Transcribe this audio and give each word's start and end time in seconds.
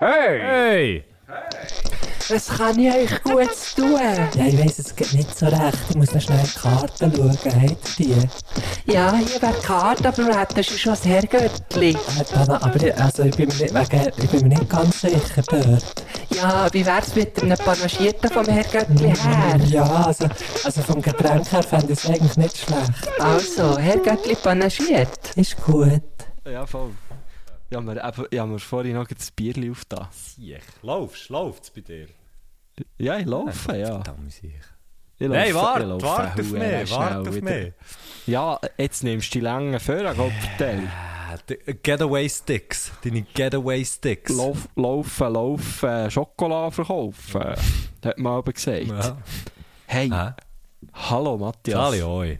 Hey! 0.00 0.38
Hey! 0.38 1.04
Was 2.28 2.46
kann 2.56 2.78
ich 2.78 2.94
euch 2.94 3.22
gut 3.24 3.48
tun? 3.74 3.98
Ja, 3.98 4.46
ich 4.46 4.56
weiss, 4.56 4.78
es 4.78 4.94
geht 4.94 5.12
nicht 5.12 5.36
so 5.36 5.46
recht. 5.46 5.78
Ich 5.90 5.96
muss 5.96 6.14
noch 6.14 6.20
schnell 6.20 6.38
die 6.44 6.56
Karten 6.60 7.12
schauen. 7.16 7.30
Habt 7.32 8.00
ihr 8.00 8.16
die? 8.86 8.92
Ja, 8.92 9.12
hier 9.16 9.42
wäre 9.42 9.54
die 9.60 9.66
Karte, 9.66 10.06
aber 10.06 10.22
du 10.22 10.38
hättest 10.38 10.78
schon 10.78 10.92
das 10.92 11.04
Herrgöttli. 11.04 11.90
Äh, 11.90 11.96
Dana, 12.32 12.62
aber 12.62 12.80
ich, 12.80 12.96
also 12.96 13.24
ich, 13.24 13.36
bin 13.36 13.48
mir 13.48 13.54
nicht, 13.54 13.74
wegen, 13.74 14.12
ich 14.16 14.30
bin 14.30 14.42
mir 14.42 14.48
nicht 14.50 14.70
ganz 14.70 15.00
sicher 15.00 15.42
dort. 15.48 16.04
Ja, 16.30 16.68
wie 16.72 16.86
wär's 16.86 17.16
mit 17.16 17.42
einem 17.42 17.58
Panagierten 17.58 18.30
vom 18.30 18.46
Herrgöttli 18.46 19.08
her? 19.16 19.60
Ja, 19.66 20.04
also, 20.04 20.28
also 20.62 20.82
vom 20.82 21.02
Getränk 21.02 21.50
her 21.50 21.62
fände 21.64 21.92
ich 21.92 21.98
es 21.98 22.06
eigentlich 22.08 22.36
nicht 22.36 22.56
schlecht. 22.56 22.92
Also, 23.18 23.76
Herrgöttli 23.76 24.36
panagiert. 24.36 25.32
Ist 25.34 25.56
gut. 25.64 26.02
Ja, 26.44 26.64
voll. 26.64 26.92
Ja, 27.70 27.80
mir, 27.80 28.02
eben, 28.02 28.50
mir 28.52 28.58
vorhin 28.58 28.94
noch 28.94 29.06
das 29.08 29.30
Bierli 29.30 29.70
auf 29.70 29.84
das. 29.86 30.36
Siech. 30.36 30.62
Laufst, 30.82 31.28
läuft's 31.28 31.70
bei 31.70 31.82
dir? 31.82 32.08
Ja, 32.98 33.18
ich 33.18 33.26
laufe, 33.26 33.76
ja. 33.76 34.02
Verdammt 34.02 34.32
sicher. 34.32 34.64
Ich 35.18 35.28
Nein, 35.28 35.48
ich 35.48 35.54
warte, 35.54 35.84
laufe 35.84 36.06
warte 36.06 36.42
auf 36.42 36.48
hure 36.48 36.58
mich, 36.60 36.90
warte 36.92 37.28
auf 37.28 37.34
wieder. 37.34 37.50
mich. 37.50 37.72
Ja, 38.26 38.58
jetzt 38.78 39.02
nimmst 39.02 39.34
du 39.34 39.38
die 39.38 39.44
langen 39.44 39.80
Vorhang 39.80 40.14
verteilt. 40.30 40.84
Äh, 41.48 41.56
die 41.66 41.74
Getaway 41.82 42.28
Sticks. 42.28 42.92
Deine 43.02 43.22
Getaway 43.22 43.84
Sticks. 43.84 44.32
Lauf, 44.34 44.68
laufen, 44.76 45.32
laufen, 45.32 46.10
Schokolade 46.10 46.72
verkaufen. 46.72 47.54
Hat 48.04 48.18
man 48.18 48.32
aber 48.34 48.52
gesagt. 48.52 48.86
Ja. 48.86 49.18
Hey, 49.86 50.08
Hä? 50.08 50.30
hallo 50.94 51.36
Matthias. 51.36 51.78
Sali 51.78 52.00
hoi. 52.00 52.38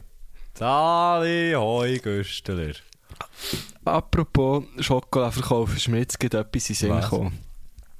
Sali 0.53 1.53
hoi, 1.55 1.99
Güsteler. 1.99 2.75
Apropos 3.85 4.63
Schokolade 4.79 5.33
verkaufen, 5.33 5.77
ist 5.77 5.87
mir 5.87 5.99
jetzt 5.99 6.19
gerade 6.19 6.39
etwas 6.39 6.69
in 6.69 6.75
Sinn 6.75 6.99
gekommen. 6.99 7.39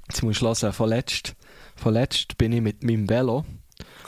Jetzt 0.07 0.23
musst 0.23 0.41
du 0.41 0.45
hören, 0.47 0.73
von 0.73 1.93
letzt 1.93 2.37
bin 2.37 2.51
ich 2.51 2.61
mit 2.61 2.83
meinem 2.83 3.09
Velo 3.09 3.45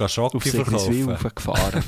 Geh 0.02 0.06
auf 0.06 0.12
Schocke 0.12 0.50
Sigriswil 0.50 1.18
gefahren. 1.36 1.84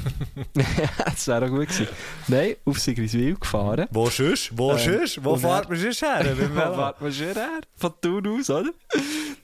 das 1.06 1.28
wäre 1.28 1.46
auch 1.46 1.50
gut 1.50 1.68
gewesen. 1.68 1.88
Nein, 2.28 2.56
auf 2.66 2.80
Sigriswil 2.80 3.36
gefahren. 3.36 3.88
Wo 3.92 4.10
sonst? 4.10 4.52
Wo 4.58 4.78
sonst? 4.78 5.24
Wo 5.24 5.36
fährt 5.36 5.70
man 5.70 5.80
sonst 5.80 6.02
her? 6.02 6.38
Velo? 6.38 6.78
Warte 6.78 7.04
mal 7.04 7.12
schon 7.12 7.28
her. 7.34 7.62
Von 7.76 7.94
Thun 8.02 8.40
aus, 8.40 8.50
oder? 8.50 8.70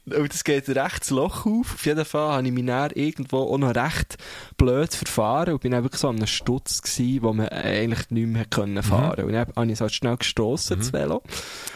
Und 0.05 0.33
es 0.33 0.43
geht 0.43 0.67
recht 0.69 1.01
das 1.01 1.09
Loch 1.11 1.45
auf. 1.45 1.73
Auf 1.75 1.85
jeden 1.85 2.03
Fall 2.05 2.31
habe 2.37 2.47
ich 2.47 2.51
mich 2.53 2.65
dann 2.65 2.89
irgendwo 2.91 3.37
auch 3.53 3.57
noch 3.59 3.75
recht 3.75 4.17
blöd 4.57 4.91
verfahren 4.93 5.53
und 5.53 5.61
bin 5.61 5.71
wirklich 5.71 6.01
so 6.01 6.09
an 6.09 6.15
einem 6.17 6.25
Stutz 6.27 6.81
gewesen, 6.81 7.21
wo 7.21 7.33
man 7.33 7.47
eigentlich 7.49 8.09
nicht 8.09 8.27
mehr 8.27 8.45
können 8.45 8.81
fahren 8.81 9.23
Und 9.25 9.33
dann 9.33 9.47
habe 9.55 9.65
ich 9.67 9.73
es 9.73 9.81
halt 9.81 9.93
schnell 9.93 10.17
gestossen, 10.17 10.79
das 10.79 10.91
Velo. 10.93 11.21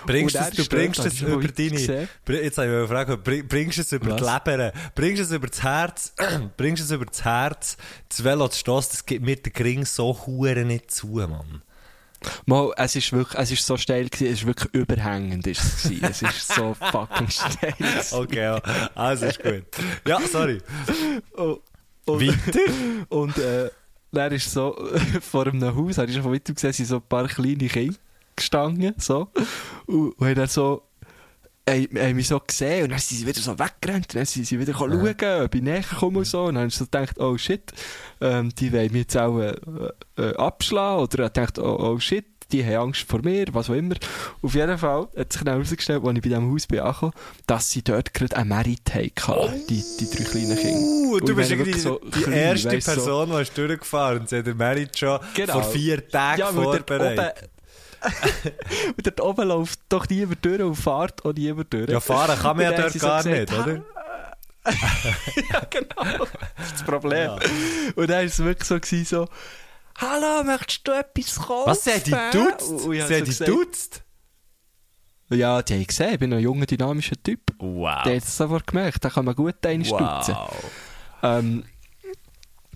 Bringst 0.08 0.36
es, 0.36 0.50
du 0.52 0.66
bringst 0.66 1.06
es 1.06 1.22
über 1.22 1.48
deine... 1.48 1.70
Jetzt 1.80 2.58
habe 2.58 2.68
ich 2.68 2.74
eine 2.74 2.88
Frage. 2.88 3.18
Bring- 3.18 3.48
Bringst 3.48 3.78
du 3.78 3.82
es 3.82 3.92
über 3.92 4.20
Was? 4.20 4.44
die 4.46 4.52
Leber? 4.54 4.74
Bringst 4.96 5.20
du 5.20 5.24
es 5.24 5.32
über 5.32 5.48
das 5.48 5.62
Herz? 5.64 6.14
bringst 6.58 6.83
es 6.84 6.92
über 6.92 7.06
das 7.06 7.24
Herz? 7.24 7.78
Das 8.10 8.24
Velo 8.24 8.48
zu 8.48 8.60
stossen, 8.60 8.90
das 8.92 9.06
gibt 9.06 9.26
mir 9.26 9.36
den 9.36 9.54
Gring 9.54 9.86
so 9.86 10.18
hure 10.26 10.66
nicht 10.66 10.92
zu, 10.92 11.08
Mann. 11.08 11.62
Mal, 12.46 12.72
es 12.78 12.96
ist 12.96 13.12
wirklich, 13.12 13.40
es 13.40 13.52
ist 13.52 13.66
so 13.66 13.78
steil 13.78 14.08
gewesen, 14.10 14.28
es 14.28 14.40
ist 14.40 14.46
wirklich 14.46 14.74
überhängend 14.74 15.46
ist 15.48 15.62
es 15.62 15.84
gewesen. 15.84 16.06
es 16.06 16.22
ist 16.22 16.48
so 16.48 16.74
fucking 16.92 17.30
steil 17.30 17.74
gewesen. 17.78 18.16
Okay, 18.16 18.44
ja. 18.44 18.62
Also 18.96 19.26
ist 19.26 19.42
gut. 19.42 19.66
Ja, 20.08 20.20
sorry. 20.22 20.62
Und, 21.36 21.60
und, 22.06 22.22
Weiter? 22.22 22.60
und 23.10 23.38
äh, 23.38 23.70
dann 24.12 24.32
ist 24.32 24.52
so, 24.52 24.78
vor 25.22 25.48
einem 25.48 25.76
Haus, 25.76 25.98
habe 25.98 26.08
ich 26.08 26.14
schon 26.14 26.24
von 26.24 26.34
weitem 26.34 26.56
gesehen, 26.56 26.74
sind 26.74 26.86
so 26.86 26.98
ein 26.98 27.02
paar 27.02 27.28
kleine 27.28 27.68
Kinder 27.68 27.98
gestanden, 28.36 28.94
so. 28.98 29.30
Und, 29.86 30.12
und 30.12 30.28
haben 30.28 30.36
dann 30.36 30.48
so, 30.48 30.84
haben, 31.70 31.88
haben 31.98 32.16
mich 32.16 32.28
so 32.28 32.40
gesehen 32.40 32.84
und 32.84 32.90
dann 32.92 33.00
sind 33.00 33.18
sie 33.20 33.28
wieder 33.28 33.40
so 33.42 33.58
weggerannt 33.58 34.08
und 34.10 34.16
dann 34.16 34.26
sind 34.26 34.46
sie 34.46 34.60
wieder 34.60 34.74
schauen, 34.74 34.94
ob 35.44 35.56
ich 35.56 35.62
näher 35.62 35.82
komme 36.00 36.20
und 36.20 36.26
so. 36.26 36.42
Und 36.46 36.56
dann 36.56 36.64
habe 36.64 36.68
ich 36.70 36.76
so 36.76 36.86
gedacht, 36.86 37.20
oh 37.20 37.38
shit, 37.38 37.72
ähm, 38.22 38.54
die 38.56 38.72
wollen 38.74 38.92
mich 38.92 39.02
jetzt 39.04 39.18
auch 39.18 39.40
äh, 39.40 39.54
äh, 40.18 40.36
abschlagen 40.36 41.02
oder 41.04 41.26
ich 41.26 41.34
gedacht, 41.34 41.60
oh, 41.60 41.78
oh 41.80 42.00
shit, 42.00 42.26
die 42.52 42.64
haben 42.66 42.88
Angst 42.90 43.04
vor 43.10 43.22
mir, 43.24 43.46
was 43.54 43.70
auch 43.70 43.74
immer. 43.74 43.96
Auf 44.42 44.54
jeden 44.54 44.78
Fall 44.78 45.08
hat 45.18 45.34
sich 45.34 45.42
dann 45.42 45.54
herausgestellt, 45.54 46.04
als 46.04 46.16
ich 46.18 46.22
bei 46.22 46.30
diesem 46.30 46.52
Haus 46.52 46.68
bin 46.68 46.80
angekommen, 46.82 47.14
dass 47.48 47.72
sie 47.72 47.82
dort 47.82 48.14
gerade 48.14 48.36
einen 48.36 48.50
Merit 48.50 48.94
hatten, 48.94 49.66
die, 49.70 49.84
die 50.00 50.10
drei 50.10 50.24
kleinen 50.24 50.58
Kinder. 50.58 51.26
Du 51.26 51.36
bist 51.36 51.50
irgendwie 51.52 51.80
so 51.80 52.00
die 52.04 52.22
klein, 52.22 52.34
erste 52.34 52.72
weisst 52.74 52.88
du, 52.90 52.92
so- 52.92 52.98
Person, 53.06 53.30
die 53.32 53.42
ist 53.42 53.58
durchgefahren 53.58 54.20
und 54.20 54.30
sie 54.30 54.38
hat 54.40 54.46
den 54.48 54.58
Merit 54.58 54.98
schon 55.00 55.20
Genau. 55.34 55.54
vor 55.54 55.64
vier 55.64 56.08
Tagen 56.08 56.40
Ja, 56.42 56.48
vorbereitet. 56.48 57.50
und 58.98 59.06
dort 59.06 59.22
oben 59.22 59.48
läuft 59.48 59.80
doch 59.90 60.08
niemand 60.10 60.44
durch 60.44 60.62
und 60.62 60.76
fährt 60.76 61.24
auch 61.26 61.34
niemand 61.34 61.74
durch. 61.74 61.90
Ja, 61.90 62.00
fahren 62.00 62.38
kann 62.40 62.58
man 62.58 62.66
ja 62.66 62.72
dort 62.72 62.84
haben 62.84 62.92
sie 62.92 63.00
so 63.00 63.08
gar 63.08 63.24
gesagt, 63.24 63.52
nicht, 63.52 63.60
oder? 63.60 63.86
ja, 65.52 65.62
genau. 65.70 66.26
Das 66.58 66.68
ist 66.68 66.74
das 66.76 66.84
Problem. 66.84 67.32
Und 67.96 68.10
dann 68.10 68.18
war 68.18 68.24
es 68.24 68.40
wirklich 68.40 68.68
so, 68.68 68.80
gewesen, 68.80 69.06
so 69.06 69.28
«Hallo, 69.98 70.44
möchtest 70.44 70.88
du 70.88 70.92
etwas 70.92 71.36
kaufen?» 71.36 71.70
Was, 71.70 71.84
sie 71.84 71.92
hat 71.92 72.08
dich 72.08 72.16
duzt? 72.32 72.72
Und- 72.72 72.82
und 72.86 73.08
Sie 73.08 73.22
dich? 73.46 74.04
Ja, 75.30 75.62
die 75.62 75.74
haben 75.74 75.88
gesehen, 75.88 76.14
ich 76.14 76.20
bin 76.20 76.34
ein 76.34 76.40
junger, 76.40 76.66
dynamischer 76.66 77.16
Typ. 77.22 77.40
Wow. 77.58 78.04
Der 78.04 78.16
hat 78.18 78.24
es 78.24 78.38
sofort 78.38 78.68
gemerkt, 78.68 79.04
da 79.04 79.10
kann 79.10 79.26
man 79.26 79.36
gut 79.36 79.66
einen 79.66 79.84
stutzen. 79.84 80.36
Wow. 80.36 80.64
Ähm, 81.24 81.64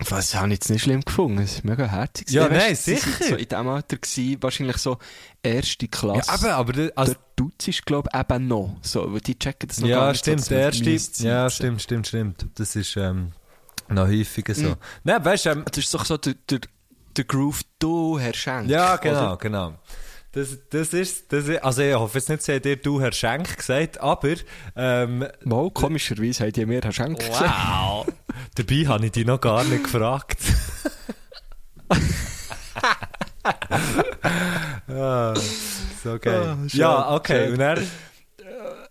was 0.09 0.35
habe 0.35 0.47
ich 0.47 0.53
jetzt 0.53 0.69
nicht 0.69 0.83
schlimm 0.83 1.01
gefunden. 1.01 1.39
Es 1.39 1.55
ist 1.55 1.65
mega 1.65 1.85
herzig. 1.85 2.29
Ja, 2.29 2.43
Weißt 2.43 2.51
du, 2.51 2.57
nein, 2.57 2.75
sind 2.75 2.99
sicher. 2.99 3.23
So 3.29 3.35
in 3.35 3.47
diesem 3.47 3.67
Alter 3.67 3.97
gewesen, 3.97 4.43
wahrscheinlich 4.43 4.77
so 4.77 4.97
erste 5.43 5.87
Klasse. 5.87 6.29
Ja, 6.29 6.35
eben, 6.35 6.45
aber 6.53 6.73
das- 6.73 6.97
also, 6.97 7.13
der 7.13 7.21
Dutz 7.35 7.67
ist, 7.67 7.85
glaube 7.85 8.09
ich, 8.13 8.19
eben 8.19 8.47
noch. 8.47 8.77
So, 8.81 9.11
weil 9.11 9.21
die 9.21 9.37
checken 9.37 9.67
das 9.67 9.79
noch 9.79 9.87
gar 9.89 10.03
ja, 10.05 10.11
nicht 10.11 10.19
stimmt, 10.19 10.41
so, 10.45 10.49
der 10.49 10.59
erste. 10.61 11.23
Ja, 11.27 11.49
stimmt, 11.49 11.81
stimmt, 11.81 12.07
stimmt. 12.07 12.45
Das 12.55 12.75
ist 12.75 12.95
ähm, 12.97 13.31
noch 13.89 14.07
häufiger 14.07 14.53
so. 14.53 14.69
Mhm. 14.69 14.75
Nein, 15.03 15.25
weißt 15.25 15.45
du, 15.45 15.49
ähm, 15.49 15.65
Das 15.65 15.77
ist 15.83 15.93
doch 15.93 16.05
so 16.05 16.17
der, 16.17 16.35
der, 16.49 16.59
der 17.15 17.23
Groove, 17.25 17.61
du, 17.79 18.19
Herr 18.19 18.33
Schenk. 18.33 18.69
ja, 18.69 18.97
genau, 18.97 19.19
oder? 19.33 19.37
genau. 19.37 19.73
Das, 20.33 20.57
das 20.69 20.93
ist, 20.93 21.31
das 21.31 21.47
ist, 21.47 21.63
also 21.63 21.81
ich 21.81 21.95
hoffe 21.95 22.17
jetzt 22.19 22.29
nicht, 22.29 22.43
sie 22.43 22.55
hat 22.55 22.65
dir 22.65 22.75
du 22.75 23.01
Herr 23.01 23.11
Schenk 23.11 23.57
gesagt, 23.57 23.99
aber, 23.99 24.35
ähm, 24.75 25.25
Mal, 25.43 25.71
komischerweise 25.71 26.43
haben 26.43 26.51
die 26.51 26.65
mir 26.65 26.81
Herr 26.81 26.91
Schenk 26.91 27.19
gesagt. 27.19 27.41
wow. 27.41 28.05
Dabei 28.55 28.87
habe 28.87 29.05
ich 29.05 29.11
dich 29.13 29.25
noch 29.25 29.39
gar 29.41 29.63
nicht 29.63 29.85
gefragt. 29.85 30.39
ah, 34.89 35.33
so 36.03 36.19
geil. 36.19 36.43
Ah, 36.45 36.69
schön, 36.69 36.79
ja, 36.79 37.15
okay. 37.15 37.51
Und 37.51 37.59
er, 37.59 37.81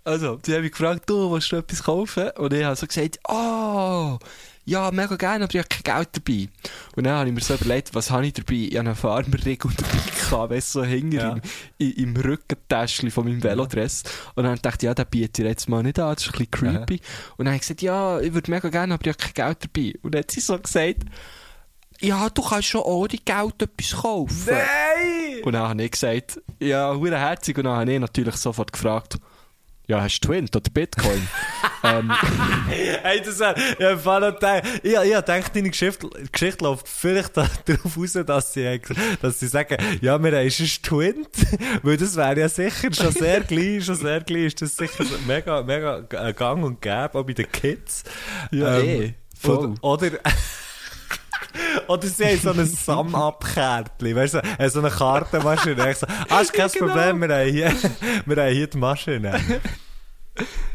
Also, 0.05 0.37
die 0.37 0.55
haben 0.55 0.63
mich 0.63 0.73
gefragt, 0.73 1.09
du, 1.11 1.33
willst 1.33 1.51
du 1.53 1.57
etwas 1.57 1.83
kaufen? 1.83 2.31
Und 2.37 2.53
ich 2.53 2.65
habe 2.65 2.77
so 2.77 2.87
gesagt, 2.87 3.19
oh, 3.29 4.19
ja, 4.67 4.91
mega 4.91 5.17
gerne, 5.17 5.45
aber 5.45 5.55
ich 5.55 5.59
habe 5.61 5.69
kein 5.69 5.97
Geld 5.97 6.09
dabei. 6.13 6.49
Und 6.97 7.05
dann 7.05 7.15
habe 7.15 7.29
ich 7.29 7.35
mir 7.35 7.41
so 7.41 7.55
überlegt, 7.55 7.95
was 7.95 8.11
habe 8.11 8.27
ich 8.27 8.33
dabei? 8.35 8.55
Ich 8.55 8.77
habe 8.77 8.89
einen 8.89 8.97
Farmerregel 8.97 9.71
dabei 9.77 9.99
gehabt, 10.21 10.51
weißt 10.51 10.73
so 10.73 10.85
hinter 10.85 11.17
Ja. 11.17 11.33
im, 11.33 11.41
im, 11.79 12.15
im 12.15 12.17
Rückentäschchen 12.17 13.11
von 13.11 13.25
meinem 13.25 13.43
Velodress. 13.43 14.03
Und 14.35 14.45
dann 14.45 14.59
dachte 14.61 14.79
ich, 14.85 14.89
ja, 14.89 14.95
den 14.95 15.07
biete 15.07 15.43
ich 15.43 15.49
jetzt 15.49 15.69
mal 15.69 15.83
nicht 15.83 15.99
an, 15.99 16.15
das 16.15 16.25
ist 16.25 16.29
ein 16.29 16.33
bisschen 16.33 16.51
creepy. 16.51 17.01
Und 17.37 17.45
dann 17.45 17.49
habe 17.49 17.57
ich 17.57 17.63
gesagt, 17.63 17.83
ja, 17.83 18.19
ich 18.21 18.35
würde 18.35 18.51
mega 18.51 18.69
gerne, 18.69 18.95
aber 18.95 19.07
ich 19.07 19.15
habe 19.17 19.33
kein 19.33 19.47
Geld 19.47 19.59
dabei. 19.73 19.95
Und 20.03 20.15
dann 20.15 20.19
hat 20.21 20.31
sie 20.33 20.41
so 20.41 20.59
gesagt, 20.59 21.03
ja, 22.01 22.29
du 22.29 22.43
kannst 22.43 22.69
schon 22.69 22.83
ohne 22.83 23.09
Geld 23.09 23.63
etwas 23.63 23.93
kaufen. 24.03 24.47
Nein! 24.49 25.43
Und 25.45 25.53
dann 25.53 25.69
habe 25.69 25.83
ich 25.83 25.93
gesagt, 25.93 26.41
ja, 26.59 26.95
herzig. 27.01 27.57
Und 27.57 27.65
dann 27.65 27.77
habe 27.77 27.93
ich 27.93 28.01
natürlich 28.01 28.37
sofort 28.37 28.73
gefragt, 28.73 29.17
ja, 29.87 30.03
hast 30.03 30.21
du 30.21 30.29
Twint 30.29 30.55
oder 30.57 30.71
Bitcoin? 30.71 31.29
ähm, 31.85 32.13
Hey, 32.69 33.23
das 33.25 33.39
wär, 33.39 33.55
ja, 33.79 33.95
gedacht, 33.95 34.63
ich, 34.83 34.93
ich 34.93 35.01
gedacht, 35.03 35.55
deine 35.57 35.71
Geschichte, 35.71 36.09
Geschichte 36.33 36.65
läuft 36.65 36.89
vielleicht 36.89 37.37
da- 37.37 37.49
darauf 37.65 37.97
raus, 37.97 38.13
dass 38.27 38.53
sie, 38.53 38.81
dass 39.23 39.41
sie 39.41 39.47
sagen, 39.47 39.77
ja, 40.01 40.01
wir 40.01 40.13
haben 40.13 40.25
einen 40.27 40.51
Twint, 40.51 41.29
weil 41.83 41.97
das 41.97 42.17
wäre 42.17 42.41
ja 42.41 42.49
sicher 42.49 42.93
schon 42.93 43.13
sehr 43.13 43.41
gleich, 43.41 43.85
schon 43.85 43.95
sehr 43.95 44.21
gleich, 44.23 44.47
ist 44.47 44.63
das 44.63 44.77
sicher 44.77 45.05
mega, 45.27 45.63
mega 45.63 46.05
äh, 46.11 46.33
gang 46.33 46.65
und 46.65 46.81
gäbe, 46.81 47.11
auch 47.15 47.25
bei 47.25 47.33
den 47.33 47.51
Kids. 47.51 48.03
Ja, 48.51 48.79
eh, 48.79 49.15
voll. 49.39 49.75
Oder, 49.81 50.11
oder, 51.89 52.07
sie 52.07 52.25
haben 52.25 52.39
so 52.39 52.51
ein 52.51 52.67
Sum-Up-Kärtchen, 52.85 54.15
weißt 54.17 54.35
du, 54.35 54.43
so, 54.59 54.69
so 54.69 54.79
eine 54.81 54.91
Kartenmaschine. 54.91 55.91
Ich 55.91 55.99
so, 55.99 56.07
ah, 56.29 56.41
ist 56.41 56.53
kein 56.53 56.71
Genau. 56.73 56.87
Problem, 56.87 57.21
wir 57.21 57.37
haben 57.37 57.51
hier, 57.51 57.73
wir 58.27 58.37
haben 58.45 58.53
hier 58.55 58.67
die 58.67 58.79
Maschine. 58.79 59.41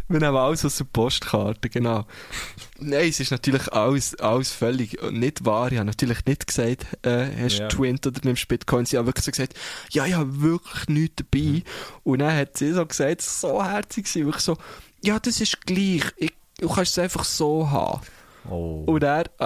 wir 0.08 0.20
nehmen 0.20 0.36
alles 0.36 0.66
aus 0.66 0.78
der 0.78 0.86
Postkarte, 0.86 1.70
genau. 1.70 2.06
Nein, 2.80 3.10
es 3.10 3.20
ist 3.20 3.32
natürlich 3.32 3.72
alles, 3.72 4.16
alles 4.20 4.52
völlig 4.52 5.00
nicht 5.12 5.46
wahr. 5.46 5.72
Ich 5.72 5.78
habe 5.78 5.86
natürlich 5.86 6.26
nicht 6.26 6.48
gesagt, 6.48 6.86
äh, 7.06 7.28
hast 7.44 7.60
du 7.60 7.62
Ja. 7.64 7.68
Twint 7.68 8.08
oder 8.08 8.20
nimmst 8.24 8.48
Bitcoin. 8.48 8.86
Sie 8.86 8.98
haben 8.98 9.06
wirklich 9.06 9.26
so 9.26 9.32
gesagt, 9.32 9.54
ja, 9.92 10.06
ich 10.06 10.16
habe 10.16 10.42
wirklich 10.42 10.88
nichts 10.88 11.16
dabei. 11.18 11.64
Und 12.04 12.20
dann 12.20 12.36
hat 12.36 12.58
sie 12.58 12.72
so 12.74 12.86
gesagt, 12.86 13.22
so 13.22 13.64
herzig 13.64 14.08
sie 14.08 14.26
wirklich 14.26 14.44
so, 14.44 14.58
ja, 15.04 15.20
das 15.20 15.40
ist 15.40 15.62
gleich. 15.66 16.04
Ich, 16.18 16.34
du 16.60 16.68
kannst 16.68 16.92
es 16.94 17.00
einfach 17.00 17.24
so 17.24 17.70
haben. 17.70 18.02
Oh. 18.50 18.84
Und 18.88 19.04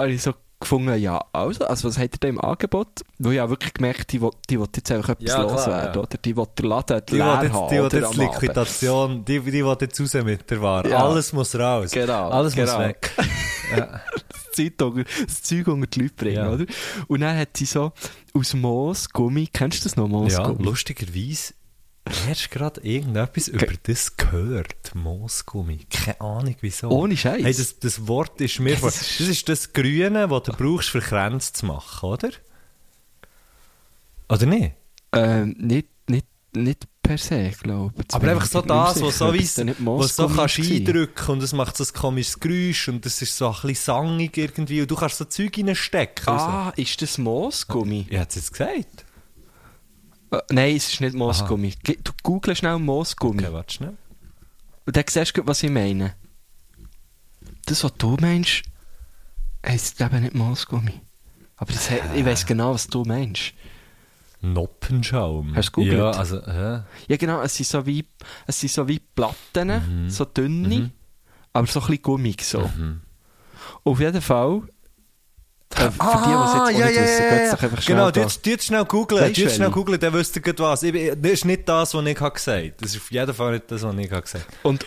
ich 0.08 0.22
so 0.22 0.32
gefunden, 0.60 0.98
ja, 0.98 1.22
also, 1.32 1.64
also 1.66 1.88
was 1.88 1.98
hat 1.98 2.12
er 2.14 2.18
da 2.18 2.28
im 2.28 2.40
Angebot? 2.40 2.88
Weil 3.18 3.34
ich 3.34 3.38
habe 3.40 3.50
wirklich 3.50 3.74
gemerkt, 3.74 4.12
die 4.12 4.20
die 4.50 4.58
will 4.58 4.68
jetzt 4.74 4.90
einfach 4.90 5.10
etwas 5.10 5.28
Ja, 5.28 5.42
loswerden, 5.42 5.94
ja. 5.94 6.00
oder? 6.00 6.18
Die 6.18 6.36
will 6.36 6.46
den 6.58 6.66
Laden 6.66 7.02
Die 7.08 7.14
leer 7.14 7.40
jetzt, 7.42 7.52
haben, 7.52 7.68
die 7.68 7.76
will 7.82 8.00
jetzt. 8.00 8.16
Liquidation, 8.16 9.24
die, 9.24 9.40
die 9.40 9.64
will 9.64 9.76
jetzt 9.80 10.00
raus 10.00 10.14
mit 10.24 10.50
der 10.50 10.62
Ware. 10.62 10.88
Ja. 10.88 11.04
Alles 11.04 11.32
muss 11.32 11.54
raus. 11.54 11.90
Genau, 11.90 12.30
Alles 12.30 12.56
muss 12.56 12.66
genau. 12.66 12.78
weg. 12.80 13.10
ja. 13.76 14.00
das, 14.28 14.52
Zeug 14.52 14.72
unter, 14.82 15.04
das 15.26 15.42
Zeug 15.42 15.68
unter 15.68 15.86
die 15.86 16.00
Leute 16.00 16.14
bringen, 16.14 16.48
oder? 16.48 16.64
Und 17.08 17.20
dann 17.20 17.36
hat 17.36 17.56
sie 17.56 17.66
so 17.66 17.92
aus 18.34 18.54
Moos, 18.54 19.10
Gummi, 19.10 19.48
kennst 19.52 19.80
du 19.80 19.84
das 19.84 19.96
noch, 19.96 20.08
ja, 20.08 20.08
Moosgummi? 20.08 20.64
Lustigerweise 22.06 22.28
erst 22.28 22.50
gerade 22.50 22.80
irgendetwas 22.82 23.48
über 23.48 23.66
das 23.84 24.16
gehört. 24.16 24.94
Moosgummi. 24.94 25.86
Keine 25.90 26.20
Ahnung 26.20 26.56
wieso. 26.60 26.88
Ohne 26.90 27.16
Scheiß. 27.16 27.42
Hey, 27.44 27.54
das, 27.54 27.78
das 27.78 28.06
Wort 28.06 28.40
ist 28.40 28.60
mir 28.60 28.76
vor. 28.76 28.90
das 28.90 29.20
ist- 29.20 29.48
das 29.48 29.72
Grüne, 29.72 30.28
das 30.28 30.42
du 30.44 30.52
brauchst, 30.52 30.88
für 30.90 31.00
Kränze 31.00 31.52
zu 31.52 31.66
machen, 31.66 32.08
oder? 32.08 32.30
Oder 34.28 34.46
nicht? 34.46 34.72
Ähm, 35.12 35.54
nicht, 35.58 35.88
nicht, 36.08 36.26
nicht 36.54 36.86
per 37.02 37.16
se, 37.18 37.52
glaube 37.62 37.94
ich. 38.06 38.12
Aber 38.14 38.28
einfach 38.28 38.46
so 38.46 38.60
das, 38.60 39.00
was 39.00 39.18
so 39.18 39.32
es 39.32 39.56
nicht 39.58 39.76
was 39.84 40.16
so 40.16 40.28
kannst 40.28 40.58
eindrücken 40.58 41.28
und 41.30 41.42
es 41.42 41.52
macht 41.52 41.76
so 41.76 41.84
ein 41.84 41.92
komisches 41.92 42.40
Geräusch 42.40 42.88
und 42.88 43.04
das 43.06 43.22
ist 43.22 43.36
so 43.36 43.46
ein 43.48 43.52
bisschen 43.62 43.74
sangig 43.76 44.36
irgendwie 44.36 44.82
und 44.82 44.90
du 44.90 44.96
kannst 44.96 45.18
so 45.18 45.24
Zeug 45.26 45.56
reinstecken. 45.58 46.28
Ah, 46.28 46.72
ist 46.76 47.00
das 47.00 47.18
Moosgummi? 47.18 48.06
So. 48.08 48.12
Ich 48.14 48.18
hätte 48.18 48.28
es 48.30 48.34
jetzt 48.36 48.52
gesagt. 48.52 49.04
Äh, 50.38 50.54
nein, 50.54 50.76
es 50.76 50.92
ist 50.92 51.00
nicht 51.00 51.14
Moosgummi. 51.14 51.74
Du 51.84 52.12
google 52.22 52.54
schnell 52.56 52.78
Moosgummi. 52.78 53.42
Okay, 53.44 53.52
warte 53.52 53.74
schnell. 53.74 53.96
Und 54.84 54.96
dann 54.96 55.04
siehst 55.08 55.36
du, 55.36 55.46
was 55.46 55.62
ich 55.62 55.70
meine. 55.70 56.14
Das, 57.66 57.82
was 57.84 57.94
du 57.98 58.16
meinst, 58.20 58.62
heisst 59.66 60.00
eben 60.00 60.22
nicht 60.22 60.34
Moosgummi. 60.34 61.00
Aber 61.56 61.72
das, 61.72 61.88
he- 61.90 62.00
ich 62.14 62.24
weiss 62.24 62.44
genau, 62.46 62.74
was 62.74 62.86
du 62.86 63.02
meinst. 63.04 63.52
Noppenschaum. 64.42 65.54
Hast 65.56 65.68
du 65.70 65.80
gegoogelt? 65.82 65.98
Ja, 65.98 66.10
also, 66.10 66.36
ja. 66.40 66.84
Ja, 67.08 67.16
genau, 67.16 67.40
es 67.42 67.56
sind 67.56 67.66
so 67.66 67.84
wie, 67.86 68.04
es 68.46 68.60
sind 68.60 68.70
so 68.72 68.86
wie 68.86 68.98
Platten, 69.00 70.04
Mhm. 70.04 70.10
so 70.10 70.24
dünne, 70.24 70.90
aber 71.52 71.66
so 71.66 71.80
ein 71.80 71.86
bisschen 71.86 72.02
gummig 72.02 72.44
so. 72.44 72.60
Mhm. 72.60 73.00
Auf 73.84 73.98
jeden 74.00 74.20
Fall, 74.20 74.62
für 75.70 75.82
die, 75.82 75.88
die 75.88 75.94
es 75.94 75.94
jetzt 75.94 76.00
Ah, 76.00 76.70
nicht 76.70 77.00
wissen, 77.00 77.28
geht's 77.28 77.50
doch 77.50 77.62
einfach 77.62 77.82
schnell 77.82 78.12
Genau, 78.12 78.28
jetzt 78.44 78.64
schnell 78.64 78.84
googeln. 78.84 79.32
Du, 79.32 79.50
schnell 79.50 79.70
googeln, 79.70 80.00
dann 80.00 80.12
wüsst 80.12 80.36
ihr 80.36 80.58
was. 80.58 80.82
Ich, 80.82 81.12
das 81.20 81.32
ist 81.32 81.44
nicht 81.44 81.68
das, 81.68 81.94
was 81.94 82.06
ich 82.06 82.20
habe 82.20 82.34
gesagt 82.34 82.58
habe. 82.58 82.74
Das 82.80 82.90
ist 82.90 82.96
auf 82.98 83.10
jeden 83.10 83.34
Fall 83.34 83.52
nicht 83.52 83.70
das, 83.70 83.82
was 83.82 83.96
ich 83.96 84.10
habe 84.10 84.22
gesagt 84.22 84.46
Und, 84.62 84.86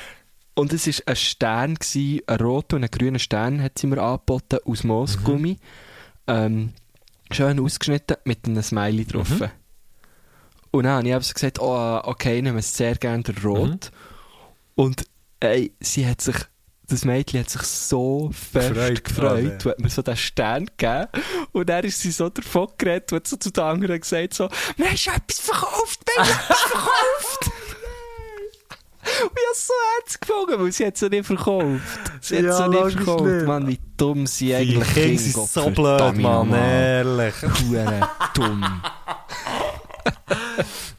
und 0.56 0.74
es 0.74 0.88
war 0.88 0.94
ein 1.06 1.16
Stern, 1.16 1.76
gewesen, 1.76 2.22
ein 2.28 2.40
roter 2.40 2.78
und 2.78 2.84
ein 2.84 2.92
grüner 2.92 3.20
Stern 3.20 3.62
hat 3.62 3.78
sie 3.78 3.88
mir 3.88 4.02
angeboten, 4.02 4.60
aus 4.66 4.84
Moosgummi. 4.84 5.58
Ähm, 6.28 6.74
schön 7.31 7.60
ausgeschnitten, 7.60 8.18
mit 8.24 8.46
einem 8.46 8.62
Smiley 8.64 9.06
drauf. 9.06 9.30
Mhm. 9.30 9.50
Und 10.72 10.84
dann 10.84 11.08
habe 11.12 11.22
ich 11.22 11.28
so 11.28 11.34
gesagt, 11.34 11.60
oh, 11.60 12.00
okay, 12.04 12.38
ich 12.38 12.44
nehme 12.44 12.62
sehr 12.62 12.96
gerne 12.96 13.24
den 13.24 13.38
Rot. 13.38 13.70
Mhm. 13.70 13.80
Und 14.76 15.04
ey, 15.40 15.74
sie 15.80 16.08
hat 16.08 16.22
sich, 16.22 16.36
das 16.90 17.06
Mädchen 17.06 17.42
hat 17.42 17.50
sich 17.50 17.62
so 17.64 18.32
fest 18.34 18.70
Gefreut, 18.74 19.04
gefreut, 19.04 19.66
und 19.66 19.72
hat 19.72 19.80
mir 19.80 19.90
so 19.90 20.02
den 20.02 20.18
Stern 20.18 20.66
gegeben. 20.78 21.08
Und 21.52 21.70
dann 21.70 21.84
ist 21.86 22.00
sie 22.00 22.12
so 22.12 22.30
davon 22.30 22.68
geredet 22.78 23.12
und 23.12 23.18
hat 23.18 23.28
so 23.28 23.36
zu 23.38 23.52
den 23.52 23.64
anderen 23.64 24.00
gesagt, 24.00 24.34
so, 24.34 24.50
wir 24.78 24.88
haben 24.88 24.98
schon 24.98 25.14
etwas 25.14 25.40
verkauft, 25.40 26.00
wir 26.06 26.24
haben 26.24 26.30
etwas 26.32 26.60
verkauft. 26.62 27.52
Und 29.02 29.32
ich 29.34 29.48
habe 29.48 29.56
so 29.56 29.74
herzig 29.98 30.22
gefunden, 30.22 30.60
weil 30.64 30.72
sie 30.72 30.86
hat 30.86 30.96
es 30.96 31.02
ja 31.02 31.10
nicht 31.10 31.26
verkauft. 31.26 31.80
Sie 32.22 32.38
hat 32.38 32.46
es 32.46 32.60
Ja, 32.60 32.60
ja 32.60 32.68
nicht 32.86 32.98
verkauft. 32.98 33.24
nicht. 33.24 33.46
Mann, 33.46 33.68
wie 33.68 33.80
dumm 33.98 34.28
sie 34.28 34.46
Die 34.48 34.56
eigentlich 34.56 34.88
sind, 34.90 35.20
sind 35.20 35.48
so 35.50 35.70
blöd, 35.72 36.16
Mann. 36.18 36.54
Ehrlich. 36.54 37.34
Hure 37.42 38.08
dumm. 38.36 38.64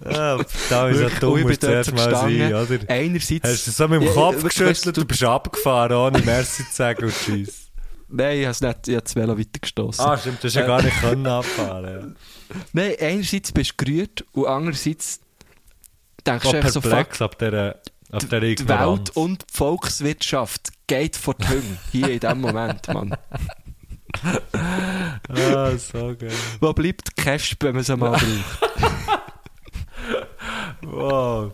Ja, 0.04 0.38
da 0.70 0.88
ist 0.88 1.00
ja 1.00 1.08
dumm, 1.20 1.42
musst 1.42 1.60
zuerst 1.60 1.92
mal 1.92 2.10
sein, 2.14 2.54
oder? 2.54 2.78
Einerseits... 2.88 3.48
Hast 3.48 3.66
du 3.66 3.70
so 3.70 3.88
mit 3.88 4.00
dem 4.00 4.06
Ja, 4.08 4.12
Kopf 4.14 4.42
geschüttelt 4.42 4.96
du- 4.96 5.00
und 5.02 5.08
bist 5.08 5.22
abgefahren, 5.24 5.92
ohne 5.96 6.18
Merci 6.24 6.64
zu 6.68 6.74
sagen 6.74 7.04
und 7.04 7.14
tschüss. 7.14 7.70
Nein, 8.08 8.38
ich 8.38 8.44
habe 8.44 8.50
es 8.52 8.60
nicht, 8.60 8.88
ich 8.88 8.94
habe 8.94 9.02
das 9.04 9.14
Velo 9.16 9.38
weitergestossen. 9.38 10.04
Ah, 10.04 10.16
stimmt, 10.18 10.42
du 10.42 10.48
hast 10.48 10.54
ja 10.54 10.66
gar 10.66 10.82
nicht 10.82 10.98
können 11.00 11.26
abfahren. 11.26 12.16
Nein, 12.72 12.94
einerseits 12.98 13.52
bist 13.52 13.72
du 13.76 13.84
gerührt 13.84 14.24
und 14.32 14.46
andererseits 14.46 15.20
denkst 16.26 16.44
Ja. 16.46 16.50
du 16.50 16.56
einfach 16.56 16.70
so, 16.70 16.80
fuck, 16.80 17.20
ab 17.20 17.38
dieser, 17.38 17.76
ab 18.10 18.20
dieser 18.20 18.40
die. 18.40 18.68
Welt 18.68 19.10
und 19.16 19.42
die 19.42 19.56
Volkswirtschaft 19.56 20.70
geht 20.86 21.14
vor 21.16 21.34
die 21.34 21.46
Hunde. 21.48 21.78
Hier 21.92 22.08
in 22.10 22.20
diesem 22.20 22.40
Moment, 22.40 22.88
Mann. 22.88 23.16
Ah, 25.28 25.76
so 25.76 26.14
geil. 26.18 26.32
Wo 26.60 26.72
bleibt 26.72 27.08
die 27.08 27.22
Cash, 27.22 27.54
wenn 27.60 27.72
man 27.74 27.82
es 27.82 27.90
einmal 27.90 28.10
braucht? 28.10 29.19
Wow. 30.82 31.52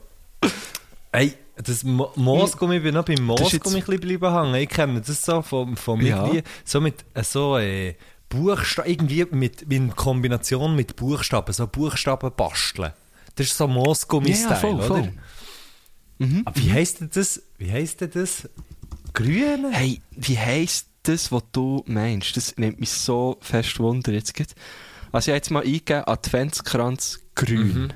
Ey, 1.12 1.34
das 1.56 1.82
Mo 1.84 2.12
Moosgummi, 2.16 2.76
ich 2.76 2.82
bin 2.82 2.94
noch 2.94 3.04
beim 3.04 3.14
ist 3.14 3.20
jetzt- 3.52 3.64
Moosgummi 3.64 3.78
ein 3.78 3.84
bisschen 4.00 4.18
bleiben 4.18 4.34
hängen. 4.34 4.54
Ich 4.54 4.68
kenne 4.68 5.00
das 5.00 5.22
so 5.22 5.42
von, 5.42 5.76
von 5.76 6.04
Ja. 6.04 6.30
so 6.64 6.80
mit 6.80 7.04
äh, 7.14 7.22
so 7.24 7.58
äh, 7.58 7.94
Buchstaben, 8.28 8.88
irgendwie 8.90 9.24
mit, 9.30 9.62
in 9.62 9.94
Kombination 9.94 10.74
mit 10.76 10.96
Buchstaben, 10.96 11.52
so 11.52 11.66
Buchstaben 11.66 12.30
basteln. 12.36 12.92
Das 13.36 13.46
ist 13.46 13.56
so 13.56 13.66
Moosgummi-Style, 13.68 14.74
oder? 14.74 15.08
Mhm. 16.18 16.42
Aber 16.44 16.56
wie 16.60 16.72
heisst 16.72 17.00
denn 17.00 17.10
das? 17.14 17.42
Wie 17.58 17.70
heisst 17.70 18.00
denn 18.00 18.10
das? 18.12 18.48
Grüne? 19.12 19.70
Hey, 19.70 20.00
wie 20.12 20.38
heisst 20.38 20.88
das, 21.04 21.30
was 21.30 21.42
du 21.52 21.84
meinst? 21.86 22.36
Das 22.36 22.56
nimmt 22.56 22.80
mich 22.80 22.90
so 22.90 23.36
fest 23.40 23.78
Wunder 23.78 24.12
jetzt. 24.12 24.34
Also 25.12 25.28
ich 25.30 25.32
habe 25.32 25.36
jetzt 25.36 25.50
mal 25.50 25.62
eingegeben, 25.62 26.04
Adventskranz 26.06 27.20
grün. 27.34 27.82
Mhm. 27.82 27.88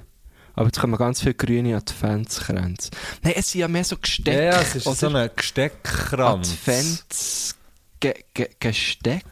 Aber 0.55 0.67
jetzt 0.67 0.81
kommen 0.81 0.97
ganz 0.97 1.21
viele 1.21 1.35
grüne 1.35 1.77
Adventskränze. 1.77 2.91
Nein, 3.23 3.35
es 3.37 3.51
sind 3.53 3.61
ja 3.61 3.69
mehr 3.69 3.85
so 3.85 3.97
Ja, 3.97 4.01
Gestecke. 4.03 4.45
ja, 4.45 4.61
es 4.61 4.75
ist 4.77 4.85
so 4.85 5.09
ein 5.09 5.31
Gesteckkranz. 5.37 6.51
Advents... 6.53 7.57
Ge 8.01 8.15
Ge 8.35 8.49
Gesteck... 8.59 9.25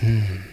Hm. 0.00 0.44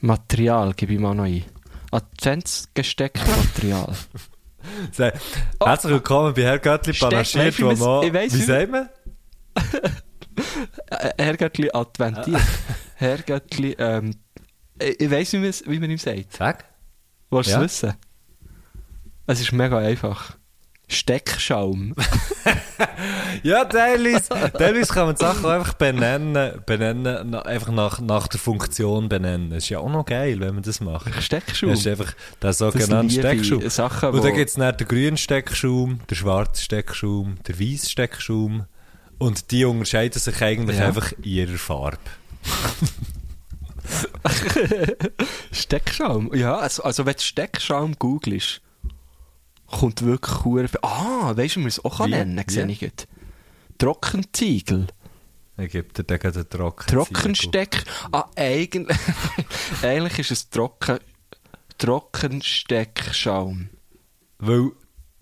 Material 0.00 0.72
gebe 0.74 0.94
ich 0.94 0.98
mal 0.98 1.14
noch 1.14 1.24
ein. 1.24 1.44
Adventsgesteckmaterial. 1.92 3.94
So, 4.92 5.04
Herzlich 5.64 5.92
willkommen 5.92 6.34
bei 6.34 6.42
Herr 6.42 6.58
Göttli 6.58 6.92
panaschiert, 6.92 7.60
wo 7.60 7.70
wie 7.70 7.76
man- 7.76 8.06
ich 8.06 8.12
weiss, 8.12 8.34
Wie 8.34 8.42
sagt 8.42 8.70
man? 8.70 8.88
Äh, 10.86 11.10
Herrgöttli 11.18 11.70
adventiert. 11.72 12.40
Herrgöttli, 12.96 13.76
ähm... 13.78 14.16
Ich, 14.80 15.10
weiss, 15.10 15.32
wie 15.34 15.38
man, 15.38 15.52
wie 15.66 15.78
man 15.78 15.90
ihm 15.90 15.98
sagt. 15.98 16.32
Sag. 16.32 16.64
Willst 17.32 17.50
du 17.50 17.54
Ja. 17.54 17.62
es 17.62 17.82
wissen? 17.82 17.94
Es 19.26 19.40
ist 19.40 19.52
mega 19.52 19.78
einfach. 19.78 20.36
Steckschaum. 20.88 21.94
Ja, 23.42 23.64
teilweise, 23.64 24.28
teilweise 24.28 24.92
kann 24.92 25.06
man 25.06 25.16
Sachen 25.16 25.46
einfach 25.46 25.74
benennen, 25.74 26.60
benennen 26.66 27.34
einfach 27.34 27.70
nach, 27.72 28.00
nach 28.00 28.28
der 28.28 28.38
Funktion 28.38 29.08
benennen. 29.08 29.50
Das 29.50 29.64
ist 29.64 29.68
ja 29.70 29.78
auch 29.78 29.90
noch 29.90 30.04
geil, 30.04 30.38
wenn 30.40 30.54
man 30.54 30.62
das 30.62 30.80
macht. 30.80 31.10
Steckschaum. 31.22 31.70
Das 31.70 31.80
ist 31.80 31.86
einfach 31.86 32.12
der 32.40 32.52
sogenannte. 32.52 33.14
Steckschaum. 33.14 33.68
Sachen, 33.70 34.10
Und 34.10 34.24
dann 34.24 34.34
gibt 34.34 34.50
es 34.50 34.54
den 34.56 34.88
grünen 34.88 35.16
Steckschaum, 35.16 36.00
den 36.10 36.14
schwarzen 36.16 36.62
Steckschaum, 36.62 37.36
den 37.48 37.58
weißen 37.60 37.88
Steckschaum. 37.88 38.66
Und 39.18 39.50
die 39.50 39.64
unterscheiden 39.64 40.20
sich 40.20 40.42
eigentlich 40.42 40.78
Ja. 40.78 40.86
einfach 40.88 41.12
in 41.12 41.24
ihrer 41.24 41.58
Farbe. 41.58 41.98
Steckschaum? 45.52 46.34
Ja, 46.34 46.56
also, 46.56 46.82
also 46.82 47.06
wenn 47.06 47.14
du 47.14 47.20
Steckschaum 47.20 47.94
googelst, 47.98 48.60
kommt 49.66 50.02
wirklich 50.02 50.44
viel- 50.68 50.80
Ah, 50.82 51.36
weißt 51.36 51.56
du, 51.56 51.60
wie 51.60 51.64
man 51.64 51.68
es 51.68 51.84
auch 51.84 51.98
kann 51.98 52.10
nennen 52.10 52.44
sehe 52.48 52.66
ich 52.66 52.80
gerade. 52.80 53.04
Trockenziegel. 53.78 54.86
Dann 55.56 55.68
gibt 55.68 55.98
er 55.98 56.04
dann 56.04 56.32
den 56.32 56.48
Trocken. 56.48 56.86
Trockensteck. 56.86 57.84
Ah, 58.12 58.24
eigentlich, 58.36 58.96
eigentlich 59.82 60.18
ist 60.20 60.30
es 60.30 60.50
Trocken, 60.50 60.98
Trockensteckschaum. 61.78 63.68
Weil 64.38 64.70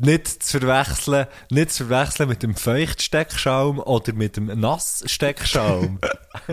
nicht 0.01 0.43
zu 0.43 0.61
verwechseln, 0.61 1.27
nicht 1.51 1.73
zu 1.73 1.87
verwechseln 1.87 2.29
mit 2.29 2.43
dem 2.43 2.55
Feuchtsteckschaum 2.55 3.79
oder 3.79 4.13
mit 4.13 4.37
dem 4.37 4.47
Nasssteckschaum. 4.47 5.99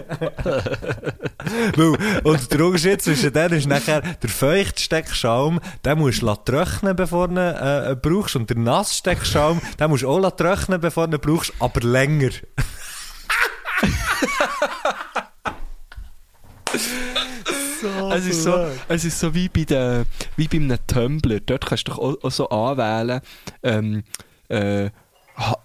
Weil, 1.75 2.21
und 2.23 2.51
der 2.51 2.61
Unterschied 2.61 3.01
zwischen 3.01 3.31
denen 3.31 3.53
ist 3.53 3.67
nachher, 3.67 4.01
der 4.01 4.29
Feuchtsteckschaum, 4.29 5.59
den 5.85 5.97
musst 5.99 6.21
du 6.21 6.35
trocknen, 6.35 6.95
bevor 6.95 7.27
du 7.27 7.39
äh, 7.39 7.95
brauchst. 7.95 8.35
Und 8.35 8.49
der 8.49 8.57
Nasssteckschaum, 8.57 9.61
den 9.79 9.89
musst 9.89 10.03
du 10.03 10.09
auch 10.09 10.31
trocknen, 10.31 10.81
bevor 10.81 11.07
du 11.07 11.17
brauchst, 11.17 11.53
aber 11.59 11.81
länger. 11.81 12.31
Es 18.11 18.25
ist 18.25 18.43
so, 18.43 18.67
es 18.87 19.05
ist 19.05 19.19
so 19.19 19.33
wie 19.33 19.49
bei, 19.49 19.63
der, 19.63 20.05
wie 20.35 20.47
bei 20.47 20.57
einem 20.57 20.77
Tumblr. 20.87 21.39
Dort 21.41 21.65
kannst 21.65 21.87
du 21.87 21.91
doch 21.91 21.99
auch, 21.99 22.23
auch 22.23 22.31
so 22.31 22.49
anwählen, 22.49 23.21
ähm, 23.63 24.03
äh, 24.49 24.89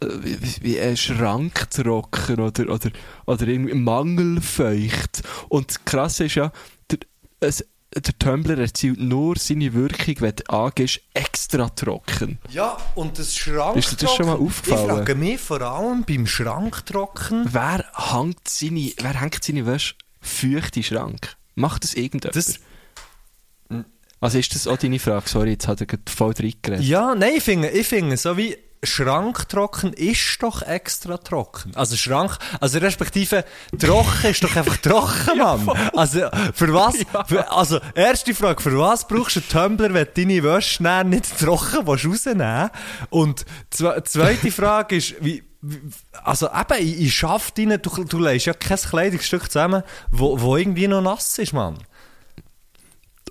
wie, 0.01 0.63
wie 0.63 0.81
ein 0.81 0.97
Schranktrocken 0.97 2.41
oder, 2.41 2.69
oder, 2.69 2.91
oder 3.27 3.47
irgendwie 3.47 3.75
mangelfeucht. 3.75 5.23
Und 5.49 5.71
das 5.71 5.85
Krasse 5.85 6.27
ist 6.27 6.35
ja, 6.35 6.53
der, 6.91 6.99
es, 7.41 7.65
der 7.95 8.19
Tumblr 8.19 8.59
erzielt 8.59 9.01
nur 9.01 9.37
seine 9.39 9.73
Wirkung, 9.73 10.15
wenn 10.21 10.37
du 10.37 10.51
angehst, 10.51 11.01
extra 11.15 11.69
trocken. 11.71 12.39
Ja, 12.51 12.77
und 12.95 13.19
das 13.19 13.35
Schranktrocken... 13.37 13.79
Ist 13.79 13.93
dir 13.93 14.07
das 14.07 14.15
schon 14.15 14.27
mal 14.27 14.37
aufgefallen? 14.37 14.89
Ich 14.89 14.93
frage 14.95 15.15
mich 15.15 15.41
vor 15.41 15.63
allem 15.63 16.05
beim 16.05 16.27
Schranktrocken... 16.27 17.47
Wer 17.51 17.85
hängt 17.95 18.47
seine, 18.49 18.93
wer 18.99 19.21
hängt 19.21 19.43
seine 19.43 19.67
Wäsche 19.67 19.95
feucht 20.21 20.77
in 20.77 20.83
den 20.83 20.85
Schrank? 20.85 21.37
Macht 21.55 21.85
das 21.85 21.95
irgendjemand? 21.95 22.37
Das- 22.37 22.59
also 24.21 24.39
ist 24.39 24.55
das 24.55 24.67
auch 24.69 24.77
deine 24.77 25.01
Frage? 25.01 25.29
Sorry, 25.29 25.51
jetzt 25.51 25.67
hat 25.67 25.81
er 25.81 25.87
voll 26.09 26.33
reingeredet. 26.39 26.85
Ja, 26.85 27.15
nein, 27.15 27.33
ich 27.39 27.43
finde, 27.43 27.71
ich 27.71 27.87
finde, 27.89 28.17
so 28.17 28.37
wie 28.37 28.57
Schranktrocken 28.85 29.93
ist 29.93 30.39
doch 30.43 30.63
extra 30.63 31.17
trocken. 31.17 31.73
Also 31.75 31.97
Schrank, 31.97 32.37
also 32.61 32.79
respektive 32.79 33.45
trocken 33.79 34.31
ist 34.31 34.43
doch 34.45 34.55
einfach 34.57 34.77
trocken, 34.77 35.39
Mann. 35.39 35.69
Also 35.97 36.29
für 36.55 36.73
was, 36.73 36.97
für, 37.27 37.51
also 37.51 37.81
erste 37.95 38.35
Frage, 38.35 38.63
für 38.63 38.79
was 38.79 39.07
brauchst 39.09 39.37
du 39.37 39.41
einen 39.41 39.49
Tumbler, 39.77 39.93
wenn 39.95 40.07
deine 40.15 40.43
Wäsche 40.43 40.83
nicht 41.05 41.39
trocken 41.39 41.87
willst 41.87 42.07
rausnehmen 42.07 42.71
Und 43.11 43.45
zwe 43.71 44.03
zweite 44.05 44.51
Frage 44.53 44.97
ist, 44.97 45.15
wie- 45.21 45.43
also 46.25 46.49
eben, 46.49 46.87
ich, 46.87 47.00
ich 47.00 47.14
schaff 47.14 47.52
deine, 47.52 47.78
du, 47.78 48.04
du 48.04 48.19
legst 48.19 48.47
ja 48.47 48.54
kein 48.54 48.76
Kleidungsstück 48.76 49.50
zusammen, 49.50 49.83
wo, 50.11 50.40
wo 50.40 50.57
irgendwie 50.57 50.88
noch 50.88 51.02
nass 51.02 51.38
ist, 51.38 51.52
Mann. 51.52 51.78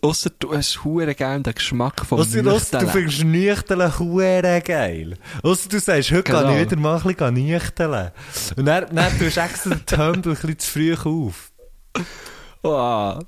Ausser 0.03 0.31
du 0.39 0.55
hast 0.55 0.83
hure 0.83 1.13
gerne 1.13 1.43
den 1.43 1.53
Geschmack 1.53 2.03
vom 2.05 2.19
Ausser, 2.19 2.45
ausser 2.47 2.79
du 2.79 2.87
findest 2.87 3.23
Nüchteln 3.23 3.99
hure 3.99 4.61
geil. 4.65 5.15
Ausser 5.43 5.69
du 5.69 5.79
sagst, 5.79 6.11
heute 6.11 6.23
Genau. 6.23 6.41
kann 6.41 6.53
ich 6.55 6.61
wieder 6.61 6.75
mal 6.77 6.97
ein 6.99 7.03
bisschen 7.15 7.33
nüchteln. 7.33 8.11
Und 8.55 8.65
dann, 8.65 8.95
dann 8.95 9.19
tust 9.19 9.37
du 9.37 9.41
extra 9.41 9.69
den 9.69 9.85
Tumble 9.85 10.31
ein 10.31 10.35
bisschen 10.35 10.59
zu 10.59 10.71
früh 10.71 10.95
auf. 10.95 11.51
Oh. 12.63 13.19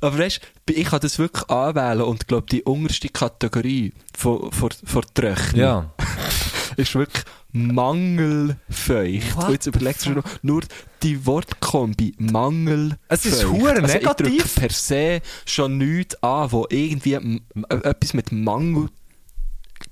Aber 0.00 0.18
weißt 0.18 0.40
du, 0.66 0.72
ich 0.72 0.88
kann 0.88 1.00
das 1.00 1.18
wirklich 1.18 1.48
anwählen 1.50 2.02
und 2.02 2.28
glaube 2.28 2.46
die 2.50 2.62
unterste 2.62 3.08
Kategorie 3.08 3.92
von, 4.16 4.50
von, 4.52 4.70
von 4.84 5.02
Tröchnen 5.14 5.90
ist 6.76 6.94
wirklich 6.94 7.24
mangelfeucht. 7.52 9.36
What 9.36 9.44
Und 9.46 9.52
jetzt 9.52 9.66
überlegst 9.66 10.06
du 10.06 10.10
noch, 10.10 10.24
nur 10.42 10.62
die 11.02 11.24
Wortkombi 11.26 12.14
mangelfeucht. 12.18 12.98
Es 13.08 13.24
ist 13.26 13.44
hure 13.46 13.70
also 13.72 13.86
Ich 13.86 13.92
negativ. 13.94 14.26
drücke 14.26 14.60
per 14.60 14.70
se 14.70 15.20
schon 15.46 15.78
nichts 15.78 16.22
an, 16.22 16.50
wo 16.52 16.66
irgendwie 16.70 17.14
äh, 17.14 17.40
etwas 17.68 18.14
mit 18.14 18.32
Mangel 18.32 18.88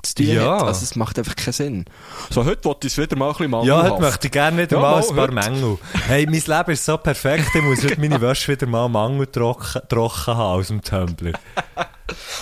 zu 0.03 0.15
tun 0.15 0.27
Ja. 0.29 0.59
hat. 0.61 0.63
Also 0.69 0.85
es 0.85 0.97
macht 0.97 1.19
einfach 1.19 1.37
keinen 1.37 1.53
Sinn. 1.53 1.85
So, 2.31 2.45
heute 2.45 2.65
wollte 2.65 2.87
ich 2.87 2.93
es 2.95 2.99
wieder 2.99 3.17
mal 3.17 3.27
ein 3.31 3.33
bisschen 3.33 3.51
Ja, 3.51 3.57
mangelhaft. 3.59 3.91
heute 3.91 4.03
möchte 4.03 4.27
ich 4.29 4.33
gerne 4.33 4.63
wieder 4.63 4.77
Ja, 4.77 4.83
mal 4.83 5.01
mal 5.01 5.09
ein 5.09 5.17
paar 5.17 5.43
heute. 5.45 5.51
Mängel. 5.51 5.79
Hey, 6.07 6.27
mein 6.27 6.35
Leben 6.59 6.71
ist 6.71 6.85
so 6.85 6.97
perfekt, 6.97 7.49
ich 7.55 7.63
muss 7.63 7.83
heute 7.85 8.01
meine 8.01 8.21
Wäsche 8.21 8.53
wieder 8.53 8.67
mal 8.67 8.89
Mangel 8.89 9.27
trocken, 9.27 9.83
trocken 9.89 10.27
haben 10.37 10.61
aus 10.61 10.69
dem 10.69 10.81
Tumbler. 10.83 11.33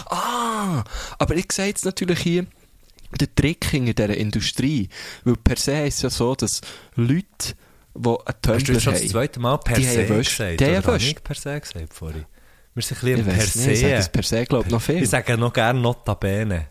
Ah, 0.09 0.83
aber 1.19 1.35
ich 1.37 1.53
sehe 1.53 1.67
jetzt 1.67 1.85
natürlich 1.85 2.21
hier 2.21 2.47
den 3.17 3.35
Trick 3.35 3.65
hinter 3.65 3.95
dieser 3.95 4.17
Industrie. 4.17 4.89
Weil 5.25 5.37
per 5.37 5.57
se 5.57 5.87
ist 5.87 5.97
es 5.97 6.03
ja 6.03 6.11
so, 6.11 6.35
dass 6.35 6.61
Leute, 6.95 7.55
die 7.95 8.09
einen 8.09 8.19
Hast 8.27 8.37
du 8.43 8.49
Tumblr 8.53 8.73
jetzt 8.75 8.83
schon 8.83 8.93
das 8.93 9.03
haben, 9.03 9.09
zweite 9.11 9.41
Mal 9.41 9.59
per 9.59 9.77
se 9.77 10.09
haben 10.09 10.19
gesagt? 10.19 10.61
Die 10.61 10.65
haben 10.77 10.87
Wäsche. 10.87 11.11
ich 11.11 11.23
per 11.23 11.35
se 11.35 11.61
gesagt 11.61 11.95
vorhin? 11.95 12.27
Wir 12.75 12.83
sind 12.83 13.03
ein 13.03 13.17
bisschen 13.17 13.25
per 13.25 13.35
nicht, 13.35 13.57
ich 13.57 13.81
sage 13.81 13.95
das 13.95 14.05
se. 14.05 14.11
per 14.11 14.23
se, 14.23 14.45
glaube 14.45 14.67
ich, 14.67 14.73
noch 14.73 14.83
viel. 14.83 15.03
Ich 15.03 15.11
sage 15.11 15.37
noch 15.37 15.53
gerne 15.53 15.81
notabene. 15.81 16.69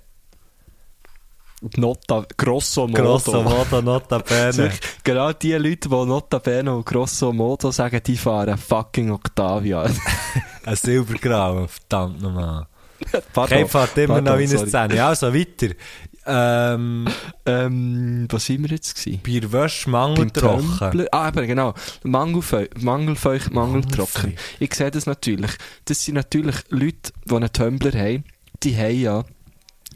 Nota, 1.75 2.23
grosso 2.37 2.87
modo. 2.87 3.01
Grosso 3.01 3.41
modo 3.41 3.81
notabene. 3.81 4.71
Genau 5.03 5.33
die 5.33 5.53
Leute, 5.53 5.89
die 5.89 5.95
Notabene 5.95 6.75
und 6.75 6.85
grosso 6.85 7.33
modo 7.33 7.71
sagen, 7.71 7.99
die 8.05 8.15
fahren 8.15 8.57
fucking 8.57 9.09
Octavia. 9.09 9.89
Ein 10.65 10.75
Silbergrau, 10.75 11.67
verdammt 11.67 12.21
nochmal. 12.21 12.67
Kein 13.47 13.67
fährt 13.67 13.97
immer 13.97 14.15
pardon, 14.15 14.33
noch 14.33 14.39
in 14.39 14.57
eine. 14.57 14.67
Szene. 14.67 14.95
Ja, 14.95 15.07
also 15.09 15.33
weiter. 15.33 15.73
Ähm, 16.27 17.07
Ähm, 17.45 18.27
was 18.29 18.45
sind 18.45 18.63
wir 18.63 18.69
jetzt 18.69 18.95
gewesen? 18.95 19.21
bei 19.25 19.39
der 19.39 19.51
Wäsche 19.51 19.89
mangeltrocken. 19.89 21.07
Ah, 21.11 21.29
eben, 21.29 21.47
genau. 21.47 21.73
Mangelfeu 22.03 22.67
mangelfeucht, 22.79 23.53
mangeltrocken. 23.53 24.31
Mangelfeucht. 24.31 24.55
Ich 24.59 24.73
sehe 24.73 24.91
das 24.91 25.05
natürlich. 25.05 25.51
Das 25.85 26.03
sind 26.03 26.15
natürlich 26.15 26.55
Leute, 26.69 27.13
die 27.25 27.35
einen 27.35 27.51
Tumblr 27.53 27.93
haben, 27.93 28.23
die 28.63 28.75
haben 28.75 28.99
ja 28.99 29.23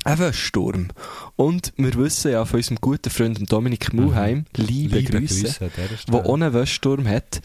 einen 0.06 0.20
Wäschsturm. 0.20 0.88
Und 1.36 1.74
wir 1.78 1.94
wissen 1.96 2.32
ja 2.32 2.46
von 2.46 2.58
unserem 2.58 2.78
guten 2.78 3.10
Freund 3.10 3.38
dem 3.38 3.46
Dominik 3.46 3.94
Muheim, 3.94 4.46
liebe, 4.56 5.00
Liebe 5.00 5.04
Grüße, 5.20 5.44
Grüße 5.44 5.72
der 6.12 6.26
einen 6.30 6.54
Wäschsturm 6.54 7.08
hat, 7.08 7.42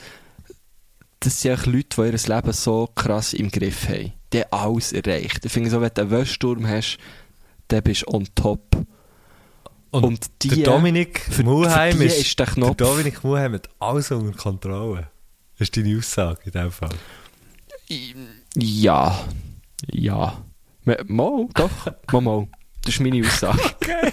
das 1.21 1.40
sind 1.43 1.59
auch 1.59 1.66
Leute, 1.66 1.88
die 1.97 2.16
ihr 2.26 2.35
Leben 2.37 2.52
so 2.52 2.88
krass 2.95 3.33
im 3.33 3.50
Griff 3.50 3.88
haben. 3.88 4.12
Die 4.33 4.40
haben 4.43 4.52
alles 4.52 4.93
erreicht. 4.93 5.45
Ich 5.45 5.52
finde 5.52 5.71
so, 5.71 5.81
wenn 5.81 5.90
du 5.93 6.02
einen 6.02 6.11
Wäschsturm 6.11 6.66
hast, 6.69 6.99
dann 7.68 7.82
bist 7.82 8.02
du 8.02 8.14
on 8.14 8.26
top. 8.35 8.61
Und, 9.90 10.04
Und 10.04 10.26
die, 10.42 10.49
der 10.49 10.64
Dominik 10.64 11.20
für- 11.20 11.42
Muheim 11.44 12.00
ist, 12.02 12.18
ist 12.20 12.38
der 12.38 12.46
der 12.46 12.54
Knopf- 12.54 12.76
Dominik 12.76 13.23
Muheim 13.25 13.54
hat 13.54 13.68
alles 13.78 14.11
unter 14.11 14.37
Kontrolle. 14.37 15.08
Das 15.58 15.68
ist 15.68 15.76
deine 15.76 15.96
Aussage 15.96 16.40
in 16.44 16.50
dem 16.52 16.70
Fall. 16.70 16.90
Ja. 18.54 19.18
Ja. 19.90 20.42
Mal, 20.85 21.49
doch. 21.54 21.70
Mal, 22.12 22.20
mal. 22.20 22.49
Das 22.82 22.94
ist 22.94 23.00
meine 23.00 23.26
Aussage. 23.26 23.61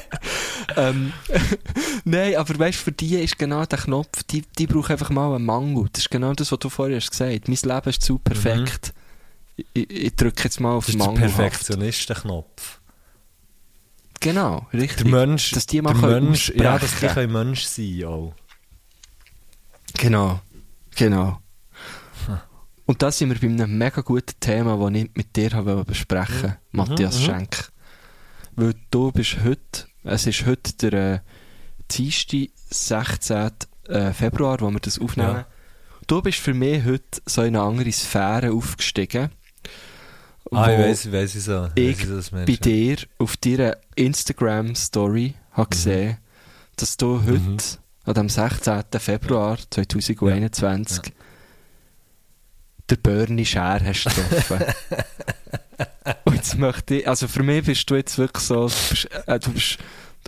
ähm, 0.77 1.13
Nein, 2.05 2.35
aber 2.37 2.57
weißt 2.57 2.79
du, 2.79 2.83
für 2.85 2.91
die 2.91 3.15
ist 3.17 3.37
genau 3.37 3.65
der 3.65 3.77
Knopf, 3.79 4.23
die, 4.23 4.41
die 4.57 4.65
brauchen 4.67 4.93
einfach 4.93 5.09
mal 5.11 5.35
einen 5.35 5.45
Mangel. 5.45 5.87
Das 5.93 6.03
ist 6.03 6.09
genau 6.09 6.33
das, 6.33 6.51
was 6.51 6.57
du 6.59 6.69
vorher 6.69 6.95
hast 6.97 7.11
gesagt 7.11 7.31
hast. 7.31 7.47
Mein 7.63 7.75
Leben 7.75 7.89
ist 7.89 8.01
zu 8.01 8.17
perfekt. 8.17 8.93
Ich, 9.55 9.65
ich, 9.73 9.89
ich 9.91 10.15
drücke 10.15 10.43
jetzt 10.45 10.59
mal 10.59 10.71
auf 10.73 10.85
Das 10.87 10.95
ist 10.95 10.99
der 11.01 11.07
Mangelhaft. 11.07 11.35
Perfektionistenknopf. 11.37 12.79
Genau, 14.23 14.65
richtig. 14.71 15.09
Der 15.09 15.25
Mensch, 15.25 15.51
dass 15.51 15.65
die 15.65 15.81
mal 15.81 15.93
der 15.93 16.21
Mensch, 16.21 16.49
ja, 16.55 16.79
dass 16.79 16.97
die 16.99 17.07
können 17.07 17.33
Mensch 17.33 17.63
sein 17.65 18.05
auch. 18.05 18.33
Genau, 19.97 20.39
genau. 20.95 21.39
Und 22.85 23.01
da 23.01 23.11
sind 23.11 23.29
wir 23.29 23.39
bei 23.39 23.53
einem 23.53 23.77
mega 23.77 24.01
guten 24.01 24.39
Thema, 24.39 24.77
das 24.77 25.01
ich 25.01 25.09
mit 25.13 25.35
dir 25.35 25.51
habe 25.51 25.83
besprechen 25.85 26.55
Mhm. 26.71 26.77
Matthias 26.77 27.19
mhm. 27.19 27.23
Schenk. 27.25 27.71
Weil 28.55 28.73
du 28.91 29.11
bist 29.11 29.37
heute, 29.43 29.87
es 30.03 30.25
ist 30.25 30.45
heute 30.45 30.73
der 30.89 30.93
äh, 30.93 31.19
Dienstag, 31.91 32.49
16. 32.69 33.51
Äh, 33.87 34.13
Februar, 34.13 34.61
wo 34.61 34.71
wir 34.71 34.79
das 34.79 34.99
aufnehmen. 34.99 35.35
Ja. 35.35 35.47
Du 36.07 36.21
bist 36.21 36.39
für 36.39 36.53
mich 36.53 36.85
heute 36.85 37.21
so 37.25 37.41
in 37.41 37.55
eine 37.55 37.65
andere 37.65 37.91
Sphäre 37.91 38.51
aufgestiegen. 38.51 39.29
Ah, 40.51 40.71
ich 40.71 40.79
weiss, 40.79 41.05
ich 41.05 41.11
weiss 41.11 41.33
so. 41.33 41.69
ich 41.75 41.99
weiss, 41.99 42.09
das 42.09 42.29
bei 42.31 42.45
dir 42.45 42.97
auf 43.17 43.37
deiner 43.37 43.77
Instagram-Story 43.95 45.33
habe 45.51 45.69
gesehen, 45.69 46.17
dass 46.75 46.97
du 46.97 47.21
heute, 47.23 47.39
Mhm. 47.39 47.57
an 48.05 48.13
dem 48.15 48.29
16. 48.29 48.83
Februar 48.99 49.57
2021, 49.69 51.13
der 52.89 52.95
Bernie 52.97 53.45
Scher 53.45 53.79
hast 53.83 54.03
getroffen. 54.05 54.59
Und 56.25 56.35
jetzt 56.35 56.57
möchte 56.57 56.95
ich, 56.95 57.07
also 57.07 57.27
für 57.27 57.43
mich 57.43 57.65
bist 57.65 57.89
du 57.89 57.95
jetzt 57.95 58.17
wirklich 58.17 58.43
so, 58.43 58.67
du 58.67 58.73
bist, 58.89 59.09
äh, 59.27 59.39
du 59.39 59.51
bist 59.51 59.77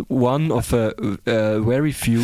one 0.08 0.54
of 0.54 0.74
a 0.74 0.90
äh, 1.26 1.62
very 1.62 1.92
few. 1.94 2.22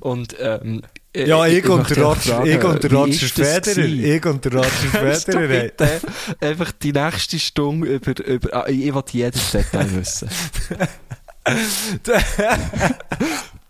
Und, 0.00 0.36
ähm, 0.40 0.82
Ja, 1.16 1.46
ich, 1.46 1.66
und 1.68 1.88
der 1.88 2.02
Roger, 2.04 2.44
ich 2.44 2.62
und 2.62 2.84
der 2.84 2.92
Roger 2.92 3.26
Federer, 3.26 3.82
ich 3.82 4.26
und 4.26 4.44
der 4.44 4.52
Roger 4.52 5.20
Federer, 5.20 6.00
einfach 6.40 6.72
die 6.72 6.92
nächste 6.92 7.38
Stunde 7.38 7.94
über, 7.94 8.24
über 8.24 8.54
ah, 8.54 8.68
ich 8.68 8.94
will 8.94 9.02
jedes 9.12 9.50
Detail 9.50 9.90
wissen. 9.96 10.28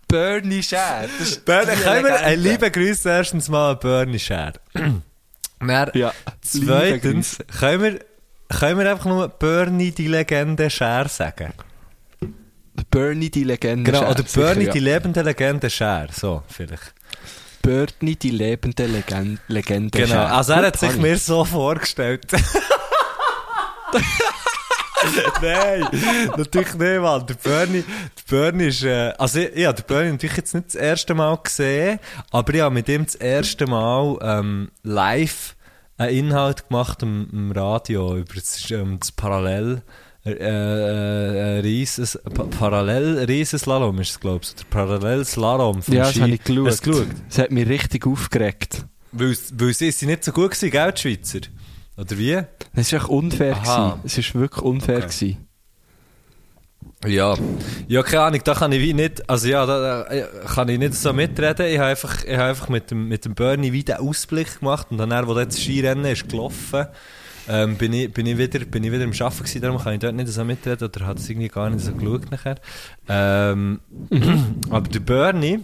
Bernie 0.07 0.63
Scher. 0.63 1.07
Bernie, 1.45 1.71
können 1.81 2.03
wir, 2.05 2.11
Legende. 2.11 2.25
äh, 2.25 2.35
liebe 2.35 2.71
Grüße 2.71 3.09
erstens 3.09 3.47
mal 3.47 3.71
an 3.71 3.79
Bernie 3.79 4.19
Scher. 4.19 4.53
Dann, 5.59 5.91
Ja, 5.93 6.13
zweitens, 6.41 7.37
können 7.59 7.83
wir, 7.83 7.99
können 8.49 8.79
wir 8.79 8.91
einfach 8.91 9.05
nur 9.05 9.27
Bernie 9.29 9.91
die 9.91 10.07
Legende 10.07 10.69
Scher 10.69 11.07
sagen? 11.07 11.53
Bernie 12.89 13.29
die 13.29 13.43
Legende 13.43 13.91
Genau, 13.91 14.03
Scher, 14.03 14.11
oder 14.11 14.23
sicher, 14.23 14.41
Bernie 14.41 14.65
ja. 14.65 14.71
die 14.73 14.79
lebende 14.79 15.21
Legende 15.21 15.69
Scher, 15.69 16.07
so, 16.11 16.43
vielleicht. 16.47 16.93
Bernie 17.69 18.15
die 18.15 18.31
lebende 18.31 18.87
Legende, 18.87 19.39
Legende 19.47 19.99
Genau, 19.99 20.23
also 20.25 20.53
er 20.53 20.65
hat 20.65 20.79
sich 20.79 20.97
mir 20.97 21.17
so 21.17 21.45
vorgestellt. 21.45 22.25
Nein, 25.41 25.87
natürlich 26.35 26.73
nicht, 26.73 26.99
Mann. 26.99 27.25
Der 27.27 27.35
Bernie, 27.35 27.83
der 27.83 28.23
Bernie 28.27 28.65
ist, 28.65 28.83
äh, 28.83 29.13
also 29.17 29.39
ich, 29.39 29.55
ich 29.55 29.65
habe 29.67 29.81
den 29.81 29.85
Bernie 29.85 30.11
natürlich 30.11 30.37
jetzt 30.37 30.53
nicht 30.55 30.67
das 30.69 30.75
erste 30.75 31.13
Mal 31.13 31.37
gesehen, 31.37 31.99
aber 32.31 32.53
ich 32.53 32.61
habe 32.61 32.73
mit 32.73 32.89
ihm 32.89 33.05
das 33.05 33.15
erste 33.15 33.67
Mal 33.67 34.17
ähm, 34.21 34.71
live 34.83 35.55
einen 35.97 36.17
Inhalt 36.17 36.69
gemacht 36.69 37.03
im, 37.03 37.29
im 37.31 37.51
Radio 37.51 38.17
über 38.17 38.33
das, 38.33 38.69
ähm, 38.71 38.97
das 38.99 39.11
Parallel 39.11 39.83
äh, 40.37 41.57
äh, 41.57 41.59
Rieses, 41.61 42.19
pa 42.33 42.43
Parallel 42.43 43.25
Riesenslalom 43.25 43.99
ist 43.99 44.11
es, 44.11 44.19
glaube 44.19 44.41
ich. 44.43 44.55
Der 44.55 44.63
Parallelslalom 44.69 45.81
vom 45.81 45.93
Ja, 45.93 46.01
das 46.03 46.11
Ski. 46.11 46.19
habe 46.21 46.31
ich 46.31 46.43
geschaut. 46.43 46.67
Hast 46.67 46.85
du 46.85 46.91
geschaut? 46.91 47.07
Das 47.29 47.37
hat 47.39 47.51
mich 47.51 47.67
richtig 47.67 48.07
aufgeregt. 48.07 48.85
Weil, 49.11 49.35
weil 49.53 49.73
sie, 49.73 49.91
sie 49.91 50.05
nicht 50.05 50.23
so 50.23 50.31
gut 50.31 50.51
gewesen, 50.51 50.71
gell, 50.71 50.91
die 50.91 51.01
Schweizer? 51.01 51.39
Oder 51.97 52.17
wie? 52.17 52.39
Es 52.75 52.91
war 52.93 52.99
echt 52.99 53.09
unfair. 53.09 53.55
Aha. 53.55 53.97
Gewesen. 54.03 54.19
Es 54.19 54.33
war 54.35 54.41
wirklich 54.41 54.63
unfair. 54.63 54.97
Okay. 54.97 55.07
Gewesen. 55.07 55.37
Ja, 57.05 57.35
ja, 57.87 58.03
keine 58.03 58.23
Ahnung, 58.23 58.41
da 58.43 58.53
kann 58.53 58.71
ich 58.73 58.81
wie 58.81 58.93
nicht, 58.93 59.29
also 59.29 59.47
ja, 59.47 59.65
da, 59.65 60.03
da 60.03 60.25
kann 60.53 60.67
ich 60.67 60.77
nicht 60.77 60.95
so 60.95 61.13
mitreden. 61.13 61.67
Ich 61.67 61.77
habe 61.77 61.89
einfach, 61.91 62.23
ich 62.25 62.33
habe 62.33 62.43
einfach 62.49 62.67
mit 62.67 62.91
dem, 62.91 63.07
mit 63.07 63.23
dem 63.23 63.35
Bernie 63.35 63.71
wie 63.71 63.83
den 63.85 63.97
Ausblick 63.97 64.59
gemacht 64.59 64.87
und 64.89 64.97
dann, 64.97 65.27
wo 65.27 65.33
das 65.33 65.57
Skirennen 65.57 66.03
ist 66.05 66.27
gelaufen, 66.27 66.87
ähm, 67.47 67.75
bin, 67.75 67.93
ich, 67.93 68.11
bin, 68.11 68.25
ich 68.25 68.37
wieder, 68.37 68.59
bin 68.65 68.83
ich 68.83 68.91
wieder 68.91 69.03
im 69.03 69.13
Arbeiten 69.13 69.37
gewesen, 69.37 69.61
darum 69.61 69.81
kann 69.81 69.93
ich 69.93 69.99
dort 69.99 70.15
nicht 70.15 70.27
so 70.27 70.43
mitreden 70.43 70.87
oder 70.87 71.07
hat 71.07 71.19
es 71.19 71.29
irgendwie 71.29 71.47
gar 71.47 71.69
nicht 71.69 71.83
so 71.83 71.93
geschaut 71.93 72.31
nachher. 72.31 72.55
Ähm, 73.07 73.79
aber 74.69 74.87
der 74.89 74.99
Bernie, 74.99 75.59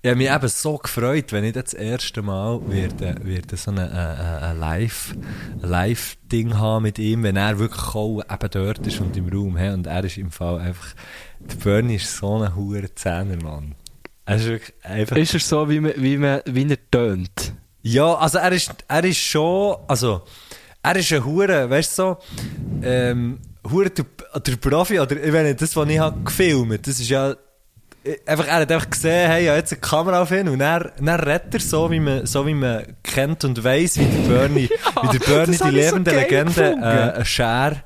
ich 0.00 0.10
habe 0.10 0.16
mich 0.16 0.30
eben 0.30 0.48
so 0.48 0.78
gefreut, 0.78 1.32
wenn 1.32 1.44
ich 1.44 1.54
das 1.54 1.74
erste 1.74 2.22
Mal 2.22 2.60
werde, 2.70 3.16
werde 3.24 3.56
so 3.56 3.72
ein, 3.72 3.78
ein 3.78 4.58
Live, 4.58 5.16
ein 5.60 5.68
Live-Ding 5.68 6.56
haben 6.56 6.84
mit 6.84 6.98
ihm, 6.98 7.24
wenn 7.24 7.36
er 7.36 7.58
wirklich 7.58 7.94
auch 7.94 8.20
eben 8.20 8.50
dort 8.50 8.86
ist 8.86 9.00
und 9.00 9.16
im 9.16 9.28
Raum. 9.28 9.56
Hey, 9.56 9.72
und 9.72 9.86
er 9.86 10.04
ist 10.04 10.16
im 10.16 10.30
Fall 10.30 10.60
einfach, 10.60 10.94
der 11.40 11.56
Bernie 11.56 11.96
ist 11.96 12.16
so 12.16 12.36
ein 12.36 12.54
hoher 12.54 12.94
Zehnermann. 12.94 13.74
Er 14.24 14.36
ist 14.36 14.46
wirklich 14.46 14.74
einfach... 14.84 15.16
Ist 15.16 15.34
er 15.34 15.40
so, 15.40 15.68
wie, 15.68 15.80
man, 15.80 15.92
wie, 15.96 16.16
man, 16.16 16.42
wie 16.46 16.70
er 16.70 16.90
tönt? 16.90 17.54
Ja, 17.82 18.14
also 18.14 18.38
er 18.38 18.52
ist, 18.52 18.72
er 18.86 19.04
ist 19.04 19.18
schon, 19.18 19.76
also 19.86 20.22
er 20.82 20.96
ist 20.96 21.12
ein 21.12 21.24
Hure, 21.24 21.70
weißt 21.70 21.98
du 21.98 22.02
so, 22.02 22.18
ähm, 22.82 23.38
Hure 23.70 23.90
der, 23.90 24.04
der 24.40 24.56
Profi, 24.56 25.00
oder 25.00 25.16
ich 25.16 25.32
meine, 25.32 25.54
das, 25.54 25.76
was 25.76 25.88
ich 25.88 25.98
habe 25.98 26.20
gefilmt, 26.22 26.86
das 26.86 27.00
ist 27.00 27.08
ja, 27.08 27.34
einfach, 28.26 28.46
er 28.46 28.60
hat 28.60 28.72
einfach 28.72 28.90
gesehen, 28.90 29.30
hey, 29.30 29.46
ja, 29.46 29.56
jetzt 29.56 29.72
eine 29.72 29.80
Kamera 29.80 30.22
auf 30.22 30.30
ihn 30.30 30.48
und 30.48 30.60
er, 30.60 30.92
dann 31.00 31.20
redet 31.20 31.54
er 31.54 31.60
so, 31.60 31.90
wie 31.90 32.00
man, 32.00 32.26
so 32.26 32.46
wie 32.46 32.54
man 32.54 32.96
kennt 33.02 33.44
und 33.44 33.62
weiss, 33.62 33.98
wie 33.98 34.06
der 34.06 34.28
Bernie, 34.28 34.68
wie 35.02 35.18
der 35.18 35.24
Bernie, 35.24 35.56
das 35.56 35.68
die 35.68 35.74
lebende 35.74 36.10
Legende, 36.10 36.76
äh, 36.82 37.18
ein 37.18 37.24
Share 37.24 37.82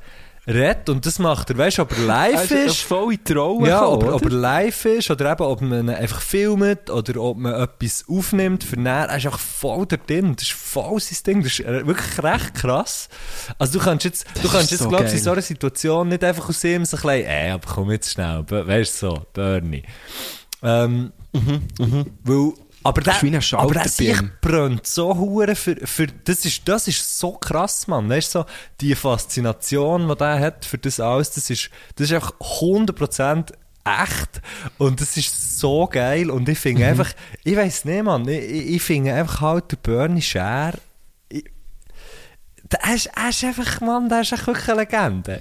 redet 0.46 0.88
und 0.88 1.06
das 1.06 1.18
macht 1.20 1.50
er, 1.50 1.58
weißt 1.58 1.78
du, 1.78 1.82
ob 1.82 1.92
er 1.96 2.04
live 2.04 2.37
Also, 2.37 2.54
ist. 2.56 2.80
voll 2.80 3.14
in 3.14 3.37
Rolle 3.38 3.68
Ja, 3.68 3.80
gekommen, 3.80 4.08
ob, 4.08 4.14
ob 4.14 4.25
er 4.25 4.30
live 4.30 4.84
ist 4.87 5.11
oder 5.11 5.30
eben, 5.32 5.42
ob 5.44 5.61
man 5.61 5.88
einfach 5.88 6.20
filmt 6.20 6.90
oder 6.90 7.20
ob 7.22 7.37
man 7.38 7.54
etwas 7.54 8.04
aufnimmt 8.08 8.64
für 8.64 8.78
näher. 8.80 9.06
Er 9.08 9.16
ist 9.18 9.26
einfach 9.26 9.38
voll 9.38 9.87
da 9.87 9.96
drin. 9.96 10.34
Das 10.34 10.44
ist 10.49 10.52
voll 10.52 10.99
sein 11.00 11.18
Ding. 11.26 11.42
Das 11.44 11.52
ist 11.52 11.61
äh, 11.61 11.87
wirklich 11.87 12.22
recht 12.22 12.54
krass. 12.54 13.08
Also 13.58 13.78
du 13.78 13.84
kannst 13.84 14.04
jetzt, 14.04 14.26
du 14.34 14.42
Das 14.42 14.50
kannst 14.52 14.64
ist 14.64 14.70
jetzt, 14.72 14.82
so 14.82 14.88
glaubst 14.88 15.12
du, 15.12 15.16
in 15.16 15.22
so 15.22 15.30
einer 15.32 15.42
Situation 15.42 16.08
nicht 16.08 16.25
einfach 16.25 16.49
aus 16.49 16.64
ihm 16.64 16.84
so 16.84 16.96
ein 16.96 17.02
bisschen, 17.02 17.25
ey, 17.26 17.50
aber 17.50 17.68
komm 17.72 17.90
jetzt 17.92 18.11
schnell, 18.11 18.44
weißt 18.49 19.02
du 19.02 19.06
so, 19.08 19.22
Bernie. 19.32 19.84
Ähm, 20.64 21.12
weil, 22.25 22.52
aber 22.84 23.00
der, 23.02 23.14
ist 23.14 23.22
wie 23.22 23.36
ein 23.36 23.60
aber 23.60 23.74
der 23.74 23.88
sich 23.88 24.20
brennt 24.40 24.86
so 24.86 25.16
hure 25.16 25.54
für, 25.54 25.76
für 25.86 26.06
das 26.06 26.44
ist 26.44 26.66
das 26.68 26.88
ist 26.88 27.18
so 27.18 27.32
krass 27.32 27.86
Mann. 27.86 28.08
Weißt 28.08 28.32
so 28.32 28.44
die 28.80 28.94
Faszination 28.94 30.08
die 30.08 30.14
der 30.16 30.38
hat 30.40 30.64
für 30.64 30.78
das 30.78 31.00
alles 31.00 31.30
das 31.30 31.50
ist 31.50 31.70
das 31.96 32.08
ist 32.08 32.14
einfach 32.14 32.32
100% 32.40 33.52
echt. 33.84 34.40
Und 34.78 35.00
das 35.00 35.16
ist 35.16 35.58
so 35.58 35.86
geil. 35.86 36.30
Und 36.30 36.48
ich 36.48 36.58
Mhm. 36.58 36.62
finde 36.62 36.86
einfach 36.86 37.12
ich 37.44 37.56
weiß 37.56 37.84
nicht 37.84 38.04
Mann. 38.04 38.26
Ich, 38.28 38.74
ich, 38.76 38.82
finde 38.82 39.14
einfach 39.14 39.40
halt 39.40 39.72
der 39.72 39.76
Bernie 39.76 40.22
Scher 40.22 40.74
der 42.71 42.95
ist, 42.95 43.11
er 43.14 43.28
ist 43.28 43.45
einfach, 43.45 43.81
Mann, 43.81 44.09
der 44.09 44.21
ist 44.23 44.33
echt 44.33 44.47
wirklich 44.47 44.69
eine 44.71 44.81
Legende. 44.81 45.38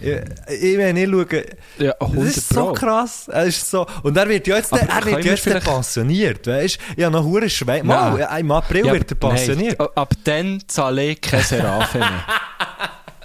Ich, 0.50 0.62
ich 0.63 0.78
meine, 0.78 1.04
ich 1.04 1.10
schaue, 1.10 1.46
Ja, 1.78 1.94
100 2.00 2.25
das 2.28 2.38
ist 2.38 2.50
so 2.50 2.66
Pro. 2.66 2.74
krass. 2.74 3.28
Er 3.30 3.44
ist 3.46 3.70
so, 3.70 3.86
und 4.04 4.18
er 4.18 4.28
wird 4.28 4.48
ja 4.48 4.58
jetzt, 4.58 4.74
Aber 4.74 4.82
er 4.82 5.06
wird 5.06 5.18
wir 5.18 5.25
ja 5.25 5.32
jetzt 5.32 5.44
vielleicht- 5.44 5.66
pensioniert, 5.66 6.46
weißt 6.48 6.78
du? 6.78 6.82
Ich 6.98 7.04
habe 7.06 7.16
noch 7.16 7.24
hure 7.24 7.50
Schwein. 7.50 7.86
Mal, 7.86 8.20
im 8.40 8.51
April 8.51 8.86
Ja, 8.86 8.94
wird 8.94 9.12
er 9.12 9.16
pensioniert. 9.16 9.80
Nein, 9.80 9.88
ab 9.96 10.13
dann 10.25 10.62
zahle 10.68 11.04
ich 11.06 11.22
keine 11.22 11.44
Serafe 11.44 12.00
mehr. 12.00 12.24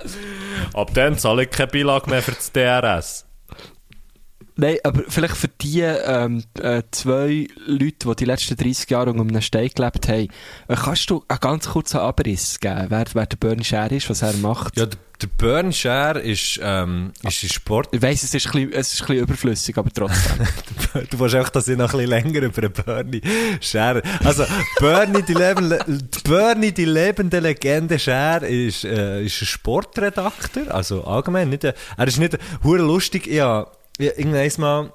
Ab 0.75 0.91
dann 0.95 1.19
zahle 1.19 1.45
ich 1.45 1.51
keine 1.51 1.67
Beilage 1.69 2.09
mehr 2.11 2.23
für 2.23 2.33
das 2.33 2.53
DRS. 2.53 3.25
Nein, 4.59 4.77
aber 4.85 5.03
vielleicht 5.09 5.37
für 5.37 5.49
die 5.49 5.81
ähm, 5.83 6.43
äh, 6.61 6.83
zwei 6.91 7.47
Leute, 7.67 8.09
die 8.09 8.17
die 8.17 8.25
letzten 8.25 8.57
30 8.57 8.89
Jahre 8.91 9.11
unter 9.11 9.23
einem 9.23 9.43
Stein 9.43 9.69
gelebt 9.75 10.09
haben, 10.09 10.29
äh, 10.69 10.75
kannst 10.75 11.11
du 11.11 11.23
einen 11.29 11.41
ganz 11.41 11.69
kurzen 11.69 11.99
Abriss 11.99 12.59
geben, 12.59 12.87
wer, 12.89 13.05
wer 13.13 13.27
der 13.27 13.37
Bernie 13.37 13.65
Scher 13.65 13.91
ist, 13.93 14.09
was 14.09 14.23
er 14.23 14.33
macht? 14.35 14.77
Ja, 14.79 14.87
der, 14.87 14.99
der 15.21 15.27
Bernie 15.37 15.73
Scher 15.75 16.21
ist, 16.23 16.59
ähm, 16.63 17.13
ist 17.23 17.43
ein 17.43 17.49
Sport. 17.51 17.89
Ich 17.93 18.01
weiss, 18.01 18.23
es 18.23 18.33
ist, 18.35 18.47
ein 18.47 18.53
bisschen, 18.53 18.73
es 18.73 18.95
ist 18.95 19.01
ein 19.03 19.07
bisschen 19.09 19.23
überflüssig, 19.25 19.77
aber 19.79 19.91
trotzdem. 19.93 20.47
Du 21.11 21.19
willst 21.21 21.35
einfach, 21.35 21.51
dass 21.51 21.69
ich 21.69 21.77
noch 21.77 21.93
ein 21.93 21.99
bisschen 21.99 22.09
länger 22.09 22.41
über 22.43 22.61
den 22.63 22.73
Bernie 22.73 23.21
Scher. 23.61 24.01
Also, 24.25 24.45
Bernie, 24.81 25.21
die, 25.23 25.35
lebende, 25.35 25.85
Bernie, 26.25 26.73
die 26.73 26.87
lebende 26.87 27.39
Legende 27.41 27.99
Scher 27.99 28.41
ist, 28.43 28.85
äh, 28.85 29.23
ist 29.23 29.43
ein 29.43 29.47
Sportredakteur. 29.47 30.75
Also, 30.75 31.05
allgemein 31.05 31.51
nicht, 31.51 31.67
ein- 31.67 31.75
er 31.99 32.07
ist 32.09 32.19
nicht, 32.19 32.39
hure 32.65 32.79
lustig. 32.79 33.27
Ja, 33.27 33.67
ja, 33.99 34.13
irgendwann 34.17 34.61
mal, 34.61 34.93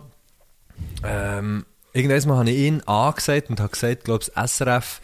ähm, 1.03 1.65
irgendwann 1.93 2.29
mal 2.29 2.37
habe 2.37 2.51
ich 2.51 2.57
ihn 2.57 2.81
angesagt 2.81 3.49
und 3.49 3.59
habe 3.59 3.71
gesagt, 3.71 4.03
glaube 4.03 4.23
ich, 4.23 4.49
SRF, 4.49 5.01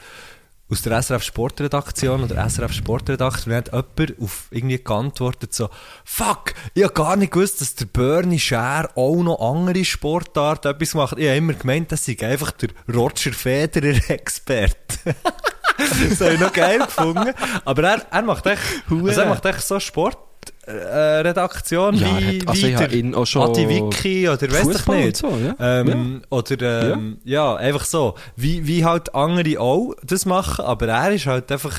aus 0.69 0.81
der 0.81 1.01
SRF 1.01 1.23
Sportredaktion 1.23 2.23
oder 2.23 2.49
SRF 2.49 2.81
dann 2.83 3.31
hat 3.55 3.71
jemand 3.71 4.21
auf 4.21 4.47
irgendwie 4.51 4.77
geantwortet 4.77 5.53
so, 5.53 5.69
fuck, 6.03 6.53
ich 6.73 6.83
habe 6.83 6.93
gar 6.93 7.15
nicht 7.15 7.31
gewusst, 7.31 7.61
dass 7.61 7.75
der 7.75 7.85
Bernie 7.85 8.39
Scher 8.39 8.89
auch 8.95 9.23
noch 9.23 9.39
andere 9.39 9.85
Sportarten 9.85 10.67
etwas 10.67 10.93
macht. 10.93 11.17
Ich 11.17 11.27
habe 11.27 11.37
immer 11.37 11.53
gemeint, 11.53 11.91
das 11.91 12.05
sei 12.05 12.17
einfach 12.21 12.51
der 12.51 12.69
Roger 12.93 13.31
Federer-Experte. 13.31 15.15
das 16.09 16.21
habe 16.21 16.33
ich 16.33 16.39
noch 16.39 16.53
geil 16.53 16.79
gefunden. 16.79 17.33
Aber 17.65 17.83
er, 17.83 18.01
er 18.11 18.21
macht 18.23 18.45
echt, 18.45 18.61
also 18.89 19.21
er 19.21 19.27
macht 19.27 19.45
echt 19.45 19.61
so 19.61 19.79
Sport, 19.79 20.17
äh, 20.65 20.71
Redaktion 20.71 21.95
Ja, 21.95 22.19
wie, 22.19 22.39
hat- 22.39 22.47
also 22.49 22.67
wie 22.67 22.73
der 22.73 22.91
ihn 22.93 23.15
auch 23.15 23.25
schon 23.25 23.43
Adi 23.49 23.67
Wiki 23.69 24.27
oder 24.29 24.51
weiss 24.51 24.79
ich 24.81 24.87
nicht. 24.87 25.17
so, 25.17 25.29
ja. 25.37 25.55
Ähm, 25.59 26.21
Oder, 26.29 26.93
ähm, 26.93 27.17
ja. 27.23 27.55
einfach 27.55 27.85
so. 27.85 28.15
Wie, 28.35 28.65
wie 28.67 28.83
halt 28.85 29.13
andere 29.15 29.59
auch 29.59 29.93
das 30.03 30.25
machen, 30.25 30.65
aber 30.65 30.87
er 30.87 31.11
ist 31.13 31.25
halt 31.25 31.51
einfach, 31.51 31.75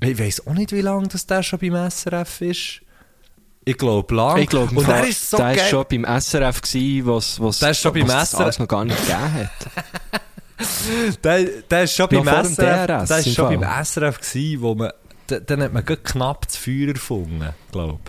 ich 0.00 0.18
weiss 0.18 0.46
auch 0.46 0.54
nicht, 0.54 0.72
wie 0.72 0.80
lange 0.80 1.08
das 1.08 1.26
der 1.26 1.42
schon 1.42 1.58
beim 1.58 1.90
SRF 1.90 2.40
ist. 2.42 2.80
Ich 3.64 3.76
glaube, 3.76 4.14
lang. 4.14 4.38
Ich 4.38 4.48
glaube, 4.48 4.74
Und 4.74 4.88
er 4.88 5.06
ist 5.06 5.28
so 5.28 5.36
der 5.36 5.46
war 5.48 5.56
schon 5.58 5.84
beim 5.90 6.20
SRF, 6.20 6.62
gewesen, 6.62 7.06
was, 7.06 7.38
was, 7.40 7.58
Der 7.58 7.70
ist 7.70 7.80
schon 7.80 7.92
beim 7.92 8.08
was 8.08 8.14
das 8.14 8.30
SRF. 8.30 8.40
alles 8.40 8.58
noch 8.60 8.68
gar 8.68 8.84
nicht 8.84 8.98
gegeben 8.98 9.34
hat. 9.34 9.50
Der, 11.24 11.44
der 11.70 11.82
ist 11.84 11.94
schon 11.94 12.08
beim 12.08 12.24
SRF, 12.26 12.56
der 13.08 13.18
ist 13.18 13.34
schon 13.34 13.46
Fall. 13.46 13.58
beim 13.58 13.84
SRF 13.84 14.18
gewesen, 14.20 14.60
wo 14.62 14.74
man, 14.74 14.90
da- 15.26 15.40
dann 15.40 15.62
hat 15.62 15.72
man 15.72 15.84
knapp 15.84 16.46
das 16.46 16.56
Feuer 16.56 16.88
erfunden, 16.88 17.48
glaube 17.70 18.00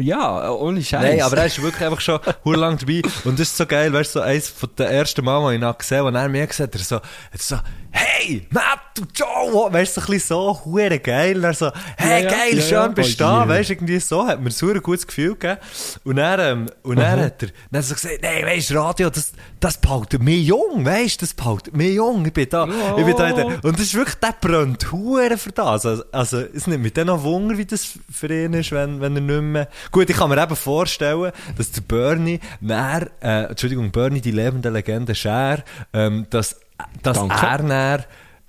Ja, 0.00 0.50
ohne 0.52 0.82
Scheiß. 0.82 1.02
Nein, 1.02 1.20
aber 1.22 1.36
er 1.38 1.46
ist 1.46 1.60
wirklich 1.60 1.84
einfach 1.84 2.00
schon 2.00 2.20
hure 2.44 2.56
lang 2.56 2.78
dabei. 2.78 3.02
Und 3.24 3.38
das 3.38 3.48
ist 3.48 3.56
so 3.56 3.66
geil, 3.66 3.92
weißt 3.92 4.14
du, 4.14 4.18
so 4.20 4.24
eins 4.24 4.48
von 4.48 4.70
den 4.78 4.86
ersten 4.86 5.24
Mal, 5.24 5.40
wo 5.42 5.50
ich 5.50 5.60
ihn 5.60 5.74
gesehen 5.78 5.98
habe, 5.98 6.12
wo 6.12 6.16
er 6.16 6.28
mir 6.28 6.46
gesagt 6.46 6.74
hat, 6.74 6.80
er 6.80 6.84
so, 6.84 6.96
hat 6.96 7.42
so, 7.42 7.56
hey, 7.90 8.07
Matt, 8.50 8.80
du 8.94 9.02
Joe, 9.14 9.72
weißt 9.72 9.96
du, 9.96 10.00
so 10.00 10.06
ein 10.06 10.12
bisschen 10.12 10.28
so 10.28 10.60
hure 10.64 10.98
geil. 10.98 11.42
Er 11.44 11.54
so, 11.54 11.70
hey, 11.96 12.24
Ja, 12.24 12.30
geil, 12.30 12.56
ja, 12.56 12.62
schön 12.62 12.72
ja, 12.76 12.88
bist 12.88 13.20
du 13.20 13.24
da, 13.24 13.48
weißt 13.48 13.68
du, 13.70 13.74
irgendwie 13.74 13.98
so, 14.00 14.26
hat 14.26 14.40
mir 14.40 14.50
ein 14.50 14.82
gutes 14.82 15.06
Gefühl 15.06 15.34
gegeben. 15.34 15.58
Und 16.04 16.16
dann, 16.16 16.40
ähm, 16.40 16.66
und 16.82 16.96
dann 16.96 17.20
hat 17.20 17.42
er, 17.42 17.48
dann 17.70 17.82
so 17.82 17.94
gesagt, 17.94 18.18
nee, 18.22 18.44
weißt 18.44 18.70
du, 18.70 18.74
Radio, 18.74 19.10
das, 19.10 19.32
das 19.60 19.78
behaltet 19.78 20.22
mich 20.22 20.46
jung, 20.46 20.84
weißt 20.84 21.20
du, 21.20 21.26
das 21.26 21.34
behaltet 21.34 21.76
mich 21.76 21.94
jung, 21.94 22.24
ich 22.26 22.32
bin 22.32 22.48
da, 22.48 22.66
ich 22.96 23.04
bin 23.04 23.16
da, 23.16 23.44
und 23.62 23.74
das 23.74 23.80
ist 23.80 23.94
wirklich, 23.94 24.16
der 24.16 24.34
brennt 24.40 24.90
hure 24.92 25.38
für 25.38 25.52
das. 25.52 25.86
Also, 25.86 26.04
also 26.12 26.38
es 26.40 26.66
nimmt 26.66 26.82
mich 26.82 26.92
dann 26.92 27.06
noch 27.08 27.22
Wunder, 27.22 27.56
wie 27.58 27.66
das 27.66 27.98
für 28.10 28.32
ihn 28.32 28.52
ist, 28.54 28.72
wenn, 28.72 29.00
wenn 29.00 29.14
er 29.16 29.22
nicht 29.22 29.42
mehr, 29.42 29.68
gut, 29.90 30.10
ich 30.10 30.16
kann 30.16 30.30
mir 30.30 30.42
eben 30.42 30.56
vorstellen, 30.56 31.32
dass 31.56 31.70
der 31.70 31.82
Bernie, 31.82 32.40
näher, 32.60 33.08
äh, 33.20 33.44
Entschuldigung, 33.44 33.90
Bernie, 33.90 34.20
die 34.20 34.30
lebende 34.30 34.70
Legende 34.70 35.14
Scher, 35.14 35.62
ähm, 35.92 36.26
dass, 36.30 36.56
dass 37.02 37.18
Danke. 37.18 37.46
er 37.46 37.62
näher 37.62 38.04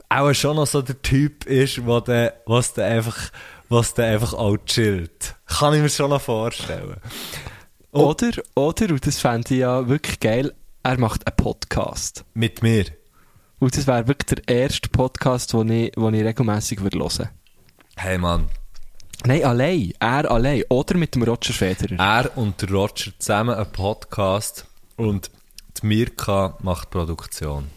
auch 0.10 0.34
schon 0.34 0.56
noch 0.56 0.68
so 0.68 0.82
der 0.82 1.02
Typ 1.02 1.46
ist, 1.46 1.86
wo 1.86 2.00
der, 2.00 2.42
was 2.46 2.74
der 2.74 2.86
einfach, 2.86 3.32
was 3.70 3.94
der 3.94 4.08
einfach 4.14 4.34
auch 4.34 4.58
chillt. 4.66 5.36
Kann 5.46 5.74
ich 5.76 5.82
mir 5.82 5.90
schon 5.90 6.10
noch 6.10 6.22
vorstellen. 6.22 6.98
Oh. 7.92 8.10
Oder, 8.10 8.42
oder, 8.56 8.90
und 8.90 9.06
das 9.06 9.20
fände 9.20 9.54
ich 9.54 9.60
ja 9.62 9.88
wirklich 9.88 10.20
geil, 10.20 10.54
er 10.84 11.00
macht 11.00 11.28
einen 11.28 11.36
Podcast. 11.36 12.24
Mit 12.34 12.62
mir. 12.62 12.86
Und 13.60 13.76
das 13.76 13.88
wäre 13.88 14.08
wirklich 14.08 14.42
der 14.42 14.56
erste 14.56 14.90
Podcast, 14.90 15.54
den 15.54 15.70
ich, 15.70 15.92
den 15.92 16.14
ich 16.14 16.24
regelmässig 16.24 16.82
würde 16.82 17.00
hören 17.00 17.30
Hey 17.96 18.18
Mann. 18.18 18.48
Nein, 19.26 19.44
allein. 19.44 19.94
Er 20.00 20.32
allein. 20.32 20.64
Oder 20.70 20.96
mit 20.96 21.14
dem 21.14 21.24
Roger 21.24 21.54
Federer. 21.54 22.00
Er 22.00 22.38
und 22.38 22.62
der 22.62 22.70
Roger 22.70 23.12
zusammen 23.20 23.54
einen 23.54 23.70
Podcast 23.72 24.66
und 24.96 25.30
die 25.82 25.88
Mirka 25.88 26.58
macht 26.62 26.90
Produktion. 26.90 27.70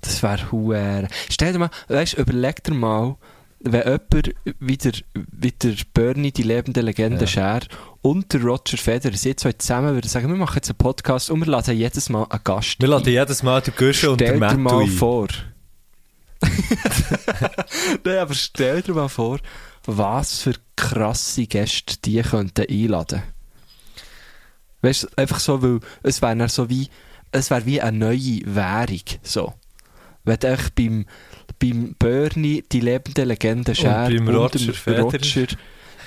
Das 0.00 0.22
wäre 0.22 0.52
huere. 0.52 1.08
Stell 1.28 1.52
dir 1.52 1.58
mal, 1.58 1.70
weißt, 1.88 2.14
überleg 2.14 2.62
dir 2.64 2.74
mal, 2.74 3.16
wenn 3.60 3.82
jemand 3.82 4.34
wie 4.60 4.76
der, 4.76 4.92
wie 5.14 5.50
der 5.50 5.74
Bernie, 5.92 6.30
die 6.30 6.44
lebende 6.44 6.80
Legende 6.80 7.22
Ja. 7.22 7.26
Scher 7.26 7.60
und 8.02 8.32
der 8.32 8.42
Roger 8.42 8.76
Federer, 8.76 9.16
sie 9.16 9.34
zwei 9.34 9.52
zusammen 9.52 9.94
würden 9.94 10.08
sagen, 10.08 10.28
wir 10.28 10.36
machen 10.36 10.54
jetzt 10.56 10.70
einen 10.70 10.78
Podcast 10.78 11.30
und 11.30 11.40
wir 11.40 11.46
laden 11.48 11.76
jedes 11.76 12.08
Mal 12.08 12.26
einen 12.30 12.40
Gast 12.44 12.80
Wir 12.80 12.88
laden 12.88 13.12
jedes 13.12 13.42
Mal 13.42 13.60
den 13.60 13.74
Guschen 13.76 14.10
und 14.10 14.20
den 14.20 14.36
Stell 14.36 14.38
dir 14.50 14.56
mal 14.58 14.80
ein. 14.80 14.86
vor. 14.88 15.26
Nein, 18.04 18.18
aber 18.18 18.34
stell 18.34 18.82
dir 18.82 18.94
mal 18.94 19.08
vor, 19.08 19.38
was 19.84 20.42
für 20.42 20.54
krasse 20.76 21.46
Gäste 21.46 21.96
die 22.04 22.22
könnten 22.22 22.66
einladen. 22.70 23.22
Weißt 24.82 25.02
du, 25.04 25.08
einfach 25.16 25.40
so, 25.40 25.60
weil 25.60 25.80
es 26.04 26.22
wäre 26.22 26.36
dann 26.36 26.48
so 26.48 26.70
wie, 26.70 26.88
es 27.32 27.50
wäre 27.50 27.66
wie 27.66 27.80
eine 27.80 27.98
neue 27.98 28.40
Währung, 28.44 29.02
so. 29.22 29.54
Wenn 30.24 30.38
du 30.40 30.56
beim, 30.74 31.06
beim 31.58 31.94
Bernie, 31.98 32.64
die 32.70 32.80
lebende 32.80 33.24
Legende 33.24 33.74
Scher 33.74 34.04
beim 34.04 34.26
dem 34.26 34.28
Roger 34.28 34.72
Federer. 34.72 35.02
Roger 35.04 35.46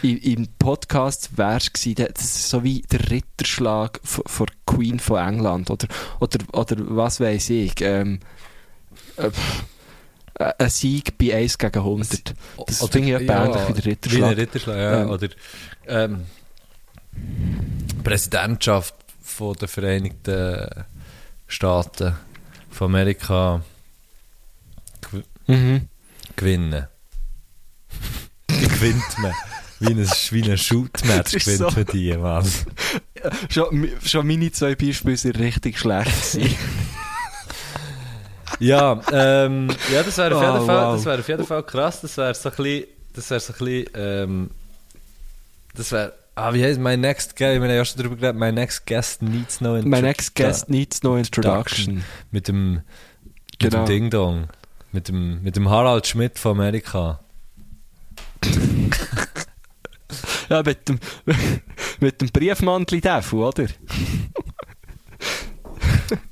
im, 0.04 0.18
im 0.18 0.48
Podcast 0.58 1.38
wärst 1.38 1.74
gewesen, 1.74 2.08
das 2.14 2.24
ist 2.24 2.50
so 2.50 2.64
wie 2.64 2.82
der 2.82 3.12
Ritterschlag 3.12 4.00
von, 4.04 4.48
Queen 4.66 5.00
von 5.00 5.18
England 5.18 5.70
oder, 5.70 5.88
oder, 6.20 6.40
oder 6.54 6.76
was 6.80 7.20
weiß 7.20 7.52
ich, 7.52 7.74
ähm, 7.82 8.20
äh, 9.18 9.30
äh, 10.36 10.54
ein 10.58 10.70
Sieg 10.70 11.18
bei 11.18 11.36
1 11.36 11.58
gegen 11.58 11.80
100. 11.80 12.34
Das 12.68 12.82
Oder- 12.82 12.92
finde 12.92 13.22
ich 13.22 13.28
ja, 13.28 13.46
ähnlich 13.46 13.68
wie 13.68 13.74
der 13.74 13.86
Wie 13.86 13.90
Ritterschlag. 13.90 14.30
ein 14.30 14.36
Ritterschlag, 14.36 14.78
ja. 14.78 15.02
Ähm. 15.02 15.10
Oder 15.10 15.28
ähm, 15.88 16.26
Präsidentschaft 18.04 18.96
von 19.22 19.54
der 19.56 19.68
Vereinigten 19.68 20.68
Staaten 21.52 22.16
von 22.70 22.86
Amerika 22.92 23.62
Mhm. 25.48 25.90
gewinnen. 26.38 26.88
Gewinnt 28.48 29.18
man. 29.18 29.34
Wie 29.80 29.88
ein, 29.88 29.98
wie 29.98 30.50
ein 30.52 30.58
Shoot-Match 30.58 31.32
gewinnt 31.46 31.58
so. 31.58 31.70
man 31.72 31.86
die, 31.92 32.16
Mann. 32.16 32.48
Schon, 33.50 33.76
mi- 33.82 33.92
schon 34.06 34.26
meine 34.28 34.52
zwei 34.52 34.76
Beispiele 34.76 35.18
sind 35.18 35.38
richtig 35.40 35.78
schlecht. 35.80 36.38
Ja, 38.60 39.02
ähm, 39.12 39.70
ja, 39.92 40.04
das 40.04 40.18
wäre 40.18 40.36
auf, 40.36 40.44
Oh, 40.44 40.54
jeden 40.54 40.66
Fall- 40.68 40.86
wow. 40.86 40.96
das 40.96 41.06
wäre 41.06 41.20
auf 41.20 41.28
jeden 41.28 41.46
Fall 41.48 41.64
krass. 41.64 42.02
Das 42.02 42.16
wäre 42.18 42.34
so 42.36 42.50
ein 42.50 42.56
bisschen, 42.56 42.84
das 43.14 43.30
wäre 43.32 43.40
so 43.40 43.54
ein 43.54 43.58
bisschen, 43.60 43.86
ähm, 43.96 44.50
das 45.74 45.92
wäre, 45.92 46.14
ah, 46.42 46.54
wie 46.54 46.64
heißt 46.64 46.80
My 46.80 46.98
Next 46.98 47.36
Guest, 47.36 47.54
wir 47.56 47.62
haben 47.62 47.70
ja 47.70 47.86
schon 47.86 47.98
darüber 47.98 48.16
geredet, 48.16 48.40
My 48.40 48.52
Next 48.52 48.86
Guest 48.86 49.22
Needs 49.22 49.62
No 49.62 49.74
My 49.74 49.80
Intro- 49.80 50.02
next 50.02 50.36
guest 50.36 50.70
needs 50.70 51.04
no 51.04 51.16
introduction. 51.18 52.04
Mit 52.32 52.48
dem, 52.48 52.74
mit 52.74 52.84
Genau. 53.60 53.78
dem 53.78 53.86
Ding 53.86 54.10
Dong. 54.10 54.48
Mit 54.92 55.08
dem, 55.08 55.42
mit 55.44 55.56
dem 55.56 55.70
Harald 55.70 56.08
Schmidt 56.08 56.40
von 56.40 56.58
Amerika. 56.60 57.20
Ja, 60.50 60.62
mit 60.64 60.90
dem, 60.90 61.00
mit 62.02 62.20
dem 62.20 62.28
Briefmantli-Teufel, 62.28 63.40
oder? 63.40 63.64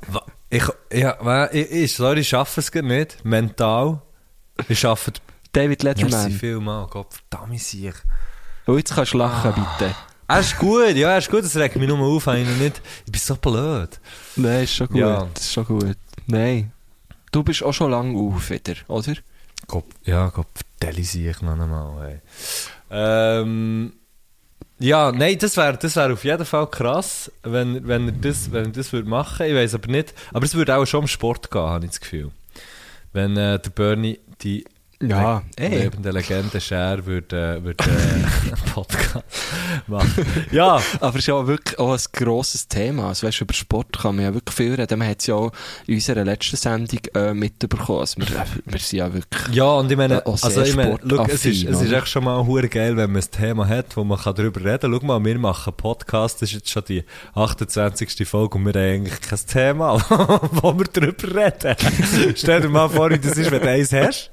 Wa- 0.08 0.26
Ich, 0.50 0.64
ja, 0.92 1.50
ich, 1.54 1.72
ich, 1.72 1.94
sorry, 1.94 2.20
ich 2.22 2.28
schaffe 2.30 2.60
es 2.60 2.74
nicht. 2.74 3.24
Mental. 3.24 4.02
Ich 4.68 4.80
schaffe 4.80 5.14
David 5.54 5.84
Merci 5.84 6.04
Letterman. 6.04 6.32
vielmal, 6.32 6.88
Gott 6.88 7.14
verdammt 7.14 7.60
sich. 7.62 7.94
Oh, 8.70 8.78
jetzt 8.78 8.94
kannst 8.94 9.14
du 9.14 9.18
lachen, 9.18 9.52
Ah. 9.52 9.76
bitte. 9.78 9.96
Er 10.28 10.40
ist 10.42 10.58
gut, 10.60 10.96
ja, 10.96 11.12
er 11.14 11.18
ist 11.18 11.32
gut, 11.32 11.44
das 11.44 11.56
regt 11.56 11.76
mich 11.76 11.88
nur 11.88 12.00
auf, 12.00 12.28
ich 12.28 12.48
nicht. 12.48 12.82
Ich 13.06 13.12
bin 13.12 13.20
so 13.20 13.36
blöd. 13.36 14.00
Nein, 14.36 14.64
ist 14.64 14.76
schon 14.76 14.88
gut. 14.88 14.98
Ja. 14.98 15.28
Das 15.34 15.44
ist 15.44 15.54
schon 15.54 15.66
gut. 15.66 15.98
Nein. 16.28 16.72
Du 17.32 17.42
bist 17.42 17.64
auch 17.64 17.74
schon 17.74 17.90
lange 17.90 18.16
auf 18.16 18.48
wieder, 18.52 18.76
oder? 18.88 19.14
Gott, 19.66 19.86
ja, 20.06 20.30
Gott, 20.30 20.46
vertelle 20.54 21.00
ich 21.02 21.42
noch 21.42 21.54
einmal. 21.60 22.02
Hey. 22.02 22.20
Ähm, 22.92 23.94
ja, 24.78 25.12
nein, 25.12 25.38
das 25.40 25.58
wäre 25.58 25.78
das 25.78 25.96
wär 25.96 26.14
auf 26.14 26.24
jeden 26.24 26.46
Fall 26.46 26.68
krass, 26.68 27.32
wenn, 27.42 27.88
wenn 27.88 28.08
er 28.08 28.12
das, 28.14 28.52
wenn 28.52 28.66
er 28.66 28.72
das 28.72 28.94
würde 28.94 29.10
machen. 29.10 29.48
Ich 29.48 29.56
weiß 29.56 29.74
aber 29.74 29.88
nicht, 29.88 30.14
aber 30.32 30.46
es 30.46 30.54
würde 30.54 30.76
auch 30.76 30.86
schon 30.86 31.02
um 31.02 31.08
Sport 31.08 31.50
gehen, 31.50 31.62
habe 31.62 31.86
ich 31.86 31.92
das 31.92 32.02
Gefühl. 32.02 32.32
Wenn 33.14 33.36
äh, 33.36 33.60
der 33.60 33.70
Bernie 33.72 34.20
die 34.42 34.64
Ja, 35.02 35.44
ey. 35.56 35.84
lebende 35.84 36.12
Legende 36.12 36.60
Share 36.60 37.06
würde, 37.06 37.60
äh, 37.60 37.64
würde 37.64 37.84
äh, 37.88 37.90
einen 37.90 38.74
Podcast 38.74 39.24
machen. 39.88 40.26
Ja, 40.52 40.82
Aber 41.00 41.10
es 41.12 41.20
ist 41.20 41.28
ja 41.28 41.36
auch 41.36 41.48
wirklich 41.48 41.80
auch 41.80 41.94
ein 41.94 42.00
grosses 42.12 42.68
Thema. 42.68 43.08
Also, 43.08 43.26
weißt, 43.26 43.40
über 43.40 43.54
Sport 43.54 43.98
kann 43.98 44.18
man 44.18 44.26
ja 44.26 44.34
wirklich 44.34 44.56
viel 44.56 44.74
reden. 44.76 45.00
Man 45.00 45.08
hat 45.08 45.22
es 45.22 45.28
ja 45.28 45.36
auch 45.36 45.52
in 45.88 45.96
unserer 45.96 46.26
letzten 46.26 46.58
Sendung 46.58 47.00
äh, 47.16 47.34
mitbekommen. 47.34 48.02
Also, 48.02 48.18
wir, 48.18 48.28
wir 48.66 48.80
sind 48.80 49.00
ja 49.00 49.14
wirklich... 49.14 49.56
Ja, 49.56 49.72
und 49.72 49.90
ich 49.90 49.98
meine, 49.98 50.18
Äh, 50.18 50.30
also 50.30 50.62
ich 50.64 50.76
meine, 50.76 51.00
schau, 51.10 51.26
es 51.26 51.46
ist, 51.46 51.64
es 51.64 51.82
ist 51.82 51.92
echt 51.94 52.08
schon 52.10 52.26
mal 52.26 52.46
hure 52.46 52.68
geil, 52.68 52.98
wenn 52.98 53.12
man 53.12 53.22
ein 53.22 53.32
Thema 53.32 53.68
hat, 53.68 53.96
wo 53.96 54.04
man 54.04 54.20
kann 54.20 54.36
darüber 54.36 54.60
reden 54.60 54.92
kann. 54.92 55.00
Schau 55.00 55.06
mal, 55.06 55.24
wir 55.24 55.40
machen 55.40 55.74
Podcast, 55.78 56.42
das 56.42 56.50
ist 56.50 56.56
jetzt 56.56 56.70
schon 56.72 56.84
die 56.90 57.06
28. 57.36 58.28
Folge 58.28 58.58
und 58.58 58.66
wir 58.66 58.74
haben 58.74 59.06
eigentlich 59.06 59.22
kein 59.22 59.40
Thema, 59.48 59.94
wo 60.52 60.78
wir 60.78 60.86
darüber 60.92 61.42
reden. 61.42 61.76
Stell 62.36 62.62
dir 62.62 62.70
mal 62.70 62.90
vor, 62.90 63.10
wie 63.12 63.18
das 63.20 63.38
ist, 63.38 63.50
wenn 63.50 63.62
du 63.62 63.70
eins 63.70 63.94
hast. 63.94 64.32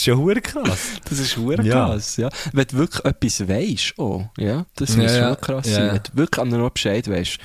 Ist 0.00 0.06
ja 0.06 0.14
hure 0.14 0.40
krass. 0.40 0.78
Das 1.08 1.18
ist 1.18 1.36
hure 1.36 1.62
Ja. 1.62 1.86
krass, 1.88 2.16
ja. 2.16 2.30
Wenn 2.54 2.66
du 2.66 2.78
wirklich 2.78 3.04
etwas 3.04 3.46
weisst, 3.48 3.98
oh, 3.98 4.24
ja, 4.38 4.64
das 4.76 4.94
Ja, 4.96 5.02
muss 5.02 5.12
ja. 5.12 5.28
schon 5.28 5.40
krass 5.42 5.66
Ja, 5.68 5.74
sein. 5.74 5.86
ja. 5.86 5.92
Wenn 5.92 6.02
du 6.02 6.10
wirklich 6.16 6.42
an 6.42 6.48
noch 6.48 6.70
Bescheid 6.70 7.08
weisst. 7.10 7.38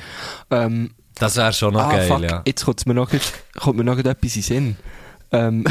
Ähm, 0.52 0.92
Das 1.16 1.36
wäre 1.36 1.52
schon 1.52 1.74
noch 1.74 1.82
ah, 1.84 1.92
geil, 1.92 2.08
fuck, 2.08 2.22
ja. 2.22 2.42
jetzt 2.46 2.64
kommt 2.64 2.86
mir 2.86 2.94
noch, 2.94 3.12
kommt 3.60 3.78
mir 3.78 3.84
noch 3.84 3.98
etwas 3.98 4.36
in 4.38 4.42
den 4.42 4.42
Sinn. 4.42 4.76
Ähm, 5.34 5.66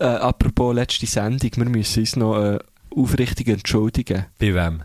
äh, 0.00 0.04
apropos 0.04 0.74
letzte 0.74 1.06
Sendung, 1.06 1.50
wir 1.56 1.64
müssen 1.64 2.00
uns 2.00 2.14
noch 2.16 2.42
äh, 2.42 2.58
aufrichtig 2.94 3.48
entschuldigen. 3.48 4.26
Bei 4.38 4.54
wem? 4.54 4.82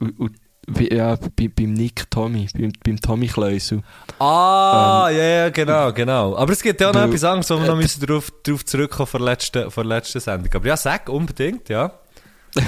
Und, 0.00 0.18
und, 0.18 0.36
bei, 0.66 0.88
ja, 0.94 1.16
bei, 1.36 1.48
beim 1.48 1.72
Nick 1.72 2.10
Tommy, 2.10 2.48
beim, 2.54 2.72
beim 2.84 3.00
Tommy 3.00 3.26
Kleusel. 3.28 3.82
Ah, 4.18 5.08
ja, 5.10 5.22
ja, 5.22 5.48
genau, 5.50 5.92
genau. 5.92 6.36
Aber 6.36 6.52
es 6.52 6.62
gibt 6.62 6.80
ja 6.80 6.88
auch 6.90 6.94
noch 6.94 7.02
weil- 7.02 7.08
etwas 7.08 7.24
anderes, 7.24 7.50
wo 7.50 7.56
wir 7.56 7.64
äh, 7.64 7.68
noch 7.68 7.76
müssen 7.76 8.04
drauf, 8.06 8.32
drauf 8.42 8.64
zurückkommen 8.64 9.06
von 9.06 9.20
der 9.22 9.30
letzten, 9.32 9.70
von 9.70 9.88
der 9.88 9.96
letzten 9.98 10.20
Sendung. 10.20 10.52
Aber 10.54 10.66
ja, 10.66 10.76
sag 10.76 11.08
unbedingt, 11.08 11.68
ja. 11.68 11.92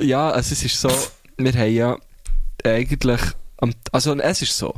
Ja, 0.00 0.30
also 0.30 0.52
es 0.52 0.62
ist 0.64 0.80
so, 0.80 0.90
wir 1.38 1.52
haben 1.52 1.72
ja 1.72 1.96
eigentlich, 2.64 3.20
also 3.92 4.14
es 4.14 4.42
ist 4.42 4.56
so, 4.56 4.74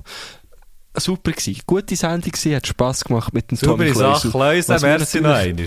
super 0.96 1.32
gewesen, 1.32 1.60
gute 1.66 1.96
Sendung 1.96 2.30
gewesen, 2.30 2.54
hat 2.54 2.66
Spass 2.66 3.04
gemacht 3.04 3.32
mit 3.32 3.50
dem 3.50 3.58
Tommy 3.58 3.92
Saubere 3.92 3.94
Sache, 3.94 4.30
Kleusel. 4.30 4.30
Kleuse, 4.30 4.68
Was 4.74 4.82
wir 4.82 4.88
merci 4.88 5.20
noch 5.20 5.34
einmal. 5.34 5.66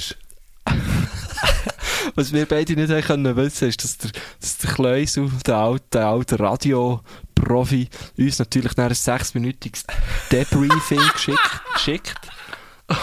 Was 2.16 2.34
wir 2.34 2.46
beide 2.46 2.74
nicht 2.74 2.90
haben 2.92 3.02
können 3.02 3.36
wissen, 3.36 3.70
ist, 3.70 3.84
dass 3.84 3.98
der, 3.98 4.12
dass 4.40 4.58
der 4.58 4.72
Kleusel, 4.72 5.30
der 5.46 5.56
alte, 5.58 6.06
alte 6.06 6.40
Radio-Profi, 6.40 7.90
uns 8.18 8.40
natürlich 8.40 8.76
nach 8.78 8.90
ein 8.90 8.94
sechsminütiges 8.96 9.84
Debriefing 10.32 11.02
geschickt, 11.14 11.62
geschickt. 11.74 12.16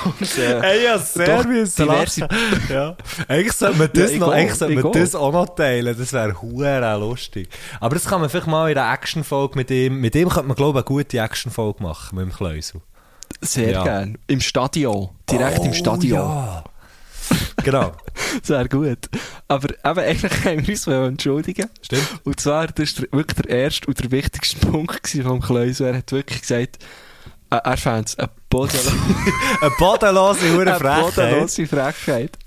Und, 0.05 0.39
äh, 0.39 0.61
Ey, 0.61 0.85
ja, 0.85 0.99
sehr 0.99 1.43
diverse-. 1.45 2.29
Ja. 2.69 2.95
Eigentlich 3.27 3.53
sollte 3.55 3.79
man 3.79 3.89
das, 3.95 4.13
Ja, 4.13 4.19
noch, 4.19 4.29
eigentlich 4.33 4.55
sollte 4.55 4.83
man 4.83 4.93
das 4.93 5.15
auch 5.15 5.33
noch 5.33 5.55
teilen. 5.55 5.97
Das 5.99 6.13
wäre 6.13 6.43
hure 6.43 6.99
lustig. 6.99 7.49
Aber 7.81 7.95
das 7.95 8.05
kann 8.05 8.21
man 8.21 8.29
vielleicht 8.29 8.49
mal 8.49 8.71
in 8.71 8.77
einer 8.77 8.93
Action-Folge 8.93 9.57
mit 9.57 9.71
ihm, 9.71 9.99
mit 10.01 10.15
ihm 10.15 10.29
könnte 10.29 10.49
man, 10.49 10.57
glaube 10.57 10.81
ich, 10.81 10.85
eine 10.87 10.95
gute 10.97 11.19
Action-Folge 11.19 11.83
machen, 11.83 12.17
mit 12.19 12.27
dem 12.27 12.33
Kleusel. 12.37 12.83
sehr 13.41 13.71
Ja. 13.71 13.83
gern. 13.85 14.19
Im 14.27 14.41
Stadion. 14.43 15.09
Direkt 15.31 15.65
im 15.65 15.73
Stadion. 15.73 16.21
Oh, 16.21 16.25
Ja. 16.25 16.65
genau. 17.65 17.93
Sehr 18.43 18.69
gut. 18.69 19.09
Aber 19.49 19.69
eben, 19.71 19.99
eigentlich 19.99 20.45
haben 20.45 20.67
wir 20.67 20.75
uns 20.75 20.87
entschuldigen. 20.87 21.69
Stimmt. 21.83 22.21
Und 22.25 22.41
zwar, 22.41 22.67
das 22.69 23.01
war 23.01 23.09
wirklich 23.13 23.47
der 23.47 23.51
erste 23.65 23.87
und 23.87 24.03
der 24.03 24.11
wichtigste 24.11 24.67
Punkt 24.67 25.09
vom 25.09 25.41
Kleusel. 25.41 25.89
Er 25.89 25.97
hat 25.99 26.13
wirklich 26.13 26.41
gesagt, 26.41 26.79
äh, 27.51 27.57
er 27.57 27.77
fand 27.77 28.09
es 28.09 28.19
eine 28.19 28.31
bodenlose, 28.51 28.93
Eine 29.61 29.71
bodenlose 29.79 30.53
hure 30.53 30.63
eine 30.63 30.75
Frechheit. 30.79 31.15
bodenlose 31.17 31.67
Frechheit, 31.67 32.39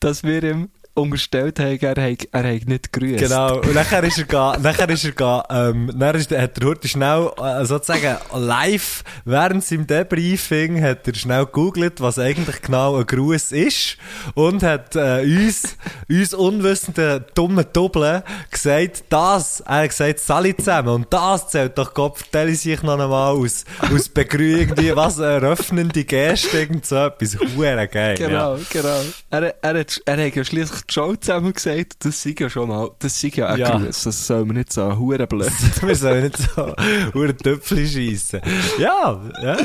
dass 0.00 0.22
wir 0.22 0.42
ihm 0.42 0.68
unterstellt 0.94 1.58
haben, 1.58 1.78
er 1.80 2.12
hat, 2.12 2.28
er 2.30 2.54
hat 2.54 2.68
nicht 2.68 2.92
grüßt. 2.92 3.18
Genau, 3.18 3.56
und 3.58 3.74
nachher 3.74 4.04
ist 4.04 4.18
er 4.18 4.24
ga, 4.24 4.56
nachher 4.58 4.88
ist 4.88 5.04
er 5.04 5.12
ga, 5.12 5.44
ähm, 5.50 5.86
nachher 5.94 6.14
ist, 6.14 6.30
hat 6.30 6.58
er 6.58 6.66
heute 6.66 6.86
schnell, 6.88 7.30
äh, 7.36 7.64
sozusagen 7.64 8.16
live, 8.32 9.02
während 9.24 9.64
seinem 9.64 9.86
Debriefing, 9.86 10.80
hat 10.80 11.06
er 11.06 11.14
schnell 11.14 11.46
gegoogelt, 11.46 12.00
was 12.00 12.18
eigentlich 12.18 12.62
genau 12.62 12.96
ein 12.96 13.06
Gruß 13.06 13.52
ist, 13.52 13.96
und 14.34 14.62
hat, 14.62 14.94
äh, 14.94 15.22
uns, 15.22 15.76
uns 16.08 16.32
unwissenden, 16.32 17.24
dummen 17.34 17.66
Doppeln 17.72 18.22
gesagt, 18.50 19.04
das, 19.08 19.60
er 19.60 19.82
hat 19.82 19.90
gesagt, 19.90 20.20
Sali 20.20 20.56
zusammen, 20.56 20.88
und 20.90 21.06
das 21.12 21.48
zählt 21.48 21.76
doch 21.76 21.92
Gott, 21.92 22.18
vertelle 22.18 22.52
ich 22.52 22.60
sich 22.60 22.82
noch 22.82 23.00
einmal 23.00 23.34
aus, 23.34 23.64
aus 23.92 24.08
Begrüßung, 24.08 24.44
irgendwie, 24.44 24.94
was, 24.94 25.18
eine 25.18 25.34
eröffnende 25.34 26.04
Geste, 26.04 26.58
irgend 26.58 26.86
so 26.86 26.96
etwas, 26.96 27.36
hure 27.56 27.88
geil, 27.88 28.16
ja. 28.18 28.26
Genau, 28.26 28.58
genau. 28.70 29.00
Er, 29.30 29.54
er, 29.62 29.80
hat, 29.80 30.00
er 30.04 30.26
hat 30.26 30.34
ja 30.36 30.44
schliesslich 30.44 30.83
die 30.88 30.92
Show 30.94 31.14
zusammen 31.16 31.52
gesagt, 31.52 32.04
das 32.04 32.22
sei 32.22 32.34
ja 32.38 32.48
schon 32.50 32.68
mal, 32.68 32.90
das 32.98 33.20
sei 33.20 33.30
ja 33.34 33.56
Ja. 33.56 33.78
Gruß, 33.78 34.04
das 34.04 34.26
soll 34.26 34.44
man 34.44 34.56
nicht 34.56 34.72
so 34.72 34.96
hure 34.98 35.26
blöd. 35.26 35.50
Wir 35.82 35.96
sollen 35.96 36.24
nicht 36.24 36.38
so 36.38 36.74
hure 37.14 37.36
Töpfchen 37.36 37.86
schiessen. 37.86 38.40
Ja, 38.78 39.20
ja. 39.42 39.56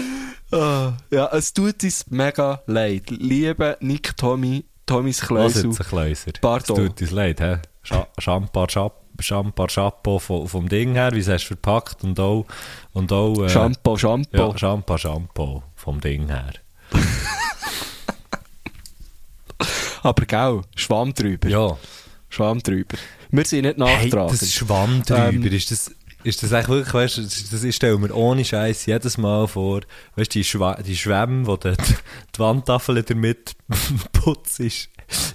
Ah, 0.51 0.93
ja, 1.11 1.29
es 1.33 1.53
tut 1.53 1.83
uns 1.83 2.05
mega 2.09 2.61
leid. 2.65 3.09
Liebe 3.09 3.77
Nick 3.81 4.17
Tommy, 4.17 4.65
Tommys 4.85 5.21
ein 5.21 5.27
Kläuser? 5.27 6.31
Pardon. 6.41 6.77
Es 6.79 6.87
tut 6.87 7.01
uns 7.01 7.11
leid, 7.11 7.39
hä? 7.39 7.57
Champar, 8.19 8.67
Champar 9.21 9.67
Chapeau 9.67 10.17
vom, 10.19 10.47
vom 10.47 10.67
Ding 10.69 10.93
her, 10.93 11.11
wie 11.13 11.19
es 11.19 11.27
hast 11.27 11.43
verpackt 11.45 12.03
und 12.03 12.19
auch, 12.19 12.45
und 12.93 13.11
auch, 13.11 13.43
äh, 13.43 13.49
Shampoo, 13.49 13.97
Shampoo. 13.97 14.37
ja, 14.37 14.57
Champar 14.57 14.97
Chapeau 14.97 15.63
vom 15.75 15.99
Ding 16.01 16.27
her. 16.29 16.53
Aber 20.03 20.25
gell, 20.25 20.61
Schwamm 20.75 21.13
drüber. 21.13 21.47
Ja. 21.49 21.77
Schwamm 22.29 22.59
drüber. 22.61 22.97
Wir 23.31 23.45
sind 23.45 23.61
nicht 23.63 23.77
Hey, 23.79 24.05
nachtragend. 24.09 24.41
das 24.41 24.53
Schwamm 24.53 25.01
drüber, 25.03 25.29
Ähm, 25.29 25.43
ist 25.45 25.71
das, 25.71 25.91
ist 26.23 26.43
das 26.43 26.53
eigentlich 26.53 26.67
wirklich, 26.69 26.93
weißt 26.93 27.17
du, 27.17 27.21
das, 27.23 27.63
ich 27.63 27.75
stelle 27.75 27.97
mir 27.97 28.13
ohne 28.13 28.43
Scheiß 28.45 28.85
jedes 28.85 29.17
Mal 29.17 29.47
vor, 29.47 29.81
weißt 30.15 30.33
du, 30.35 30.39
die, 30.39 30.43
Schwa 30.43 30.75
die 30.75 30.95
Schwämme, 30.97 31.47
wo 31.47 31.55
die, 31.57 31.71
die 31.71 32.39
Wandtafel 32.39 33.01
damit 33.03 33.53
putzt 34.11 34.59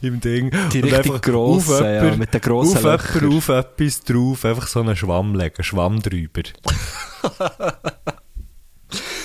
im 0.02 0.20
Ding. 0.20 0.50
Die 0.72 0.82
Und 0.82 0.84
richtig 0.84 0.94
einfach 0.94 1.20
grossen, 1.20 1.74
auf 1.74 1.80
ja, 1.80 2.14
mit 2.16 2.32
den 2.32 2.40
grossen 2.40 2.76
Auf 2.86 3.12
jemand, 3.14 3.34
auf 3.36 3.48
etwas 3.48 4.00
drauf, 4.02 4.44
einfach 4.44 4.66
so 4.68 4.80
einen 4.80 4.94
Schwamm 4.96 5.34
legen, 5.34 5.62
Schwamm 5.64 6.00
drüber. 6.00 6.42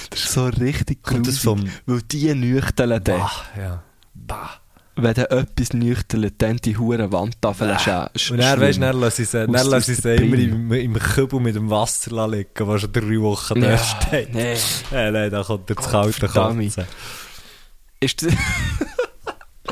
Das 0.10 0.20
ist 0.24 0.32
so 0.34 0.46
richtig 0.48 1.04
grusig. 1.04 1.40
vom- 1.40 1.70
Weil 1.86 2.02
die 2.02 2.34
nüchtern 2.34 2.90
dann. 3.04 3.20
Bah, 3.20 3.32
ja. 3.58 3.84
Bah. 4.16 4.59
Wenn 5.04 5.14
du 5.14 5.30
etwas 5.32 5.74
nüchtern, 5.74 6.32
dann 6.38 6.58
die 6.58 6.78
hure 6.78 7.12
Wandtafel 7.12 7.72
sch- 7.74 8.32
Und 8.32 8.38
dann, 8.40 8.60
weißt 8.62 8.82
dann 8.82 9.00
lasse 9.00 9.22
ich 9.24 9.30
sie, 9.30 9.40
Aus- 9.48 9.52
dann 9.52 9.68
lasse 9.68 9.92
ich 9.94 9.98
sie 10.00 10.16
immer 10.16 10.36
Brille. 10.36 10.44
im, 10.52 10.72
im 10.74 10.94
Kübel 11.00 11.40
mit 11.40 11.56
dem 11.56 11.70
Wasser 11.70 12.28
liegen, 12.28 12.50
was 12.68 12.82
schon 12.82 12.92
drei 12.94 13.20
Wochen 13.22 13.62
Ja, 13.62 13.72
da 13.72 13.78
steht. 13.78 14.34
nee. 14.34 14.56
Ja, 14.92 15.12
nein, 15.12 15.32
da 15.32 15.44
kommt 15.44 15.70
er 15.70 15.76
verdammt. 15.82 16.60
Kotzen. 16.60 16.86
Ist 18.02 18.22
das, 18.26 18.34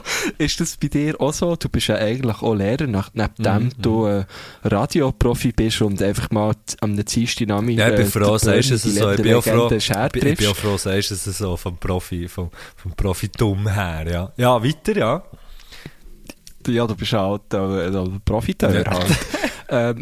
ist 0.38 0.60
das 0.60 0.78
bei 0.78 0.88
dir 0.88 1.20
auch 1.20 1.34
so? 1.34 1.56
Du 1.56 1.70
bist 1.70 1.88
ja 1.88 1.96
eigentlich 1.96 2.42
auch 2.42 2.54
Lehrer, 2.54 2.88
nach, 2.88 3.10
neben 3.14 3.34
Mhm, 3.38 3.44
dem 3.70 3.72
du 3.82 4.06
äh, 4.06 4.26
Radioprofi 4.64 5.52
bist 5.52 5.82
und 5.82 6.02
einfach 6.02 6.30
mal 6.32 6.54
am 6.82 6.96
Dienstag 7.04 7.48
Nami 7.48 7.74
Ja, 7.76 7.90
ich 7.90 7.96
bin 7.96 8.06
froh, 8.12 8.38
sagst 8.38 8.72
du 8.72 8.76
es 8.76 8.84
so. 8.84 9.12
Ich 9.12 9.22
bin 9.22 9.34
auch 9.36 9.44
froh, 9.44 9.70
ich 9.72 10.38
bin, 10.38 10.48
auch 10.48 10.56
froh, 10.56 10.78
sagst 10.78 11.12
du 11.12 11.16
es 11.16 11.24
so 11.26 11.58
vom 11.58 11.78
Profi, 11.78 12.28
vom, 12.28 12.50
vom 12.76 12.92
Profitum 12.94 13.68
her, 13.68 14.06
ja. 14.10 14.32
Ja, 14.38 14.64
weiter, 14.64 14.98
ja. 14.98 15.24
Ja, 16.68 16.86
du 16.86 16.96
bist 16.96 17.14
halt 17.14 17.54
äh, 17.54 17.88
äh, 17.88 18.10
Profiteur 18.26 18.84
Ja. 18.84 18.92
halt. 18.92 19.16
ähm, 19.70 20.00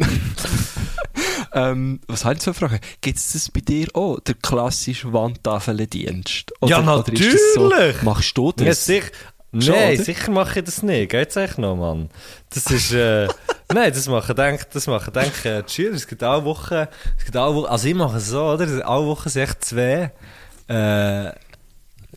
ähm, 1.52 2.00
was 2.08 2.24
habe 2.24 2.34
ich 2.34 2.42
so 2.42 2.50
eine 2.50 2.54
Frage? 2.58 2.80
Gibt 3.00 3.18
es 3.18 3.32
das 3.32 3.50
bei 3.50 3.60
dir 3.60 3.86
auch, 3.94 4.18
der 4.20 4.34
klassische 4.34 5.12
Wandtafeldienst? 5.12 6.52
Ja, 6.64 6.80
ist 6.80 7.20
das 7.20 7.54
so, 7.54 7.68
natürlich. 7.68 8.02
machst 8.02 8.36
du 8.36 8.52
das? 8.52 8.66
Ja, 8.66 8.74
sicher. 8.74 9.10
Nein, 9.64 9.96
sicher 9.98 10.30
mache 10.30 10.58
ich 10.58 10.64
das 10.64 10.82
nicht. 10.82 11.10
Geht's 11.10 11.36
echt 11.36 11.58
noch, 11.58 11.76
Mann? 11.76 12.10
Das 12.50 12.66
ist, 12.66 12.92
äh, 12.92 13.28
nein, 13.72 13.92
das 13.92 14.08
machen, 14.08 14.36
denk, 14.36 14.70
das 14.70 14.86
machen, 14.86 15.12
denk, 15.12 15.44
äh, 15.44 15.62
die 15.62 15.72
Schüler. 15.72 15.94
Es 15.94 16.06
gibt 16.06 16.22
alle 16.22 16.44
Wochen, 16.44 16.86
es 17.18 17.24
gibt 17.24 17.36
alle 17.36 17.54
Wochen, 17.54 17.66
also 17.66 17.88
ich 17.88 17.94
mache 17.94 18.18
es 18.18 18.28
so, 18.28 18.44
oder? 18.44 18.66
Alle 18.88 19.06
Wochen 19.06 19.28
sind 19.28 19.42
echt 19.42 19.64
zwei, 19.64 20.12
äh, 20.68 21.26
äh, 21.26 21.32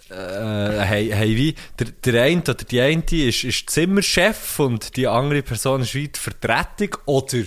hey, 0.10 1.10
hey, 1.14 1.36
wie, 1.36 1.56
der, 1.78 1.88
der 2.04 2.24
eine 2.24 2.42
oder 2.42 2.54
die 2.56 2.82
eine 2.82 3.04
ist, 3.12 3.44
ist 3.44 3.70
Zimmerchef 3.70 4.60
und 4.60 4.96
die 4.96 5.08
andere 5.08 5.44
Person 5.44 5.82
ist 5.82 5.94
wie 5.96 6.08
die 6.08 6.20
Vertretung 6.20 6.98
oder 7.06 7.44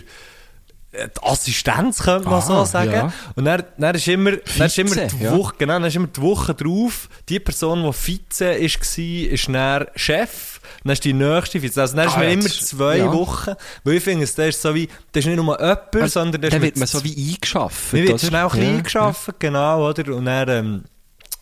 die 0.92 1.22
Assistenz, 1.22 2.02
könnte 2.02 2.28
man 2.28 2.42
so 2.42 2.52
Aha, 2.52 2.66
sagen. 2.66 2.92
ja. 2.92 3.12
Und 3.34 3.46
dann, 3.46 3.62
dann 3.78 3.94
ist 3.94 4.06
immer, 4.08 4.32
dann 4.32 4.66
ist 4.66 4.78
immer 4.78 4.90
Vize, 4.90 5.06
die 5.18 5.24
ja. 5.24 5.36
Woche, 5.36 5.54
genau, 5.56 5.72
dann 5.74 5.84
ist 5.84 5.96
immer 5.96 6.08
die 6.08 6.20
Woche 6.20 6.54
drauf, 6.54 7.08
die 7.28 7.40
Person, 7.40 7.82
die 7.82 7.92
Vize 7.92 8.52
ist, 8.52 8.98
war, 8.98 9.32
ist 9.32 9.48
dann 9.48 9.86
Chef, 9.96 10.60
dann 10.84 10.92
ist 10.92 11.04
die 11.04 11.12
nächste 11.14 11.62
Vize. 11.62 11.80
Also 11.80 11.96
dann 11.96 12.08
ist 12.08 12.14
Ah, 12.14 12.18
man 12.18 12.26
ja, 12.28 12.32
immer 12.34 12.42
zwei 12.48 12.98
ja. 12.98 13.12
Wochen, 13.12 13.52
weil 13.84 13.94
ich 13.94 14.04
finde, 14.04 14.26
das 14.26 14.38
ist 14.38 14.60
so 14.60 14.74
wie, 14.74 14.86
das 15.12 15.24
ist 15.24 15.26
nicht 15.26 15.36
nur 15.36 15.58
jemand, 15.58 16.10
sondern 16.12 16.40
das 16.42 16.48
ist 16.48 16.54
dann 16.54 16.62
wird 16.62 16.76
man 16.76 16.86
so 16.86 17.02
wie 17.04 17.32
eingeschafft, 17.32 17.92
man 17.94 18.02
wird 18.08 18.20
schnell 18.20 18.32
Ja. 18.40 18.48
eingeschafft, 18.50 19.30
genau, 19.38 19.88
oder? 19.88 20.14
Und 20.14 20.26
dann, 20.26 20.48
ähm, 20.48 20.84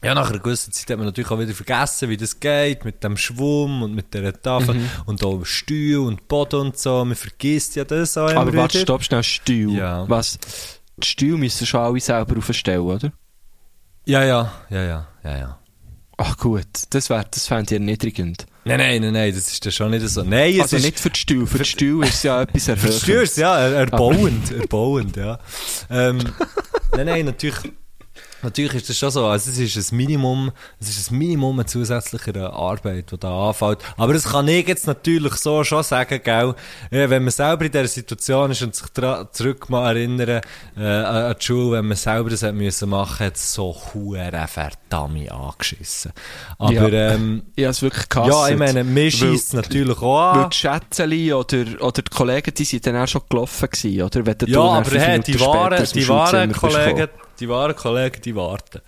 ja, 0.02 0.14
nach 0.14 0.30
einer 0.30 0.38
gewissen 0.38 0.72
Zeit 0.72 0.90
hat 0.90 0.96
man 0.96 1.06
natürlich 1.06 1.30
auch 1.30 1.38
wieder 1.38 1.52
vergessen, 1.52 2.08
wie 2.08 2.16
das 2.16 2.40
geht, 2.40 2.84
mit 2.84 3.04
dem 3.04 3.16
Schwumm 3.16 3.82
und 3.82 3.94
mit 3.94 4.14
der 4.14 4.40
Tafel 4.40 4.74
Mhm. 4.76 4.88
und 5.06 5.22
auch 5.24 5.44
Stuhl 5.44 5.98
und 6.06 6.26
Boden 6.28 6.60
und 6.60 6.78
so. 6.78 7.04
Man 7.04 7.14
vergisst 7.16 7.76
ja 7.76 7.84
das 7.84 8.16
auch 8.16 8.28
immer 8.30 8.40
Aber 8.40 8.54
warte, 8.54 8.74
wieder. 8.74 8.82
stopp 8.82 9.02
schnell, 9.04 9.22
Stuhl. 9.22 9.74
Ja. 9.74 10.08
Was? 10.08 10.38
Die 10.96 11.06
Stuhl 11.06 11.36
müssen 11.38 11.66
schon 11.66 11.80
alle 11.80 12.00
selber 12.00 12.36
aufstellen, 12.38 12.80
oder? 12.80 13.12
Ja, 14.06 14.24
ja, 14.24 14.52
ja, 14.70 14.82
ja, 14.84 15.06
ja, 15.24 15.36
ja. 15.38 15.56
Ach 16.16 16.36
gut, 16.36 16.66
das, 16.90 17.08
wär, 17.08 17.24
das 17.30 17.46
fände 17.46 17.64
ich 17.74 17.80
erniedrigend. 17.80 18.46
Nein, 18.66 18.78
nein, 18.78 19.00
nein, 19.00 19.12
nein, 19.14 19.34
das 19.34 19.50
ist 19.50 19.64
dann 19.64 19.72
schon 19.72 19.90
nicht 19.90 20.06
so. 20.06 20.22
Nein, 20.22 20.52
es 20.56 20.60
Also 20.62 20.76
ist, 20.76 20.84
nicht 20.84 21.00
für 21.00 21.08
die 21.08 21.18
Stuhl, 21.18 21.46
für 21.46 21.58
die 21.58 21.64
Stuhl 21.64 22.04
ist 22.04 22.14
es 22.16 22.22
ja 22.24 22.42
etwas 22.42 22.64
Für 22.66 22.74
die 22.76 22.80
erhöht. 22.82 23.02
Steuers, 23.02 23.36
ja, 23.36 23.58
er- 23.58 23.72
erbauend, 23.72 24.50
erbauend, 24.52 25.16
ja. 25.16 25.38
Ähm, 25.88 26.18
nein, 26.96 27.06
nein, 27.06 27.24
natürlich, 27.24 27.72
natürlich 28.42 28.74
ist 28.74 28.88
das 28.88 28.98
schon 28.98 29.11
so, 29.11 29.26
also 29.26 29.50
es 29.50 29.59
ist 29.59 29.92
ein 29.92 29.96
Minimum, 29.96 30.50
es 30.81 30.88
ist 30.88 31.11
ein 31.11 31.18
Minimum 31.18 31.59
an 31.61 31.66
zusätzlicher 31.66 32.53
Arbeit, 32.53 33.11
die 33.12 33.18
da 33.18 33.48
anfällt. 33.48 33.79
Aber 33.96 34.12
das 34.12 34.24
kann 34.24 34.48
ich 34.48 34.66
jetzt 34.68 34.87
natürlich 34.87 35.35
so 35.35 35.64
schon 35.64 35.83
sagen, 35.83 36.20
gell, 36.22 36.55
wenn 36.90 37.22
man 37.22 37.31
selber 37.31 37.64
in 37.66 37.72
dieser 37.72 37.87
Situation 37.88 38.50
ist 38.50 38.62
und 38.62 38.74
sich 38.74 38.87
zurück 39.33 39.68
mal 39.70 39.96
erinnern, 39.96 40.40
äh, 40.76 40.83
an 40.85 41.35
die 41.40 41.44
Schule, 41.44 41.79
wenn 41.79 41.87
man 41.88 41.96
selber 41.96 42.31
das 42.31 42.42
hat 42.42 42.55
müssen 42.55 42.88
machen, 42.90 43.26
hat 43.26 43.37
es 43.37 43.53
so 43.55 43.76
hure 43.94 44.31
verdammt 44.48 45.31
angeschissen. 45.31 46.12
Aber, 46.59 46.72
Ja. 46.72 47.12
ähm, 47.12 47.42
Ich 47.57 47.64
habe 47.64 47.70
es 47.72 47.83
wirklich 47.83 48.09
gehasst. 48.09 48.31
ja, 48.31 48.48
ich 48.48 48.57
meine, 48.57 48.85
mir 48.85 49.11
schießt 49.11 49.55
natürlich 49.55 49.98
auch 49.98 50.35
Weil 50.35 50.44
an. 50.44 50.50
die 50.50 50.57
Schätzeli 50.57 51.33
oder, 51.33 51.64
oder 51.81 52.03
die 52.03 52.11
Kollegen, 52.11 52.55
die 52.55 52.64
sind 52.64 52.87
dann 52.87 52.96
auch 52.96 53.09
schon 53.09 53.22
gelaufen 53.29 53.68
gewesen, 53.70 54.03
oder? 54.03 54.26
Wenn 54.26 54.37
Ja, 54.46 54.61
aber 54.61 54.90
hey, 54.98 55.20
die 55.20 55.38
wahren, 55.40 55.85
die 55.94 56.09
wahren 56.09 56.53
Kollegen. 56.53 57.09
Die 57.40 57.48
wahren 57.48 57.74
Kollegen, 57.74 58.20
die 58.22 58.35
warten. 58.37 58.81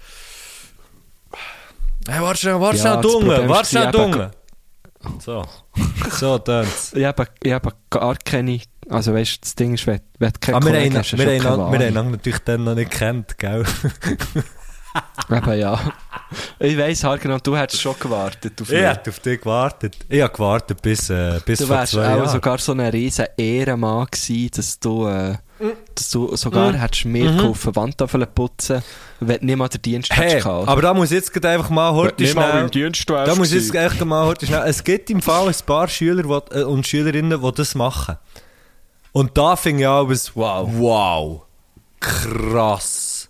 Hey, 2.09 2.21
warte 2.21 2.41
schnell, 2.41 2.61
warte 2.61 2.77
Ja, 2.79 2.83
schnell, 2.83 3.01
Dunge, 3.01 3.49
warte 3.49 3.69
schnell, 3.69 3.85
ich 3.87 3.91
Dunge. 3.91 4.31
So. 5.21 5.45
So, 6.11 6.39
tönnt's. 6.39 6.93
Ich 6.95 7.05
habe, 7.05 7.27
ich 7.43 7.53
habe 7.53 7.73
gar 7.89 8.17
keine, 8.17 8.61
also 8.91 9.15
weißt 9.15 9.37
du, 9.37 9.41
das 9.41 9.55
Ding 9.55 9.75
ist, 9.75 9.87
wenn, 9.87 10.01
wenn 10.19 10.33
du 10.33 10.39
keine 10.41 10.61
wir 10.65 10.73
Kollegen 10.73 10.95
hast, 10.99 11.13
hast 11.13 11.13
du 11.13 11.19
wir, 11.19 11.41
schon 11.41 11.51
haben, 11.51 11.73
wir 11.81 11.95
haben 11.95 12.11
natürlich 12.11 12.39
dann 12.41 12.65
noch 12.65 12.75
nicht 12.75 12.91
gekannt, 12.91 13.39
gell? 13.39 13.65
Eben, 15.31 15.59
ja. 15.59 15.81
Ich 16.59 16.77
weiss, 16.77 17.03
Hargen, 17.05 17.39
du 17.43 17.57
hättest 17.57 17.81
schon 17.81 17.95
gewartet 17.99 18.61
auf 18.61 18.69
Ich 18.71 18.79
mich. 18.79 18.87
hätte 18.87 19.11
auf 19.11 19.21
dich 19.21 19.41
gewartet. 19.41 19.97
Ich 20.09 20.21
habe 20.21 20.33
gewartet 20.33 20.83
bis, 20.83 21.09
äh, 21.09 21.41
bis 21.45 21.61
Du 21.61 21.67
vor 21.67 21.77
wärst 21.77 21.93
zwei 21.93 22.13
auch 22.13 22.17
Jahren. 22.19 22.29
sogar 22.29 22.59
so 22.59 22.73
ein 22.73 22.81
riesen 22.81 23.27
Ehrenmann 23.37 24.07
gewesen, 24.11 24.51
dass 24.55 24.79
du, 24.79 25.07
äh, 25.09 25.37
dass 25.95 26.11
du 26.11 26.35
sogar 26.37 26.73
Mhm. 26.73 26.77
hättest 26.77 27.05
mir 27.05 27.31
Mhm. 27.31 27.39
geholfen, 27.39 27.77
Wandtafeln 27.77 28.27
putzen, 28.35 28.83
wenn 29.21 29.41
du 29.41 29.47
nicht 29.47 29.57
mal 29.57 29.69
den 29.69 29.83
Dienst 29.83 30.13
Hey, 30.13 30.31
hättest 30.31 30.45
gehabt. 30.45 30.69
aber 30.69 30.83
da 30.83 30.95
muss 30.95 31.11
ich 31.11 31.17
jetzt 31.17 31.45
einfach 31.45 31.71
mal 31.71 31.93
heute 31.93 32.27
schnell... 32.27 32.71
Dienst 32.71 33.09
Da 33.09 33.35
muss 33.35 33.53
ich 33.53 33.63
jetzt 33.63 33.75
echt 33.75 34.05
mal 34.05 34.27
heute 34.27 34.47
schnell... 34.47 34.63
Es 34.67 34.83
gibt 34.85 35.11
im 35.11 35.23
Fall 35.23 35.49
ein 35.49 35.55
paar 35.67 35.89
Schüler 35.89 36.25
wo, 36.25 36.43
äh, 36.57 36.63
und 36.65 36.87
Schülerinnen, 36.87 37.41
die 37.41 37.53
das 37.53 37.75
machen. 37.75 38.17
Und 39.13 39.37
da 39.37 39.57
finde 39.57 39.83
ich 39.83 39.89
etwas, 39.89 40.35
wow, 40.35 40.69
wow, 40.73 41.43
krass. 42.01 43.29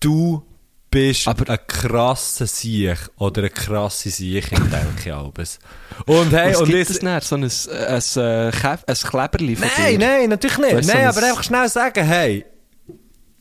Du 0.00 0.42
bist 0.90 1.28
Aber- 1.28 1.50
ein 1.50 1.58
krasser 1.66 2.46
Sieg 2.46 2.96
oder 3.18 3.40
eine 3.42 3.50
krasse 3.50 4.10
Siechin, 4.10 4.70
denke 4.70 4.86
ich 5.06 5.12
alles. 5.12 5.58
Und 6.06 6.32
hey, 6.32 6.52
Was 6.52 6.60
und 6.62 6.68
gibt 6.70 6.90
es 6.90 6.98
dann? 7.00 7.20
So 7.20 7.34
ein, 7.36 7.42
ein, 7.44 7.50
ein, 7.50 8.00
Käf- 8.52 8.86
ein 8.86 8.94
Kleberli 9.10 9.56
von 9.56 9.68
Nein, 9.78 9.98
dir? 9.98 10.06
nein, 10.06 10.28
natürlich 10.30 10.58
nicht. 10.58 10.74
Weißt 10.76 10.88
nein, 10.94 11.02
so 11.12 11.18
aber 11.18 11.26
ein- 11.26 11.30
einfach 11.32 11.42
schnell 11.44 11.68
sagen, 11.68 12.04
hey, 12.04 12.44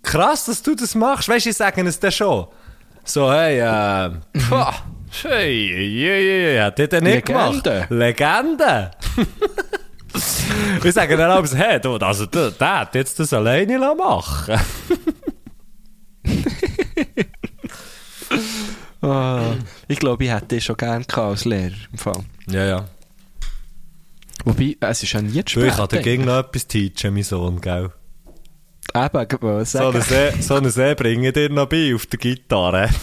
krass, 0.03 0.45
dass 0.45 0.61
du 0.61 0.75
das 0.75 0.95
machst. 0.95 1.29
Weißt 1.29 1.45
du, 1.45 1.49
ich 1.51 1.57
sage 1.57 1.81
es 1.87 1.99
dann 1.99 2.11
schon. 2.11 2.47
So, 3.03 3.31
hey, 3.31 3.59
äh, 3.59 4.11
pah, 4.49 4.73
hey, 5.23 5.87
ja, 5.87 6.15
ja, 6.15 6.49
ja, 6.59 6.65
hat 6.65 6.77
der 6.79 6.87
denn 6.87 7.03
nicht 7.05 7.27
Legende. 7.27 7.61
gemacht? 7.61 7.89
Legende. 7.89 8.91
ich 10.83 10.93
sage 10.93 11.15
dann 11.15 11.31
auch, 11.31 11.45
hey, 11.55 11.79
du, 11.79 11.95
also, 11.95 12.25
der, 12.25 12.51
der 12.51 12.79
hat 12.79 12.95
jetzt 12.95 13.19
das 13.19 13.31
alleine 13.31 13.77
machen 13.79 14.59
Ah, 19.01 19.53
ich 19.87 19.99
glaube, 19.99 20.23
ich 20.25 20.31
hätte 20.31 20.47
dich 20.47 20.65
schon 20.65 20.75
gerne 20.77 21.05
als 21.15 21.45
Lehrer. 21.45 21.75
Im 21.91 21.97
Fall. 21.97 22.23
Ja, 22.49 22.65
ja. 22.65 22.85
Wobei, 24.43 24.75
es 24.79 25.03
ist 25.03 25.13
ja 25.13 25.21
nie 25.21 25.43
zu 25.45 25.59
spät. 25.59 25.67
ich 25.69 25.75
kann 25.75 25.87
dir 25.89 26.01
gegen 26.01 26.25
noch 26.25 26.39
etwas 26.39 26.67
teachen, 26.67 27.13
mein 27.13 27.23
Sohn, 27.23 27.61
gell? 27.61 27.91
Eben, 28.95 29.21
ich 29.29 29.41
wollte 29.41 29.65
So 29.65 29.77
sagen. 29.79 29.95
einen 29.95 30.01
See, 30.03 30.41
so 30.41 30.55
einen 30.55 30.71
See 30.71 30.95
bringe 30.95 31.27
ich 31.27 31.33
dir 31.33 31.49
noch 31.49 31.67
bei 31.67 31.93
auf 31.93 32.05
der 32.07 32.19
Gitarre. 32.19 32.89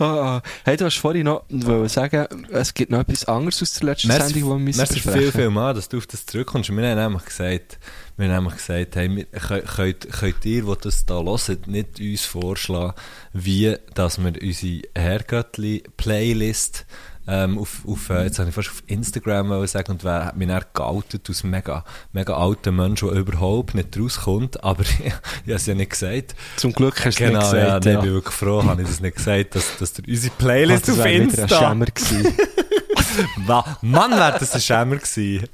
Ah, 0.00 0.40
hey, 0.64 0.78
du 0.78 0.86
hast 0.86 0.96
vorhin 0.96 1.26
noch 1.26 1.44
sagen, 1.88 2.26
es 2.50 2.72
gibt 2.72 2.90
noch 2.90 3.00
etwas 3.00 3.26
anderes 3.26 3.60
aus 3.60 3.74
der 3.74 3.90
letzten 3.90 4.08
Merci, 4.08 4.32
Sendung, 4.32 4.42
die 4.42 4.48
wir 4.48 4.58
müssen 4.64 4.78
merci 4.78 4.94
besprechen. 4.94 5.20
viel, 5.20 5.32
viel 5.32 5.50
mal, 5.50 5.74
dass 5.74 5.90
du 5.90 5.98
auf 5.98 6.06
das 6.06 6.24
zurückkommst. 6.24 6.70
Wir 6.70 6.88
haben 6.88 6.98
nämlich 6.98 7.24
gesagt, 7.26 7.78
wir 8.16 8.28
haben 8.28 8.44
nämlich 8.44 8.54
gesagt, 8.54 8.96
hey, 8.96 9.14
wir, 9.14 9.26
könnt, 9.26 10.10
könnt, 10.10 10.44
ihr, 10.46 10.62
die 10.64 10.74
das 10.82 11.04
da 11.04 11.22
hört, 11.22 11.66
nicht 11.66 12.00
uns 12.00 12.24
vorschlagen, 12.24 12.94
wie, 13.34 13.76
dass 13.92 14.18
wir 14.18 14.32
unsere 14.40 14.80
Herrgöttli-Playlist 14.94 16.86
ähm, 17.26 17.58
auf, 17.58 17.82
auf, 17.86 18.10
äh, 18.10 18.24
jetzt 18.24 18.38
habe 18.38 18.48
ich 18.48 18.54
fast 18.54 18.68
auf 18.68 18.82
Instagram 18.86 19.66
sagen, 19.66 19.92
und 19.92 20.04
wer 20.04 20.26
hat 20.26 20.36
mich 20.36 20.48
dann 20.48 20.64
geoutet 20.72 21.28
als 21.28 21.44
mega, 21.44 21.84
mega 22.12 22.36
alter 22.36 22.72
Mensch, 22.72 23.00
der 23.00 23.12
überhaupt 23.12 23.74
nicht 23.74 23.98
rauskommt, 23.98 24.62
aber 24.64 24.82
ich, 25.04 25.12
habe 25.12 25.20
es 25.46 25.66
ja 25.66 25.74
nicht 25.74 25.90
gesagt. 25.90 26.34
Zum 26.56 26.72
Glück 26.72 27.04
hast 27.04 27.18
du 27.18 27.24
Genau, 27.24 27.40
nicht 27.40 27.52
ja, 27.52 27.78
gesagt. 27.78 27.84
nee, 27.84 27.92
ja. 27.92 27.98
ich 27.98 28.04
bin 28.04 28.14
wirklich 28.14 28.34
froh, 28.34 28.64
habe 28.64 28.82
ich 28.82 28.88
das 28.88 29.00
nicht 29.00 29.16
gesagt, 29.16 29.54
dass, 29.54 29.76
dass 29.78 29.98
ihr 29.98 30.08
unsere 30.08 30.34
Playlist 30.34 30.88
das 30.88 30.98
auf 30.98 31.04
wäre 31.04 31.26
wieder 31.26 31.38
ein 31.38 31.42
Insta... 31.42 31.58
Schämer 31.58 31.86
gewesen. 31.86 32.36
Mann, 33.82 34.12
wäre 34.12 34.36
das 34.38 34.54
ein 34.54 34.60
Schämer 34.60 34.96
gewesen. 34.96 35.48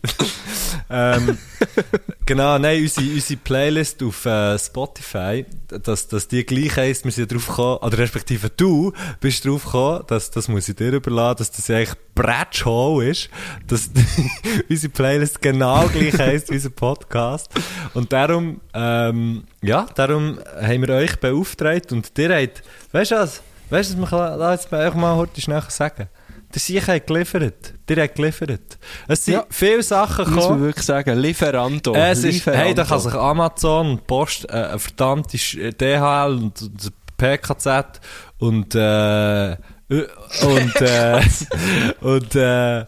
Ähm, 0.88 1.38
genau, 2.26 2.58
nein, 2.58 2.82
unsere, 2.82 3.06
unsere 3.06 3.40
Playlist 3.40 4.02
auf 4.02 4.24
äh, 4.24 4.58
Spotify, 4.58 5.44
dass, 5.68 6.06
dass 6.08 6.28
die 6.28 6.44
gleich 6.44 6.76
heisst, 6.76 7.04
wir 7.04 7.12
sind 7.12 7.32
drauf 7.32 7.46
gekommen, 7.46 7.78
oder 7.78 7.98
respektive 7.98 8.50
du 8.50 8.92
bist 9.20 9.44
drauf 9.44 9.64
gekommen, 9.64 10.04
dass, 10.06 10.30
das 10.30 10.48
muss 10.48 10.68
ich 10.68 10.76
dir 10.76 10.92
überlassen, 10.92 11.38
dass 11.38 11.50
das 11.50 11.70
eigentlich 11.70 11.96
Bretschhole 12.14 13.10
ist, 13.10 13.28
dass 13.66 13.90
unsere 14.68 14.92
Playlist 14.92 15.42
genau 15.42 15.86
gleich 15.88 16.18
heisst 16.18 16.50
wie 16.50 16.54
unser 16.54 16.70
Podcast. 16.70 17.50
Und 17.94 18.12
darum, 18.12 18.60
ähm, 18.72 19.44
ja, 19.62 19.86
darum 19.94 20.38
haben 20.60 20.86
wir 20.86 20.94
euch 20.94 21.16
beauftragt 21.16 21.92
und 21.92 22.10
ihr 22.18 22.34
habt, 22.34 22.62
weißt 22.92 23.10
du 23.10 23.14
was, 23.16 23.42
weißt 23.70 23.94
du, 23.94 24.02
was 24.02 24.12
wir 24.12 24.52
jetzt 24.52 24.72
euch 24.72 24.94
mal 24.94 25.16
heute 25.16 25.40
schnell 25.40 25.62
sagen? 25.68 26.08
Der 26.54 26.60
Sieg 26.60 26.86
hat 26.88 27.06
geliefert. 27.06 27.74
Der 27.88 28.04
hat 28.04 28.14
geliefert. 28.14 28.78
Es 29.08 29.24
sind 29.24 29.34
Ja. 29.34 29.44
viele 29.50 29.82
Sachen 29.82 30.24
Muss 30.26 30.34
man 30.34 30.42
gekommen. 30.44 30.62
wirklich 30.64 30.86
sagen, 30.86 31.18
Lieferando. 31.18 31.94
Es 31.94 32.18
ist, 32.18 32.24
Lieferando. 32.24 32.64
hey, 32.64 32.74
da 32.74 32.84
kann 32.84 33.00
sich 33.00 33.14
Amazon 33.14 34.00
Post, 34.06 34.48
äh, 34.50 34.78
verdammte 34.78 35.36
äh, 35.36 35.72
DHL 35.72 36.34
und, 36.34 36.62
und 36.62 36.92
PKZ 37.16 38.00
und, 38.38 38.74
äh, 38.74 39.56
und, 39.88 40.80
äh, 40.80 41.20
und, 42.00 42.34
äh, 42.34 42.84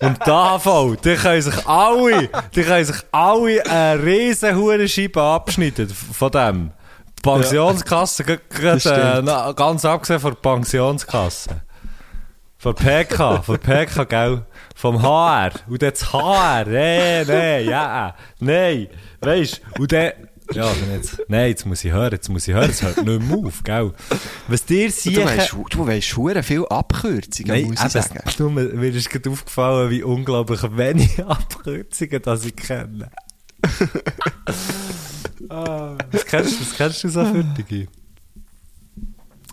und 0.00 0.26
die 0.26 0.30
AHV, 0.30 0.96
die 1.04 1.14
können 1.16 1.42
sich 1.42 1.66
alle, 1.66 2.28
die 2.54 2.62
können 2.62 2.84
sich 2.84 2.96
alle 3.12 3.66
eine 3.66 4.02
riesen 4.02 4.54
Hurenscheibe 4.56 5.20
abschneiden 5.22 5.88
von 5.88 6.30
dem. 6.30 6.70
Die 7.18 7.22
Pensionskasse, 7.22 8.24
Das 8.62 8.86
äh, 8.86 9.22
ganz 9.54 9.84
abgesehen 9.84 10.20
von 10.20 10.32
der 10.32 10.40
Pensionskasse. 10.40 11.60
Von 12.62 12.76
PK, 12.76 13.42
von 13.42 13.58
PK, 13.58 14.04
gell? 14.04 14.46
Vom 14.76 15.02
HR. 15.02 15.50
Und 15.68 15.82
dann 15.82 15.90
das 15.90 16.12
HR. 16.12 16.64
Nee, 16.64 17.24
nee, 17.24 17.62
ja. 17.68 18.14
Nein. 18.38 18.86
Weisst 19.20 19.60
und 19.80 19.90
dann. 19.90 20.12
Ja, 20.52 20.64
dann 20.66 20.92
jetzt. 20.94 21.20
Nein, 21.26 21.48
jetzt 21.48 21.66
muss 21.66 21.84
ich 21.84 21.90
hören, 21.90 22.12
jetzt 22.12 22.28
muss 22.28 22.46
ich 22.46 22.54
hören, 22.54 22.70
es 22.70 22.80
hört 22.82 23.04
nicht 23.04 23.20
mehr 23.28 23.36
auf, 23.38 23.64
gell? 23.64 23.92
Was 24.46 24.64
dir 24.64 24.86
Du 24.86 24.92
sicher. 24.92 25.24
weißt, 25.24 25.56
du 25.70 25.86
weißt 25.88 26.44
viel 26.44 26.64
Abkürzungen, 26.66 27.52
Nein, 27.52 27.64
muss 27.70 27.84
ich 27.84 27.90
sagen. 27.90 28.20
nur, 28.38 28.50
mir 28.50 28.88
ist 28.94 29.10
gerade 29.10 29.30
aufgefallen, 29.30 29.90
wie 29.90 30.04
unglaublich 30.04 30.60
wenig 30.76 31.18
Abkürzungen 31.26 32.22
das 32.22 32.44
ich 32.44 32.54
kenne. 32.54 33.10
ah, 35.48 35.96
was, 36.12 36.26
kennst, 36.26 36.52
du- 36.52 36.60
was 36.60 36.76
kennst 36.76 37.02
du 37.04 37.08
so 37.08 37.24
für? 37.24 37.44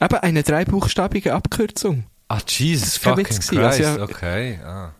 Eben 0.00 0.18
eine 0.20 0.42
dreibuchstabige 0.42 1.34
Abkürzung. 1.34 2.04
Ah, 2.28 2.40
Jesus 2.46 2.96
fucking 2.96 3.26
Witz. 3.26 3.48
Christ. 3.48 3.52
Also 3.62 3.82
ja- 3.82 4.02
okay, 4.02 4.58
ah. 4.64 4.92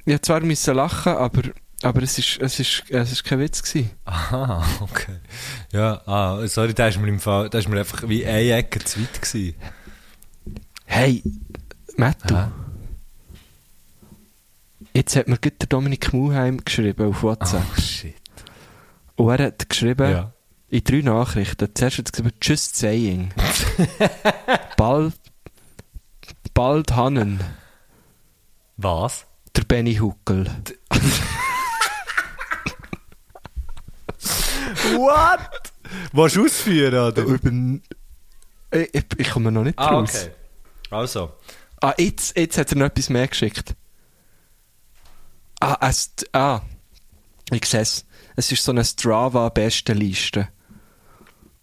Ich 0.00 0.06
musste 0.06 0.20
zwar 0.22 0.40
müssen 0.40 0.74
lachen, 0.74 1.12
aber, 1.12 1.42
aber 1.82 2.02
es 2.02 2.18
ist, 2.18 2.38
es 2.40 2.58
ist, 2.58 2.84
es 2.88 3.12
ist 3.12 3.22
kein 3.24 3.38
Witz 3.38 3.62
gewesen. 3.62 3.90
Aha, 4.04 4.64
okay. 4.80 5.16
Ja, 5.72 6.00
ah, 6.06 6.46
sorry, 6.48 6.74
da 6.74 6.88
ist 6.88 6.98
mir 6.98 7.08
im 7.08 7.20
Fall, 7.20 7.50
da 7.50 7.58
ist 7.58 7.68
mir 7.68 7.78
einfach 7.78 8.08
wie 8.08 8.24
eine 8.26 8.52
Ecke 8.52 8.80
zu 8.82 9.00
weit 9.00 9.20
gewesen. 9.20 9.54
Hey, 10.84 11.22
Matt, 11.96 12.18
du. 12.30 12.36
Hä? 12.36 12.48
Jetzt 14.94 15.16
hat 15.16 15.28
mir 15.28 15.38
der 15.38 15.52
Dominik 15.68 16.12
Muheim 16.12 16.62
geschrieben 16.64 17.08
auf 17.08 17.22
WhatsApp. 17.22 17.62
Oh, 17.76 17.80
shit. 17.80 18.14
Und 19.16 19.30
er 19.30 19.46
hat 19.46 19.68
geschrieben, 19.68 20.10
Ja. 20.10 20.32
in 20.68 20.84
drei 20.84 21.00
Nachrichten. 21.00 21.68
Zuerst 21.74 21.98
hat 21.98 22.08
er 22.08 22.12
geschrieben, 22.12 22.32
just 22.42 22.76
saying. 22.76 23.32
bald, 24.76 25.14
bald 26.54 26.94
Hannen, 26.94 27.40
Was? 28.76 29.24
der 29.56 29.64
Benny 29.64 29.94
Huckel. 29.96 30.44
What? 34.94 35.72
Willst 36.12 36.36
du 36.36 36.44
ausführen, 36.44 36.94
oder? 37.12 37.26
Ich, 38.92 39.04
ich 39.18 39.30
komme 39.30 39.52
noch 39.52 39.64
nicht 39.64 39.78
Ah, 39.78 39.88
raus. 39.88 40.14
okay. 40.24 40.30
Also. 40.90 41.32
Ah, 41.82 41.94
jetzt, 41.98 42.36
jetzt 42.36 42.56
hat 42.58 42.70
er 42.70 42.78
noch 42.78 42.86
etwas 42.86 43.10
mehr 43.10 43.26
geschickt. 43.26 43.74
Ah, 45.60 45.76
es, 45.88 46.12
ah, 46.32 46.60
ich 47.50 47.66
sehe 47.66 47.80
es. 47.80 48.06
Es 48.36 48.50
ist 48.52 48.64
so 48.64 48.72
eine 48.72 48.84
Strava-Bestenliste. 48.84 50.48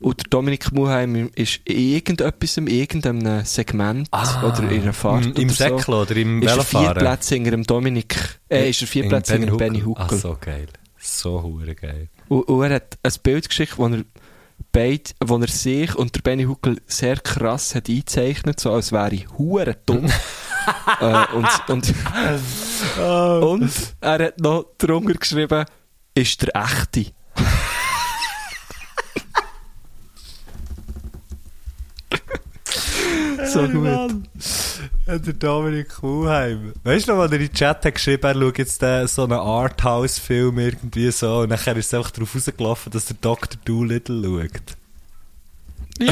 Und 0.02 0.34
Dominik 0.34 0.72
Muheim 0.72 1.30
ist 1.36 1.62
irgendetwas, 1.66 2.58
in 2.58 2.68
irgendeinem 2.68 3.44
Segment 3.44 4.08
oder 4.12 4.72
in 4.72 4.84
einer 4.84 4.94
Fahrt 4.94 5.26
Ah, 5.26 5.30
Im, 5.30 5.36
im 5.36 5.50
oder 5.50 5.80
so, 5.80 5.94
oder 5.94 6.16
im 6.16 6.42
ist 6.42 6.48
er 6.50 6.64
vier 6.64 6.80
Velofahren? 6.80 6.98
Plätze 7.00 7.36
hinter 7.36 7.52
dem 7.52 7.64
Dominik, 7.64 8.40
äh, 8.50 8.70
ist 8.70 8.82
er 8.82 8.88
vier 8.88 9.08
Plätze 9.10 9.38
hinter 9.38 9.58
Benny 9.58 9.82
Huckel. 9.82 10.06
Ach, 10.06 10.12
so 10.12 10.38
geil. 10.40 10.68
So 10.98 11.42
hure 11.44 11.76
geil. 11.76 12.10
Und, 12.28 12.44
und 12.44 12.64
er 12.64 12.76
hat 12.76 12.98
ein 13.04 13.14
Bild 13.24 13.50
geschickt, 13.50 13.78
wo 13.78 13.88
er, 13.88 14.04
beid, 14.80 15.14
wo 15.20 15.38
er 15.38 15.50
sich 15.50 15.94
und 15.96 16.16
der 16.16 16.22
Benny 16.22 16.46
Huckel 16.46 16.78
sehr 16.88 17.18
krass 17.18 17.76
hat 17.76 17.90
eingezeichnet, 17.90 18.62
so 18.62 18.72
als 18.72 18.94
wäre 18.94 19.14
ich 19.14 19.28
hure 19.38 19.76
dumm. 19.86 20.06
äh, 21.02 21.26
und, 21.34 21.50
und, 21.68 21.94
und 23.44 23.72
er 24.00 24.26
hat 24.26 24.40
noch 24.40 24.68
drunter 24.78 25.16
geschrieben, 25.16 25.66
ist 26.16 26.42
der 26.42 26.56
echte. 26.56 27.12
so 33.52 33.68
gut. 33.68 34.24
Der 35.10 35.34
Dominik 35.34 35.90
Kuhheim. 35.90 36.74
Weißt 36.84 37.08
du 37.08 37.14
noch, 37.14 37.20
was 37.20 37.32
er 37.32 37.40
in 37.40 37.48
den 37.48 37.54
Chat 37.54 37.84
hat 37.84 37.96
geschrieben 37.96 38.26
er 38.26 38.36
schaut 38.36 38.58
jetzt 38.60 38.80
den, 38.80 39.08
so 39.08 39.24
einen 39.24 39.40
Arthouse-Film 39.40 40.60
irgendwie 40.60 41.10
so 41.10 41.40
und 41.40 41.50
nachher 41.50 41.76
ist 41.78 41.88
es 41.88 41.94
einfach 41.96 42.12
darauf 42.12 42.36
rausgelaufen, 42.36 42.92
dass 42.92 43.08
der 43.08 43.18
Dr. 43.20 43.60
Doolittle 43.66 44.22
schaut. 44.22 44.78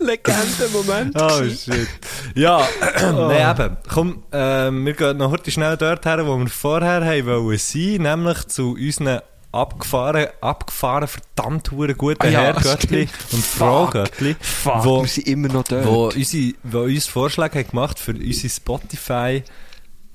Legende-Moment. 0.00 1.14
Oh 1.20 1.44
shit. 1.44 1.88
Ja, 2.34 2.66
nein, 3.12 3.54
eben. 3.54 3.76
Komm, 3.92 4.22
ähm, 4.32 4.86
wir 4.86 4.94
gehen 4.94 5.18
noch 5.18 5.32
heute 5.32 5.50
schnell 5.50 5.76
dort 5.76 6.06
her, 6.06 6.26
wo 6.26 6.38
wir 6.38 6.48
vorher 6.48 7.04
haben 7.04 7.26
wollen 7.26 7.58
sein, 7.58 7.98
nämlich 7.98 8.48
zu 8.48 8.72
unseren 8.72 9.20
abgefahren, 9.52 10.28
abgefahren, 10.40 11.06
verdammt 11.08 11.70
hure 11.70 11.94
guten 11.94 12.22
Ah 12.22 12.28
ja, 12.28 12.40
Herrgöttli 12.40 13.08
und 13.32 13.44
Frau 13.44 13.84
Fuck. 13.84 13.92
Göttli, 13.92 14.36
Fuck, 14.40 14.84
wo, 14.84 15.02
wir 15.02 15.08
sind 15.08 15.28
immer 15.28 15.48
noch 15.48 15.64
dort. 15.64 15.86
wo, 15.86 16.06
unsere, 16.06 16.54
wo 16.62 16.80
uns 16.80 17.06
Vorschläge 17.06 17.58
haben 17.58 17.68
gemacht 17.68 17.98
für 17.98 18.12
unsere 18.12 18.48
Spotify 18.48 19.42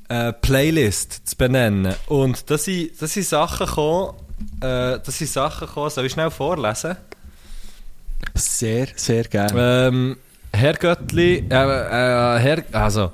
äh, 0.10 0.34
Playlist 0.34 1.28
zu 1.28 1.36
benennen. 1.36 1.96
Und 2.08 2.50
da 2.50 2.58
sind, 2.58 3.00
da 3.02 3.08
sind 3.08 3.26
Sachen 3.26 3.68
gekommen, 3.68 4.14
äh, 4.62 5.00
da 5.00 5.04
sind 5.06 5.30
Sachen 5.30 5.68
gekommen, 5.68 5.90
soll 5.90 6.06
ich 6.06 6.12
schnell 6.14 6.32
vorlesen? 6.32 6.98
Sehr, 8.34 8.88
sehr 8.96 9.24
gerne. 9.26 9.88
Ähm, 9.88 10.18
Herr 10.58 10.74
Göttli, 10.74 11.46
äh, 11.50 11.54
äh, 11.56 12.40
Herr, 12.40 12.64
also, 12.72 13.12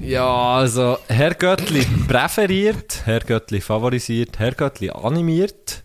ja, 0.00 0.26
also, 0.26 0.96
Herr 1.08 1.34
Göttli 1.34 1.84
präferiert, 2.08 3.02
Herr 3.04 3.20
Göttli 3.20 3.60
favorisiert, 3.60 4.38
Herr 4.38 4.52
Göttli 4.52 4.90
animiert, 4.90 5.84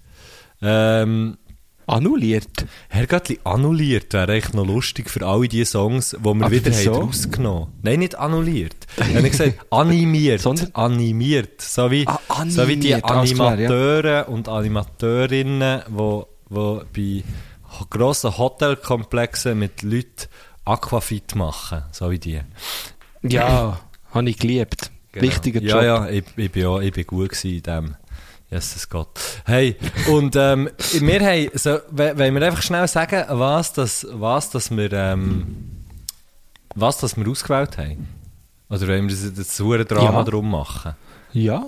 ähm, 0.61 1.38
Annulliert. 1.89 2.65
Herr 2.89 3.07
Göttli 3.07 3.39
annulliert 3.45 4.11
wäre 4.13 4.33
echt 4.33 4.53
noch 4.53 4.65
lustig 4.67 5.09
für 5.09 5.25
alle 5.25 5.47
die 5.47 5.63
Songs, 5.63 6.11
die 6.19 6.23
wir 6.25 6.31
Aber 6.45 6.51
wieder 6.51 6.71
wieso? 6.71 6.95
haben 6.95 7.05
rausgenommen 7.05 7.67
Nein, 7.81 7.99
nicht 7.99 8.15
annulliert. 8.15 8.75
Ich 8.97 9.15
habe 9.15 9.29
gesagt, 9.29 9.53
animiert. 9.71 10.41
Sondern- 10.41 10.75
animiert. 10.75 11.61
So 11.61 11.89
wie, 11.89 12.05
Ah, 12.05 12.19
so 12.49 12.67
wie 12.67 12.75
die 12.75 12.93
animiert, 12.93 13.35
klar, 13.35 13.57
ja. 13.57 13.69
Animateure 13.69 14.27
und 14.27 14.49
Animateurinnen, 14.49 15.83
wo, 15.88 16.27
wo 16.49 16.81
bei 16.93 17.23
grossen 17.89 18.38
Hotelkomplexen 18.38 19.57
mit 19.57 19.81
Leuten 19.81 20.27
Aquafit 20.68 21.36
machen. 21.36 21.84
So 21.91 22.09
wie 22.11 22.20
die. 22.20 22.41
Ja, 23.24 23.80
habe 24.11 24.30
ich 24.30 24.38
geliebt. 24.38 24.91
Wichtiger 25.13 25.61
ja, 25.61 25.76
Job. 25.76 25.84
Ja, 25.84 26.09
ich, 26.09 26.24
ich, 26.36 26.51
bin 26.51 26.61
ja, 26.63 26.80
ich 26.80 26.93
bin 26.93 27.07
gut 27.07 27.43
in 27.45 27.61
dem. 27.63 27.95
Jesus 28.49 28.88
Gott. 28.88 29.09
Hey, 29.45 29.76
und 30.09 30.36
ähm, 30.38 30.70
wir 30.99 31.20
haben, 31.20 31.49
so, 31.55 31.80
we- 31.91 32.18
wollen 32.18 32.34
wir 32.36 32.45
einfach 32.45 32.61
schnell 32.61 32.88
sagen, 32.88 33.26
was 33.28 33.74
das, 33.74 34.07
was 34.11 34.49
das 34.51 34.72
wir, 34.72 34.93
ähm, 34.93 35.84
was 36.76 36.97
das 36.99 37.18
wir 37.18 37.28
ausgewählt 37.28 37.78
haben? 37.78 38.07
Oder 38.70 38.88
wollen 38.88 39.09
wir 39.09 39.15
das, 39.15 39.34
das 39.34 39.59
hure 39.59 39.84
Drama 39.84 40.20
Ja. 40.20 40.24
drum 40.24 40.49
machen? 40.49 40.93
Ja. 41.34 41.65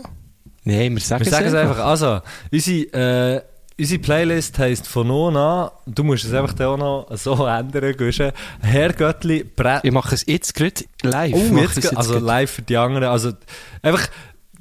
Nein, 0.63 0.93
wir 0.93 1.01
sagen, 1.01 1.25
Wir 1.25 1.31
sagen 1.31 1.47
es 1.47 1.53
einfach. 1.53 1.79
Also, 1.79 2.21
unsere, 2.51 2.93
äh, 3.37 3.41
unsere 3.79 3.99
Playlist 4.01 4.59
heisst 4.59 4.87
von 4.87 5.07
nun 5.07 5.35
an, 5.37 5.71
du 5.87 6.03
musst 6.03 6.25
es 6.25 6.33
einfach 6.33 6.53
dann 6.53 6.67
auch 6.81 7.07
noch 7.09 7.17
so 7.17 7.45
ändern, 7.47 7.95
Guschen. 7.97 8.31
Herr 8.61 8.93
Göttli, 8.93 9.43
Brett. 9.43 9.83
Ich 9.83 9.91
mache 9.91 10.13
es 10.15 10.25
jetzt 10.27 10.53
gerade 10.53 10.83
live. 11.03 11.33
Oh, 11.35 11.57
jetzt, 11.57 11.77
es 11.77 11.89
ge- 11.89 11.97
also 11.97 12.13
gerade. 12.13 12.25
live 12.25 12.51
für 12.51 12.61
die 12.61 12.77
anderen. 12.77 13.05
Also, 13.05 13.31
einfach, 13.81 14.07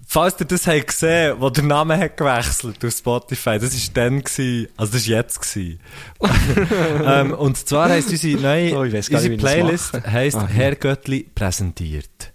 falls 0.06 0.38
ihr 0.40 0.46
das 0.46 0.66
habt 0.66 0.86
gesehen, 0.86 1.36
wo 1.38 1.50
der 1.50 1.64
Name 1.64 1.98
hat 1.98 2.16
gewechselt 2.16 2.84
auf 2.84 2.92
Spotify, 2.92 3.58
das 3.58 3.74
war 3.74 3.94
dann 3.94 4.22
gewesen, 4.22 4.68
also 4.76 4.92
das 4.92 5.08
war 5.08 5.16
jetzt 5.16 5.40
gewesen. 5.40 5.80
ähm, 7.04 7.32
und 7.34 7.56
zwar 7.58 7.88
heisst 7.90 8.10
unsere 8.10 8.40
neue, 8.40 8.74
Oh, 8.76 8.80
unsere 8.80 8.96
nicht, 8.96 9.12
das 9.12 9.50
Playlist 9.52 9.92
heisst 10.06 10.36
Ah. 10.36 10.46
Herr 10.46 10.74
Göttli 10.76 11.28
präsentiert. 11.34 12.32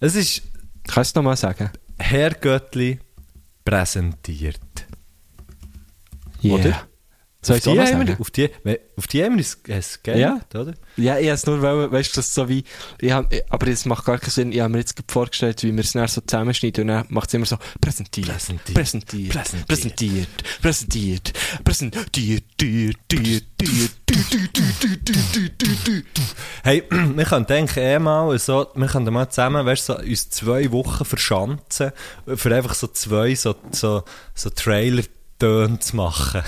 Es 0.00 0.14
ist 0.14 0.42
Kannst 0.86 1.16
du 1.16 1.20
noch 1.20 1.24
mal 1.24 1.36
sagen? 1.36 1.70
Herr 1.98 2.30
Göttli 2.30 2.98
präsentiert. 3.64 4.60
Yeah. 6.44 6.54
Oder? 6.54 6.88
Soll 7.42 7.56
Auf 7.56 7.62
die, 7.62 7.78
haben 7.78 8.06
wir, 8.06 8.18
auf, 8.20 8.30
die, 8.30 8.48
auf 8.96 9.06
die 9.06 9.22
haben 9.22 9.34
wir 9.34 9.42
es- 9.42 9.58
es 9.68 10.02
gegeben, 10.02 10.18
Ja. 10.18 10.40
oder? 10.58 10.72
Ja, 10.96 11.18
ich 11.18 11.26
habe 11.26 11.34
es 11.34 11.44
nur, 11.44 11.60
weil, 11.60 11.92
weißt 11.92 12.16
du, 12.16 12.22
so 12.22 12.48
wie, 12.48 12.64
ich 13.02 13.12
hab, 13.12 13.30
aber 13.50 13.66
es 13.66 13.84
macht 13.84 14.06
gar 14.06 14.16
keinen 14.16 14.30
Sinn, 14.30 14.50
ich 14.50 14.60
habe 14.60 14.70
mir 14.72 14.78
jetzt 14.78 14.94
vorgestellt, 15.08 15.62
wie 15.62 15.70
wir 15.70 15.80
es 15.84 15.92
dann 15.92 16.08
so 16.08 16.22
zusammenschneiden 16.22 16.82
und 16.84 16.88
dann 16.88 17.04
macht 17.10 17.28
es 17.28 17.34
immer 17.34 17.44
so, 17.44 17.58
präsentiert, 17.82 18.28
Präsentiert. 18.28 18.74
präsentiert, 18.74 19.32
Präsentiert. 19.34 20.28
präsentiert, 20.62 21.32
präsentiert, 21.62 22.44
Hey, 26.62 26.82
wir 26.90 27.24
können 27.24 27.46
denken, 27.46 27.78
eh 27.78 27.98
mal, 27.98 28.38
so, 28.38 28.68
wir 28.74 28.86
können 28.86 29.12
mal 29.12 29.28
zusammen, 29.28 29.66
weißt 29.66 29.88
du, 29.88 29.92
so, 29.94 29.98
uns 29.98 30.30
zwei 30.30 30.70
Wochen 30.72 31.04
verschanzen, 31.04 31.92
für 32.34 32.54
einfach 32.54 32.74
so 32.74 32.86
zwei, 32.86 33.34
so, 33.34 33.54
so, 33.70 34.02
so 34.34 34.50
Trailer-Töne 35.38 35.78
zu 35.80 35.96
machen. 35.96 36.42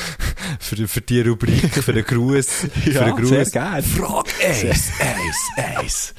für, 0.60 0.88
für 0.88 1.00
die 1.00 1.20
Rubrik, 1.20 1.72
für 1.72 1.92
den 1.92 2.04
Gruß, 2.04 2.46
für 2.84 2.90
Ja, 2.90 3.04
den 3.04 3.16
Gruß. 3.16 3.28
sehr 3.28 3.44
gerne. 3.46 3.82
Frage 3.82 4.30
eins, 4.44 4.90
eins, 5.00 5.38
eins. 5.56 6.14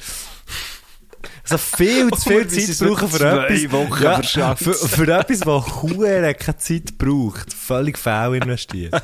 Also 1.42 1.58
viel 1.58 2.10
zu 2.10 2.30
viel 2.30 2.48
Zeit 2.48 2.78
brauchen 2.78 3.08
für 3.08 3.46
etwas. 3.48 3.72
Wochen 3.72 4.02
ja, 4.02 4.56
für, 4.56 4.72
für 4.74 5.18
etwas, 5.18 5.40
das 5.40 5.82
hure 5.82 6.34
keine 6.34 6.56
Zeit 6.56 6.96
braucht. 6.96 7.52
Völlig 7.52 7.98
faul 7.98 8.36
investiert. 8.36 9.02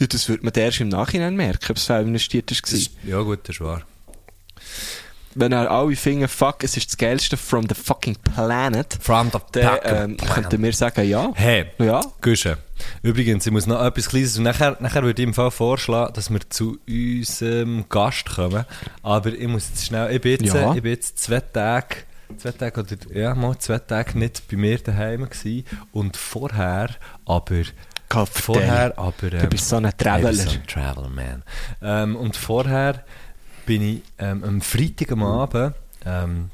Ja, 0.00 0.06
das 0.08 0.28
wird 0.28 0.42
man 0.42 0.52
erst 0.54 0.80
im 0.80 0.88
Nachhinein 0.88 1.36
merken, 1.36 1.70
ob 1.70 1.76
es 1.76 1.84
fehl 1.84 2.02
investiert 2.02 2.50
war. 2.50 2.80
ja 3.08 3.20
gut, 3.22 3.40
das 3.44 3.56
ist 3.56 3.60
wahr. 3.60 3.82
Wenn 5.34 5.52
er 5.52 5.70
alle 5.70 5.96
finden, 5.96 6.28
fuck, 6.28 6.62
es 6.64 6.76
ist 6.76 6.90
das 6.90 6.96
Geilste 6.98 7.36
from 7.36 7.66
the 7.68 7.74
fucking 7.74 8.16
planet, 8.34 8.98
From 9.00 9.30
the 9.32 9.38
dann 9.52 9.78
ähm, 9.84 10.16
könnten 10.18 10.62
wir 10.62 10.72
sagen, 10.72 11.08
ja. 11.08 11.30
Hey, 11.34 11.66
Ja. 11.78 12.00
Guschen. 12.20 12.56
Übrigens, 13.02 13.46
ich 13.46 13.52
muss 13.52 13.66
noch 13.66 13.82
etwas 13.84 14.08
Kleines 14.08 14.36
und 14.36 14.44
nachher, 14.44 14.76
nachher 14.80 15.02
würde 15.04 15.22
ich 15.22 15.28
im 15.28 15.34
Fall 15.34 15.50
vorschlagen, 15.50 16.12
dass 16.14 16.30
wir 16.30 16.40
zu 16.50 16.78
unserem 16.88 17.84
Gast 17.88 18.26
kommen. 18.34 18.64
Aber 19.02 19.32
ich 19.32 19.48
muss 19.48 19.68
jetzt 19.68 19.86
schnell, 19.86 20.14
ich 20.14 20.20
bin 20.20 20.32
jetzt, 20.32 20.54
Ja. 20.54 20.74
ich 20.74 20.82
bin 20.82 20.92
jetzt 20.92 21.18
zwei 21.18 21.40
Tage, 21.40 21.96
zwei 22.38 22.50
Tage 22.52 22.80
oder, 22.80 22.96
ja, 23.16 23.34
mal 23.34 23.56
zwei 23.58 23.78
Tage 23.78 24.18
nicht 24.18 24.42
bei 24.50 24.56
mir 24.56 24.78
daheim 24.78 25.28
gewesen. 25.28 25.64
Und 25.92 26.16
vorher, 26.16 26.90
aber, 27.24 27.62
vorher, 28.08 28.98
aber, 28.98 29.32
ähm, 29.32 29.40
Du 29.40 29.46
bist 29.48 29.68
so 29.68 29.76
ein 29.76 29.90
Traveler. 29.96 30.30
ich 30.32 30.38
bin 30.38 30.48
so 30.48 30.58
ein 30.58 30.66
Traveler, 30.66 31.08
man. 31.08 31.42
Ähm, 31.82 32.16
und 32.16 32.36
vorher 32.36 33.04
bin 33.66 33.82
ich 33.82 34.02
ähm, 34.18 34.44
am 34.44 34.60
Freitag 34.60 35.12
am 35.12 35.22
Abend, 35.22 35.74
ähm, 36.04 36.50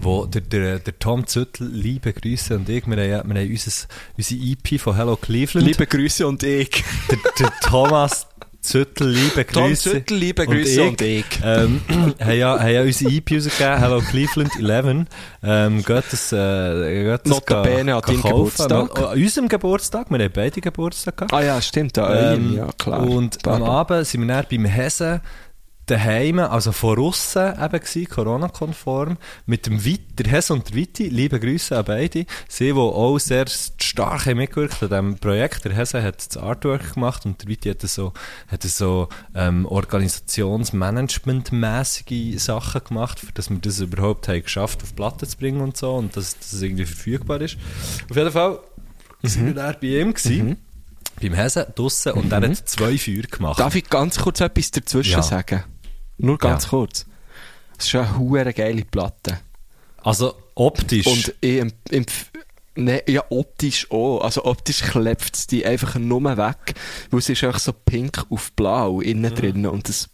wo 0.00 0.26
der, 0.26 0.42
der, 0.42 0.78
der 0.78 0.98
Tom 0.98 1.26
Züttel, 1.26 1.68
liebe 1.68 2.12
Grüße 2.12 2.54
und 2.54 2.68
ich, 2.68 2.86
wir 2.86 2.96
haben, 2.96 3.32
wir 3.32 3.40
haben 3.40 3.50
unser, 3.50 3.88
unsere 4.16 4.40
EP 4.40 4.80
von 4.80 4.94
Hello 4.94 5.16
Cleveland. 5.16 5.66
Liebe 5.66 5.86
Grüße 5.86 6.26
und 6.26 6.42
ich. 6.42 6.84
der, 7.10 7.18
der 7.38 7.52
Thomas 7.62 8.26
Züttel, 8.66 9.10
liebe 9.10 9.44
Grüße. 9.44 9.52
Tom 9.52 9.74
Züttel, 9.76 10.16
liebe 10.16 10.44
Grüße 10.44 10.82
und 10.82 11.00
ich. 11.00 11.24
Ähm, 11.42 11.80
haben, 12.20 12.36
ja, 12.36 12.58
haben 12.58 12.68
ja 12.68 12.82
unsere 12.82 13.12
EP 13.12 13.30
rausgegeben, 13.32 13.78
Hello 13.78 14.00
Cleveland 14.00 14.56
11. 14.56 15.06
Ähm, 15.42 15.84
geht 15.84 16.04
das, 16.10 16.32
äh, 16.32 17.04
geht 17.04 17.20
das 17.24 17.30
Notabene 17.30 17.94
an 17.94 18.02
deinem. 18.02 18.22
Geburtstag. 18.22 18.98
An 18.98 19.18
unserem 19.18 19.48
Geburtstag, 19.48 20.10
wir 20.10 20.18
haben 20.18 20.32
beide 20.34 20.60
Geburtstag 20.60 21.16
gehabt. 21.16 21.32
Ah 21.32 21.42
ja, 21.42 21.60
stimmt, 21.62 21.96
Ähm, 21.96 22.56
ja 22.56 22.68
klar. 22.76 23.02
Und 23.02 23.36
am 23.46 23.60
Pardon. 23.60 23.68
Abend 23.68 24.06
sind 24.06 24.26
wir 24.26 24.34
dann 24.34 24.46
beim 24.50 24.64
Hesen 24.64 25.20
daheim, 25.86 26.38
also 26.40 26.72
von 26.72 26.98
aussen 26.98 27.52
eben 27.52 27.80
gewesen, 27.80 28.08
Corona-konform, 28.08 29.16
mit 29.46 29.66
dem 29.66 29.84
Witt, 29.84 30.18
der 30.18 30.30
Hesse 30.30 30.52
und 30.52 30.68
der 30.68 30.74
Witti, 30.76 31.08
liebe 31.08 31.38
Grüße 31.40 31.76
an 31.78 31.84
beide, 31.84 32.26
sie, 32.48 32.72
die 32.72 32.72
auch 32.72 33.18
sehr 33.18 33.46
stark 33.46 34.26
haben 34.26 34.38
mitgewirkt 34.38 34.82
an 34.82 34.88
diesem 34.88 35.18
Projekt. 35.18 35.64
Der 35.64 35.74
Hesse 35.74 36.02
hat 36.02 36.26
das 36.26 36.36
Artwork 36.36 36.94
gemacht 36.94 37.24
und 37.24 37.40
der 37.42 37.48
Witti 37.48 37.70
hat 37.70 37.82
so, 37.82 38.12
hat 38.48 38.62
so 38.62 39.08
ähm, 39.34 39.66
Organisationsmanagement-mäßige 39.66 42.38
Sachen 42.38 42.84
gemacht, 42.84 43.20
für 43.20 43.32
dass 43.32 43.50
wir 43.50 43.58
das 43.58 43.80
überhaupt 43.80 44.28
haben 44.28 44.42
geschafft 44.42 44.82
auf 44.82 44.94
Platte 44.94 45.26
zu 45.26 45.36
bringen 45.36 45.60
und 45.60 45.76
so 45.76 45.94
und 45.94 46.16
dass 46.16 46.36
dass 46.38 46.52
es 46.52 46.62
irgendwie 46.62 46.86
verfügbar 46.86 47.40
ist. 47.40 47.56
Auf 48.10 48.16
jeden 48.16 48.30
Fall 48.32 48.58
sind 49.22 49.46
wir 49.46 49.54
dann 49.54 49.76
bei 49.80 49.86
ihm 49.86 50.14
gewesen, 50.14 50.56
beim 51.20 51.34
Hesen 51.34 51.64
draussen 51.74 52.12
und 52.12 52.32
er 52.32 52.42
hat 52.42 52.68
zwei 52.68 52.98
Feuer 52.98 53.22
gemacht. 53.22 53.58
Darf 53.58 53.74
ich 53.74 53.88
ganz 53.88 54.18
kurz 54.18 54.40
etwas 54.40 54.70
dazwischen 54.70 55.12
Ja. 55.12 55.22
sagen? 55.22 55.64
Nur 56.18 56.38
ganz 56.38 56.64
Ja. 56.64 56.70
kurz. 56.70 57.06
Es 57.78 57.86
ist 57.86 57.94
eine 57.94 58.18
hure 58.18 58.52
geile 58.52 58.84
Platte. 58.84 59.38
Also 60.02 60.34
optisch. 60.54 61.06
Und 61.06 61.34
ich 61.40 61.60
empf- 61.62 61.90
empf- 61.90 62.26
Ne, 62.78 63.02
ja, 63.08 63.24
optisch 63.30 63.90
auch. 63.90 64.20
Also 64.20 64.44
optisch 64.44 64.82
klebt 64.82 65.34
es 65.34 65.46
die 65.46 65.64
einfach 65.64 65.94
nur 65.94 66.22
weg, 66.36 66.74
weil 67.10 67.20
es 67.20 67.28
ist 67.30 67.42
einfach 67.42 67.58
so 67.58 67.72
pink 67.72 68.26
auf 68.28 68.52
blau 68.52 69.00
innen 69.00 69.34
drin 69.34 69.66
und 69.66 69.88
es 69.88 70.10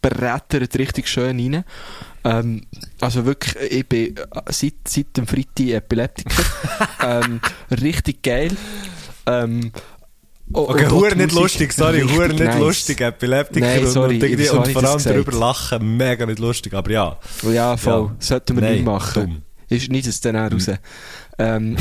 brettert 0.00 0.78
richtig 0.78 1.08
schön 1.08 1.38
rein. 1.38 1.64
Ähm, 2.24 2.62
also 3.00 3.26
wirklich, 3.26 3.56
ich 3.70 3.86
bin 3.86 4.16
äh, 4.16 4.22
seit, 4.48 4.74
seit 4.88 5.14
dem 5.18 5.26
Freitag 5.26 5.66
Epileptiker. 5.68 6.42
ähm, 7.02 7.40
richtig 7.70 8.22
geil. 8.22 8.56
Ähm, 9.26 9.72
oh, 10.52 10.68
Okay, 10.70 10.86
hure 10.88 11.16
nicht 11.16 11.32
Musik 11.32 11.40
lustig, 11.42 11.72
sorry, 11.72 12.00
hure 12.02 12.28
nicht 12.28 12.40
nice. 12.40 12.58
lustig, 12.58 13.00
Epileptiker 13.00 13.66
Nein, 13.66 13.80
und, 13.84 13.90
sorry, 13.90 14.16
und, 14.16 14.24
ich 14.40 14.48
vor 14.48 14.84
allem 14.84 15.02
darüber 15.02 15.32
lachen, 15.32 15.96
mega 15.96 16.26
nicht 16.26 16.38
lustig, 16.38 16.74
aber 16.74 16.90
ja. 16.90 17.18
Ja, 17.50 17.76
voll. 17.76 18.10
Ja. 18.10 18.16
Sollten 18.18 18.56
wir 18.56 18.62
Nein, 18.62 18.72
nicht 18.74 18.84
machen. 18.84 19.22
dumm. 19.22 19.42
Ist 19.68 19.90
nicht 19.90 20.06
das 20.06 20.20
dann 20.20 20.36
raus. 20.36 20.70
ähm, 21.38 21.76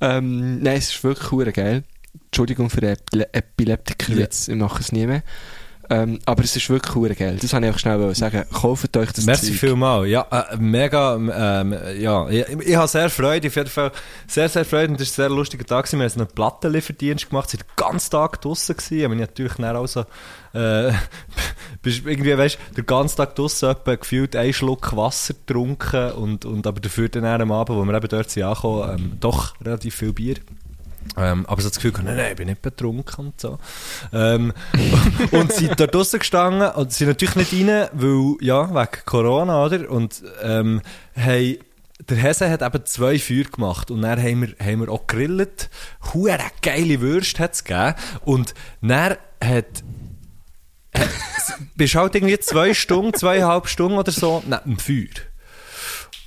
Ähm, 0.00 0.62
nein, 0.62 0.76
es 0.76 0.90
ist 0.90 1.04
wirklich 1.04 1.30
hure 1.30 1.52
geil. 1.52 1.84
Entschuldigung 2.26 2.68
für 2.68 2.82
Epile 2.82 3.28
Epileptiker 3.32 4.12
Ja. 4.12 4.18
jetzt, 4.20 4.48
ich 4.48 4.54
mache 4.56 4.80
es 4.80 4.92
nie 4.92 5.06
mehr. 5.06 5.22
Ähm, 5.90 6.18
aber 6.24 6.44
es 6.44 6.56
ist 6.56 6.70
wirklich 6.70 6.94
hure 6.94 7.14
geil. 7.14 7.36
Das 7.40 7.52
wollte 7.52 7.66
ich 7.66 7.68
einfach 7.68 7.80
schnell 7.80 8.14
sagen. 8.14 8.44
Kauft 8.52 8.96
euch 8.96 9.12
das 9.12 9.26
Merci 9.26 9.48
Zeug. 9.48 9.56
vielmals. 9.56 10.08
Ja, 10.08 10.22
äh, 10.30 10.56
mega, 10.56 11.14
ähm, 11.14 11.74
ja, 11.98 12.28
ich, 12.28 12.48
ich 12.48 12.76
habe 12.76 12.88
sehr 12.88 13.10
Freude, 13.10 13.48
auf 13.48 13.56
jeden 13.56 13.68
Fall 13.68 13.92
sehr, 14.26 14.48
sehr 14.48 14.64
Freude 14.64 14.92
und 14.92 15.00
es 15.00 15.18
war 15.18 15.26
ein 15.26 15.28
sehr 15.28 15.36
lustiger 15.36 15.64
Tag. 15.64 15.92
Wir 15.92 15.98
haben 15.98 16.20
einen 16.20 16.26
Plattenlieferdienst 16.26 17.28
gemacht, 17.28 17.50
sind 17.50 17.62
den 17.62 17.68
ganzen 17.76 18.10
Tag 18.10 18.40
draussen 18.40 18.76
gewesen, 18.76 18.98
ich 18.98 19.08
bin 19.08 19.18
natürlich 19.18 19.54
dann 19.54 19.76
auch 19.76 19.86
so, 19.86 20.00
äh, 20.54 20.92
bist 21.82 22.06
irgendwie, 22.06 22.36
weißt, 22.36 22.58
den 22.76 22.86
ganzen 22.86 23.16
Tag 23.16 23.34
draussen 23.34 23.70
etwa 23.70 23.94
gefühlt 23.94 24.36
einen 24.36 24.52
Schluck 24.52 24.96
Wasser 24.96 25.34
getrunken 25.34 26.12
und, 26.12 26.44
und 26.44 26.66
aber 26.66 26.80
dafür 26.80 27.08
dann 27.08 27.24
am 27.24 27.52
Abend, 27.52 27.78
wo 27.78 27.84
wir 27.84 27.94
eben 27.94 28.08
dort 28.08 28.30
sind 28.30 28.44
angekommen, 28.44 28.98
ähm, 28.98 29.12
doch 29.20 29.54
relativ 29.60 29.94
viel 29.96 30.12
Bier. 30.12 30.36
Ähm, 31.16 31.46
aber 31.46 31.62
so 31.62 31.68
das 31.68 31.76
Gefühl, 31.76 31.92
nein, 32.04 32.16
nein, 32.16 32.30
ich 32.32 32.36
bin 32.36 32.48
nicht 32.48 32.62
betrunken 32.62 33.26
und 33.26 33.40
so. 33.40 33.58
Ähm, 34.12 34.52
und 35.30 35.52
sind 35.52 35.78
dort 35.78 35.94
draussen 35.94 36.18
gestanden 36.18 36.70
und 36.70 36.92
sind 36.92 37.08
natürlich 37.08 37.36
nicht 37.36 37.52
rein, 37.52 37.88
weil, 37.92 38.36
ja, 38.40 38.70
wegen 38.70 39.04
Corona, 39.04 39.64
oder? 39.64 39.90
Und, 39.90 40.22
ähm, 40.42 40.82
haben, 41.16 41.58
der 42.08 42.16
Hesse 42.16 42.50
hat 42.50 42.62
eben 42.62 42.86
zwei 42.86 43.18
Feuer 43.18 43.44
gemacht 43.44 43.90
und 43.90 44.02
dann 44.02 44.20
haben 44.20 44.42
wir, 44.42 44.54
haben 44.64 44.80
wir 44.80 44.88
auch 44.90 45.06
gegrillt. 45.06 45.70
Hure 46.12 46.38
geile 46.60 47.00
Würste 47.00 47.42
hat 47.42 47.54
es 47.54 47.64
gegeben. 47.64 47.94
Und 48.24 48.54
dann 48.82 49.10
hat, 49.10 49.18
hat 49.42 49.84
bist 51.76 51.94
halt 51.94 52.14
irgendwie 52.14 52.38
zwei 52.38 52.74
Stunden, 52.74 53.14
zweieinhalb 53.14 53.68
Stunden 53.68 53.98
oder 53.98 54.12
so 54.12 54.42
neben 54.46 54.76
dem 54.76 54.78
Feuer. 54.78 55.24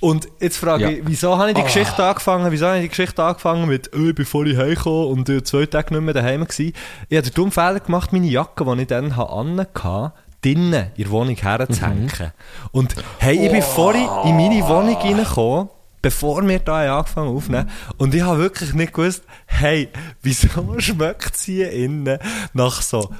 Und 0.00 0.28
jetzt 0.38 0.58
frage 0.58 0.84
Ja. 0.84 0.90
ich, 0.90 1.02
wieso 1.04 1.36
habe 1.36 1.50
ich 1.50 1.56
die 1.56 1.62
Geschichte 1.62 2.04
angefangen? 2.04 2.50
Wieso 2.52 2.66
habe 2.66 2.76
ich 2.76 2.82
die 2.82 2.88
Geschichte 2.88 3.22
angefangen 3.22 3.68
mit, 3.68 3.90
oh, 3.94 4.08
ich 4.08 4.14
bin 4.14 4.24
voll 4.24 4.56
heimgekommen 4.56 5.06
und 5.08 5.28
äh, 5.28 5.42
zwei 5.42 5.66
Tage 5.66 5.92
nicht 5.94 6.04
mehr 6.04 6.14
daheim 6.14 6.44
gewesen? 6.44 6.72
Ich 7.08 7.16
habe 7.16 7.28
den 7.28 7.34
dummen 7.34 7.50
Fehler 7.50 7.80
gemacht, 7.80 8.12
meine 8.12 8.28
Jacke, 8.28 8.64
die 8.64 8.82
ich 8.82 8.86
dann 8.86 9.16
hatte, 9.16 10.12
drinnen 10.42 10.90
in 10.96 11.02
der 11.04 11.10
Wohnung 11.10 11.34
herzuhängen. 11.34 12.10
Und 12.70 12.94
hey, 13.18 13.44
ich 13.44 13.50
bin 13.50 13.62
vorhin 13.62 14.08
in 14.24 14.36
meine 14.36 14.62
Wohnung 14.68 14.96
reingekommen, 14.96 15.68
bevor 16.00 16.46
wir 16.46 16.60
da 16.60 16.98
angefangen 16.98 17.34
aufnehmen. 17.36 17.68
Und 17.96 18.14
ich 18.14 18.22
habe 18.22 18.38
wirklich 18.38 18.72
nicht 18.74 18.92
gewusst, 18.92 19.24
hey, 19.46 19.88
wieso 20.22 20.48
schmeckt 20.78 21.34
es 21.34 21.42
hier 21.42 21.72
innen 21.72 22.18
nach 22.52 22.82
so 22.82 23.10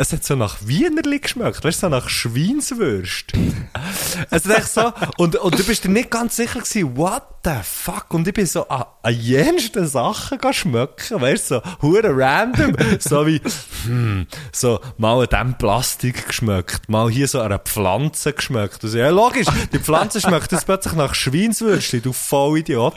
es 0.00 0.12
hat 0.12 0.22
so 0.22 0.36
nach 0.36 0.58
Wienerli 0.62 1.18
geschmeckt, 1.18 1.64
weißt 1.64 1.82
du, 1.82 1.86
so 1.86 1.88
nach 1.88 2.08
Schweinswürst. 2.08 3.32
es 4.30 4.46
ist 4.46 4.56
echt 4.56 4.68
so, 4.68 4.92
und, 5.16 5.34
und 5.34 5.58
du 5.58 5.64
bist 5.64 5.82
dir 5.82 5.88
nicht 5.88 6.10
ganz 6.10 6.36
sicher 6.36 6.60
gewesen, 6.60 6.96
what 6.96 7.24
the 7.44 7.50
fuck? 7.64 8.14
Und 8.14 8.28
ich 8.28 8.34
bin 8.34 8.46
so 8.46 8.68
an, 8.68 8.84
an 9.02 9.12
jensten 9.12 9.88
Sachen 9.88 10.38
schmecken, 10.52 11.20
weißt 11.20 11.50
du, 11.50 11.54
so, 11.56 11.62
hure 11.82 12.16
random, 12.16 12.76
so 13.00 13.26
wie, 13.26 13.40
hm, 13.86 14.28
so, 14.52 14.78
mal 14.98 15.20
an 15.20 15.28
dem 15.28 15.58
Plastik 15.58 16.28
geschmeckt, 16.28 16.88
mal 16.88 17.10
hier 17.10 17.26
so 17.26 17.40
an 17.40 17.46
einer 17.46 17.58
Pflanze 17.58 18.32
geschmeckt. 18.32 18.84
Also, 18.84 18.98
ja, 18.98 19.10
logisch, 19.10 19.48
die 19.72 19.80
Pflanze 19.80 20.20
schmeckt 20.20 20.52
jetzt 20.52 20.66
plötzlich 20.66 20.94
nach 20.94 21.14
Schweinswürstchen, 21.14 22.02
du 22.02 22.12
Vollidiot. 22.12 22.94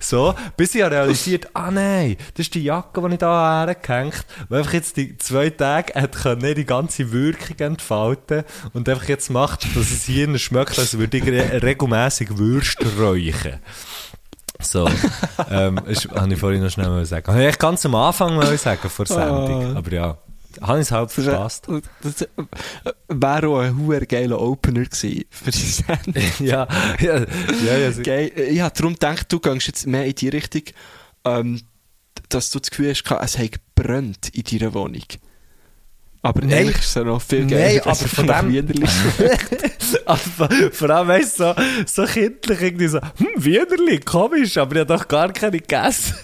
So, 0.00 0.34
bis 0.58 0.74
ich 0.74 0.82
habe 0.82 0.96
realisiert, 0.96 1.48
ah 1.54 1.70
nein, 1.70 2.18
das 2.34 2.46
ist 2.46 2.54
die 2.54 2.64
Jacke, 2.64 3.00
die 3.00 3.14
ich 3.14 3.18
da 3.18 3.64
hergehängt 3.64 4.26
weil 4.48 4.58
einfach 4.58 4.74
jetzt 4.74 4.96
die 4.96 5.16
zwei 5.16 5.48
Tage 5.50 5.94
hat 5.94 6.12
können 6.12 6.41
die 6.42 6.64
ganze 6.64 7.12
Wirkung 7.12 7.58
entfalten 7.58 8.44
und 8.72 8.88
einfach 8.88 9.08
jetzt 9.08 9.30
macht, 9.30 9.64
dass 9.76 9.90
es 9.90 10.04
hier 10.04 10.38
schmeckt, 10.38 10.78
als 10.78 10.98
würde 10.98 11.16
ich 11.18 11.24
re 11.26 11.62
regelmässig 11.62 12.36
Würste 12.38 12.86
räuchen. 12.98 13.60
So, 14.60 14.88
ähm, 15.50 15.80
das 15.86 16.06
habe 16.14 16.32
ich 16.32 16.38
vorhin 16.38 16.62
noch 16.62 16.70
schnell 16.70 16.88
mal 16.88 17.04
sagen. 17.04 17.26
Habe 17.32 17.48
ich 17.48 17.58
ganz 17.58 17.84
am 17.84 17.94
Anfang 17.94 18.36
mal 18.36 18.56
sagen 18.58 18.88
vor 18.88 19.04
der 19.06 19.16
Sendung, 19.16 19.74
Ah. 19.74 19.78
aber 19.78 19.92
ja, 19.92 20.18
habe 20.60 20.78
ich 20.78 20.82
es 20.86 20.92
halb 20.92 21.10
verpasst. 21.10 21.66
Das, 22.02 22.28
wäre 23.08 23.48
auch 23.48 23.58
ein 23.60 23.76
hure 23.76 24.06
geiler 24.06 24.40
Opener 24.40 24.84
gewesen 24.84 25.24
für 25.30 25.50
die 25.50 25.58
Sendung. 25.58 26.22
ja, 26.38 26.68
ja, 27.00 27.18
ja, 27.64 27.76
ja, 27.76 27.90
Geil. 28.02 28.30
Ich 28.36 28.60
habe 28.60 28.74
darum 28.76 28.92
gedacht, 28.94 29.32
du 29.32 29.40
gehst 29.40 29.66
jetzt 29.66 29.86
mehr 29.86 30.04
in 30.06 30.14
die 30.14 30.28
Richtung, 30.28 30.62
ähm, 31.24 31.60
dass 32.28 32.50
du 32.50 32.60
das 32.60 32.70
Gefühl 32.70 32.90
hast, 32.90 33.02
es 33.10 33.38
hat 33.38 33.50
gebrannt 33.74 34.28
in 34.28 34.44
deiner 34.44 34.74
Wohnung. 34.74 35.02
Aber 36.24 36.40
Nein. 36.40 36.52
eigentlich 36.52 36.78
ist 36.78 36.96
es 36.96 37.04
noch 37.04 37.20
viel 37.20 37.40
Nein, 37.40 37.48
geiler, 37.50 37.86
aber 37.86 37.94
von 37.96 38.26
dem- 38.26 38.84
Aber 40.06 40.48
vor 40.70 40.90
allem, 40.90 41.08
weißt 41.08 41.40
du, 41.40 41.54
so, 41.86 42.04
so 42.04 42.12
kindlich 42.12 42.60
irgendwie 42.62 42.86
so, 42.86 43.00
hm, 43.00 43.28
Wienerli, 43.36 43.98
komisch, 43.98 44.56
aber 44.56 44.76
ich 44.76 44.80
habe 44.82 44.96
doch 44.98 45.08
gar 45.08 45.32
keine 45.32 45.58
gegessen. 45.58 46.14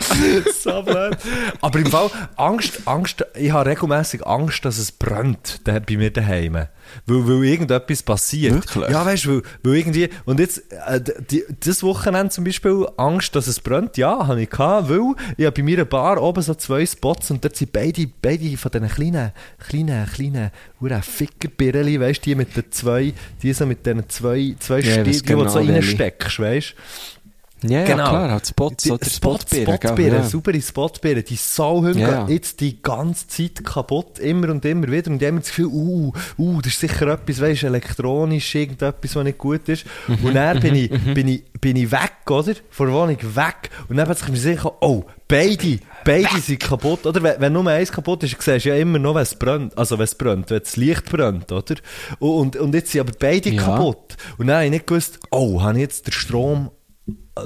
so 0.62 0.82
blöd. 0.82 1.16
Aber 1.60 1.78
im 1.78 1.86
Fall, 1.86 2.10
Angst, 2.36 2.80
Angst, 2.86 3.24
ich 3.34 3.52
habe 3.52 3.68
regelmäßig 3.70 4.26
Angst, 4.26 4.64
dass 4.64 4.78
es 4.78 4.90
brennt 4.90 5.60
da, 5.64 5.78
bei 5.78 5.96
mir 5.96 6.10
daheim. 6.10 6.66
Weil, 7.06 7.28
weil 7.28 7.44
irgendetwas 7.44 8.02
passiert. 8.02 8.54
Wirklich? 8.54 8.88
Ja, 8.90 9.04
weißt 9.04 9.24
du, 9.24 9.30
weil, 9.36 9.42
weil 9.62 9.74
irgendwie, 9.76 10.08
und 10.24 10.40
jetzt, 10.40 10.62
äh, 10.86 11.00
die, 11.30 11.44
das 11.60 11.82
Wochenende 11.82 12.30
zum 12.30 12.44
Beispiel, 12.44 12.86
Angst, 12.96 13.34
dass 13.34 13.46
es 13.46 13.60
brennt, 13.60 13.96
ja, 13.96 14.26
habe 14.26 14.42
ich 14.42 14.50
gehabt, 14.50 14.88
weil 14.88 15.14
ich 15.36 15.46
habe 15.46 15.56
bei 15.56 15.62
mir 15.62 15.84
Bar 15.84 16.22
oben 16.22 16.42
so 16.42 16.54
zwei 16.54 16.86
Spots 16.86 17.30
und 17.30 17.44
dort 17.44 17.56
sind 17.56 17.72
beide, 17.72 18.06
beide 18.20 18.56
von 18.56 18.70
diesen 18.70 18.88
kleinen, 18.88 19.32
kleinen, 19.58 20.06
kleinen, 20.06 20.50
ura 20.80 21.02
Fickerbirreli, 21.02 22.00
weißt 22.00 22.20
du, 22.20 22.30
die 22.30 22.34
mit 22.34 22.56
den 22.56 22.64
zwei, 22.70 23.12
die 23.42 23.52
so 23.52 23.66
mit 23.66 23.84
diesen 23.84 24.08
zwei, 24.08 24.54
zwei 24.58 24.80
Ja, 24.80 24.80
ich 24.80 24.92
Stiegeln, 24.92 25.06
weiss 25.06 25.16
die 25.16 25.26
du 25.26 25.36
genau 25.36 25.48
so 25.48 25.58
reinsteckst, 25.58 26.38
weißt 26.38 26.70
du. 26.70 27.21
Ja, 27.62 27.84
Genau. 27.84 28.04
ja, 28.04 28.08
klar, 28.10 28.30
halt 28.32 28.46
Spots 28.46 28.82
Die 28.84 28.90
oder 28.90 29.04
Spot, 29.06 29.34
Spotbeeren. 29.38 29.74
Spotbeeren, 29.76 30.10
gell? 30.12 30.20
Ja. 30.22 30.28
saubere 30.28 30.60
Spotbeeren, 30.60 31.24
die 31.24 31.36
Sauhunde 31.36 32.00
Ja, 32.00 32.28
jetzt 32.28 32.60
die 32.60 32.82
ganze 32.82 33.28
Zeit 33.28 33.64
kaputt, 33.64 34.18
immer 34.18 34.48
und 34.50 34.64
immer 34.64 34.88
wieder. 34.90 35.10
Und 35.10 35.20
die 35.20 35.26
haben 35.26 35.36
das 35.38 35.48
Gefühl, 35.48 35.66
uh, 35.66 36.12
uh, 36.38 36.60
das 36.60 36.72
ist 36.72 36.80
sicher 36.80 37.06
etwas, 37.08 37.40
weißt, 37.40 37.62
elektronisch, 37.64 38.54
irgendetwas, 38.54 39.14
was 39.16 39.24
nicht 39.24 39.38
gut 39.38 39.68
ist. 39.68 39.84
Mhm, 40.08 40.24
und 40.24 40.34
dann 40.34 40.60
bin 40.60 40.74
ich, 40.74 40.90
bin 41.14 41.28
ich, 41.28 41.44
bin 41.60 41.76
ich 41.76 41.90
weg, 41.92 42.12
oder? 42.30 42.54
Von 42.70 42.86
der 42.88 42.96
Wohnung 42.96 43.18
weg. 43.20 43.70
Und 43.88 43.96
dann 43.96 44.08
hat 44.08 44.18
sich 44.18 44.28
mir 44.28 44.36
sicher, 44.38 44.72
oh, 44.80 45.04
beide, 45.28 45.78
beide 46.04 46.38
sind 46.40 46.60
kaputt, 46.60 47.06
oder? 47.06 47.22
Wenn, 47.22 47.40
wenn 47.40 47.52
nur 47.52 47.66
eins 47.68 47.92
kaputt 47.92 48.22
ist, 48.24 48.40
siehst 48.42 48.64
du 48.64 48.70
ja 48.70 48.76
immer 48.76 48.98
noch, 48.98 49.14
wenn 49.14 49.22
es 49.22 49.34
brennt, 49.36 49.76
also 49.78 49.96
wenn 49.98 50.04
es 50.04 50.14
brennt, 50.14 50.50
wenn 50.50 50.58
das 50.60 50.76
Licht 50.76 51.04
brennt, 51.10 51.52
oder? 51.52 51.76
Und, 52.18 52.56
und 52.56 52.74
jetzt 52.74 52.90
sind 52.92 53.02
aber 53.02 53.12
beide 53.18 53.50
Ja. 53.50 53.62
kaputt. 53.62 54.16
Und 54.38 54.48
dann 54.48 54.56
habe 54.56 54.64
ich 54.66 54.70
nicht 54.72 54.86
gewusst, 54.86 55.20
oh, 55.30 55.62
habe 55.62 55.74
ich 55.74 55.82
jetzt 55.82 56.06
den 56.08 56.12
Strom 56.12 56.70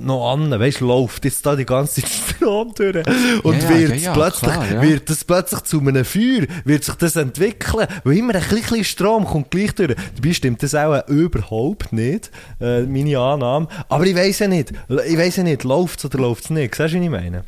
noch 0.00 0.32
an, 0.32 0.50
weißt 0.50 0.80
du, 0.80 0.86
läuft 0.86 1.24
jetzt 1.24 1.46
da 1.46 1.56
die 1.56 1.64
ganze 1.64 2.02
Zeit 2.02 2.10
Strom 2.36 2.74
durch. 2.74 3.06
Und 3.42 3.62
Ja, 3.62 3.68
wird 3.70 3.90
ja, 3.90 3.96
ja, 3.96 4.12
plötzlich, 4.12 4.52
klar, 4.52 4.82
wird 4.82 5.08
das 5.08 5.24
plötzlich 5.24 5.60
zu 5.62 5.80
einem 5.80 6.04
Feuer, 6.04 6.46
wird 6.64 6.84
sich 6.84 6.94
das 6.96 7.16
entwickeln, 7.16 7.86
weil 8.04 8.18
immer 8.18 8.34
ein 8.34 8.42
bisschen 8.48 8.84
Strom 8.84 9.24
kommt 9.24 9.50
gleich 9.50 9.74
durch. 9.74 9.94
Dabei 10.16 10.32
stimmt 10.34 10.62
das 10.62 10.74
auch 10.74 11.06
überhaupt 11.08 11.92
nicht, 11.92 12.30
äh, 12.60 12.82
meine 12.82 13.18
Annahme. 13.18 13.68
Aber 13.88 14.04
ich 14.04 14.14
weiss 14.14 14.40
ja 14.40 14.48
nicht, 14.48 14.72
ich 15.06 15.16
weiss 15.16 15.36
ja 15.36 15.42
nicht, 15.42 15.64
läuft 15.64 16.00
es 16.00 16.04
oder 16.04 16.18
läuft 16.18 16.44
es 16.44 16.50
nicht. 16.50 16.74
Siehst 16.74 16.92
du, 16.92 16.98
was 16.98 17.04
ich 17.04 17.10
meine? 17.10 17.44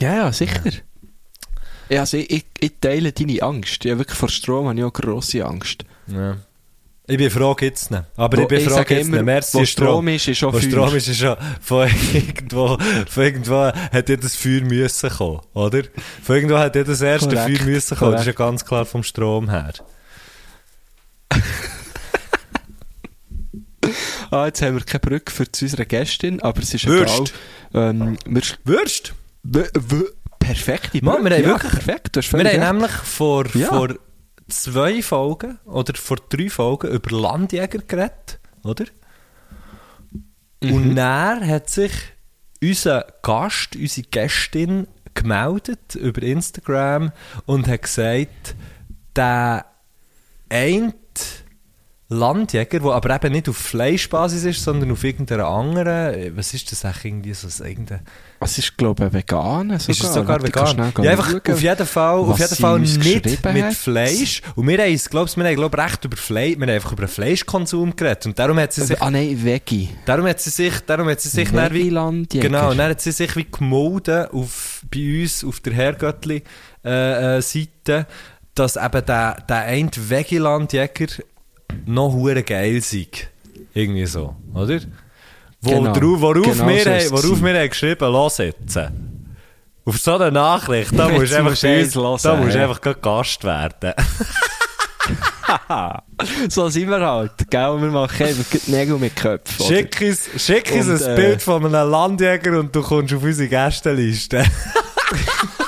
Ja, 0.00 0.14
ja, 0.14 0.32
sicher. 0.32 0.60
Ja, 1.88 2.00
also 2.00 2.16
ich, 2.16 2.30
ich, 2.30 2.44
ich 2.60 2.72
teile 2.80 3.12
deine 3.12 3.42
Angst. 3.42 3.84
Ja, 3.84 3.96
wirklich 3.96 4.18
vor 4.18 4.28
Strom 4.28 4.68
habe 4.68 4.78
ich 4.78 4.84
auch 4.84 4.92
grosse 4.92 5.44
Angst. 5.44 5.84
Ja. 6.06 6.36
Ich 7.06 7.18
bin 7.18 7.28
froh, 7.30 7.54
gibt's 7.54 7.90
nicht. 7.90 8.02
Aber 8.16 8.38
ich 8.38 8.44
Wo- 8.44 8.48
bin 8.48 8.58
ich 8.60 8.64
froh, 8.64 8.74
sage 8.76 8.86
gibt's 8.94 9.08
immer, 9.08 9.16
nicht. 9.18 9.26
Merci, 9.26 9.58
wo 9.58 9.64
Strom 9.66 10.08
ist, 10.08 10.26
ist 10.28 10.42
Wo 10.42 10.52
Feuer. 10.52 10.60
Strom 10.62 10.96
ist, 10.96 11.08
ist 11.08 11.18
schon 11.18 11.36
von 11.60 11.88
irgendwo, 12.14 12.78
von 13.10 13.22
irgendwo 13.22 13.56
hat 13.66 14.08
ja 14.08 14.16
das 14.16 14.34
Feuer 14.34 14.62
müssen 14.62 15.10
kommen, 15.10 15.40
oder? 15.52 15.82
Von 16.22 16.36
irgendwo 16.36 16.56
hat 16.58 16.74
ja 16.76 16.82
das 16.84 17.02
erste 17.02 17.28
Korrekt, 17.36 17.58
Feuer 17.58 17.66
müssen 17.66 17.96
kommen. 17.98 18.12
Das 18.12 18.20
ist 18.22 18.26
ja 18.28 18.32
korrekt. 18.32 18.50
ganz 18.52 18.64
klar 18.64 18.86
vom 18.86 19.02
Strom 19.02 19.50
her. 19.50 19.72
Ah, 24.30 24.46
jetzt 24.46 24.62
haben 24.62 24.74
wir 24.76 24.84
keine 24.84 25.00
Brücke 25.00 25.30
für 25.30 25.50
zu 25.52 25.66
unserer 25.66 25.84
Gästin, 25.84 26.40
aber 26.42 26.60
es 26.62 26.72
ist 26.74 26.86
Würst. 26.86 27.34
egal. 27.72 27.90
Ähm, 27.90 28.16
wir, 28.26 28.42
Würst? 28.64 29.12
perfekte 30.40 31.04
Mann, 31.04 31.22
wir 31.24 31.30
haben 31.36 31.42
ja, 31.42 31.48
wirklich- 31.50 31.72
perfekt, 31.72 32.16
Wir 32.32 32.66
haben 32.66 32.78
nämlich 32.78 32.90
vor, 32.92 33.44
Ja. 33.54 33.68
vor 33.68 33.94
zwei 34.48 35.02
Folgen 35.02 35.58
oder 35.64 35.94
vor 35.94 36.18
drei 36.28 36.50
Folgen 36.50 36.90
über 36.90 37.10
Landjäger 37.16 37.78
geredet, 37.78 38.38
oder? 38.62 38.84
Und 40.62 40.96
dann 40.96 41.46
hat 41.46 41.68
sich 41.68 41.92
unser 42.62 43.06
Gast, 43.22 43.76
unsere 43.76 44.06
Gästin 44.08 44.86
gemeldet 45.12 45.94
über 45.94 46.22
Instagram 46.22 47.12
und 47.46 47.68
hat 47.68 47.82
gesagt, 47.82 48.54
der 49.14 49.66
eine 50.48 50.94
Landjäger, 52.14 52.80
der 52.80 52.90
aber 52.92 53.14
eben 53.16 53.32
nicht 53.32 53.48
auf 53.48 53.56
Fleischbasis 53.56 54.44
ist, 54.44 54.62
sondern 54.62 54.90
auf 54.92 55.04
irgendeiner 55.04 55.46
anderen. 55.46 56.14
äh, 56.14 56.32
Was 56.36 56.54
ist 56.54 56.70
das 56.72 56.84
eigentlich? 56.84 57.04
Irgendwie 57.04 57.34
so 57.34 57.48
ein 57.62 57.68
irgendein- 57.70 58.00
Es 58.40 58.58
ist, 58.58 58.76
glaube 58.76 59.06
ich, 59.06 59.12
vegan. 59.12 59.78
Sogar. 59.78 59.88
Ist 59.88 59.88
es 59.88 60.14
sogar 60.14 60.28
Warte, 60.42 60.46
ich 60.48 60.54
vegan? 60.54 61.04
Ja, 61.04 61.10
einfach 61.12 61.30
schauen. 61.30 61.52
auf 61.54 61.60
jeden 61.62 61.86
Fall, 61.86 62.18
auf 62.18 62.38
jeden 62.38 62.56
Fall 62.56 62.78
nicht 62.80 63.44
mit 63.44 63.64
hat. 63.64 63.74
Fleisch. 63.74 64.42
Und 64.54 64.68
wir 64.68 64.78
haben, 64.78 64.92
es, 64.94 65.08
glaubst, 65.08 65.36
wir 65.36 65.44
haben 65.44 65.56
glaub, 65.56 65.76
recht 65.78 66.04
über 66.04 66.16
Fleisch, 66.16 66.56
wir 66.56 66.62
haben 66.66 66.70
einfach 66.74 66.92
über 66.92 67.08
Fleischkonsum 67.08 67.94
geredet. 67.96 68.26
Und 68.26 68.38
darum 68.38 68.58
hat 68.58 68.72
sie 68.72 68.82
sich, 68.84 69.00
Ah 69.00 69.10
nein, 69.10 69.38
Veggie. 69.42 69.88
darum 70.06 70.26
hat 70.26 70.40
sie 70.40 70.50
sich, 70.50 70.80
darum 70.86 71.08
hat 71.08 71.20
sie 71.20 71.28
sich 71.28 71.50
dann 71.50 71.72
wie 71.72 71.78
Veggie-Landjäger. 71.84 72.48
Genau, 72.48 72.74
dann 72.74 72.90
hat 72.90 73.00
sie 73.00 73.12
sich 73.12 73.34
wie 73.36 73.46
gemolden 73.50 74.26
auf, 74.28 74.82
bei 74.92 75.22
uns 75.22 75.44
auf 75.44 75.60
der 75.60 75.72
Herrgöttli-Seite, 75.72 76.44
äh, 76.84 77.40
Seite, 77.42 78.06
dass 78.54 78.76
eben 78.76 79.04
der, 79.06 79.36
der 79.48 79.56
eine 79.56 79.90
Vegilandjäger 79.96 81.06
noch 81.86 82.12
hure 82.12 82.42
geil 82.42 82.80
sei. 82.82 83.06
Irgendwie 83.72 84.06
so, 84.06 84.34
oder? 84.54 84.80
Wo, 85.60 85.70
Genau. 85.70 85.92
drauf, 85.92 86.20
worauf, 86.20 86.42
Genau 86.44 86.68
wir, 86.68 86.82
so 86.84 86.90
haben- 86.90 87.10
worauf 87.10 87.42
wir 87.42 87.58
haben 87.58 87.68
geschrieben 87.68 88.04
jetzt. 88.38 88.78
Auf 89.86 89.98
so 89.98 90.14
eine 90.16 90.30
Nachricht, 90.32 90.92
da 90.98 91.08
musst 91.10 91.32
du 91.32 91.36
einfach, 91.38 92.18
da 92.22 92.36
musst 92.36 92.54
ja. 92.56 92.62
einfach 92.68 92.80
Gast 93.00 93.44
werden. 93.44 93.92
So 96.48 96.68
sind 96.70 96.88
wir 96.88 97.00
halt, 97.00 97.32
gell? 97.50 97.80
Wir 97.82 97.90
machen 97.90 98.26
einfach 98.26 98.44
die 98.66 98.70
Nägel 98.70 98.96
mit 98.98 99.14
Köpfen. 99.16 99.66
oder? 99.66 99.74
Schick 99.76 100.00
uns, 100.00 100.30
schick 100.42 100.72
uns 100.72 100.86
Und, 100.86 101.02
ein 101.02 101.12
äh, 101.12 101.16
Bild 101.16 101.42
von 101.42 101.66
einem 101.66 101.90
Landjäger 101.90 102.58
und 102.60 102.74
du 102.74 102.80
kommst 102.82 103.12
auf 103.12 103.22
unsere 103.22 103.48
Gästeliste. 103.48 104.44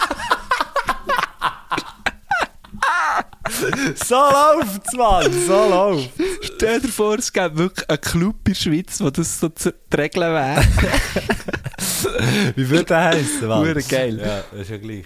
so 4.05 4.15
läuft's, 4.15 4.93
Mann, 4.95 5.33
so 5.47 5.69
läuft's. 5.69 6.11
Stell 6.43 6.81
dir 6.81 6.89
vor, 6.89 7.19
es 7.19 7.33
gäbe 7.33 7.57
wirklich 7.59 7.89
einen 7.89 8.01
Club 8.01 8.37
in 8.47 8.53
der 8.53 8.55
Schweiz, 8.55 9.01
wo 9.01 9.11
das 9.11 9.41
so 9.41 9.49
zu 9.51 9.73
regeln 9.97 10.33
wäre. 10.33 10.63
Wie 12.57 12.69
würde 12.69 12.85
der 12.85 13.05
heißen, 13.05 13.49
Mann? 13.49 13.61
Hure 13.61 13.83
geil. 13.83 14.19
Ja, 14.19 14.43
das 14.53 14.61
ist 14.63 14.71
ja 14.71 14.77
gleich. 14.79 15.05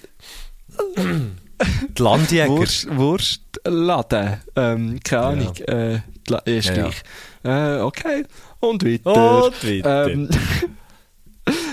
Die 1.96 2.02
Landjäger. 2.02 2.48
Wurst, 2.50 2.88
Wurstladen. 2.96 4.36
Ähm, 4.56 5.00
keine 5.04 5.22
Ahnung. 5.22 5.56
Äh, 5.56 6.00
die 6.26 6.32
La- 6.32 6.38
ist 6.40 6.68
Ja, 6.68 6.74
ja. 6.74 6.82
gleich. 6.82 7.02
Äh, 7.44 7.80
okay. 7.80 8.24
Und 8.60 8.84
weiter. 8.84 9.44
Und 9.46 9.64
weiter. 9.64 10.08
Ähm, 10.08 10.28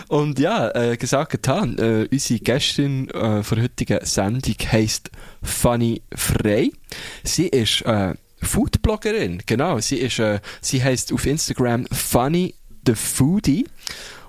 und 0.07 0.39
ja, 0.39 0.69
äh, 0.71 0.97
gesagt 0.97 1.31
getan. 1.31 1.77
Äh, 1.77 2.07
unsere 2.11 2.39
Gästin 2.39 3.09
äh, 3.09 3.43
von 3.43 3.57
der 3.57 3.63
heutigen 3.65 4.05
Sendung 4.05 4.55
heisst 4.71 5.11
Fanny 5.43 6.01
Frey. 6.13 6.73
Sie 7.23 7.47
ist 7.47 7.81
äh, 7.81 8.13
Foodbloggerin. 8.41 9.43
Genau. 9.45 9.79
Sie 9.79 9.97
ist, 9.97 10.19
äh, 10.19 10.39
sie 10.61 10.83
heißt 10.83 11.11
auf 11.13 11.25
Instagram 11.25 11.85
Funny 11.87 12.53
the 12.85 12.95
Foodie. 12.95 13.65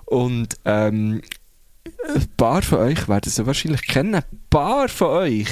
Und 0.06 0.56
ähm, 0.64 1.22
ein 2.14 2.28
paar 2.36 2.62
von 2.62 2.78
euch 2.78 3.08
werden 3.08 3.30
sie 3.30 3.46
wahrscheinlich 3.46 3.82
kennen. 3.82 4.14
Ein 4.14 4.24
paar 4.50 4.88
von 4.88 5.08
euch, 5.08 5.48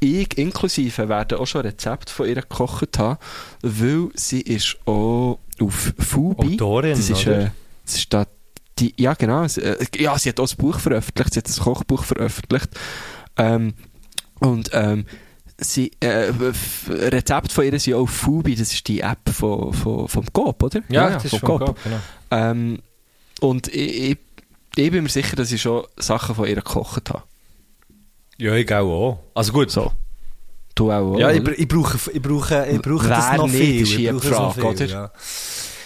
ich 0.00 0.36
inklusive, 0.38 1.08
werden 1.08 1.38
auch 1.38 1.46
schon 1.46 1.62
Rezepte 1.62 2.12
von 2.12 2.28
ihr 2.28 2.36
gekocht 2.36 2.98
haben, 2.98 3.18
weil 3.62 4.08
sie 4.14 4.40
ist 4.40 4.76
auch 4.86 5.38
auf 5.60 5.94
Fubi. 5.98 6.54
Autorin, 6.54 6.90
das 6.90 7.10
ist, 7.10 7.26
äh, 7.26 7.50
das 7.84 7.96
ist 7.96 8.12
da 8.12 8.26
die, 8.80 8.94
ja 8.98 9.14
genau, 9.14 9.46
sie, 9.46 9.62
äh, 9.62 9.86
ja, 9.96 10.18
sie 10.18 10.30
hat 10.30 10.40
auch 10.40 10.50
ein 10.50 10.56
Buch 10.56 10.78
veröffentlicht, 10.78 11.34
sie 11.34 11.40
hat 11.40 11.48
ein 11.48 11.62
Kochbuch 11.62 12.04
veröffentlicht. 12.04 12.68
Ähm, 13.36 13.74
und 14.40 14.70
ähm, 14.72 15.06
sie, 15.58 15.92
äh, 16.00 16.32
Rezepte 16.88 17.54
von 17.54 17.64
ihr 17.64 17.78
sind 17.78 17.94
auch 17.94 18.06
Fubi, 18.06 18.54
das 18.54 18.72
ist 18.72 18.88
die 18.88 19.00
App 19.00 19.28
von, 19.30 19.72
von, 19.72 20.08
vom 20.08 20.26
Coop, 20.32 20.62
oder? 20.62 20.80
ja, 20.88 21.10
das 21.10 21.24
ist 21.26 21.36
vom 21.38 21.40
Coop. 21.40 21.66
gut, 21.66 21.76
genau. 21.84 22.00
Ähm, 22.30 22.78
und 23.40 23.68
ich, 23.68 24.10
ich, 24.10 24.18
ich 24.76 24.90
bin 24.90 25.02
mir 25.02 25.08
sicher, 25.08 25.36
dass 25.36 25.52
ich 25.52 25.60
schon 25.60 25.84
Sachen 25.96 26.34
von 26.34 26.48
ihr 26.48 26.56
gekocht 26.56 27.10
habe. 27.10 27.22
Ja, 28.38 28.54
ich 28.54 28.72
auch. 28.72 29.18
Also 29.34 29.52
gut. 29.52 29.70
So. 29.70 29.92
Du 30.74 30.90
auch, 30.90 31.18
Ja, 31.18 31.30
ich, 31.30 31.46
ich 31.46 31.68
brauche, 31.68 31.98
ich 32.10 32.22
brauche, 32.22 32.66
ich 32.66 32.80
brauche 32.80 33.08
Wer 33.08 33.16
das 33.16 33.36
noch 33.36 33.46
nicht, 33.48 33.58
viel. 33.58 33.82
ist 33.82 33.98
Ich 33.98 34.10
brauche 34.10 34.54
Frage, 34.54 34.54
viel, 34.54 34.64
oder? 34.64 34.86
Ja. 34.86 35.12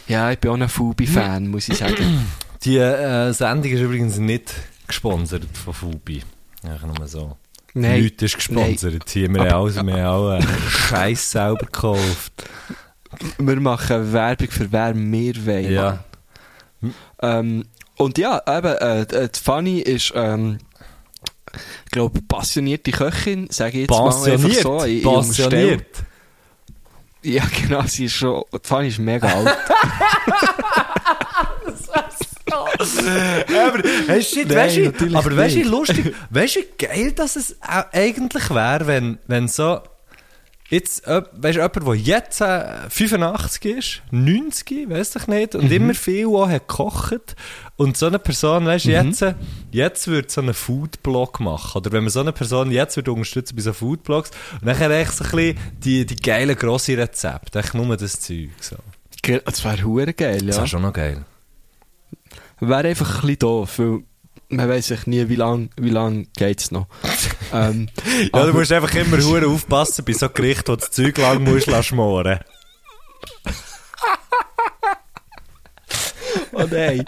Ja, 0.07 0.31
ich 0.31 0.39
bin 0.39 0.51
auch 0.51 0.61
ein 0.61 0.69
Fubi-Fan, 0.69 1.49
muss 1.49 1.69
ich 1.69 1.79
sagen. 1.79 2.27
Die 2.65 2.79
äh, 2.79 3.33
Sendung 3.33 3.71
ist 3.73 3.81
übrigens 3.81 4.19
nicht 4.19 4.53
gesponsert 4.87 5.45
von 5.53 5.75
Fubi. 5.75 6.23
Ja, 6.63 6.79
nur 6.87 7.07
so. 7.07 7.37
Nein. 7.75 8.03
Nichts 8.03 8.23
ist 8.23 8.37
gesponsert. 8.37 9.11
Hier, 9.11 9.29
wir, 9.29 9.41
haben 9.43 9.53
alles, 9.53 9.75
wir 9.77 9.83
haben 9.83 10.05
auch 10.07 10.31
einen 10.31 10.49
Scheiß 10.71 11.31
selber 11.33 11.67
gekauft. 11.67 12.33
Wir 13.39 13.61
machen 13.61 14.13
Werbung 14.13 14.49
für 14.51 14.71
wer 14.73 14.95
wir 14.95 15.47
wollen. 15.47 15.73
Ja. 15.73 16.05
Ähm, 17.21 17.65
und 17.97 18.19
ja, 18.19 18.41
eben, 18.47 18.75
äh, 18.75 19.29
die 19.29 19.41
Fanny 19.41 19.81
ist, 19.81 20.13
ähm, 20.15 20.59
ich 21.85 21.91
glaube, 21.91 22.21
passionierte 22.23 22.91
Köchin, 22.93 23.49
sage 23.51 23.83
ich 23.83 23.91
jetzt 23.91 23.91
mal 23.91 24.31
einfach 24.33 24.51
so. 24.51 24.85
Ich- 24.85 25.01
ich 25.01 25.07
unterstelle- 25.07 25.49
Pensioniert. 25.51 25.87
Ja, 27.23 27.43
genau, 27.63 27.83
sie 27.83 28.07
ist 28.07 28.15
schon, 28.15 28.43
die 28.53 28.59
Fanny 28.63 28.89
ist 28.89 28.99
mega 28.99 29.29
alt. 29.29 29.49
aber, 31.95 32.34
hey, 34.07 34.23
shit, 34.23 34.49
Nein, 34.49 34.57
weißt 34.57 34.77
du, 35.01 35.17
aber 35.17 35.37
weißt 35.37 35.57
du, 35.57 35.63
lustig, 35.63 36.15
weißt 36.31 36.57
du, 36.57 36.61
wie 36.61 36.67
geil, 36.87 37.13
dass 37.13 37.37
es 37.37 37.57
eigentlich 37.61 38.51
wäre, 38.51 38.87
wenn, 38.87 39.19
wenn 39.27 39.49
so, 39.49 39.81
jetzt, 40.71 41.07
äh, 41.07 41.23
weißt 41.33 41.57
du, 41.59 41.61
jemand, 41.61 41.87
der 41.87 41.95
jetzt 41.95 42.41
äh, 42.41 42.89
85 42.89 43.65
ist, 43.77 44.03
90, 44.11 44.89
weiss 44.91 45.15
ich 45.17 45.27
nicht, 45.27 45.55
Mhm. 45.55 45.61
und 45.61 45.73
immer 45.73 45.95
viel 45.95 46.27
auch 46.27 46.49
hat 46.49 46.67
gekocht, 46.69 47.37
und 47.77 47.97
so 47.97 48.07
eine 48.07 48.19
Person, 48.19 48.67
weißt 48.67 48.85
du, 48.87 48.89
Mhm. 48.91 48.95
jetzt, 49.09 49.23
äh, 49.23 49.35
jetzt 49.73 50.07
würde 50.09 50.29
so 50.31 50.41
einen 50.41 50.55
Foodblog 50.55 51.41
machen, 51.41 51.79
oder 51.79 51.93
wenn 51.93 52.05
man 52.05 52.11
so 52.11 52.21
eine 52.21 52.33
Person 52.33 52.71
jetzt 52.71 52.97
würde 52.97 53.13
unterstützen 53.13 53.57
bei 53.57 53.63
so 53.63 53.73
Foodblogs, 53.73 54.31
und 54.61 54.67
dann 54.67 54.91
echt 54.91 55.13
so 55.13 55.25
ein 55.25 55.31
bisschen 55.31 55.59
die, 55.79 56.07
die 56.07 56.17
geilen, 56.17 56.57
grossen 56.57 56.97
Rezepte, 56.97 57.59
echt 57.59 57.75
nur 57.75 57.97
das 57.97 58.21
Zeug, 58.21 58.51
so. 58.61 58.77
Das 59.45 59.65
wäre 59.65 60.13
geil, 60.13 60.39
Das 60.47 60.57
ja. 60.57 60.63
wäre 60.63 60.69
schon 60.69 60.83
noch 60.83 60.93
geil. 60.93 61.25
Wäre 62.61 62.89
einfach 62.89 63.17
ein 63.17 63.21
bisschen 63.23 63.39
doof, 63.39 63.79
weil 63.79 64.03
man 64.49 64.69
weiss 64.69 64.87
sich 64.89 65.07
nie, 65.07 65.29
wie 65.29 65.37
lange 65.37 65.69
wie 65.77 65.91
lang 65.91 66.29
geht's 66.37 66.71
noch. 66.71 66.87
ähm, 67.53 67.89
Ja, 68.33 68.47
du 68.47 68.53
musst 68.53 68.73
einfach 68.73 68.95
immer 68.95 69.19
hure 69.23 69.47
aufpassen 69.47 70.05
bei 70.05 70.13
so 70.13 70.29
Gerichten, 70.29 70.69
wo 70.69 70.77
das 70.77 70.91
Zeug 70.91 71.19
lang 71.19 71.43
musst 71.43 71.69
schmoren. 71.85 72.41
Oh 76.57 76.67
nein. 76.71 77.05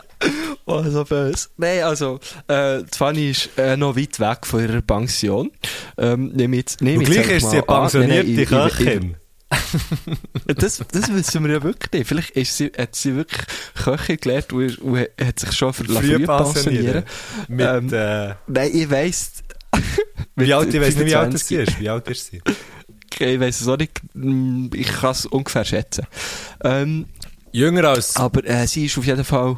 Oh, 0.65 0.83
so 0.83 1.05
böse. 1.05 1.49
Nein, 1.57 1.83
also, 1.83 2.19
äh, 2.49 2.83
die 2.83 2.97
Fanny 2.97 3.31
ist 3.31 3.51
äh, 3.57 3.77
noch 3.77 3.97
weit 3.97 4.19
weg 4.19 4.39
von 4.45 4.61
ihrer 4.61 4.83
Pension. 4.83 5.53
Ähm, 5.97 6.33
nehm 6.35 6.55
jetzt, 6.55 6.81
nehm 6.81 6.99
Und 6.99 7.05
gleich 7.05 7.31
ist 7.31 7.51
sie 7.51 7.59
eine 7.59 7.63
pensionierte 7.63 8.47
Köchin. 8.47 9.17
Das, 10.47 10.83
das 10.93 11.13
wissen 11.13 11.45
wir 11.45 11.53
ja 11.55 11.63
wirklich 11.63 11.93
nicht. 11.93 12.09
Vielleicht 12.09 12.31
ist 12.31 12.57
sie, 12.57 12.73
hat 12.77 12.95
sie 12.95 13.15
wirklich 13.17 13.47
Köchin 13.75 14.17
gelernt 14.17 14.53
und, 14.53 14.79
und 14.79 14.99
hat 14.99 15.39
sich 15.39 15.53
schon 15.53 15.73
für 15.73 15.85
pensionieren. 15.85 16.27
pensionieren. 16.27 17.05
Mit, 17.49 17.67
Ähm, 17.67 17.93
äh, 17.93 18.35
Nein, 18.47 18.71
ich 18.73 18.91
weiss... 18.91 19.33
wie 20.37 20.53
alt, 20.55 20.73
ich 20.75 20.81
weiss 20.81 20.97
nicht, 20.97 21.07
wie 21.07 21.15
alt 21.15 21.33
25. 21.33 21.47
sie 21.47 21.57
ist. 21.57 21.81
Wie 21.81 21.89
alt 21.89 22.09
ist 22.09 22.27
sie? 22.31 22.41
Ich 23.19 23.41
weiss 23.41 23.61
es 23.61 23.69
auch 23.69 23.77
nicht. 23.79 24.01
Mm, 24.15 24.69
Ich 24.75 24.89
kann 24.89 25.13
es 25.13 25.27
ungefähr 25.27 25.65
schätzen. 25.65 26.07
Ähm, 26.63 27.07
Jünger 27.53 27.85
als, 27.89 28.17
aber 28.17 28.45
äh, 28.45 28.67
sie 28.67 28.87
ist 28.87 28.99
auf 28.99 29.07
jeden 29.07 29.25
Fall... 29.25 29.57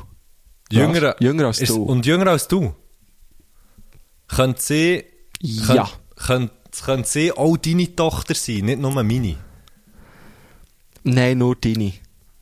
jünger, 0.71 1.03
Was? 1.03 1.15
Jünger 1.21 1.47
als 1.47 1.61
ist, 1.61 1.71
du. 1.71 1.83
Und 1.83 2.07
jünger 2.07 2.29
als 2.29 2.47
du? 2.49 2.75
Könnte 4.29 4.61
sie, 4.61 5.05
ja. 5.41 5.89
könnte, 6.17 6.55
könnte 6.85 7.09
sie 7.09 7.33
auch 7.33 7.57
deine 7.57 7.95
Tochter 7.97 8.35
sein, 8.35 8.67
nicht 8.67 8.79
nur 8.81 8.93
meine. 9.03 9.37
Nein, 11.05 11.39
nur 11.39 11.57
deine. 11.57 11.93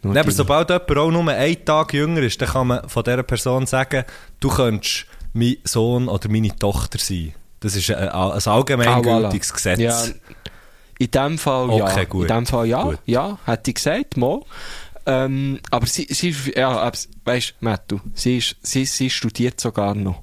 Nur 0.02 0.14
Nein, 0.14 0.22
aber 0.22 0.30
sobald 0.32 0.68
jemand 0.70 0.90
auch 0.96 1.10
nur 1.10 1.28
einen 1.32 1.64
Tag 1.64 1.92
jünger 1.94 2.22
ist, 2.22 2.40
dann 2.40 2.48
kann 2.48 2.66
man 2.68 2.88
von 2.88 3.02
dieser 3.04 3.22
Person 3.22 3.66
sagen, 3.66 4.04
du 4.40 4.48
könntest 4.48 5.06
mein 5.32 5.56
Sohn 5.64 6.08
oder 6.08 6.28
meine 6.28 6.56
Tochter 6.56 6.98
sein. 6.98 7.34
Das 7.60 7.74
ist 7.74 7.90
ein, 7.90 8.08
ein 8.08 8.10
allgemeingültiges 8.42 9.50
Ah, 9.50 9.52
voilà. 9.52 9.54
Gesetz. 9.54 9.78
Ja, 9.80 10.02
in 10.98 11.10
dem 11.10 11.38
Fall 11.38 11.76
ja. 11.76 11.84
Okay, 11.84 12.06
gut. 12.06 12.30
In 12.30 12.36
dem 12.36 12.46
Fall 12.46 12.66
ja. 12.66 12.82
Gut. 12.82 12.98
Ja, 13.06 13.38
hätte 13.44 13.70
ich 13.70 13.74
gesagt, 13.76 14.16
mal. 14.16 14.40
Ähm, 15.06 15.60
aber 15.70 15.86
sie, 15.86 16.06
sie 16.10 16.30
ist, 16.30 16.46
ja, 16.56 16.90
weißt 17.24 17.54
du, 17.60 17.64
Mattu, 17.64 18.00
sie, 18.14 18.38
ist, 18.38 18.56
sie, 18.62 18.84
sie 18.86 19.08
studiert 19.10 19.60
sogar 19.60 19.94
noch. 19.94 20.22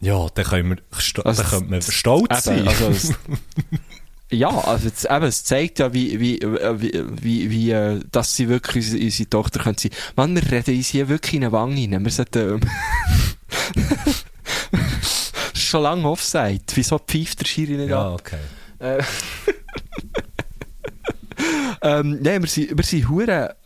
Ja, 0.00 0.26
dann 0.34 0.44
können 0.44 0.70
wir, 0.70 1.24
Also, 1.24 1.42
dann 1.42 1.50
könnte 1.50 1.70
man 1.70 1.82
stolz 1.82 2.46
Eben, 2.46 2.64
sein. 2.64 2.68
also, 2.68 3.14
ja, 4.34 4.50
also 4.50 4.88
es, 4.88 5.04
eben, 5.04 5.24
es 5.24 5.44
zeigt 5.44 5.78
ja, 5.78 5.92
wie, 5.92 6.20
wie, 6.20 6.40
wie, 6.40 7.50
wie, 7.50 7.70
äh, 7.70 8.00
dass 8.10 8.36
sie 8.36 8.48
wirklich 8.48 8.84
unsere, 8.84 9.04
unsere 9.04 9.30
Tochter 9.30 9.60
könnte 9.62 9.82
sein. 9.82 9.92
Mann, 10.16 10.34
wir 10.34 10.50
reden 10.50 10.76
uns 10.76 10.88
hier 10.88 11.08
wirklich 11.08 11.34
in 11.34 11.44
eine 11.44 11.52
Wange 11.52 11.76
rein. 11.76 12.04
Wir 12.04 12.12
sollten, 12.12 12.60
ähm, 13.74 13.84
ist 15.52 15.60
schon 15.68 15.82
lange 15.82 16.08
Offside. 16.08 16.62
Wieso 16.74 16.98
pfeift 16.98 17.40
der 17.40 17.46
Schiri 17.46 17.72
nicht 17.72 17.92
ab? 17.92 18.06
ja, 18.08 18.12
okay. 18.12 18.38
Äh, 18.78 19.02
Ähm, 21.84 22.18
nein, 22.22 22.42
wir 22.42 22.48
sind, 22.48 22.74
wir 22.74 22.82
sind 22.82 23.10
hure 23.10 23.56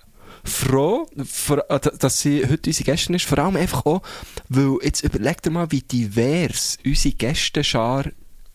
froh, 0.43 1.07
vor, 1.25 1.65
äh, 1.71 1.79
dass 1.79 2.21
sie 2.21 2.45
heute 2.45 2.71
unsere 2.71 2.85
Gäste 2.85 3.15
ist. 3.15 3.25
Vor 3.27 3.39
allem 3.39 3.55
einfach 3.55 3.87
auch, 3.87 4.03
weil 4.49 4.79
jetzt 4.83 5.05
überleg 5.05 5.41
dir 5.41 5.51
mal, 5.51 5.71
wie 5.71 5.83
divers 5.83 6.79
unsere 6.85 7.15
Gästenschar 7.15 8.07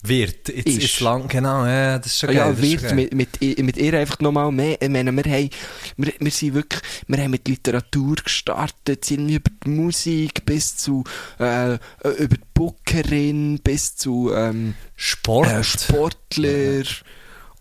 Wird. 0.06 0.49
Jetzt 0.49 0.68
Ist. 0.68 0.84
ist 0.84 0.99
lang, 0.99 1.30
genau, 1.30 1.66
ja, 1.66 1.97
das 1.97 2.08
ist 2.08 2.20
schon 2.20 2.30
geil. 2.30 2.38
ja, 2.38 2.62
wird 2.62 2.82
geil. 2.84 2.93
mit, 2.93 3.14
mit, 3.14 3.60
mit 3.60 3.78
ihr 3.78 3.93
einfach 3.97 4.20
nochmal 4.20 4.51
mehr. 4.51 4.82
Ich 4.82 4.89
meine, 4.89 5.14
wir, 5.14 5.24
haben, 5.32 5.49
wir, 5.95 6.14
wir 6.20 6.32
sind 6.32 6.56
wirklich, 6.56 6.82
wir 7.08 7.18
haben 7.24 7.32
mit 7.32 7.47
Literatur 7.47 8.16
gestartet, 8.16 9.06
sind 9.06 9.30
über 9.30 9.49
die 9.66 9.70
Musik 9.70 10.45
bis 10.45 10.76
zu, 10.76 11.06
äh, 11.39 11.76
über 12.04 12.36
die 12.36 12.41
Bookerin 12.54 13.60
bis 13.64 13.95
zu, 13.95 14.32
ähm, 14.34 14.76
Sport. 14.95 15.47
äh, 15.47 15.64
Sportler 15.64 16.84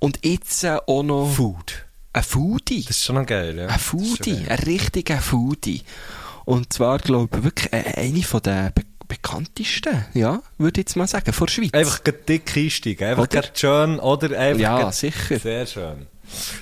und 0.01 0.19
jetzt 0.25 0.65
äh, 0.65 0.79
auch 0.85 1.05
noch 1.05 1.33
Food. 1.33 1.87
ein 2.13 2.23
Foodie. 2.25 2.85
Das 2.87 2.97
ist 2.97 3.05
schon 3.05 3.17
noch 3.17 3.27
geil, 3.27 3.57
ja. 3.57 3.67
Ein 3.69 3.79
Foodie, 3.79 4.45
ein 4.49 4.59
richtiger 4.59 5.19
Foodie. 5.19 5.83
Und 6.45 6.73
zwar, 6.73 6.99
glaube 6.99 7.39
ich, 7.39 7.45
wirklich 7.45 7.73
eine 7.73 8.23
von 8.25 8.43
den 8.43 8.73
bekanntesten, 9.17 10.05
ja, 10.15 10.41
würde 10.59 10.81
ich 10.81 10.87
jetzt 10.87 10.97
mal 10.97 11.07
sagen, 11.07 11.33
vor 11.33 11.47
der 11.47 11.53
Schweiz. 11.55 11.73
Einfach 11.75 11.99
dick 11.99 12.57
einsteigen. 12.57 13.09
Einfach 13.09 13.23
Oder? 13.25 13.43
schön 13.55 13.99
oder 14.01 14.39
einfach. 14.39 14.61
Ja, 14.61 14.93
sicher. 14.93 15.39
Sehr 15.39 15.67
schön. 15.67 16.07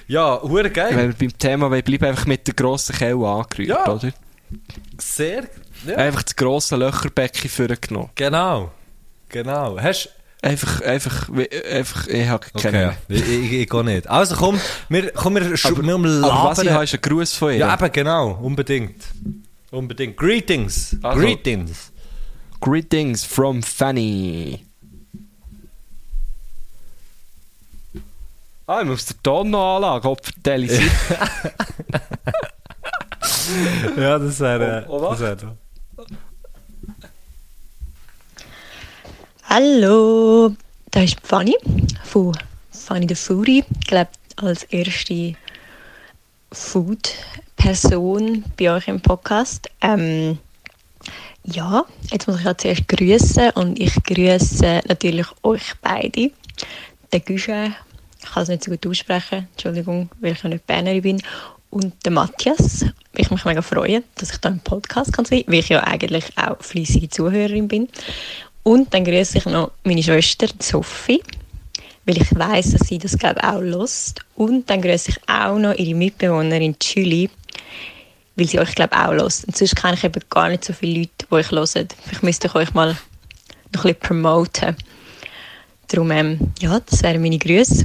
Ja, 0.09 0.41
hure 0.43 0.71
geil. 0.71 0.91
Wenn 0.97 1.09
wir 1.09 1.15
beim 1.17 1.39
Thema 1.39 1.69
bleiben 1.71 2.05
einfach 2.05 2.27
mit 2.27 2.47
der 2.47 2.55
grossen 2.55 2.97
Kelle 2.97 3.27
angerührt, 3.27 3.69
Ja. 3.69 3.89
oder? 3.89 4.11
Sehr. 4.99 5.45
Ja. 5.87 5.97
Einfach 5.97 6.23
das 6.25 6.35
grosse 6.35 6.77
Löcherbecken 6.77 7.49
vorgenommen. 7.49 8.11
Genau. 8.15 8.73
Genau. 9.29 9.79
Hast 9.81 10.11
Einfach, 10.43 10.81
einfach, 10.81 11.29
einfach, 11.71 12.07
ich 12.07 12.27
habe 12.27 12.47
keine. 12.59 12.89
Okay, 12.89 12.97
ich, 13.09 13.29
ich, 13.29 13.53
ich 13.53 13.69
gehe 13.69 13.85
nicht. 13.85 14.09
Also 14.09 14.37
komm, 14.37 14.59
wir, 14.89 15.11
komm, 15.13 15.35
wir, 15.35 15.43
Aber, 15.43 15.53
wir 15.85 15.95
aber 15.95 16.45
was 16.49 16.59
ich 16.59 16.65
labern. 16.65 16.75
habe, 16.75 16.85
ist 16.85 16.95
ein 16.95 17.01
Gruß 17.03 17.35
von 17.35 17.51
ihr. 17.53 17.59
Ja, 17.59 17.75
eben, 17.75 17.93
genau. 17.93 18.39
Unbedingt. 18.41 19.05
Unbedingt. 19.71 20.17
Greetings. 20.17 20.97
Also- 21.03 21.21
Greetings. 21.21 21.90
Greetings 22.61 23.25
from 23.25 23.63
Fanny. 23.63 24.65
Ah, 28.67 28.83
ich 28.83 28.87
muss 28.87 29.07
den 29.07 29.23
Ton 29.23 29.51
noch 29.51 29.77
anlagen, 29.77 30.07
Opfertelle. 30.07 30.69
Ja, 33.97 34.19
das 34.19 34.41
wäre... 34.41 34.85
Oh, 34.89 34.99
oh, 34.99 35.11
das 35.11 35.21
wäre... 35.21 35.57
Hallo, 39.45 40.55
da 40.93 41.03
ist 41.03 41.19
Fanny 41.23 41.57
von 42.05 42.37
Fanny 42.71 43.07
the 43.09 43.15
Foodie. 43.17 43.65
Ich 43.81 43.87
glaube, 43.89 44.11
als 44.37 44.63
erste 44.65 45.35
Food-Person 46.53 48.45
bei 48.57 48.71
euch 48.71 48.87
im 48.87 49.01
Podcast. 49.01 49.69
Ähm, 49.81 50.39
ja, 51.45 51.85
jetzt 52.11 52.27
muss 52.27 52.39
ich 52.39 52.45
ja 52.45 52.57
zuerst 52.57 52.89
grüßen 52.89 53.51
und 53.51 53.79
ich 53.79 53.95
grüße 53.95 54.83
natürlich 54.89 55.27
euch 55.43 55.73
beide. 55.81 56.31
Den 57.13 57.25
Güsche, 57.25 57.75
ich 58.23 58.31
kann 58.31 58.43
es 58.43 58.49
nicht 58.49 58.65
so 58.65 58.71
gut 58.71 58.87
aussprechen, 58.87 59.49
Entschuldigung, 59.53 60.11
weil 60.21 60.33
ich 60.33 60.43
ja 60.43 60.49
nicht 60.49 60.67
Bernerin 60.67 61.03
bin. 61.03 61.23
Und 61.71 62.05
den 62.05 62.15
Matthias, 62.15 62.85
ich 63.17 63.31
mich 63.31 63.45
mega 63.45 63.63
freue, 63.63 64.03
dass 64.17 64.33
ich 64.33 64.39
da 64.39 64.49
im 64.49 64.61
Podcast 64.61 65.13
kann 65.13 65.25
sein, 65.25 65.45
weil 65.47 65.61
ich 65.61 65.69
ja 65.69 65.83
eigentlich 65.85 66.25
auch 66.37 66.61
fleissige 66.61 67.09
Zuhörerin 67.09 67.69
bin. 67.69 67.89
Und 68.63 68.93
dann 68.93 69.05
grüße 69.05 69.39
ich 69.39 69.47
noch 69.47 69.71
meine 69.85 70.03
Schwester 70.03 70.49
Sophie, 70.59 71.23
weil 72.05 72.21
ich 72.21 72.37
weiß, 72.37 72.73
dass 72.73 72.89
sie 72.89 72.99
das 72.99 73.17
glaube 73.17 73.43
auch 73.43 73.61
lost. 73.61 74.21
Und 74.35 74.69
dann 74.69 74.83
grüße 74.83 75.13
ich 75.13 75.29
auch 75.29 75.59
noch 75.59 75.75
ihre 75.75 75.95
Mitbewohnerin 75.95 76.77
Julie, 76.83 77.31
weil 78.41 78.49
sie 78.49 78.59
euch 78.59 78.75
glaube 78.75 78.97
auch 78.97 79.13
lost. 79.13 79.47
Und 79.47 79.57
sonst 79.57 79.77
kenne 79.77 79.95
ich 79.95 80.05
eben 80.05 80.23
gar 80.31 80.49
nicht 80.49 80.65
so 80.65 80.73
viele 80.73 81.01
Leute, 81.01 81.11
die 81.21 81.33
euch 81.33 81.51
hören. 81.51 81.89
Vielleicht 82.05 82.23
müsste 82.23 82.49
ich 82.49 82.55
euch 82.55 82.75
mal 82.75 82.93
noch 82.93 83.85
ein 83.85 83.95
bisschen 83.95 84.01
promoten. 84.01 84.77
Darum, 85.89 86.11
ähm, 86.11 86.53
ja, 86.59 86.81
das 86.81 87.03
wären 87.03 87.21
meine 87.21 87.39
Grüße. 87.39 87.85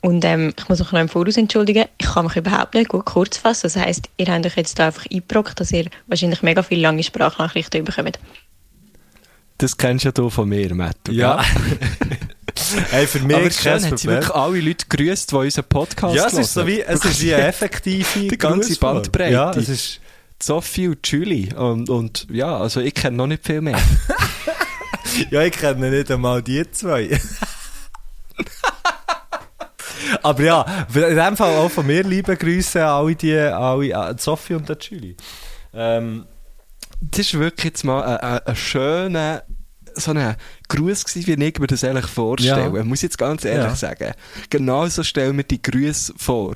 Und 0.00 0.24
ähm, 0.24 0.54
ich 0.56 0.68
muss 0.68 0.78
mich 0.78 0.92
noch 0.92 1.00
im 1.00 1.08
Voraus 1.08 1.36
entschuldigen, 1.36 1.86
ich 1.98 2.06
kann 2.06 2.26
mich 2.26 2.36
überhaupt 2.36 2.74
nicht 2.74 2.88
gut 2.88 3.04
kurz 3.04 3.36
fassen. 3.36 3.62
Das 3.64 3.76
heisst, 3.76 4.08
ihr 4.16 4.26
habt 4.26 4.46
euch 4.46 4.56
jetzt 4.56 4.78
da 4.78 4.86
einfach 4.86 5.04
eingebrockt, 5.10 5.58
dass 5.60 5.72
ihr 5.72 5.86
wahrscheinlich 6.06 6.42
mega 6.42 6.62
viele 6.62 6.82
lange 6.82 7.02
Sprachnachrichten 7.02 7.84
bekommt. 7.84 8.18
Das 9.58 9.76
kennst 9.76 10.04
ja 10.04 10.12
du 10.12 10.30
von 10.30 10.48
mir, 10.48 10.74
Matt. 10.74 10.96
Ja. 11.10 11.42
hey, 12.90 13.06
für 13.06 13.20
mich 13.20 13.36
Aber 13.36 13.50
schön, 13.50 13.84
hat 13.90 13.98
sie 13.98 14.08
wirklich 14.08 14.34
alle 14.34 14.60
Leute 14.60 14.86
grüßt, 14.88 15.30
die 15.32 15.36
unseren 15.36 15.64
Podcast 15.64 16.14
Ja, 16.14 16.26
es 16.26 16.32
ist 16.34 16.54
so 16.54 16.60
hören. 16.60 16.68
wie, 16.72 16.80
es 16.80 17.04
ist 17.04 17.22
wie 17.22 17.34
eine 17.34 17.46
effektive 17.48 18.20
Die 18.28 18.38
ganze 18.38 18.68
Grußform. 18.68 18.94
Bandbreite. 18.96 19.32
Ja, 19.32 19.50
es 19.50 19.68
ist... 19.68 20.00
Sophie 20.42 20.88
und 20.88 21.06
Julie. 21.06 21.54
Und, 21.56 21.88
und 21.88 22.26
ja, 22.30 22.58
also 22.58 22.80
ich 22.80 22.92
kenne 22.94 23.16
noch 23.16 23.26
nicht 23.26 23.44
viel 23.46 23.60
mehr. 23.60 23.78
Ja, 25.30 25.40
ich 25.42 25.52
kenne 25.52 25.88
nicht 25.90 26.10
einmal 26.10 26.42
die 26.42 26.68
zwei. 26.72 27.18
Aber 30.22 30.42
ja, 30.42 30.86
in 30.94 31.16
dem 31.16 31.36
Fall 31.36 31.56
auch 31.56 31.70
von 31.70 31.86
mir 31.86 32.02
liebe 32.02 32.36
Grüße 32.36 32.84
an 32.84 32.90
alle 32.90 33.14
die, 33.14 33.34
alle, 33.36 33.96
an 33.96 34.18
Sophie 34.18 34.54
und 34.54 34.70
an 34.70 34.76
Julie. 34.80 35.16
Ähm, 35.72 36.26
Das 37.00 37.32
war 37.34 37.40
wirklich 37.40 37.64
jetzt 37.64 37.84
mal 37.84 38.02
ein, 38.02 38.18
ein, 38.18 38.38
ein 38.46 38.56
schöner 38.56 39.42
so 39.96 40.12
ein 40.12 40.36
Gruß 40.68 41.04
gewesen, 41.04 41.26
wie 41.40 41.44
ich 41.44 41.58
mir 41.58 41.66
das 41.66 41.84
eigentlich 41.84 42.06
vorstelle. 42.06 42.76
Ja. 42.76 42.84
Muss 42.84 42.98
ich 42.98 43.02
jetzt 43.04 43.18
ganz 43.18 43.44
ehrlich 43.44 43.64
Ja. 43.66 43.74
sagen. 43.74 44.12
Genau 44.50 44.86
so 44.88 45.02
stellen 45.02 45.36
wir 45.36 45.44
die 45.44 45.60
Grüße 45.60 46.14
vor. 46.16 46.54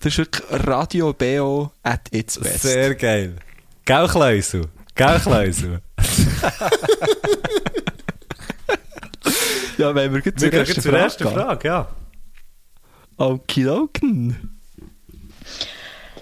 Das 0.00 0.12
ist 0.12 0.18
wirklich 0.18 0.44
Radio 0.50 1.12
BO 1.12 1.70
at 1.82 2.00
its 2.12 2.38
best. 2.38 2.62
sehr 2.62 2.94
geil. 2.94 3.36
Gell, 3.84 4.08
Kleusel? 4.08 4.66
Gell, 4.94 5.20
Kleusel? 5.20 5.80
Ja, 9.78 9.94
wenn 9.94 10.12
wir 10.12 10.20
gleich 10.20 10.34
Wir 10.34 10.36
zur 10.36 10.50
gehen 10.50 10.60
ersten 10.60 10.80
zur 10.82 10.92
Frage 10.92 11.04
ersten 11.04 11.24
gehen. 11.24 11.32
Frage, 11.34 11.68
ja. 11.68 11.88
Okidoken. 13.16 14.58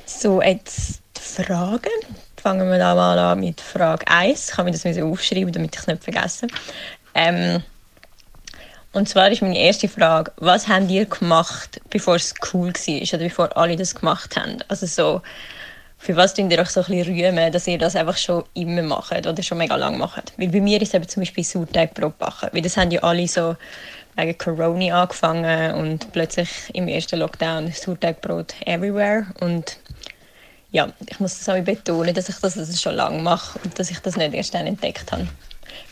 So, 0.06 0.40
jetzt 0.42 1.00
die 1.16 1.42
Fragen. 1.44 1.90
Fangen 2.42 2.70
wir 2.70 2.78
da 2.78 2.94
mal 2.94 3.18
an 3.18 3.40
mit 3.40 3.60
Frage 3.60 4.08
1. 4.08 4.48
Ich 4.48 4.56
habe 4.56 4.70
mir 4.70 4.78
das 4.78 4.86
aufschreiben, 4.98 5.52
damit 5.52 5.74
ich 5.74 5.82
es 5.82 5.86
nicht 5.86 6.02
vergesse. 6.02 6.46
Ähm, 7.14 7.62
und 8.92 9.10
zwar 9.10 9.30
ist 9.30 9.42
meine 9.42 9.58
erste 9.58 9.88
Frage, 9.88 10.32
was 10.38 10.66
habt 10.66 10.90
ihr 10.90 11.04
gemacht, 11.04 11.82
bevor 11.90 12.16
es 12.16 12.34
cool 12.52 12.72
war 12.72 13.14
oder 13.14 13.24
bevor 13.24 13.56
alle 13.58 13.76
das 13.76 13.94
gemacht 13.94 14.36
haben? 14.36 14.56
Also 14.68 14.86
so, 14.86 15.20
für 15.98 16.16
was 16.16 16.32
tun 16.32 16.50
ihr 16.50 16.58
euch 16.58 16.70
so 16.70 16.80
ein 16.80 16.86
bisschen 16.86 17.14
rühmen, 17.14 17.52
dass 17.52 17.66
ihr 17.66 17.76
das 17.76 17.94
einfach 17.94 18.16
schon 18.16 18.42
immer 18.54 18.82
macht 18.82 19.26
oder 19.26 19.42
schon 19.42 19.58
mega 19.58 19.76
lang 19.76 19.98
macht? 19.98 20.32
Weil 20.38 20.48
bei 20.48 20.62
mir 20.62 20.80
ist 20.80 20.88
es 20.88 20.94
eben 20.94 21.06
zum 21.06 21.20
Beispiel 21.20 21.44
Sauerteigbrot 21.44 22.16
backen, 22.18 22.48
weil 22.52 22.62
das 22.62 22.78
haben 22.78 22.90
ja 22.90 23.02
alle 23.02 23.28
so 23.28 23.54
wegen 24.16 24.38
Corona 24.38 25.02
angefangen 25.02 25.74
und 25.74 26.10
plötzlich 26.12 26.48
im 26.72 26.88
ersten 26.88 27.18
Lockdown 27.18 27.70
Sauerteigbrot 27.70 28.54
everywhere 28.64 29.26
und 29.40 29.76
ja, 30.72 30.88
ich 31.08 31.18
muss 31.18 31.38
das 31.38 31.48
auch 31.48 31.62
betonen, 31.62 32.14
dass 32.14 32.28
ich 32.28 32.36
das 32.36 32.80
schon 32.80 32.94
lange 32.94 33.20
mache 33.20 33.58
und 33.64 33.78
dass 33.78 33.90
ich 33.90 33.98
das 34.00 34.16
nicht 34.16 34.34
erst 34.34 34.54
dann 34.54 34.66
entdeckt 34.66 35.10
habe. 35.10 35.26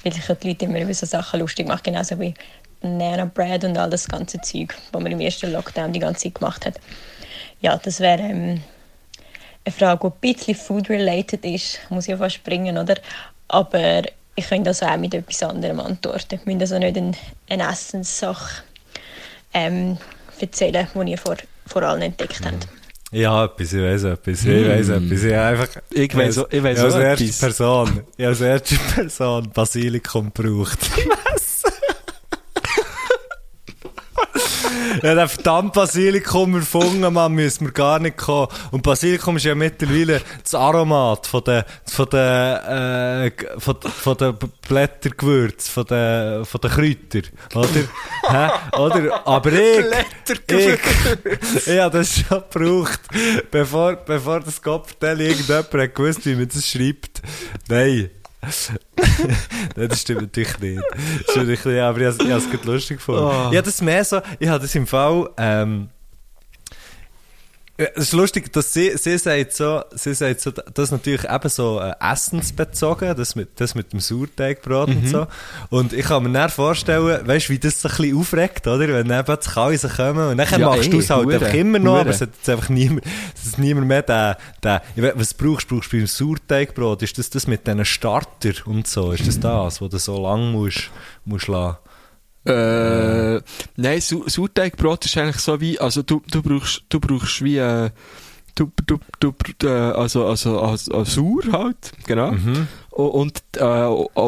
Weil 0.02 0.12
sich 0.12 0.24
die 0.24 0.48
Leute 0.48 0.64
immer 0.66 0.80
über 0.80 0.94
so 0.94 1.06
Sachen 1.06 1.40
lustig 1.40 1.66
machen, 1.66 1.82
genauso 1.84 2.18
wie 2.20 2.34
Nana 2.82 3.24
Bread 3.24 3.64
und 3.64 3.76
all 3.76 3.90
das 3.90 4.06
ganze 4.06 4.40
Zeug, 4.40 4.76
was 4.92 5.02
man 5.02 5.10
im 5.10 5.20
ersten 5.20 5.52
Lockdown 5.52 5.92
die 5.92 5.98
ganze 5.98 6.24
Zeit 6.24 6.36
gemacht 6.36 6.66
hat. 6.66 6.80
Ja, 7.60 7.76
das 7.76 7.98
wäre 7.98 8.22
ähm, 8.22 8.62
eine 9.64 9.74
Frage, 9.76 10.12
die 10.22 10.28
ein 10.28 10.34
bisschen 10.34 10.54
food-related 10.54 11.44
ist. 11.44 11.80
Ich 11.82 11.90
muss 11.90 12.06
ja 12.06 12.16
fast 12.16 12.36
springen, 12.36 12.78
oder? 12.78 12.96
Aber 13.48 14.02
ich 14.36 14.48
könnte 14.48 14.70
also 14.70 14.86
auch 14.86 14.96
mit 14.96 15.14
etwas 15.14 15.42
anderem 15.42 15.80
antworten. 15.80 16.40
Wir 16.44 16.54
müssen 16.54 16.60
also 16.60 16.78
nicht 16.78 16.96
eine, 16.96 17.12
eine 17.48 17.72
Essenssache 17.72 18.62
ähm, 19.52 19.98
erzählen, 20.38 20.86
die 20.94 21.10
ihr 21.10 21.18
vor, 21.18 21.36
vor 21.66 21.82
allem 21.82 22.02
entdeckt 22.02 22.44
habt. 22.44 22.68
Ja, 23.10 23.44
etwas, 23.46 23.72
ich 23.72 23.80
weiss 23.82 24.02
etwas, 24.04 24.44
ich 24.44 24.68
weiss 24.68 24.88
etwas. 24.90 25.22
Ich, 25.22 25.34
einfach, 25.34 25.68
Ich 25.90 26.14
auch- 26.38 26.48
ich 26.50 26.62
weiss 26.62 26.78
als 26.78 26.94
auch 26.94 26.98
erste. 27.00 27.40
Person, 27.46 28.00
ich 28.16 28.26
als 28.26 28.40
erste 28.42 28.74
Person 28.94 29.50
Basilikum 29.54 30.30
gebraucht. 30.34 30.78
Ja, 35.02 35.14
der 35.14 35.28
verdammt 35.28 35.72
Basilikum 35.72 36.54
erfunden, 36.54 37.12
man, 37.12 37.32
müssen 37.32 37.66
wir 37.66 37.72
gar 37.72 37.98
nicht 37.98 38.16
kommen. 38.16 38.48
Und 38.70 38.82
Basilikum 38.82 39.36
ist 39.36 39.44
ja 39.44 39.54
mittlerweile 39.54 40.20
das 40.42 40.54
Aromat 40.54 41.26
von 41.26 41.44
den, 41.44 41.64
von 41.86 42.06
den, 42.10 42.18
äh, 42.18 43.30
von, 43.58 43.76
von 43.80 44.16
den 44.16 44.36
Blättergewürz, 44.68 45.68
von 45.68 45.84
den, 45.84 46.44
von 46.44 46.60
den 46.60 46.70
Kräutern, 46.70 47.22
oder? 47.54 47.68
Hä? 48.28 48.78
Oder? 48.78 49.26
Aber 49.26 49.52
ich, 49.52 49.84
ich, 50.48 51.66
ich 51.66 51.78
habe 51.78 51.98
das 51.98 52.18
schon 52.18 52.42
gebraucht, 52.50 53.00
bevor, 53.50 53.96
bevor 53.96 54.40
das 54.40 54.60
Kopfteil 54.60 55.20
irgendjemand 55.20 55.72
hat 55.72 55.94
gewusst, 55.94 56.26
wie 56.26 56.34
man 56.34 56.48
das 56.48 56.66
schreibt. 56.66 57.22
Nein. 57.68 58.10
Nein, 59.76 59.88
das 59.88 60.00
stimmt 60.00 60.22
natürlich 60.22 60.58
nicht. 60.60 60.82
Das 61.26 61.30
stimmt 61.32 61.48
nicht, 61.48 61.66
aber 61.66 61.98
ich 61.98 62.06
habe 62.06 62.24
ich 62.24 62.30
habe 62.30 62.56
es 62.56 62.64
lustig 62.64 62.98
gefunden. 62.98 63.22
Oh. 63.24 63.52
Ja, 63.52 63.62
das 63.62 63.80
mehr 63.82 64.04
so, 64.04 64.20
ich 64.38 64.48
habe 64.48 64.60
das 64.60 64.74
im 64.74 64.86
Fall, 64.86 65.28
ähm, 65.36 65.88
Es 67.80 68.06
ist 68.06 68.12
lustig, 68.12 68.52
dass 68.52 68.72
sie, 68.72 68.96
sie 68.96 69.16
sagt 69.18 69.52
so, 69.52 69.82
sie 69.94 70.12
sagt 70.12 70.40
so, 70.40 70.50
das 70.50 70.86
ist 70.86 70.90
natürlich 70.90 71.22
eben 71.30 71.48
so 71.48 71.78
äh, 71.78 71.92
essensbezogen, 72.00 73.16
das 73.16 73.36
mit, 73.36 73.60
das 73.60 73.76
mit 73.76 73.92
dem 73.92 74.00
Sauerteigbrot 74.00 74.88
und 74.88 75.08
so. 75.08 75.28
Und 75.70 75.92
ich 75.92 76.06
kann 76.06 76.24
mir 76.24 76.32
dann 76.32 76.50
vorstellen, 76.50 77.24
weißt 77.24 77.48
du, 77.48 77.52
wie 77.52 77.58
das 77.60 77.80
so 77.80 77.88
ein 77.88 77.94
bisschen 77.96 78.18
aufregt, 78.18 78.66
oder? 78.66 78.88
Wenn 78.88 79.06
dann 79.06 79.24
plötzlich 79.24 79.56
alle 79.56 79.78
so 79.78 79.86
kommen 79.88 80.30
und 80.30 80.38
dann 80.38 80.60
Ja, 80.60 80.70
machst 80.70 80.92
du 80.92 80.98
es 80.98 81.08
halt 81.08 81.32
einfach 81.32 81.54
immer 81.54 81.78
noch, 81.78 81.92
hure. 81.92 82.00
aber 82.00 82.10
es 82.10 82.20
hat 82.20 82.30
jetzt 82.36 82.48
einfach 82.48 82.68
niemand, 82.68 83.04
es 83.36 83.46
ist 83.46 83.58
niemand 83.60 83.86
mehr 83.86 84.02
der, 84.02 84.38
der, 84.64 84.82
was 85.14 85.32
brauchst 85.34 85.70
du? 85.70 85.76
Brauchst 85.76 85.92
du 85.92 85.98
beim 85.98 86.06
Sauerteigbrot? 86.08 87.02
Ist 87.04 87.16
das 87.18 87.30
das 87.30 87.46
mit 87.46 87.64
diesen 87.64 87.84
Starter 87.84 88.54
und 88.64 88.88
so? 88.88 89.12
Ist 89.12 89.28
das 89.28 89.38
das, 89.38 89.80
wo 89.80 89.86
du 89.86 89.98
so 89.98 90.20
lang 90.20 90.50
musst, 90.50 90.90
musst 91.24 91.46
lassen? 91.46 91.76
Äh, 92.48 93.40
nein, 93.76 94.00
Sau 94.00 94.24
Sauerteigbrot 94.26 95.04
ist 95.04 95.16
eigentlich 95.18 95.38
so 95.38 95.60
wie, 95.60 95.78
also 95.78 96.02
du, 96.02 96.22
du 96.30 96.42
brauchst, 96.42 96.82
du 96.88 96.98
brauchst 97.00 97.42
wie, 97.44 97.58
äh, 97.58 97.90
du, 98.54 98.70
du, 98.86 98.98
du, 99.20 99.34
äh, 99.64 99.68
also, 99.68 100.26
also, 100.26 100.60
also, 100.60 100.92
also 100.94 101.04
Sauer 101.04 101.52
halt, 101.52 101.92
genau. 102.06 102.34
O- 102.90 103.04
Und, 103.06 103.42
äh, 103.56 103.62
o- 103.62 104.10
o- 104.14 104.20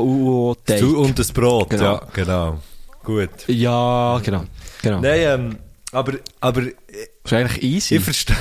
o- 0.50 0.56
Teig. 0.64 0.82
Und 0.82 1.18
das 1.18 1.32
Brot, 1.32 1.70
Genau. 1.70 1.82
ja, 1.84 2.02
genau. 2.12 2.58
Gut. 3.02 3.30
Ja, 3.48 4.20
genau. 4.22 4.44
genau. 4.82 5.00
Nein, 5.00 5.20
ähm, 5.22 5.56
aber, 5.92 6.12
aber 6.40 6.62
Das 6.62 6.72
ist 7.24 7.32
eigentlich 7.32 7.62
easy. 7.62 7.96
Ich 7.96 8.04
verstehe, 8.04 8.36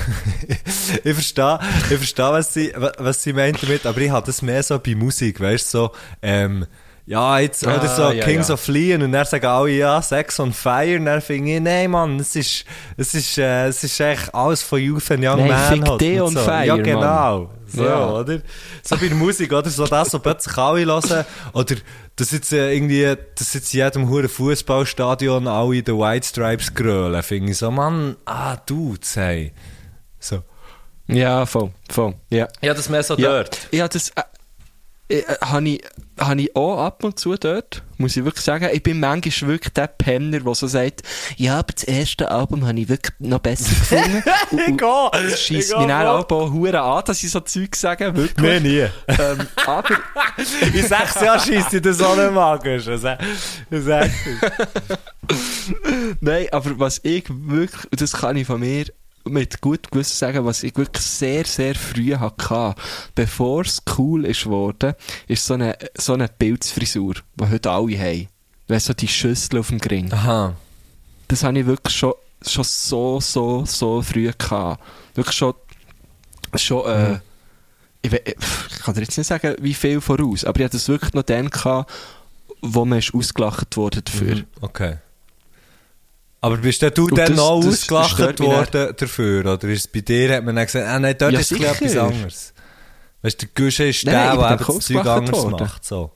ich 1.03 1.13
verstehe, 1.13 1.59
ich 1.89 1.97
verstehe, 1.97 2.25
was 2.31 2.53
sie, 2.53 2.71
wa- 2.75 2.91
was 2.99 3.23
sie 3.23 3.33
meint 3.33 3.63
damit, 3.63 3.85
aber 3.85 4.01
ich 4.01 4.09
habe 4.11 4.25
das 4.25 4.41
mehr 4.41 4.61
so 4.61 4.77
bei 4.77 4.93
Musik, 4.95 5.39
weißt 5.39 5.73
du, 5.73 5.77
so, 5.77 5.91
ähm, 6.21 6.65
ja, 7.09 7.39
jetzt, 7.39 7.65
Ah, 7.65 7.75
oder 7.77 7.87
so 7.87 8.11
ja, 8.11 8.23
Kings 8.23 8.49
ja. 8.49 8.53
of 8.53 8.67
Leon 8.67 9.01
und 9.01 9.11
dann 9.11 9.25
sagen 9.25 9.47
alle, 9.47 9.71
ja, 9.71 9.99
Sex 9.99 10.39
on 10.39 10.53
Fire, 10.53 10.95
und 10.95 11.05
dann 11.05 11.21
finde 11.21 11.55
ich, 11.55 11.59
nein, 11.59 11.89
Mann, 11.89 12.19
es 12.19 12.35
ist, 12.35 12.65
es 12.97 13.15
ist, 13.15 13.37
äh, 13.39 13.65
es 13.67 13.83
ist 13.83 13.99
echt 13.99 14.33
alles 14.33 14.61
von 14.61 14.79
Youth 14.79 15.09
and 15.09 15.25
Young 15.25 15.47
Nein, 15.47 15.79
Man. 15.79 15.99
fick 15.99 16.21
on 16.21 16.33
so. 16.33 16.39
Fire, 16.39 16.65
Ja, 16.65 16.75
Mann. 16.75 16.83
genau. 16.83 17.49
So, 17.65 17.83
Ja. 17.83 18.09
oder? 18.11 18.41
So 18.83 18.95
bei 18.95 19.07
der 19.07 19.15
Musik, 19.17 19.51
oder? 19.51 19.69
So 19.71 19.87
das, 19.87 20.11
so 20.11 20.19
plötzlich 20.19 20.55
alle 20.55 20.85
hören, 20.85 21.25
oder, 21.53 21.75
dass 22.15 22.29
jetzt 22.31 22.53
äh, 22.53 22.73
irgendwie, 22.75 23.15
dass 23.35 23.55
jetzt 23.55 23.73
in 23.73 23.79
jedem 23.79 24.07
huren 24.07 24.29
Fußballstadion 24.29 25.47
alle 25.47 25.81
den 25.81 25.97
White 25.97 26.27
Stripes 26.27 26.75
grölen, 26.75 27.23
finde 27.23 27.51
ich 27.53 27.57
so, 27.57 27.71
Mann, 27.71 28.17
ah, 28.25 28.55
du, 28.67 28.95
hey. 29.15 29.51
So. 30.19 30.43
Ja, 31.07 31.47
voll, 31.47 31.71
voll, 31.89 32.13
ja. 32.29 32.47
Ja, 32.61 32.75
das 32.75 32.87
mehr 32.87 33.01
so 33.01 33.15
Ja, 33.17 33.43
ja 33.71 33.87
das 33.87 34.11
äh, 35.09 35.19
äh, 35.19 35.35
habe 35.41 35.69
ich, 35.69 35.83
hab 36.19 36.37
ich 36.37 36.55
auch 36.55 36.77
ab 36.83 37.03
und 37.03 37.17
zu 37.19 37.35
dort, 37.35 37.83
muss 37.97 38.15
ich 38.15 38.23
wirklich 38.23 38.45
sagen. 38.45 38.69
Ich 38.71 38.83
bin 38.83 38.99
manchmal 38.99 39.51
wirklich 39.51 39.73
der 39.73 39.87
Penner, 39.87 40.39
der 40.39 40.55
so 40.55 40.67
sagt, 40.67 41.01
ja, 41.35 41.57
aber 41.57 41.73
das 41.73 41.83
erste 41.83 42.29
Album 42.29 42.67
habe 42.67 42.79
ich 42.79 42.89
wirklich 42.89 43.13
noch 43.19 43.39
besser 43.39 43.69
gefunden. 43.69 44.23
und, 44.51 44.67
und 44.67 44.77
gehe! 44.77 45.09
es 45.25 45.41
scheisst 45.41 45.75
mich 45.75 45.87
dann 45.87 46.07
auch 46.07 46.29
Huren 46.29 46.75
an, 46.75 47.03
dass 47.05 47.23
ich 47.23 47.31
so 47.31 47.39
Zeug 47.39 47.75
sage, 47.75 48.15
wirklich. 48.15 48.45
Nein, 48.45 48.63
nie. 48.63 48.87
Ähm, 49.07 49.47
aber, 49.65 49.97
In 50.73 50.87
sechs 50.87 51.21
Jahren 51.21 51.39
schießt 51.39 51.73
ich 51.73 51.81
das 51.81 52.01
auch 52.01 52.15
nicht 52.15 52.31
magisch. 52.31 52.87
Ich 52.87 53.01
sag 53.01 53.19
nein, 56.21 56.47
aber 56.51 56.79
was 56.79 56.99
ich 57.03 57.25
wirklich, 57.29 57.91
und 57.91 58.01
das 58.01 58.13
kann 58.13 58.35
ich 58.35 58.47
von 58.47 58.59
mir 58.59 58.85
mit 59.25 59.61
gut 59.61 59.91
Gewissen 59.91 60.15
sagen, 60.17 60.45
was 60.45 60.63
ich 60.63 60.75
wirklich 60.75 61.03
sehr, 61.05 61.45
sehr 61.45 61.75
früh 61.75 62.15
hatte, 62.15 62.75
bevor 63.15 63.61
es 63.61 63.81
cool 63.97 64.25
ist 64.25 64.45
worden, 64.45 64.93
ist 65.27 65.45
so 65.45 65.53
eine, 65.55 65.77
so 65.95 66.13
eine 66.13 66.27
Pilzfrisur, 66.27 67.15
die 67.35 67.49
heute 67.49 67.69
alle 67.71 67.97
haben. 67.99 68.27
Weißt 68.67 68.87
du, 68.87 68.91
so 68.91 68.95
die 68.95 69.07
Schüssel 69.07 69.59
auf 69.59 69.69
dem 69.69 69.79
Gring. 69.79 70.11
Aha. 70.13 70.55
Das 71.27 71.43
habe 71.43 71.59
ich 71.59 71.65
wirklich 71.65 71.95
schon, 71.95 72.13
schon 72.45 72.63
so, 72.63 73.19
so, 73.19 73.65
so 73.65 74.01
früh 74.01 74.31
gehabt. 74.37 74.81
Wirklich 75.15 75.35
schon, 75.35 75.53
schon, 76.55 76.85
äh, 76.87 77.19
ich, 78.01 78.11
we- 78.11 78.21
ich 78.25 78.79
kann 78.79 78.93
dir 78.93 79.01
jetzt 79.01 79.17
nicht 79.17 79.27
sagen, 79.27 79.55
wie 79.59 79.73
viel 79.73 80.01
voraus, 80.01 80.45
aber 80.45 80.59
ich 80.59 80.65
hatte 80.65 80.77
das 80.77 80.87
wirklich 80.87 81.13
noch 81.13 81.23
dann 81.23 81.49
gehabt, 81.49 81.91
wo 82.61 82.85
man 82.85 82.99
ist 82.99 83.13
ausgelacht 83.13 83.75
wurde 83.77 84.01
dafür. 84.01 84.35
Mhm, 84.35 84.45
Okay. 84.61 84.97
Aber 86.41 86.57
bist 86.57 86.81
denn 86.81 86.93
du 86.93 87.03
Und 87.05 87.17
dann 87.17 87.27
das- 87.27 87.35
noch 87.37 87.59
das 87.59 87.67
ausgelacht 87.91 88.39
worden 88.39 88.93
dafür? 88.97 89.41
Oder 89.53 89.67
ist 89.69 89.79
es 89.81 89.87
bei 89.87 89.99
dir, 90.01 90.35
hat 90.37 90.45
man 90.45 90.55
dann 90.55 90.65
gesagt, 90.65 90.87
ah, 90.87 90.97
nein, 90.99 91.15
dort 91.17 91.33
Ja, 91.33 91.39
ist 91.39 91.51
es 91.51 91.59
etwas 91.59 91.77
sicher. 91.79 92.03
anderes? 92.03 92.53
Weißt 93.21 93.41
du, 93.41 93.45
der 93.47 93.65
Guschen 93.65 93.87
ist 93.87 94.05
Nein, 94.05 94.13
der, 94.15 94.37
der 94.37 94.51
eben 94.55 94.65
das 94.65 94.85
Zeug 94.85 95.05
anders 95.05 95.35
worden. 95.43 95.51
macht. 95.59 95.83
So. 95.85 96.11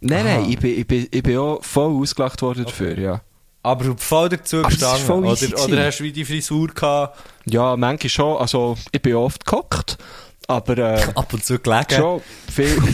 Nein, 0.00 0.26
Aha. 0.26 0.34
nein, 0.40 0.50
ich 0.50 0.58
bin, 0.58 0.78
ich, 0.80 0.86
bin, 0.86 1.08
ich 1.10 1.22
bin 1.22 1.38
auch 1.38 1.62
voll 1.64 1.92
ausgelacht 2.02 2.42
worden 2.42 2.64
dafür, 2.64 2.98
ja. 2.98 3.20
Aber 3.62 3.96
voll 3.96 4.28
dazu 4.28 4.62
gestanden? 4.62 5.08
Oder, 5.24 5.64
oder 5.64 5.86
hast 5.86 5.98
du 5.98 6.04
wie 6.04 6.12
die 6.12 6.24
Frisur 6.24 6.68
gehabt? 6.68 7.18
Ja, 7.46 7.76
manchmal 7.76 8.10
schon, 8.10 8.36
also 8.38 8.76
ich 8.92 9.02
bin 9.02 9.14
oft 9.16 9.44
gehockt, 9.44 9.98
aber 10.46 10.78
äh, 10.78 11.02
Ab 11.14 11.32
und 11.32 11.44
zu 11.44 11.58
gelegen? 11.58 11.86
schon 11.94 12.22
viel... 12.52 12.76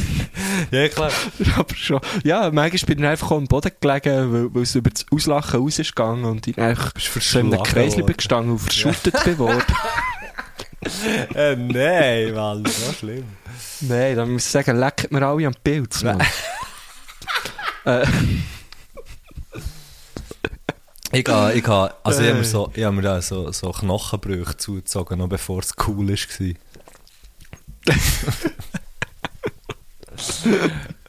Ja, 0.70 0.88
klar. 0.88 1.11
aber 1.57 1.74
schon. 1.74 2.00
Ja, 2.24 2.50
manchmal 2.50 2.86
bin 2.94 2.98
ich 3.05 3.11
einfach 3.11 3.30
am 3.32 3.46
Boden 3.46 3.70
gelegen, 3.80 4.32
weil, 4.32 4.55
weil 4.55 4.62
es 4.62 4.74
über 4.74 4.90
das 4.90 5.05
Auslachen 5.11 5.61
raus 5.61 5.78
ist 5.78 5.94
gegangen 5.94 6.24
und 6.24 6.46
ich 6.46 6.57
einfach 6.59 6.92
in 6.94 7.00
einem 7.00 7.03
verschlagen 7.03 7.62
Kreis 7.62 7.96
bin 7.96 8.07
gestanden 8.16 8.53
und 8.53 8.59
verschüttet 8.59 9.24
bin 9.24 9.38
worden. 9.38 9.62
äh, 11.34 11.57
nein, 11.57 12.34
Mann, 12.34 12.64
so 12.66 12.92
schlimm. 12.92 13.24
Nein, 13.80 14.16
dann 14.16 14.30
muss 14.32 14.44
ich 14.46 14.50
sagen, 14.50 14.78
leckt 14.78 15.11
mir 15.12 15.22
alle 15.26 15.46
am 15.46 15.55
Pilz, 15.62 16.03
Mann. 16.03 16.20
äh, 17.84 18.07
Ich 21.14 21.28
habe, 21.28 21.53
ich 21.53 21.66
habe, 21.66 21.94
also 22.03 22.22
ich 22.22 22.28
habe 22.28 22.38
mir 22.38 22.44
Äh. 22.44 22.48
so, 22.48 22.70
ich 22.74 22.84
habe 22.84 22.96
mir 22.96 23.03
da 23.03 23.20
so, 23.20 23.53
so 23.53 23.70
Knochenbrüche 23.70 24.57
zugezogen, 24.57 25.18
noch 25.18 25.28
bevor 25.28 25.61
es 25.61 25.74
cool 25.86 26.09
war. 26.09 26.55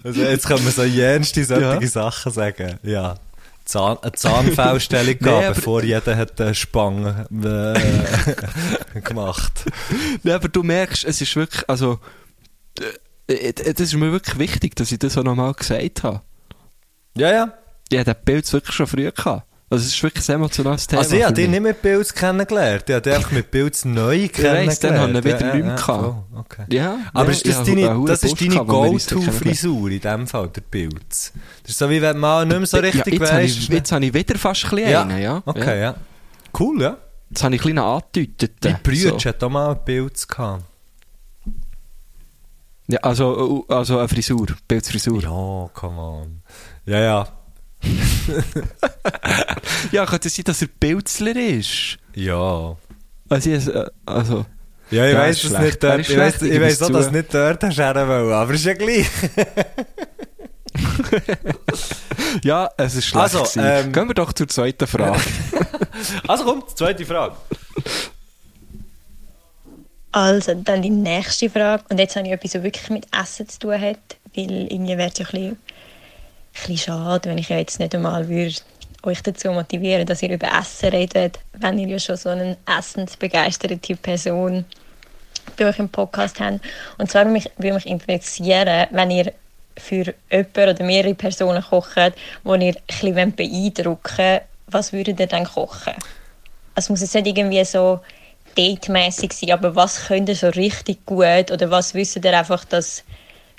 also 0.04 0.22
jetzt 0.22 0.48
können 0.48 0.66
wir 0.66 0.72
so 0.72 0.84
jenste 0.84 1.44
solche 1.46 1.64
Ja. 1.82 1.88
Sachen 1.88 2.32
sagen. 2.32 2.80
Ja. 2.84 3.16
Zahn, 3.66 3.98
eine 4.02 4.12
Zahnfellstellung 4.12 5.16
Nee, 5.22 5.30
aber- 5.30 5.54
bevor 5.56 5.84
jeder 5.84 6.18
hat 6.18 6.40
eine 6.42 6.54
Spange 6.54 7.26
äh, 7.32 9.00
gemacht. 9.02 9.64
nein, 10.24 10.36
aber 10.36 10.50
du 10.50 10.64
merkst, 10.64 11.06
es 11.06 11.22
ist 11.22 11.34
wirklich, 11.38 11.64
also, 11.70 12.00
äh, 13.28 13.54
das 13.54 13.80
ist 13.80 13.94
mir 13.94 14.12
wirklich 14.12 14.38
wichtig, 14.38 14.76
dass 14.76 14.92
ich 14.92 15.00
das 15.00 15.18
auch 15.18 15.24
nochmal 15.24 15.54
gesagt 15.54 16.04
habe. 16.04 16.22
Ja, 17.16 17.32
ja. 17.32 17.54
Ich 17.90 17.98
hatte 18.00 18.14
den 18.14 18.26
Pilz 18.26 18.52
wirklich 18.52 18.76
schon 18.76 18.88
früh 18.88 19.10
gehabt. 19.10 19.48
Also 19.74 19.86
es 19.88 19.96
ist 19.96 20.04
wirklich 20.04 20.30
ein 20.30 20.36
emotionales 20.36 20.86
Thema. 20.86 21.02
Also 21.02 21.16
ich 21.16 21.24
habe 21.24 21.34
dich 21.34 21.50
nicht 21.50 21.64
mit 21.64 21.82
Pilz 21.82 22.14
kennengelernt. 22.14 22.84
Ich 22.88 22.94
habe 22.94 23.02
dich 23.02 23.14
einfach 23.16 23.32
mit 23.32 23.50
Pilz 23.50 23.86
neu 23.86 24.28
kennengelernt. 24.28 24.68
weiss, 24.68 24.80
dann 24.80 25.00
haben 25.00 25.14
wir 25.16 25.24
wieder 25.24 25.40
Ja, 25.40 25.48
Leute 25.48 25.68
ja, 25.68 25.76
gehabt. 25.76 25.86
voll, 25.88 26.16
okay. 26.36 26.66
Ja, 26.70 26.98
Aber 27.12 27.26
ja, 27.26 27.32
ist 27.32 27.46
ich 27.48 27.56
das 27.56 27.64
deine, 27.64 28.06
das 28.06 28.24
ist 28.24 28.40
deine 28.40 28.66
Go-To-Frisur 28.66 29.90
in 29.90 30.00
dem 30.00 30.28
Fall, 30.28 30.50
der 30.50 30.62
Pilz? 30.62 31.34
Das 31.64 31.72
ist 31.72 31.80
so 31.80 31.90
wie 31.90 32.00
wenn 32.04 32.20
man 32.20 32.48
nicht 32.48 32.58
mehr 32.58 32.68
so 32.68 32.78
richtig 32.78 33.06
ja, 33.16 33.20
jetzt, 33.20 33.32
habe 33.32 33.42
weiss. 33.42 33.52
ich, 33.52 33.68
jetzt 33.70 33.92
habe 33.92 34.06
ich 34.06 34.14
wieder 34.14 34.38
fast 34.38 34.72
ein 34.72 34.78
ja. 34.78 35.02
einen, 35.02 35.20
ja. 35.20 35.42
Okay, 35.44 35.82
ja. 35.82 35.96
Cool, 36.60 36.80
ja. 36.80 36.98
Jetzt 37.32 37.44
habe 37.44 37.56
ich 37.56 37.62
ein 37.62 37.64
bisschen 37.64 37.80
angedeutet. 37.80 38.52
Mein 38.64 38.80
Brüder 38.84 39.20
So. 39.20 39.30
hat 39.30 39.44
auch 39.44 39.50
mal 39.50 39.72
einen 39.72 39.84
Pilz 39.86 40.28
gehabt. 40.28 40.66
Ja, 42.88 43.00
also, 43.00 43.66
äh, 43.68 43.74
also 43.74 43.98
eine 43.98 44.08
Frisur, 44.08 44.46
Pilzfrisur. 44.68 45.20
Ja, 45.22 45.30
Ja, 45.30 45.70
come 45.74 46.00
on. 46.00 46.42
Ja, 46.86 47.00
ja. 47.00 47.28
Ja 49.92 50.06
könnte 50.06 50.28
es 50.28 50.36
sein, 50.36 50.46
dass 50.46 50.62
er 50.62 50.68
Pilzler 50.80 51.36
ist? 51.36 51.98
Ja. 52.16 52.76
Also, 53.30 53.50
ich, 53.50 53.68
äh, 53.68 53.86
also 54.06 54.46
Ja, 54.92 55.08
ich 55.08 55.16
das 55.16 55.40
schlecht. 55.40 55.64
nicht 55.64 55.84
dort. 55.84 56.00
ist 56.00 56.10
Ich 56.10 56.14
schlecht, 56.14 56.42
ich 56.42 56.60
auch, 56.60 56.90
es 56.90 56.94
dass 56.94 57.06
du 57.08 57.12
nicht 57.12 57.34
dort 57.34 57.64
hast 57.64 57.80
aber 57.80 58.54
ist 58.54 58.66
ja 58.66 58.74
gleich. 58.74 59.08
ja, 62.44 62.70
es 62.78 62.96
ist 62.96 63.06
schlecht 63.06 63.36
Also, 63.36 63.60
ähm, 63.60 63.92
Gehen 63.92 64.08
wir 64.08 64.16
doch 64.16 64.34
zur 64.34 64.48
zweiten 64.48 64.88
Frage. 64.88 65.20
Also 66.28 66.44
komm, 66.44 66.64
zweite 66.76 67.06
Frage. 67.06 67.36
Also, 70.12 70.54
dann 70.56 70.82
die 70.82 70.90
nächste 70.90 71.50
Frage. 71.50 71.84
Und 71.90 72.00
jetzt 72.00 72.16
habe 72.16 72.28
ich 72.28 72.34
etwas, 72.34 72.52
das 72.52 72.64
wirklich 72.64 72.90
mit 72.90 73.06
Essen 73.16 73.48
zu 73.48 73.60
tun 73.60 73.80
hat. 73.80 74.00
Weil 74.36 74.68
irgendwie 74.72 74.98
wäre 74.98 75.10
es 75.12 75.20
ja 75.20 75.26
ein 75.26 75.32
bisschen, 75.32 75.58
bisschen 76.54 76.78
schade, 76.78 77.30
wenn 77.30 77.38
ich 77.38 77.50
ja 77.50 77.58
jetzt 77.58 77.80
nicht 77.80 77.94
einmal 77.96 78.30
würde 78.30 78.56
euch 79.04 79.22
dazu 79.22 79.52
motivieren 79.52 80.06
dass 80.06 80.24
ihr 80.24 80.32
über 80.32 80.48
Essen 80.58 80.90
redet, 80.90 81.40
wenn 81.54 81.78
ihr 81.78 81.88
ja 81.88 82.00
schon 82.00 82.16
so 82.16 82.30
eine 82.30 82.58
essensbegeisterte 82.66 83.96
Person 83.98 84.66
bei 85.58 85.68
euch 85.68 85.80
im 85.80 85.90
Podcast 85.90 86.40
habt. 86.40 86.62
Und 86.98 87.12
zwar 87.12 87.24
würde 87.24 87.34
mich, 87.34 87.52
würde 87.58 87.74
mich 87.76 87.86
interessieren, 87.86 88.88
wenn 88.92 89.12
ihr 89.12 89.34
für 89.78 90.14
jemanden 90.32 90.70
oder 90.70 90.84
mehrere 90.84 91.16
Personen 91.16 91.64
kocht, 91.64 91.96
die 91.98 92.50
ihr 92.50 92.56
ein 92.56 92.76
bisschen 92.88 93.36
beeindrucken 93.36 94.18
wollt, 94.18 94.42
was 94.68 94.94
würdet 94.94 95.20
ihr 95.20 95.28
dann 95.28 95.46
kochen? 95.46 95.94
Es 96.76 96.90
muss 96.90 97.02
jetzt 97.02 97.14
nicht 97.14 97.28
irgendwie 97.28 97.64
so 97.66 98.00
datemäßig 98.56 99.34
sein, 99.34 99.52
aber 99.52 99.76
was 99.76 100.08
könnt 100.08 100.30
ihr 100.30 100.36
so 100.36 100.50
richtig 100.50 101.06
gut 101.06 101.52
oder 101.52 101.70
was 101.70 101.94
wisst 101.94 102.24
ihr 102.24 102.38
einfach, 102.38 102.66
dass 102.66 103.04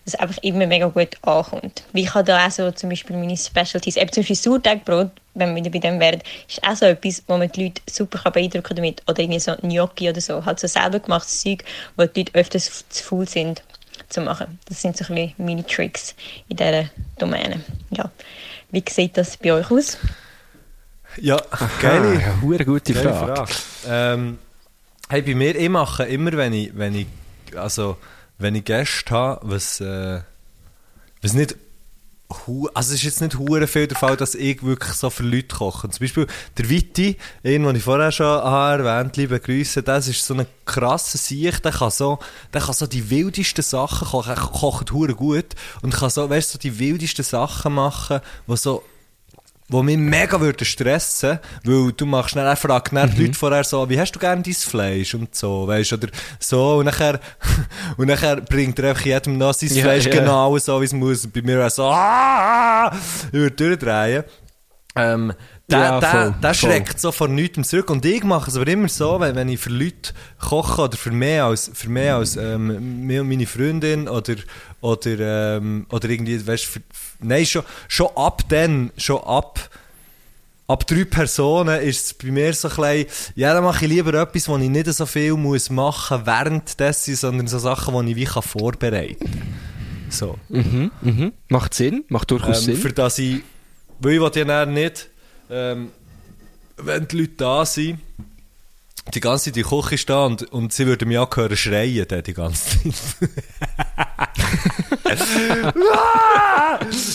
dass 0.04 0.14
es 0.14 0.20
einfach 0.20 0.42
immer 0.42 0.66
mega 0.66 0.86
gut 0.86 1.16
ankommt. 1.22 1.84
Wie 1.92 2.02
ich 2.02 2.14
habe 2.14 2.24
da 2.24 2.46
auch 2.46 2.50
so 2.50 2.70
zum 2.72 2.90
Beispiel 2.90 3.16
meine 3.16 3.36
Specialties, 3.36 3.96
eben 3.96 4.12
zum 4.12 4.22
Beispiel 4.22 4.36
Sauerteigbrot, 4.36 5.10
wenn 5.34 5.54
wir 5.54 5.64
wieder 5.64 5.70
bei 5.70 5.78
dem 5.78 5.98
wären, 5.98 6.20
ist 6.48 6.62
auch 6.62 6.76
so 6.76 6.86
etwas, 6.86 7.22
wo 7.26 7.36
man 7.38 7.50
die 7.50 7.64
Leute 7.64 7.82
super 7.90 8.18
kann 8.18 8.32
beeindrucken 8.32 8.62
kann 8.64 8.76
damit. 8.76 9.02
Oder 9.08 9.20
irgendwie 9.20 9.40
so 9.40 9.54
Gnocchi 9.56 10.08
oder 10.10 10.20
so, 10.20 10.44
halt 10.44 10.60
so 10.60 10.66
selber 10.66 11.00
gemachtes 11.00 11.40
Zeug, 11.40 11.64
wo 11.96 12.04
die 12.04 12.20
Leute 12.20 12.34
öfters 12.34 12.84
zu 12.88 13.02
faul 13.04 13.26
sind 13.28 13.62
zu 14.10 14.20
machen. 14.20 14.58
Das 14.68 14.82
sind 14.82 14.96
so 14.96 15.04
ein 15.06 15.14
bisschen 15.14 15.34
meine 15.38 15.66
Tricks 15.66 16.14
in 16.48 16.56
dieser 16.56 16.90
Domäne. 17.18 17.60
Ja. 17.90 18.10
Wie 18.70 18.84
sieht 18.88 19.16
das 19.16 19.36
bei 19.36 19.52
euch 19.52 19.70
aus? 19.70 19.98
Ja, 21.16 21.40
geile, 21.80 22.20
Ah, 22.26 22.42
hure 22.42 22.64
gute 22.64 22.92
geile 22.92 23.12
Frage. 23.14 23.34
Frage. 23.34 23.52
Ähm, 23.88 24.38
hey, 25.08 25.22
bei 25.22 25.34
mir, 25.34 25.54
ich 25.56 25.68
mache 25.68 26.04
immer, 26.04 26.32
wenn 26.32 26.52
ich, 26.52 26.76
wenn 26.76 26.94
ich, 26.94 27.06
also, 27.56 27.96
wenn 28.44 28.54
ich 28.54 28.64
Gäste 28.64 29.10
habe, 29.14 29.40
was, 29.42 29.80
äh, 29.80 30.20
was 31.22 31.32
nicht, 31.32 31.56
also 32.28 32.68
es 32.74 32.90
ist 32.90 33.02
jetzt 33.02 33.20
nicht 33.22 33.38
hure 33.38 33.66
viel 33.66 33.86
der 33.86 33.96
Fall, 33.96 34.18
dass 34.18 34.34
ich 34.34 34.62
wirklich 34.62 34.92
so 34.92 35.08
für 35.08 35.22
Leute 35.22 35.56
koche. 35.56 35.88
Zum 35.88 36.00
Beispiel 36.00 36.26
der 36.58 36.68
Witti, 36.68 37.16
den, 37.42 37.74
ich 37.74 37.82
vorher 37.82 38.12
schon 38.12 38.26
erwähnt 38.26 39.16
liebe 39.16 39.40
Grüße, 39.40 39.82
das 39.82 40.08
ist 40.08 40.26
so 40.26 40.34
ein 40.34 40.46
krasser 40.66 41.16
Sieg, 41.16 41.62
der 41.62 41.72
kann 41.72 41.90
so, 41.90 42.18
der 42.52 42.60
kann 42.60 42.74
so 42.74 42.86
die 42.86 43.08
wildesten 43.08 43.64
Sachen 43.64 44.08
kochen, 44.08 44.30
er 44.30 44.36
kocht 44.36 44.92
hure 44.92 45.14
gut 45.14 45.54
und 45.80 45.94
kann 45.94 46.10
so, 46.10 46.28
weißt 46.28 46.50
so 46.50 46.58
die 46.58 46.78
wildesten 46.78 47.24
Sachen 47.24 47.72
machen, 47.72 48.20
die 48.46 48.56
so 48.56 48.82
wo 49.68 49.82
mich 49.82 49.96
mega 49.96 50.40
würde 50.40 50.64
stressen, 50.64 51.38
weil 51.64 51.92
du 51.92 52.06
machst 52.06 52.36
dann, 52.36 52.44
er 52.46 52.56
fragt 52.56 52.94
dann 52.94 53.10
die 53.10 53.22
Leute 53.24 53.38
vorher 53.38 53.64
so, 53.64 53.88
wie 53.88 53.98
hast 53.98 54.12
du 54.12 54.18
gern 54.18 54.42
dein 54.42 54.54
Fleisch 54.54 55.14
und 55.14 55.34
so, 55.34 55.66
weißt 55.66 55.92
du, 55.92 55.96
oder 55.96 56.08
so, 56.38 56.76
und 56.76 56.84
nachher, 56.84 57.18
und 57.96 58.08
nachher 58.08 58.40
bringt 58.42 58.78
er 58.78 58.90
einfach 58.90 59.04
jedem 59.04 59.38
noch 59.38 59.54
sein 59.54 59.70
Ja, 59.72 59.82
Fleisch 59.82 60.06
ja. 60.06 60.12
genau 60.12 60.56
so, 60.58 60.80
wie 60.80 60.84
es 60.84 60.92
muss, 60.92 61.24
und 61.24 61.32
bei 61.32 61.42
mir 61.42 61.58
wäre 61.58 61.70
so, 61.70 61.84
ah, 61.84 62.92
ich 63.28 63.32
würde 63.32 63.56
durchdrehen. 63.56 64.24
Ähm, 64.96 65.32
der, 65.70 65.78
Ja, 65.78 66.00
der, 66.00 66.10
voll, 66.10 66.34
der 66.42 66.54
voll. 66.54 66.70
schreckt 66.70 67.00
so 67.00 67.10
vor 67.12 67.28
nichts 67.28 67.68
zurück. 67.68 67.90
Und 67.90 68.04
ich 68.04 68.22
mache 68.22 68.50
es 68.50 68.56
aber 68.56 68.66
immer 68.68 68.88
so, 68.88 69.18
wenn, 69.20 69.34
wenn 69.34 69.48
ich 69.48 69.60
für 69.60 69.70
Leute 69.70 70.12
koche 70.38 70.82
oder 70.82 70.96
für 70.96 71.10
mehr 71.10 71.46
als, 71.46 71.70
für 71.72 71.88
mehr 71.88 72.16
als 72.16 72.36
ähm, 72.36 73.06
mir 73.06 73.22
und 73.22 73.28
meine 73.28 73.46
Freundin 73.46 74.08
oder, 74.08 74.34
oder, 74.80 75.56
ähm, 75.56 75.86
oder 75.90 76.08
irgendwie, 76.08 76.46
weißt 76.46 76.76
du, 76.76 76.80
nein, 77.20 77.46
schon, 77.46 77.62
schon 77.88 78.08
ab 78.14 78.42
dann, 78.50 78.90
schon 78.98 79.22
ab, 79.24 79.70
ab 80.66 80.86
drei 80.86 81.04
Personen 81.04 81.80
ist 81.80 82.06
es 82.06 82.14
bei 82.14 82.30
mir 82.30 82.52
so 82.52 82.68
ein 82.68 82.76
bisschen, 83.06 83.32
ja, 83.34 83.54
dann 83.54 83.64
mache 83.64 83.86
ich 83.86 83.90
lieber 83.90 84.12
etwas, 84.20 84.48
wo 84.48 84.56
ich 84.58 84.68
nicht 84.68 84.92
so 84.92 85.06
viel 85.06 85.32
muss 85.34 85.70
machen 85.70 86.26
währenddessen, 86.26 87.16
sondern 87.16 87.46
so 87.46 87.58
Sachen, 87.58 88.04
die 88.06 88.12
ich 88.12 88.16
wie 88.16 88.24
kann 88.24 88.42
vorbereiten 88.42 89.18
kann. 89.18 89.42
So. 90.10 90.36
Mhm, 90.48 90.90
mhm. 91.00 91.32
Macht 91.48 91.74
Sinn, 91.74 92.04
macht 92.08 92.30
durchaus 92.30 92.58
Ähm, 92.60 92.74
Sinn. 92.74 92.76
für 92.76 92.92
das 92.92 93.18
ich, 93.18 93.42
weil 93.98 94.22
ich 94.22 94.34
ja 94.36 94.66
nicht, 94.66 95.08
ähm, 95.54 95.90
wenn 96.76 97.06
die 97.06 97.18
Leute 97.18 97.34
da 97.36 97.64
sind, 97.64 98.00
die 99.12 99.20
ganze 99.20 99.44
Zeit 99.44 99.56
in 99.56 99.62
der 99.62 99.70
Küche 99.70 99.98
stehen 99.98 100.16
und, 100.16 100.52
und 100.52 100.72
sie 100.72 100.86
würden 100.86 101.08
mich 101.08 101.18
auch 101.18 101.36
hören 101.36 101.56
schreien 101.56 102.06
dann 102.08 102.22
die 102.22 102.34
ganze 102.34 102.82
Zeit. 102.82 102.94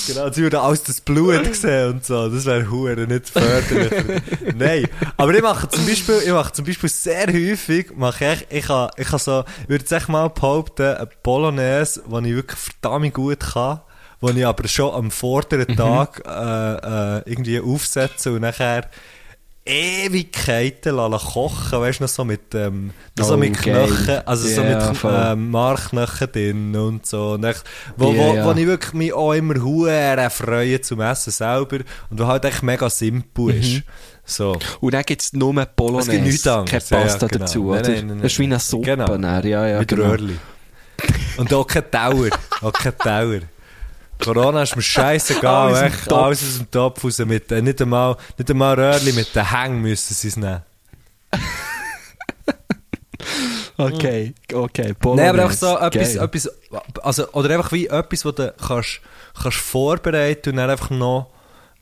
Genau, 0.07 0.31
sie 0.31 0.41
würden 0.41 0.59
alles 0.59 0.83
das 0.83 1.01
Blut 1.01 1.55
sehen 1.55 1.93
und 1.93 2.05
so. 2.05 2.29
Das 2.29 2.45
wäre 2.45 2.69
hure 2.69 2.95
nicht 2.95 3.29
förderlich. 3.29 4.21
Nein, 4.55 4.87
aber 5.17 5.33
ich 5.33 5.41
mache 5.41 5.67
zum 5.67 5.85
Beispiel, 5.85 6.21
ich 6.25 6.31
mache 6.31 6.53
zum 6.53 6.65
Beispiel 6.65 6.89
sehr 6.89 7.27
häufig, 7.27 7.95
mache 7.95 8.33
ich, 8.33 8.47
ich 8.49 8.69
habe, 8.69 8.91
ich 8.97 9.07
habe 9.07 9.19
so, 9.19 9.43
ich 9.63 9.69
würde 9.69 9.83
jetzt 9.83 9.91
echt 9.91 10.09
mal 10.09 10.29
behaupten, 10.29 10.95
eine 10.95 11.09
Bolognese, 11.23 12.03
die 12.07 12.29
ich 12.29 12.35
wirklich 12.35 12.59
verdammt 12.59 13.13
gut 13.13 13.39
kann, 13.39 13.81
die 14.21 14.39
ich 14.39 14.45
aber 14.45 14.67
schon 14.67 14.93
am 14.93 15.11
vorderen 15.11 15.75
Tag 15.75 16.21
äh, 16.25 16.29
äh, 17.19 17.21
irgendwie 17.25 17.59
aufsetze 17.59 18.31
und 18.33 18.41
nachher 18.41 18.89
Ewigkeiten 19.65 20.95
lassen 20.95 21.27
kochen, 21.33 21.79
weißt 21.79 21.99
du, 21.99 22.03
noch 22.03 22.09
so 22.09 22.25
mit, 22.25 22.55
ähm, 22.55 22.91
noch 23.17 23.25
so 23.27 23.33
Oh, 23.35 23.37
mit 23.37 23.61
geil. 23.61 23.85
Knöcheln, 23.87 24.21
also 24.25 24.47
so 24.47 24.61
Ja, 24.61 24.87
mit 24.89 24.97
voll. 24.97 25.13
ähm, 25.15 25.51
Markknöcheln 25.51 26.31
drin 26.31 26.75
und 26.75 27.05
so. 27.05 27.31
Und 27.33 27.43
echt, 27.43 27.63
wo, 27.95 28.11
Ja, 28.11 28.17
wo, 28.17 28.33
ja. 28.35 28.45
wo 28.45 28.51
ich 28.59 28.65
wirklich 28.65 28.93
mich 28.93 29.13
auch 29.13 29.33
immer 29.33 29.61
hure 29.61 30.29
freue 30.31 30.81
zum 30.81 31.01
Essen 31.01 31.31
selber 31.31 31.79
und 32.09 32.19
wo 32.19 32.25
halt 32.25 32.45
echt 32.45 32.63
mega 32.63 32.89
simpel 32.89 33.55
ist. 33.55 33.83
So. 34.25 34.57
Und 34.79 34.93
dann 34.93 35.03
gibt 35.03 35.21
es 35.21 35.33
nur 35.33 35.53
Bolognese, 35.53 36.11
Es 36.11 36.15
gibt 36.15 36.23
nichts 36.25 36.43
keine 36.43 36.55
anderes. 36.57 36.89
Ja, 36.89 36.97
Pasta 37.01 37.27
genau. 37.27 37.39
dazu, 37.45 37.59
Nein, 37.71 37.79
oder? 37.81 37.89
nein, 37.89 38.07
nein, 38.07 38.21
das 38.21 38.31
ist 38.31 38.39
wie 38.39 38.43
eine 38.43 38.49
nein. 38.55 38.59
Suppe. 38.59 38.85
Genau. 38.85 39.17
dann, 39.17 39.47
Ja, 39.47 39.67
ja, 39.67 39.79
Mit 39.79 39.87
genau. 39.87 40.03
Röhrli. 40.05 40.37
Und 41.37 41.53
auch 41.53 41.65
kein 41.67 41.89
Tauer. 41.89 42.29
Auch 42.61 42.73
kein 42.73 42.97
Tauer. 42.97 43.39
Corona 44.23 44.63
ist 44.63 44.75
mir 44.75 44.81
scheißegal, 44.81 45.73
Alles 45.73 45.93
echt. 45.93 46.13
Alles 46.13 46.43
aus 46.43 46.57
dem 46.57 46.71
Topf 46.71 47.03
raus. 47.03 47.17
Mit, 47.19 47.51
äh, 47.51 47.61
nicht, 47.61 47.81
einmal, 47.81 48.17
nicht 48.37 48.49
einmal 48.49 48.75
Röhrli, 48.79 49.13
mit 49.13 49.33
den 49.35 49.49
Hängen 49.49 49.81
müssen 49.81 50.13
sie 50.13 50.27
es 50.27 50.37
nehmen. 50.37 50.61
Okay, 53.77 54.33
okay. 54.53 54.87
Nein, 54.87 54.95
Bolognese. 54.99 55.29
aber 55.29 55.43
einfach 55.43 55.57
so 55.57 55.77
etwas, 55.77 56.15
Geil. 56.15 56.23
etwas 56.25 56.49
also, 57.01 57.31
oder 57.31 57.55
einfach 57.55 57.71
wie 57.71 57.87
etwas, 57.87 58.25
was 58.25 58.35
du 58.35 58.53
kannst, 58.67 58.99
kannst 59.41 59.57
vorbereiten 59.57 60.49
und 60.49 60.57
dann 60.57 60.69
einfach 60.69 60.89
noch, 60.89 61.29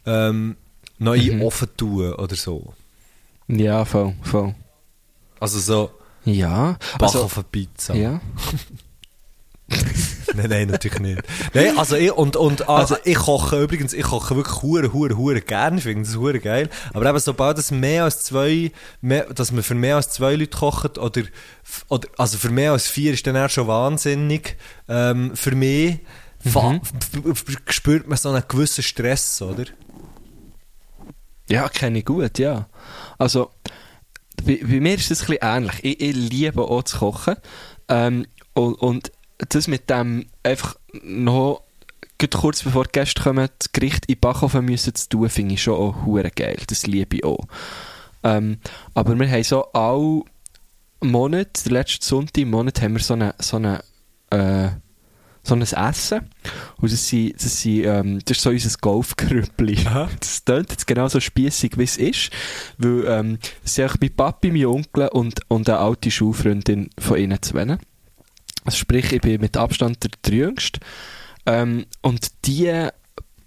ähm, 0.06 0.58
noch 1.00 1.16
in 1.16 1.26
den 1.26 1.42
Ofen 1.42 1.70
tun 1.76 2.14
oder 2.14 2.36
so. 2.36 2.72
Ja, 3.48 3.84
voll, 3.84 4.14
voll. 4.22 4.54
Also 5.40 5.58
so 5.60 5.90
Ja, 6.24 6.78
also, 7.00 7.20
Backofen-Pizza. 7.20 7.96
ja. 7.96 8.22
Nein, 10.36 10.50
nein, 10.50 10.68
natürlich 10.68 11.00
nicht. 11.00 11.22
Nein, 11.54 11.78
also 11.80 11.96
ich, 11.96 12.12
und, 12.12 12.36
und 12.36 12.70
also, 12.70 12.96
ich 13.06 13.16
koche 13.16 13.64
übrigens, 13.64 13.94
ich 13.94 14.04
koche 14.04 14.36
wirklich 14.36 14.62
hure, 14.62 14.94
hure, 14.94 15.18
hure 15.18 15.42
gern, 15.42 15.78
ich 15.78 15.84
finde 15.84 16.04
das 16.04 16.16
hure 16.18 16.40
geil. 16.40 16.70
Aber 16.94 17.10
eben, 17.10 17.18
sobald 17.20 17.58
es 17.58 17.72
mehr 17.72 18.04
als 18.04 18.24
zwei, 18.24 18.72
mehr, 19.02 19.26
dass 19.34 19.52
man 19.52 19.64
für 19.64 19.74
mehr 19.74 19.96
als 19.96 20.10
zwei 20.12 20.36
Leute 20.36 20.56
kocht, 20.58 20.98
oder, 20.98 21.24
oder, 21.88 22.08
also 22.18 22.38
für 22.38 22.50
mehr 22.50 22.74
als 22.74 22.88
vier 22.88 23.14
ist 23.14 23.26
dann 23.26 23.36
eher 23.36 23.50
schon 23.50 23.68
wahnsinnig, 23.68 24.58
ähm, 24.88 25.36
für 25.36 25.56
mich, 25.56 26.00
f- 26.46 27.46
spürt 27.70 28.08
man 28.08 28.18
so 28.18 28.30
einen 28.30 28.44
gewissen 28.48 28.84
Stress, 28.84 29.42
oder? 29.42 29.66
Ja, 31.50 31.68
kenne 31.70 32.00
ich 32.00 32.06
gut, 32.06 32.38
ja. 32.38 32.68
Also, 33.18 33.50
bei, 34.46 34.60
bei 34.62 34.80
mir 34.82 34.96
ist 34.96 35.10
es 35.10 35.22
ein 35.22 35.28
bisschen 35.28 35.42
ähnlich. 35.42 35.76
Ich, 35.84 36.02
ich 36.02 36.16
liebe 36.16 36.62
auch 36.62 36.84
zu 36.84 36.98
kochen. 37.00 37.36
Ähm, 37.88 38.28
und, 38.54 38.74
und 38.76 39.12
das 39.38 39.68
mit 39.68 39.90
dem 39.90 40.28
einfach 40.44 40.76
noch 41.04 41.64
kurz 42.32 42.64
bevor 42.64 42.86
die 42.86 42.94
Gäste 42.94 43.22
kommen, 43.22 43.50
das 43.60 43.72
Gericht 43.72 44.06
in 44.08 44.16
den 44.16 44.20
Backofen 44.20 44.66
müssen 44.66 44.96
zu 44.96 45.10
tun, 45.10 45.30
finde 45.30 45.54
ich 45.54 45.64
schon 45.64 45.76
auch 45.76 46.06
hure 46.06 46.32
geil. 46.32 46.58
Das 46.68 46.88
liebe 46.88 47.18
ich 47.18 47.24
auch. 47.24 47.46
Ähm, 48.24 48.58
aber 48.94 49.18
wir 49.18 49.30
haben 49.30 49.44
so 49.44 49.72
alle 49.74 50.24
Monat, 51.02 51.66
der 51.66 51.74
letzte 51.74 52.06
Sonntag 52.06 52.40
im 52.40 52.50
Monat, 52.50 52.82
haben 52.82 52.94
wir 52.94 53.02
so 53.02 53.14
eine, 53.14 53.36
so 53.40 53.58
eine 53.58 53.84
äh, 54.32 54.70
so 55.48 55.56
ein 55.56 55.62
Essen. 55.62 56.30
Und 56.78 56.92
das, 56.92 57.08
sind, 57.08 57.36
das, 57.36 57.62
sind, 57.62 57.86
ähm, 57.86 58.20
das 58.26 58.38
ist 58.38 58.44
so 58.44 58.50
unser 58.50 58.78
Golfgrüppli. 58.80 59.78
Das 60.20 60.44
klingt 60.44 60.72
jetzt 60.72 60.88
genauso 60.88 61.20
spießig, 61.20 61.78
wie 61.78 61.84
es 61.84 61.98
ist. 61.98 62.32
Weil 62.78 63.06
ähm, 63.08 63.40
das 63.64 63.76
sind 63.76 63.86
eigentlich 63.86 64.02
mein 64.02 64.16
Papi, 64.16 64.52
mein 64.52 64.66
Onkel 64.66 65.08
und, 65.08 65.40
und 65.48 65.70
eine 65.70 65.80
alte 65.80 66.12
Schulfreundin 66.12 66.90
von 67.00 67.18
ihnen 67.18 67.42
zwei. 67.42 67.78
Also 68.68 68.80
sprich, 68.80 69.14
ich 69.14 69.22
bin 69.22 69.40
mit 69.40 69.56
Abstand 69.56 70.04
der, 70.04 70.12
der 70.26 70.34
Jüngste. 70.34 70.82
Ähm, 71.46 71.86
und 72.02 72.28
die 72.46 72.90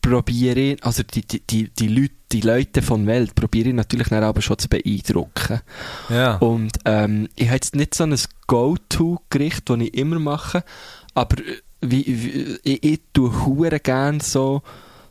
probiere 0.01 0.59
ich, 0.59 0.83
also 0.83 1.03
die, 1.03 1.21
die, 1.21 1.41
die, 1.41 1.69
die, 1.69 1.89
Leute, 1.89 2.15
die 2.33 2.41
Leute 2.41 2.81
von 2.81 3.05
der 3.05 3.15
Welt, 3.15 3.35
probiere 3.35 3.69
ich 3.69 3.75
natürlich 3.75 4.09
dann 4.09 4.25
aber 4.25 4.41
schon 4.41 4.59
zu 4.59 4.71
beeindrucken. 4.71 5.61
Ja. 6.09 6.37
Und 6.37 6.73
ähm, 6.87 7.29
ich 7.37 7.49
habe 7.49 7.57
jetzt 7.57 7.77
nicht 7.77 7.95
so 7.95 8.05
ein 8.05 8.17
Go-To-Gericht, 8.47 9.69
das 9.69 9.79
ich 9.79 9.95
immer 9.95 10.19
mache, 10.19 10.65
aber 11.13 11.39
äh, 11.39 11.61
wie, 11.83 12.07
wie, 12.07 12.59
ich, 12.63 12.83
ich 12.83 13.01
tue 13.13 13.45
hure 13.45 13.79
gern 13.79 14.21
so, 14.21 14.63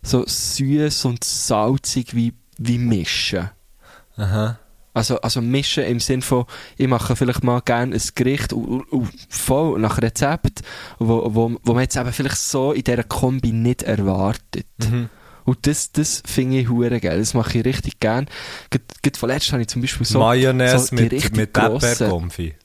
so 0.01 0.24
süß 0.26 1.05
und 1.05 1.24
salzig 1.24 2.16
wie, 2.16 2.34
wie 2.57 2.80
mischen. 2.80 3.51
Aha. 4.18 4.57
Also, 5.00 5.22
also 5.22 5.41
mischen 5.41 5.86
im 5.86 6.00
Sinn 6.02 6.22
von, 6.22 6.45
ich 6.78 6.88
mache 6.88 7.16
vielleicht 7.16 7.43
mal 7.43 7.62
gerne 7.62 7.95
ein 7.95 8.02
Gericht 8.16 8.52
u- 8.52 8.84
u- 8.91 9.08
voll 9.30 9.80
nach 9.80 10.02
Rezept, 10.02 10.62
wo, 11.00 11.34
wo, 11.34 11.58
wo 11.64 11.74
man 11.74 11.84
jetzt 11.84 11.95
eben 11.95 12.12
vielleicht 12.12 12.38
so 12.38 12.74
in 12.74 12.84
dieser 12.84 13.04
Kombi 13.04 13.54
nicht 13.54 13.84
erwartet. 13.84 14.66
Mhm. 14.80 15.10
Und 15.45 15.66
das, 15.66 15.93
das 15.93 16.22
finde 16.26 16.60
ich 16.60 16.70
hure 16.70 17.00
geil. 17.00 17.18
Das 17.18 17.34
mache 17.34 17.58
ich 17.60 17.66
richtig 17.66 18.00
gern. 18.02 18.28
Gerade 18.70 19.18
vorletzt 19.18 19.52
habe 19.54 19.62
ich 19.62 19.70
zum 19.70 19.82
Beispiel 19.82 20.06
so, 20.06 20.20
Mayonnaise 20.20 20.88
so 20.88 20.95
mit, 20.95 21.14
mit 21.36 21.58
Erdbeerkonfi. 21.58 22.56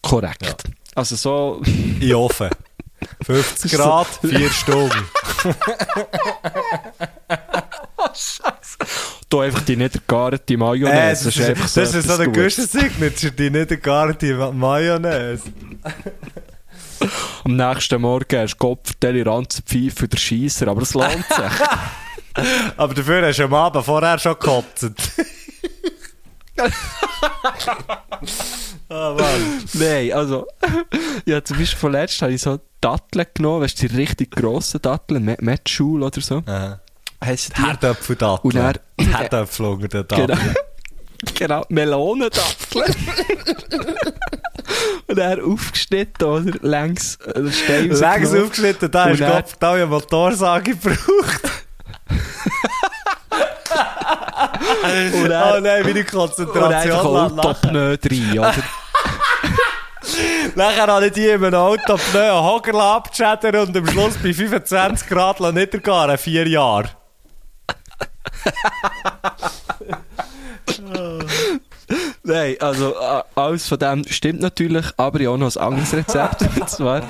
Korrekt. 0.00 0.64
Also 0.94 1.16
so, 1.16 1.60
In 2.00 2.14
Ofen. 2.14 2.50
50 3.26 3.72
Grad, 3.72 4.06
4 4.22 4.48
Stunden. 4.50 4.94
da 9.28 9.40
einfach 9.40 9.62
die 9.62 9.76
niedergarte 9.76 10.54
Äh, 10.54 10.56
Mayonnaise. 10.56 11.24
das, 11.24 11.36
ist, 11.36 11.48
einfach 11.48 11.70
das 11.72 11.94
ist 11.94 12.08
so 12.08 12.24
Gutes. 12.24 12.56
Guschen-Signature, 12.70 13.32
die 13.32 13.50
die 14.18 14.32
Mayonnaise. 14.52 15.42
Am 17.44 17.56
nächsten 17.56 18.00
Morgen 18.00 18.38
hast 18.38 18.54
du 18.54 18.58
Kopfteile, 18.58 19.26
Ranzenpfeife 19.26 19.90
für 19.96 20.08
den 20.08 20.18
Scheisser, 20.18 20.68
aber 20.68 20.82
es 20.82 20.94
lohnt 20.94 21.26
sich. 21.28 21.68
Aber 22.76 22.94
dafür 22.94 23.24
hast 23.28 23.38
du 23.38 23.44
am 23.44 23.54
Abend 23.54 23.84
vorher 23.84 24.18
schon 24.18 24.32
gekotzt. 24.32 24.90
Ah, 28.88 29.14
Mann. 29.18 29.64
Nein, 29.74 30.12
also, 30.12 30.46
ja, 31.24 31.42
zum 31.42 31.58
Beispiel 31.58 31.78
von 31.78 31.92
letztem 31.92 32.26
habe 32.26 32.34
ich 32.34 32.42
so 32.42 32.60
Datteln 32.80 33.26
genommen, 33.34 33.62
weißt 33.62 33.82
du, 33.82 33.88
die 33.88 33.96
richtig 33.96 34.30
grossen 34.30 34.80
Datteln, 34.82 35.24
Met- 35.24 35.40
Metschul 35.42 36.02
oder 36.02 36.20
so. 36.20 36.42
Aha. 36.46 36.80
Heisst 37.24 37.56
die? 37.56 37.62
Herdöpfeldatteln. 37.62 38.40
Und 38.42 38.54
dann- 38.56 38.78
Herdöpfel 39.16 39.66
unter 39.66 39.88
den 39.88 40.06
Genau. 40.08 40.26
Datteln. 40.26 40.54
genau, 41.34 41.64
Melonendatteln. 41.68 42.84
Und 45.06 45.18
er 45.18 45.44
aufgeschnitten, 45.44 46.26
oder? 46.26 46.52
Längs, 46.62 47.16
äh, 47.16 47.38
Längs 47.40 48.34
aufgeschnitten, 48.34 48.90
da 48.90 49.04
Und 49.04 49.10
hast 49.12 49.20
du 49.20 49.26
Gott 49.26 49.44
da 49.60 49.76
ja 49.76 49.86
Motorsage 49.86 50.74
gebraucht. 50.74 51.42
Und 55.14 55.30
er- 55.30 55.54
oh 55.56 55.60
nein, 55.60 55.82
meine 55.82 56.00
Und 56.00 56.10
Konzentration 56.10 56.70
lässt 56.70 56.86
lachen. 57.04 57.38
Autopneu 57.38 57.96
rein, 58.10 58.38
oder? 58.38 58.54
Nachher 60.54 60.86
habe 60.86 61.06
ich 61.06 61.12
die 61.12 61.26
in 61.26 61.44
einem 61.44 61.54
Auto 61.54 61.96
Pneu 61.96 62.30
Hocker 62.30 62.74
abgeschädert 62.74 63.56
und 63.56 63.76
am 63.76 63.86
Schluss 63.88 64.14
bei 64.22 64.32
25 64.32 65.08
Grad 65.08 65.40
niedergaren, 65.40 66.16
vier 66.18 66.46
Jahre. 66.46 66.88
Nein, 72.22 72.56
also 72.60 72.94
alles 73.34 73.68
von 73.68 73.78
dem 73.78 74.04
stimmt 74.08 74.40
natürlich, 74.40 74.86
aber 74.96 75.20
ich 75.20 75.26
habe 75.26 75.36
noch 75.38 75.54
ein 75.54 75.62
anderes 75.62 75.92
Rezept. 75.92 76.40
und 76.60 76.70
zwar 76.70 77.02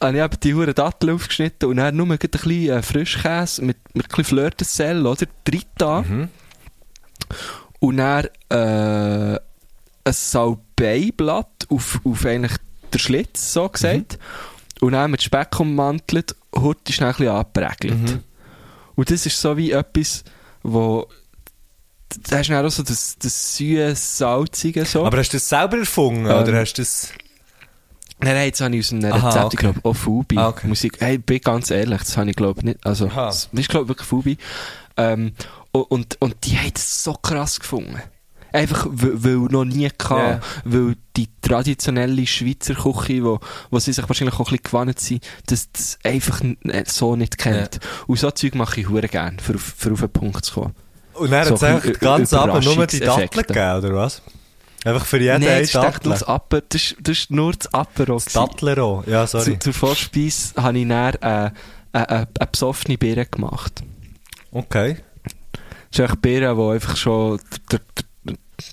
habe 0.00 0.16
ich 0.16 0.24
eben 0.24 0.40
die 0.40 0.54
Huren 0.54 0.74
Datteln 0.74 1.14
aufgeschnitten 1.14 1.68
und 1.68 1.76
dann 1.76 1.94
nur 1.96 2.10
ein 2.10 2.18
bisschen 2.18 2.70
äh, 2.70 2.82
Frischkäse 2.82 3.62
mit, 3.62 3.76
mit 3.94 4.06
ein 4.06 4.08
bisschen 4.08 4.24
Fleur 4.24 4.50
de 4.50 4.66
Sel, 4.66 5.06
oder? 5.06 5.26
Drita. 5.44 6.04
Und 7.80 7.96
dann 7.98 8.24
äh, 8.48 9.38
ein 10.04 10.12
Salbeiblatt 10.12 11.66
auf, 11.68 12.00
auf 12.04 12.26
eigentlich 12.26 12.56
den 12.92 12.98
Schlitz, 12.98 13.52
so 13.52 13.68
gesagt. 13.68 14.18
Und 14.80 14.92
dann 14.92 15.10
mit 15.10 15.22
Speck 15.22 15.58
ummantelt, 15.60 16.34
heute 16.54 16.92
schnell 16.92 17.10
ein 17.10 17.16
bisschen 17.16 17.34
angeprägelt. 17.34 18.20
Und 18.96 19.10
das 19.10 19.26
ist 19.26 19.40
so 19.40 19.56
wie 19.56 19.72
etwas, 19.72 20.24
wo 20.64 21.06
da 22.22 22.38
hast 22.38 22.48
du 22.48 22.54
auch 22.60 22.68
so 22.70 22.82
das, 22.82 23.16
das 23.18 23.56
süß 23.56 24.18
salzige 24.18 24.84
so. 24.84 25.04
Aber 25.04 25.18
hast 25.18 25.30
du 25.30 25.36
das 25.36 25.48
selber 25.48 25.78
erfunden, 25.78 26.26
Ähm, 26.26 26.36
oder 26.36 26.60
hast 26.60 26.74
du 26.74 26.82
das... 26.82 27.10
Nein, 28.20 28.34
nein, 28.34 28.46
jetzt 28.46 28.60
habe 28.60 28.76
ich 28.76 28.86
aus 28.86 28.92
einem 28.92 29.12
Aha, 29.12 29.28
Rezept, 29.28 29.44
okay. 29.44 29.54
ich 29.54 29.58
glaube, 29.60 29.80
auch 29.82 29.94
Fubi. 29.94 30.38
Ah, 30.38 30.48
okay. 30.48 30.68
Musik. 30.68 31.00
Hey, 31.00 31.18
bin 31.18 31.40
ganz 31.40 31.70
ehrlich, 31.70 31.98
das 31.98 32.16
habe 32.16 32.30
ich 32.30 32.36
glaube 32.36 32.64
nicht. 32.64 32.84
Also, 32.86 33.06
Aha. 33.06 33.26
das 33.26 33.48
ist 33.52 33.68
glaube 33.68 33.88
wirklich 33.88 34.06
Fubi. 34.06 34.38
Ähm, 34.96 35.32
und, 35.72 35.82
und, 35.90 36.16
und 36.20 36.36
die 36.44 36.56
haben 36.56 36.72
es 36.74 37.02
so 37.02 37.14
krass 37.14 37.58
gefunden. 37.58 38.00
Einfach, 38.54 38.86
weil, 38.88 39.24
weil 39.24 39.36
noch 39.50 39.64
nie 39.64 39.88
gehabt. 39.98 40.00
Ja. 40.10 40.40
Weil 40.64 40.94
die 41.16 41.28
traditionelle 41.42 42.26
Schweizer 42.26 42.74
Küche, 42.74 43.24
wo, 43.24 43.40
wo 43.70 43.78
sie 43.80 43.92
sich 43.92 44.08
wahrscheinlich 44.08 44.34
auch 44.36 44.40
ein 44.40 44.44
bisschen 44.44 44.62
gewandt 44.62 45.00
sind, 45.00 45.24
das, 45.46 45.70
das 45.72 45.98
einfach 46.04 46.40
äh, 46.42 46.84
so 46.86 47.16
nicht 47.16 47.36
kennt. 47.36 47.80
Und 48.06 48.18
so 48.18 48.30
Zeug 48.30 48.54
mache 48.54 48.80
ich 48.80 48.88
hure 48.88 49.08
gerne, 49.08 49.38
für, 49.42 49.54
auf- 49.56 49.74
für 49.76 49.92
auf 49.92 50.00
den 50.00 50.10
Punkt 50.10 50.44
zu 50.44 50.54
kommen. 50.54 50.74
Und 51.14 51.30
dann 51.32 51.56
so 51.56 51.66
hat 51.66 51.84
es 51.84 51.98
ganz 51.98 52.32
Abend 52.32 52.64
nur 52.64 52.86
die. 52.86 53.00
Datteln 53.00 53.28
gegeben, 53.46 53.78
oder 53.78 53.94
was? 53.94 54.22
Einfach 54.84 55.04
für 55.06 55.18
jeden 55.18 55.40
Nein, 55.42 55.48
eine 55.58 55.66
Dattel. 55.66 56.10
das 56.12 56.22
Aper, 56.22 56.60
das, 56.60 56.80
ist- 56.82 56.96
das 57.00 57.18
ist 57.18 57.30
nur 57.30 57.52
das 57.54 57.72
Apero. 57.74 58.14
Das 58.14 58.26
Dattelero. 58.32 59.02
Ja, 59.06 59.26
sorry. 59.26 59.54
Zu, 59.54 59.58
zur 59.58 59.72
Vorspeise 59.72 60.54
habe 60.62 60.78
ich 60.78 60.86
dann 60.88 61.14
äh, 61.14 61.46
äh, 61.46 61.50
äh, 61.92 62.04
eine 62.06 62.28
besoffene 62.52 62.98
Birne 62.98 63.26
gemacht. 63.26 63.82
Okay. 64.52 64.98
Das 65.90 65.98
ist 66.00 66.10
echt 66.10 66.22
Birne, 66.22 66.54
die 66.54 66.62
einfach 66.74 66.96
schon 66.96 67.38
d- 67.38 67.42
d- 67.72 67.78
d- 67.98 68.04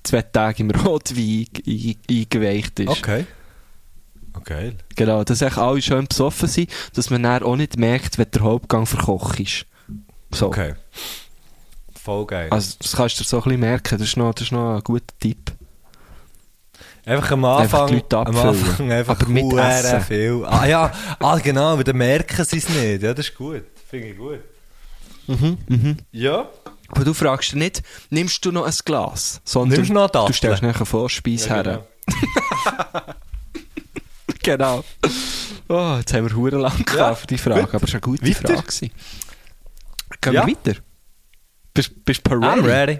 zwei 0.03 0.21
Tage 0.21 0.63
im 0.63 0.71
Rotwein 0.71 1.47
ein- 1.67 1.95
eingeweicht 2.09 2.79
ist. 2.79 2.89
Okay. 2.89 3.25
Okay. 4.33 4.73
Genau, 4.95 5.23
dass 5.23 5.41
echt 5.41 5.57
alle 5.57 5.81
schön 5.81 6.07
besoffen 6.07 6.47
sind, 6.47 6.69
dass 6.93 7.09
man 7.09 7.23
dann 7.23 7.43
auch 7.43 7.55
nicht 7.57 7.77
merkt, 7.77 8.17
wenn 8.17 8.31
der 8.31 8.41
Hauptgang 8.43 8.85
verkocht 8.85 9.39
ist. 9.41 9.65
So. 10.31 10.47
Okay. 10.47 10.73
Voll 12.01 12.25
geil. 12.25 12.47
Also, 12.49 12.75
das 12.81 12.93
kannst 12.95 13.19
du 13.19 13.23
dir 13.23 13.29
so 13.29 13.37
ein 13.37 13.43
bisschen 13.43 13.59
merken. 13.59 13.97
Das 13.99 14.07
ist 14.07 14.17
noch, 14.17 14.33
das 14.33 14.43
ist 14.43 14.51
noch 14.51 14.75
ein 14.75 14.81
guter 14.83 15.05
Tipp. 15.19 15.51
Einfach 17.05 17.31
am 17.31 17.45
Einfach 17.45 17.81
Anfang, 17.81 17.87
die 17.87 17.93
Leute 17.95 18.17
am. 18.17 18.35
Anfang 18.37 18.91
einfach 18.91 19.19
Aber 19.19 19.29
mit 19.29 19.53
Essen. 19.53 20.01
viel. 20.01 20.45
Ah 20.45 20.65
ja, 20.65 20.91
ah, 21.19 21.37
genau, 21.39 21.73
aber 21.73 21.83
dann 21.83 21.97
merken 21.97 22.45
sie 22.45 22.57
es 22.57 22.69
nicht. 22.69 23.01
Ja, 23.03 23.13
das 23.13 23.27
ist 23.27 23.35
gut. 23.35 23.63
Finde 23.89 24.07
ich 24.09 24.17
gut. 24.17 24.39
Mhm, 25.27 25.57
mhm. 25.67 25.97
Ja. 26.11 26.47
Aber 26.91 27.05
du 27.05 27.13
fragst 27.13 27.55
nicht, 27.55 27.81
nimmst 28.09 28.43
du 28.45 28.51
noch 28.51 28.65
ein 28.65 28.73
Glas? 28.85 29.41
Sondern 29.45 29.77
Nimmst 29.77 29.89
du 29.89 29.93
noch 29.93 30.09
Dattel? 30.09 30.27
Du 30.27 30.33
stellst 30.33 30.61
nachher 30.61 30.75
eine 30.77 30.85
Vorspeise 30.85 31.47
Ja, 31.49 31.55
her. 31.55 31.63
genau. 31.63 33.13
Genau. 34.43 34.83
Oh, 35.69 35.97
jetzt 35.99 36.11
haben 36.13 36.27
wir 36.27 36.35
hure 36.35 36.57
lang 36.57 36.83
Ja, 36.95 37.13
für 37.13 37.27
die 37.27 37.37
Frage, 37.37 37.61
gut. 37.61 37.75
aber 37.75 37.83
es 37.85 37.89
war 37.93 37.95
eine 37.95 38.01
gute 38.01 38.25
Weiter? 38.27 38.47
Frage. 38.47 38.61
gewesen. 38.63 38.91
Gehen 40.19 40.33
Ja. 40.33 40.47
wir 40.47 40.55
weiter? 40.55 40.79
Bist, 41.75 41.91
du 42.05 42.11
I'm 42.33 42.65
ready? 42.65 42.99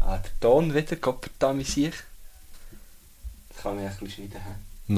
Ah, 0.00 0.18
der 0.18 0.40
Ton 0.40 0.72
wieder, 0.74 0.96
Gott 0.96 1.22
verdammt 1.24 1.66
sich. 1.66 1.92
Das 3.50 3.62
kann 3.62 3.78
ich 3.78 3.84
ein 3.90 3.96
bisschen 3.98 4.10
schneiden. 4.30 4.40
hä? 4.44 4.92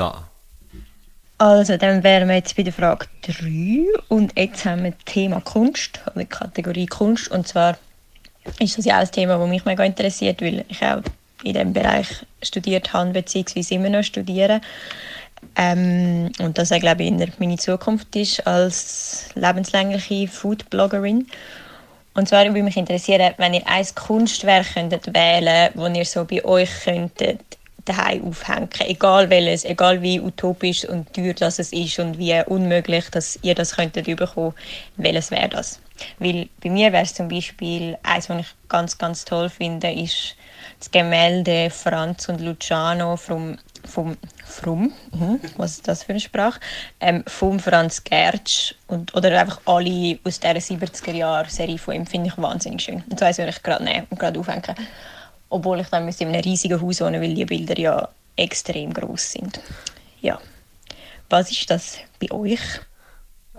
Also, 1.41 1.78
dann 1.78 2.05
wären 2.05 2.28
wir 2.28 2.34
jetzt 2.34 2.55
bei 2.55 2.62
der 2.62 2.72
Frage 2.74 3.07
3 3.22 3.86
und 4.09 4.38
jetzt 4.38 4.66
haben 4.66 4.84
wir 4.84 4.91
das 4.91 5.05
Thema 5.07 5.41
Kunst, 5.41 5.99
oder 6.05 6.20
die 6.20 6.26
Kategorie 6.26 6.84
Kunst. 6.84 7.30
Und 7.30 7.49
zwar 7.49 7.78
ist 8.59 8.76
das 8.76 8.84
ja 8.84 8.97
auch 8.97 9.01
ein 9.01 9.11
Thema, 9.11 9.38
das 9.38 9.49
mich 9.49 9.64
mega 9.64 9.82
interessiert, 9.82 10.43
weil 10.43 10.66
ich 10.68 10.82
auch 10.82 11.01
in 11.43 11.55
diesem 11.55 11.72
Bereich 11.72 12.09
studiert 12.43 12.93
habe, 12.93 13.12
beziehungsweise 13.12 13.74
immer 13.76 13.88
noch 13.88 14.03
studiere. 14.03 14.61
Ähm, 15.57 16.30
und 16.41 16.59
das 16.59 16.72
auch, 16.72 16.78
glaube 16.78 17.05
ich, 17.05 17.38
meine 17.38 17.57
Zukunft 17.57 18.14
ist 18.16 18.47
als 18.47 19.30
lebenslängliche 19.34 20.28
Food-Bloggerin. 20.28 21.26
Und 22.12 22.28
zwar 22.28 22.45
würde 22.45 22.62
mich 22.62 22.76
interessieren, 22.76 23.32
wenn 23.38 23.55
ihr 23.55 23.66
ein 23.66 23.86
Kunstwerk 23.95 24.74
könntet 24.74 25.07
wählen 25.14 25.72
könntet, 25.72 25.95
das 25.95 25.97
ihr 25.97 26.05
so 26.05 26.24
bei 26.26 26.45
euch 26.45 26.84
könntet 26.84 27.41
daheim 27.85 28.24
aufhängen 28.24 28.68
egal 28.81 29.31
welches, 29.31 29.64
egal 29.64 30.03
wie 30.03 30.20
utopisch 30.20 30.85
und 30.85 31.12
teuer 31.12 31.35
das 31.35 31.59
es 31.59 31.72
ist 31.72 31.99
und 31.99 32.18
wie 32.18 32.41
unmöglich, 32.47 33.11
dass 33.11 33.39
ihr 33.43 33.55
das 33.55 33.76
könntet 33.76 34.07
bekommen, 34.07 34.55
welches 34.97 35.31
wäre 35.31 35.49
das? 35.49 35.81
Weil 36.18 36.49
bei 36.62 36.70
mir 36.70 36.93
wäre 36.93 37.05
es 37.05 37.14
zum 37.14 37.28
Beispiel, 37.28 37.99
eins, 38.03 38.28
was 38.28 38.41
ich 38.41 38.55
ganz, 38.68 38.99
ganz 38.99 39.24
toll 39.24 39.49
finde, 39.49 39.91
ist 39.91 40.37
das 40.78 40.91
Gemälde 40.91 41.70
Franz 41.70 42.28
und 42.28 42.41
Luciano 42.41 43.16
vom, 43.16 43.59
vom, 43.87 44.16
vom 44.45 44.93
mhm, 45.12 45.41
was 45.57 45.72
ist 45.72 45.89
das 45.89 46.05
für 46.05 46.12
eine 46.12 46.20
Sprache, 46.20 46.61
ähm, 47.01 47.22
vom 47.26 47.61
Franz 47.61 48.03
Gertsch 48.03 48.74
und, 48.87 49.14
oder 49.14 49.39
einfach 49.39 49.61
alle 49.66 50.18
aus 50.24 50.41
dieser 50.41 50.55
70er-Jahre-Serie 50.55 51.78
von 51.78 51.95
ihm 51.95 52.07
finde 52.07 52.28
ich 52.28 52.39
wahnsinnig 52.39 52.83
schön. 52.83 53.05
Und 53.11 53.18
so 53.18 53.24
eins 53.24 53.39
würde 53.39 53.51
ich 53.51 53.62
gerade 53.62 53.85
nehmen 53.85 54.07
und 54.11 54.18
gerade 54.18 54.39
aufhängen. 54.41 54.74
Obwohl 55.51 55.80
ich 55.80 55.88
dann 55.88 56.05
müsste 56.05 56.24
in 56.24 56.30
einem 56.30 56.42
riesigen 56.42 56.80
Haus 56.80 57.01
wohnen, 57.01 57.20
weil 57.20 57.34
die 57.34 57.44
Bilder 57.44 57.78
ja 57.78 58.09
extrem 58.36 58.92
groß 58.94 59.32
sind. 59.32 59.61
Ja. 60.20 60.38
Was 61.28 61.51
ist 61.51 61.68
das 61.70 61.98
bei 62.20 62.30
euch? 62.30 62.61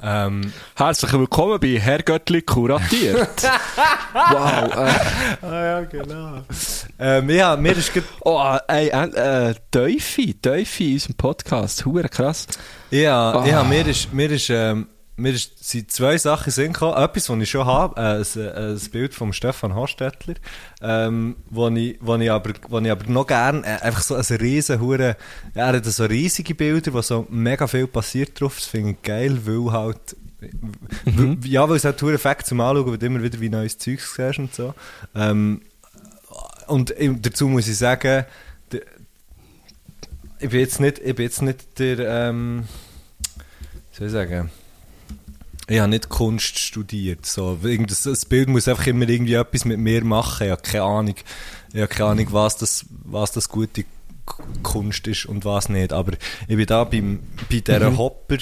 Ähm, 0.03 0.51
Herzlich 0.75 1.13
willkommen 1.13 1.59
bei 1.59 1.77
Herr 1.79 2.01
Göttli 2.01 2.41
kuratiert. 2.41 3.43
wow. 4.13 4.73
Äh, 4.73 5.45
ah 5.45 5.63
ja, 5.65 5.81
genau. 5.81 6.41
ähm, 6.97 7.29
ja, 7.29 7.55
mir 7.55 7.77
ist 7.77 7.93
grad, 7.93 8.05
oh, 8.21 8.57
ey, 8.67 8.87
äh, 8.87 9.49
äh, 9.49 9.55
Teufel, 9.69 10.33
Teufel 10.41 10.87
in 10.87 10.93
unserem 10.93 11.15
Podcast. 11.15 11.85
Hure 11.85 12.09
krass. 12.09 12.47
ja, 12.89 13.31
Ah. 13.31 13.45
ja, 13.45 13.63
mir 13.63 13.85
ist, 13.85 14.11
mir 14.11 14.31
ist, 14.31 14.49
ähm, 14.49 14.87
mir 15.17 15.35
sind 15.37 15.91
zwei 15.91 16.17
Sachen 16.17 16.51
Sinn 16.51 16.73
gekommen. 16.73 16.97
Etwas, 16.97 17.29
was 17.29 17.39
ich 17.39 17.49
schon 17.49 17.65
habe, 17.65 17.99
äh, 18.01 18.39
ein, 18.39 18.73
ein 18.75 18.89
Bild 18.91 19.13
von 19.13 19.33
Stefan 19.33 19.75
Hostetler, 19.75 20.35
ähm, 20.81 21.35
wo 21.49 21.67
ich, 21.69 21.97
wo 22.01 22.15
ich 22.15 22.31
aber, 22.31 22.53
wo 22.69 22.79
ich 22.79 22.89
aber 22.91 23.05
noch 23.11 23.27
gern, 23.27 23.63
äh, 23.63 23.77
einfach 23.81 24.01
so 24.01 24.15
ein 24.15 24.23
riesen 24.23 24.79
Hure, 24.79 25.15
er 25.53 25.67
hat 25.67 25.85
so 25.85 26.05
riesige 26.05 26.55
Bilder, 26.55 26.93
wo 26.93 27.01
so 27.01 27.27
mega 27.29 27.67
viel 27.67 27.87
passiert 27.87 28.39
drauf. 28.39 28.55
Das 28.55 28.65
finde 28.67 28.91
ich 28.91 29.01
geil, 29.01 29.39
weil 29.45 29.71
halt, 29.71 30.15
weil- 31.05 31.37
ja, 31.45 31.69
weil 31.69 31.75
es 31.77 31.85
halt 31.85 32.01
hure 32.01 32.13
Effekt 32.15 32.47
zum 32.47 32.59
Anschauen, 32.61 32.87
weil 32.89 32.97
du 32.97 33.05
immer 33.05 33.21
wieder 33.21 33.39
wie 33.39 33.49
neues 33.49 33.77
Zeugs 33.77 34.15
siehst 34.15 34.39
und 34.39 34.55
so. 34.55 34.73
Ähm, 35.13 35.61
und 36.67 36.93
dazu 37.21 37.47
muss 37.47 37.67
ich 37.67 37.77
sagen, 37.77 38.25
ich 40.39 40.49
bin 40.49 40.59
jetzt 40.59 40.79
nicht, 40.79 40.97
ich 40.99 41.13
bin 41.15 41.25
jetzt 41.25 41.41
nicht 41.43 41.77
der, 41.77 41.99
ähm, 42.29 42.63
soll 43.91 44.07
ich 44.07 44.13
sagen, 44.13 44.49
ich 45.67 45.79
habe 45.79 45.89
nicht 45.89 46.09
Kunst 46.09 46.59
studiert. 46.59 47.25
So. 47.25 47.57
Das, 47.87 48.03
das 48.03 48.25
Bild 48.25 48.49
muss 48.49 48.67
einfach 48.67 48.87
immer 48.87 49.07
irgendwie 49.07 49.35
etwas 49.35 49.65
mit 49.65 49.79
mir 49.79 50.03
machen. 50.03 50.45
Ich 50.45 50.51
habe 50.51 50.61
keine 50.61 50.83
Ahnung, 50.83 51.15
ich 51.73 51.79
habe 51.81 51.87
keine 51.87 52.09
Ahnung 52.11 52.27
was, 52.31 52.57
das, 52.57 52.85
was 53.05 53.31
das 53.31 53.49
gute 53.49 53.85
Kunst 54.63 55.07
ist 55.07 55.25
und 55.25 55.45
was 55.45 55.69
nicht. 55.69 55.93
Aber 55.93 56.13
ich 56.47 56.55
bin 56.55 56.65
da 56.65 56.83
beim, 56.83 57.19
bei 57.49 57.59
dieser 57.59 57.97
Hopper 57.97 58.37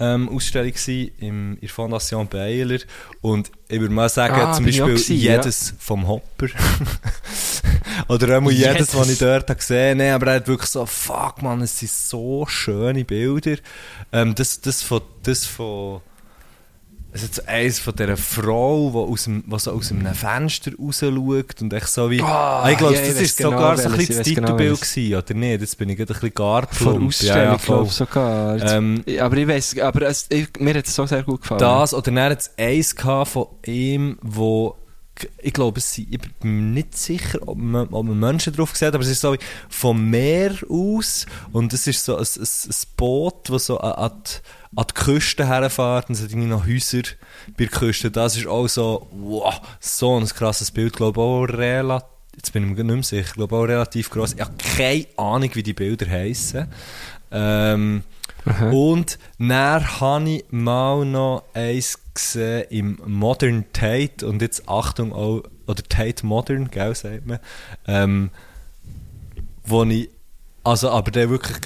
ähm, 0.00 0.30
Ausstellung 0.30 0.72
gsi, 0.72 1.12
im, 1.18 1.54
in 1.54 1.60
der 1.60 1.68
Fondation 1.68 2.26
Baylor 2.26 2.78
und 3.20 3.50
ich 3.68 3.78
würde 3.80 3.92
mal 3.92 4.08
sagen, 4.08 4.34
Ah, 4.34 4.52
zum 4.54 4.64
Beispiel 4.64 4.86
gewesen, 4.86 5.16
ja. 5.16 5.36
jedes 5.36 5.74
vom 5.78 6.08
Hopper 6.08 6.46
oder 8.08 8.38
auch 8.38 8.50
jedes, 8.50 8.72
Jedes. 8.72 8.94
was 8.96 9.10
ich 9.10 9.18
dort 9.18 9.50
habe 9.50 9.58
gesehen 9.58 9.98
nee, 9.98 10.10
aber 10.10 10.28
er 10.28 10.36
hat 10.36 10.48
wirklich 10.48 10.70
so, 10.70 10.86
fuck 10.86 11.42
man, 11.42 11.60
es 11.60 11.78
sind 11.78 11.90
so 11.90 12.46
schöne 12.46 13.04
Bilder. 13.04 13.56
Ähm, 14.10 14.34
das, 14.34 14.62
das 14.62 14.82
von, 14.82 15.02
das 15.22 15.44
von 15.44 16.00
es 17.12 17.24
ist 17.24 17.48
eins 17.48 17.80
von 17.80 17.94
dieser 17.94 18.16
Frau, 18.16 18.90
die 18.90 19.12
aus 19.12 19.24
dem, 19.24 19.42
die 19.44 19.58
so 19.58 19.72
aus 19.72 19.90
einem 19.90 20.14
Fenster 20.14 20.70
raus 20.78 21.00
schaut 21.00 21.60
und 21.60 21.72
echt 21.72 21.88
so 21.88 22.10
wie... 22.10 22.22
Ah, 22.22 22.68
ich 22.70 22.78
glaube, 22.78 22.94
ich 22.94 23.00
das 23.00 23.20
ist 23.20 23.36
genau 23.36 23.50
sogar 23.50 23.76
so 23.76 23.88
ein 23.88 23.96
bisschen 23.96 24.18
das 24.18 24.26
genau 24.28 24.48
Titelbild 24.48 24.80
gewesen, 24.80 25.14
oder 25.16 25.34
nicht? 25.34 25.60
Jetzt 25.60 25.78
bin 25.78 25.88
ich 25.88 25.96
gerade 25.96 26.12
ein 26.12 26.20
bisschen 26.20 26.34
gar 26.34 26.66
Von 26.68 26.92
plump. 26.92 27.08
Ausstellung, 27.08 27.36
Ja, 27.36 27.52
ja, 27.52 27.56
glaube 27.56 27.90
sogar. 27.90 28.62
Ähm, 28.62 29.04
aber 29.18 29.36
ich 29.36 29.48
weiß, 29.48 29.78
aber 29.80 30.02
es, 30.02 30.26
ich, 30.28 30.48
mir 30.60 30.74
hat 30.74 30.86
es 30.86 30.94
so 30.94 31.04
sehr 31.06 31.24
gut 31.24 31.42
gefallen. 31.42 31.58
Das, 31.58 31.94
oder 31.94 32.12
dann 32.12 32.30
hat 32.30 32.40
es 32.40 32.50
eins 32.56 32.94
von 33.24 33.46
ihm, 33.66 34.18
wo 34.22 34.76
ich 35.42 35.52
glaube, 35.52 35.78
es 35.80 35.92
sind, 35.92 36.12
ich 36.12 36.20
bin 36.20 36.32
mir 36.42 36.74
nicht 36.74 36.96
sicher, 36.96 37.40
ob 37.46 37.58
man, 37.58 37.88
ob 37.88 38.06
man 38.06 38.18
Menschen 38.18 38.54
drauf 38.54 38.74
sieht, 38.74 38.94
aber 38.94 39.00
es 39.00 39.08
ist 39.08 39.20
so 39.20 39.34
wie 39.34 39.38
vom 39.68 40.08
Meer 40.08 40.52
aus 40.68 41.26
und 41.52 41.72
es 41.72 41.86
ist 41.86 42.04
so 42.04 42.16
ein, 42.16 42.24
ein, 42.24 42.42
ein 42.42 42.74
Boot, 42.96 43.50
das 43.50 43.66
so 43.66 43.78
an, 43.78 43.92
an, 43.92 44.12
die, 44.24 44.30
an 44.76 44.86
die 44.88 44.94
Küste 44.94 45.46
herfährt 45.46 46.08
und 46.08 46.14
es 46.14 46.22
hat 46.22 46.30
irgendwie 46.30 46.48
noch 46.48 46.66
Häuser 46.66 47.02
bei 47.56 47.64
der 47.64 47.68
Küste. 47.68 48.10
Das 48.10 48.36
ist 48.36 48.46
auch 48.46 48.68
so, 48.68 49.08
wow, 49.12 49.60
so 49.80 50.16
ein 50.18 50.26
krasses 50.26 50.70
Bild, 50.70 50.94
glaube 50.94 51.20
ich, 51.20 51.24
auch 51.24 51.44
relativ, 51.58 52.08
jetzt 52.36 52.52
bin 52.52 52.70
ich 52.70 52.76
mir 52.76 52.84
nicht 52.84 52.94
mehr 52.94 53.02
sicher, 53.02 53.26
ich 53.28 53.32
glaube 53.34 53.56
auch 53.56 53.64
relativ 53.64 54.10
gross. 54.10 54.34
Ich 54.34 54.40
habe 54.40 54.54
keine 54.56 55.06
Ahnung, 55.16 55.50
wie 55.54 55.62
die 55.62 55.72
Bilder 55.72 56.08
heissen. 56.08 56.68
Ähm, 57.32 58.02
und 58.70 59.18
dann 59.38 60.00
habe 60.00 60.30
ich 60.30 60.44
mal 60.50 61.04
noch 61.04 61.44
eins 61.52 61.98
gesehen 62.14 62.64
im 62.70 62.98
Modern 63.04 63.64
Tate 63.72 64.26
und 64.26 64.40
jetzt 64.40 64.68
Achtung 64.68 65.12
auch, 65.12 65.42
oder 65.66 65.82
Tate 65.82 66.24
Modern, 66.24 66.70
gell, 66.70 66.94
sagt 66.94 67.26
man, 67.26 67.38
ähm, 67.86 68.30
wo 69.64 69.84
ich, 69.84 70.10
also 70.64 70.90
aber 70.90 71.10
der 71.10 71.28
wirklich 71.30 71.60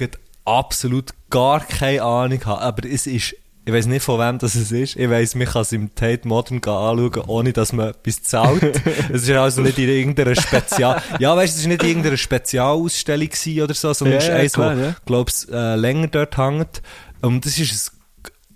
absolut 0.45 1.11
gar 1.29 1.59
keine 1.61 2.03
Ahnung 2.03 2.45
habe, 2.45 2.61
aber 2.61 2.87
es 2.87 3.07
ist, 3.07 3.35
ich 3.67 3.73
weiß 3.73 3.87
nicht 3.87 4.03
von 4.03 4.19
wem 4.19 4.37
das 4.37 4.55
es 4.55 4.71
ist, 4.71 4.95
ich 4.95 5.09
weiß, 5.09 5.35
man 5.35 5.47
kann 5.47 5.63
es 5.63 5.71
im 5.71 5.93
Tate 5.95 6.27
Modern 6.27 6.57
anschauen, 6.57 7.23
ohne 7.27 7.51
dass 7.51 7.73
man 7.73 7.89
etwas 7.89 8.21
zahlt. 8.21 8.63
es 9.11 9.23
ist 9.23 9.31
also 9.31 9.61
nicht 9.61 9.79
in 9.79 9.89
irgendeiner 9.89 10.35
Spezial, 10.35 11.01
ja 11.19 11.35
weißt, 11.35 11.55
es 11.55 11.61
ist 11.61 11.67
nicht 11.67 11.81
in 11.81 11.89
irgendeiner 11.89 12.17
Spezialausstellung 12.17 13.27
gewesen 13.27 13.61
oder 13.61 13.73
so, 13.73 13.91
sondern 13.91 14.21
Ja, 14.21 14.27
es 14.37 14.45
ist 14.45 14.57
ja, 14.57 14.69
eins, 14.69 14.79
ja. 14.79 14.95
glaub's, 15.05 15.47
äh, 15.51 15.75
länger 15.75 16.07
dort 16.07 16.37
hängt. 16.37 16.81
Und 17.21 17.43
das 17.45 17.57
ist 17.57 17.91
ein 17.91 17.95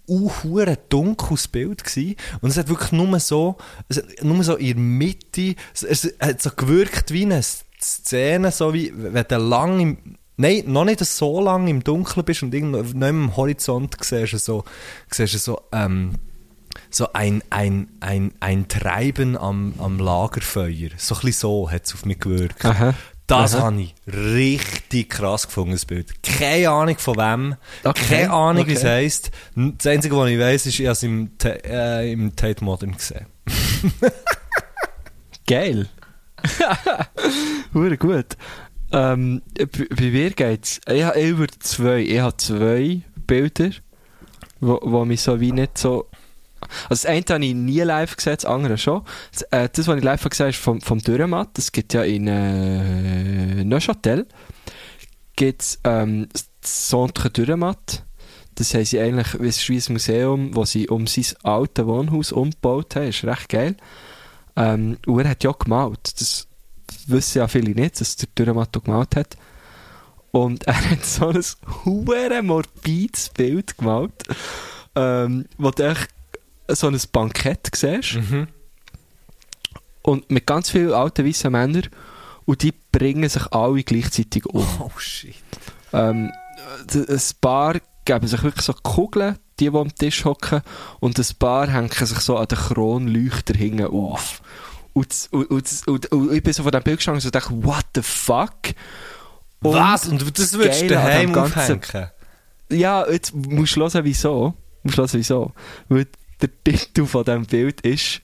uh, 0.09 0.75
dunkles 0.89 1.47
Bild 1.47 1.83
gsi 1.83 2.15
und 2.41 2.49
es 2.49 2.57
hat 2.57 2.67
wirklich 2.67 2.91
nur 2.91 3.19
so, 3.19 3.57
es 3.87 3.97
hat 3.97 4.23
nur 4.23 4.43
so 4.43 4.55
in 4.55 4.67
der 4.67 4.75
Mitte, 4.77 5.55
es, 5.73 5.83
es 5.83 6.13
hat 6.19 6.41
so 6.41 6.51
gewirkt 6.55 7.11
wie 7.11 7.23
eine 7.23 7.41
Szene, 7.81 8.51
so 8.51 8.73
wie, 8.73 8.91
wenn 8.95 9.25
du 9.27 9.37
lang 9.37 9.79
im, 9.79 10.17
nein, 10.39 10.63
noch 10.67 10.85
nicht 10.85 10.99
so 11.05 11.41
lang 11.41 11.67
im 11.67 11.83
Dunkeln 11.83 12.25
bist 12.25 12.43
und 12.43 12.53
irgendwo 12.53 13.05
am 13.05 13.35
Horizont 13.35 13.95
siehst 14.01 14.33
du 14.33 14.37
so, 14.37 14.63
siehst 15.11 15.33
du 15.35 15.37
so, 15.37 15.61
ähm, 15.71 16.13
so 16.89 17.13
ein, 17.13 17.43
ein, 17.49 17.89
ein, 17.99 18.33
ein 18.39 18.67
Treiben 18.67 19.37
am, 19.37 19.73
am 19.79 19.99
Lagerfeuer. 19.99 20.89
So 20.97 21.15
ein 21.15 21.21
bisschen 21.21 21.31
so 21.33 21.69
hat 21.69 21.85
es 21.85 21.93
auf 21.93 22.05
mich 22.05 22.19
gewirkt. 22.19 22.63
Aha. 22.65 22.93
Das 23.27 23.53
Aha. 23.53 23.65
habe 23.65 23.81
ich 23.81 23.93
richtig 24.07 25.09
krass 25.09 25.45
gefunden, 25.45 25.73
das 25.73 25.85
Bild. 25.85 26.23
Keine 26.23 26.69
Ahnung 26.69 26.97
von 26.97 27.15
wem. 27.15 27.55
Okay, 27.83 28.05
Keine 28.09 28.31
Ahnung, 28.31 28.65
wie 28.65 28.73
es 28.73 28.79
okay. 28.79 29.03
heisst. 29.03 29.31
Das 29.55 29.85
Einzige, 29.85 30.17
was 30.17 30.29
ich 30.29 30.39
weiss, 30.39 30.65
ist, 30.65 30.79
ich 30.79 30.85
habe 30.87 30.93
es 30.93 31.03
im, 31.03 31.31
äh, 31.43 32.11
im 32.11 32.35
Tate 32.35 32.63
Modern 32.63 32.93
gesehen. 32.93 33.27
Geil. 35.47 35.89
Hure 37.73 37.97
gut. 37.97 38.37
Ähm, 38.91 39.41
bei, 39.55 40.09
mir 40.09 40.31
geht's. 40.31 40.81
Ich 40.87 41.03
habe 41.03 41.19
über 41.21 41.47
zwei. 41.59 41.99
Ich 42.01 42.19
habe 42.19 42.37
zwei 42.37 43.01
Bilder, 43.27 43.71
wo 44.59 45.05
mich 45.05 45.21
so 45.21 45.39
wie 45.39 45.51
nicht 45.51 45.77
so. 45.77 46.07
Also 46.89 46.89
das 46.89 47.05
eine 47.05 47.23
habe 47.29 47.45
ich 47.45 47.53
nie 47.53 47.81
live 47.81 48.15
gesehen, 48.15 48.35
das 48.35 48.45
andere 48.45 48.77
schon. 48.77 49.03
Das, 49.31 49.41
äh, 49.43 49.69
das 49.71 49.87
was 49.87 49.97
ich 49.97 50.03
live 50.03 50.23
gesehen 50.23 50.45
habe, 50.45 50.49
ist 50.49 50.59
vom, 50.59 50.81
vom 50.81 50.99
Dürrematt. 50.99 51.49
Das 51.53 51.71
gibt 51.71 51.93
ja 51.93 52.03
in 52.03 52.27
äh, 52.27 53.63
Neuchâtel. 53.63 54.27
Gibt's 55.35 55.79
ähm, 55.83 56.27
das 56.33 56.49
Centre 56.89 57.29
Dürrematt. 57.29 58.03
Das 58.55 58.71
sie 58.71 58.99
eigentlich, 58.99 59.39
wie 59.39 59.47
ein 59.47 59.53
Schweizer 59.53 59.93
Museum, 59.93 60.53
wo 60.53 60.65
sie 60.65 60.89
um 60.89 61.07
sein 61.07 61.25
altes 61.43 61.85
Wohnhaus 61.85 62.33
umgebaut 62.33 62.95
haben. 62.95 63.07
Ist 63.07 63.23
recht 63.23 63.47
geil. 63.47 63.77
Ähm, 64.57 64.97
und 65.07 65.19
er 65.19 65.29
hat 65.29 65.43
ja 65.45 65.53
gemalt. 65.53 66.19
Das 66.19 66.48
wissen 67.09 67.39
ja 67.39 67.47
viele 67.47 67.71
nicht, 67.71 67.99
dass 67.99 68.15
der 68.15 68.29
Dürrematt 68.37 68.75
auch 68.77 68.83
gemalt 68.83 69.15
hat. 69.15 69.37
Und 70.31 70.65
er 70.67 70.91
hat 70.91 71.05
so 71.05 71.29
ein 71.29 71.43
hure 71.85 72.41
morbides 72.43 73.29
Bild 73.29 73.77
gemalt, 73.77 74.23
ähm, 74.95 75.45
wo 75.57 75.71
du 75.71 75.89
echt 75.89 76.09
so 76.67 76.87
ein 76.87 76.99
Bankett 77.11 77.69
siehst. 77.73 78.15
Und 80.01 80.29
mit 80.29 80.45
ganz 80.45 80.69
vielen 80.69 80.93
alten 80.93 81.25
weißen 81.25 81.51
Männern. 81.51 81.87
Und 82.45 82.63
die 82.63 82.73
bringen 82.91 83.29
sich 83.29 83.45
alle 83.51 83.83
gleichzeitig 83.83 84.45
um. 84.45 84.65
Oh 84.79 84.91
shit. 84.97 85.35
Ähm, 85.93 86.31
ein 86.93 87.21
paar 87.41 87.75
geben 88.05 88.27
sich 88.27 88.41
wirklich 88.43 88.65
so 88.65 88.73
Kugeln, 88.73 89.37
die, 89.59 89.69
die 89.69 89.77
am 89.77 89.93
Tisch 89.93 90.25
hocken, 90.25 90.61
und 90.99 91.19
ein 91.19 91.25
paar 91.37 91.67
hängen 91.67 91.89
sich 91.89 92.19
so 92.19 92.37
an 92.37 92.47
den 92.47 92.57
Kronleuchter 92.57 93.53
hinten 93.53 93.85
auf. 93.85 94.41
Und, 94.93 95.29
und, 95.31 95.49
und, 95.51 95.87
und, 95.87 96.11
und 96.11 96.33
ich 96.33 96.43
bin 96.43 96.53
so 96.53 96.63
von 96.63 96.71
diesem 96.71 96.83
Bild 96.83 96.97
gestanden 96.97 97.23
und 97.23 97.35
dachte, 97.35 97.63
what 97.63 97.85
the 97.95 98.01
fuck? 98.01 98.53
Und 99.61 99.73
Was? 99.73 100.07
Und 100.07 100.21
das 100.37 100.53
würdest 100.53 100.81
du 100.81 100.87
daheim 100.87 101.33
Ganzen- 101.33 101.79
aufhängen? 101.79 102.09
Ja, 102.71 103.09
jetzt 103.09 103.33
musst 103.33 103.75
du 103.75 103.81
hören, 103.81 104.03
wieso. 104.03 104.53
Musst 104.83 104.97
du 104.97 105.01
hören, 105.01 105.09
wieso. 105.13 105.51
Weil 105.89 106.07
der 106.41 106.49
Titel 106.63 107.05
von 107.05 107.23
diesem 107.23 107.45
Bild 107.45 107.81
ist 107.81 108.21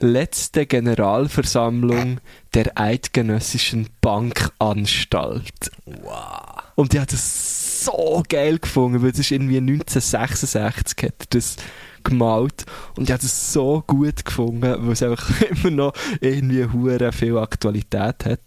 Letzte 0.00 0.66
Generalversammlung 0.66 2.20
der 2.52 2.76
Eidgenössischen 2.78 3.88
Bankanstalt. 4.00 5.70
Wow. 5.86 6.62
Und 6.74 6.92
ich 6.92 7.00
habe 7.00 7.10
das 7.10 7.84
so 7.84 8.22
geil 8.28 8.58
gefunden, 8.58 9.02
weil 9.02 9.12
das 9.12 9.20
ist 9.20 9.30
irgendwie 9.30 9.58
1966 9.58 11.04
hat 11.04 11.14
das 11.30 11.56
gemalt 12.04 12.64
und 12.96 13.04
ich 13.04 13.10
habe 13.12 13.22
das 13.22 13.52
so 13.52 13.82
gut 13.86 14.24
gefunden, 14.24 14.62
weil 14.62 14.92
es 14.92 15.02
einfach 15.02 15.40
immer 15.64 15.70
noch 15.70 15.92
irgendwie 16.20 16.64
hure 16.66 17.10
viel 17.12 17.38
Aktualität 17.38 18.24
hat. 18.24 18.40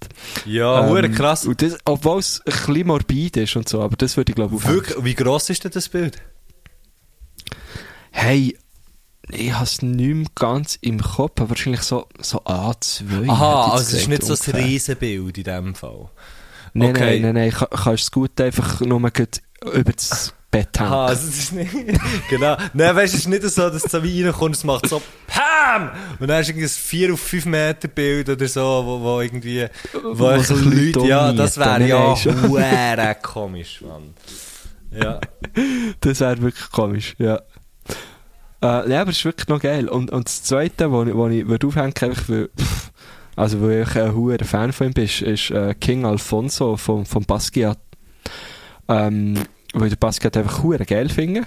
Ja, 0.46 0.88
Ähm, 0.88 1.12
krass. 1.14 1.46
Und 1.46 1.62
das, 1.62 1.78
obwohl 1.86 2.20
es 2.20 2.42
ein 2.46 2.54
bisschen 2.54 2.88
morbid 2.88 3.38
ist 3.38 3.56
und 3.56 3.68
so, 3.68 3.82
aber 3.82 3.96
das 3.98 4.16
würde 4.18 4.32
ich 4.32 4.36
glaube. 4.36 4.64
Wirklich, 4.64 5.04
wie 5.04 5.16
gross 5.16 5.50
ist 5.50 5.64
denn 5.64 5.72
das 5.72 5.90
Bild? 5.90 6.22
Hey, 8.12 8.58
ich 9.30 9.54
habe 9.54 9.66
es 9.66 9.82
nicht 9.82 10.16
mehr 10.16 10.28
ganz 10.36 10.78
im 10.82 11.02
Kopf, 11.02 11.42
aber 11.42 11.50
wahrscheinlich 11.50 11.82
so, 11.82 12.08
so 12.20 12.40
A2. 12.44 13.30
Aha, 13.30 13.72
also 13.74 13.84
es 13.96 14.02
ist 14.04 14.08
nicht 14.08 14.24
so 14.24 14.34
ein 14.34 14.40
ungefähr. 14.40 14.66
Riesenbild 14.66 15.38
in 15.38 15.44
dem 15.44 15.76
Fall. 15.76 16.10
Nein, 16.74 16.92
Okay. 16.92 17.20
nein, 17.20 17.22
nein, 17.22 17.34
nein, 17.36 17.52
ka- 17.52 17.66
kannst 17.68 18.04
es 18.04 18.12
gut 18.12 18.40
einfach 18.40 18.82
nur 18.82 19.00
gut 19.02 19.42
über 19.74 19.92
das 19.92 20.34
Also 21.03 21.28
es 21.28 21.38
ist 21.38 21.53
nicht... 21.53 21.72
genau. 22.30 22.56
Nein, 22.74 22.95
weißt 22.95 23.14
du, 23.14 23.18
es 23.18 23.24
ist 23.24 23.28
nicht 23.28 23.44
so, 23.44 23.69
dass 23.69 23.84
es 23.84 23.91
so 23.91 24.02
wie 24.03 24.24
reinkommt, 24.24 24.56
es 24.56 24.64
macht 24.64 24.88
so 24.88 25.02
PAM! 25.28 25.91
Und 26.19 26.28
dann 26.28 26.41
ist 26.41 26.49
irgendwie 26.49 26.65
ein 26.65 26.69
4 26.69 27.14
auf 27.14 27.19
5 27.19 27.45
Meter 27.45 27.88
Bild 27.90 28.30
oder 28.30 28.48
so, 28.48 28.61
wo, 28.61 29.02
wo 29.02 29.22
irgendwie... 29.22 29.68
Wo, 29.94 30.19
Wo 30.19 30.40
so 30.40 30.56
Leute... 30.56 30.99
Leute 30.99 31.07
Ja, 31.07 31.34
das 31.34 31.57
wäre 31.57 31.86
ja 31.88 32.15
hure 32.15 33.15
komisch, 33.22 33.82
Mann. 33.82 34.14
Ja. 34.91 35.19
Das 35.99 36.19
wäre 36.22 36.41
wirklich 36.41 36.72
komisch, 36.72 37.15
ja. 37.18 37.41
Äh, 38.61 38.90
ja, 38.90 39.02
aber 39.02 39.11
es 39.11 39.18
ist 39.18 39.26
wirklich 39.26 39.48
noch 39.48 39.60
geil. 39.60 39.88
Und, 39.88 40.11
und 40.11 40.28
das 40.28 40.44
Zweite, 40.44 40.91
wo 40.91 41.06
wo 41.06 41.28
ich 41.28 41.48
würde 41.48 41.68
aufhängen 41.68 41.94
einfach 41.99 42.30
weil, 42.30 42.49
pff, 42.57 42.91
also 43.36 43.61
weil 43.61 43.84
ich 43.84 43.95
ein 43.95 44.15
hoher 44.15 44.40
Fan 44.40 44.74
von 44.74 44.88
ihm 44.88 44.94
bin, 44.94 45.06
ist, 45.06 45.22
ist 45.22 45.52
äh, 45.52 45.76
King 45.76 46.06
Alfonso 46.06 46.78
von, 46.78 47.06
von 47.06 47.24
Basquiat. 47.24 47.80
Ähm, 48.88 49.36
weil 49.82 49.90
der 49.90 49.95
Basquiat 49.98 50.36
einfach 50.38 50.64
hure 50.64 50.86
geil 50.86 51.10
finde. 51.10 51.45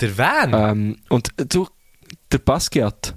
Der 0.00 0.16
Van? 0.18 0.52
Ähm, 0.54 0.98
und 1.08 1.28
äh, 1.38 1.46
du, 1.46 1.68
der 2.32 2.38
Basquiat, 2.38 3.14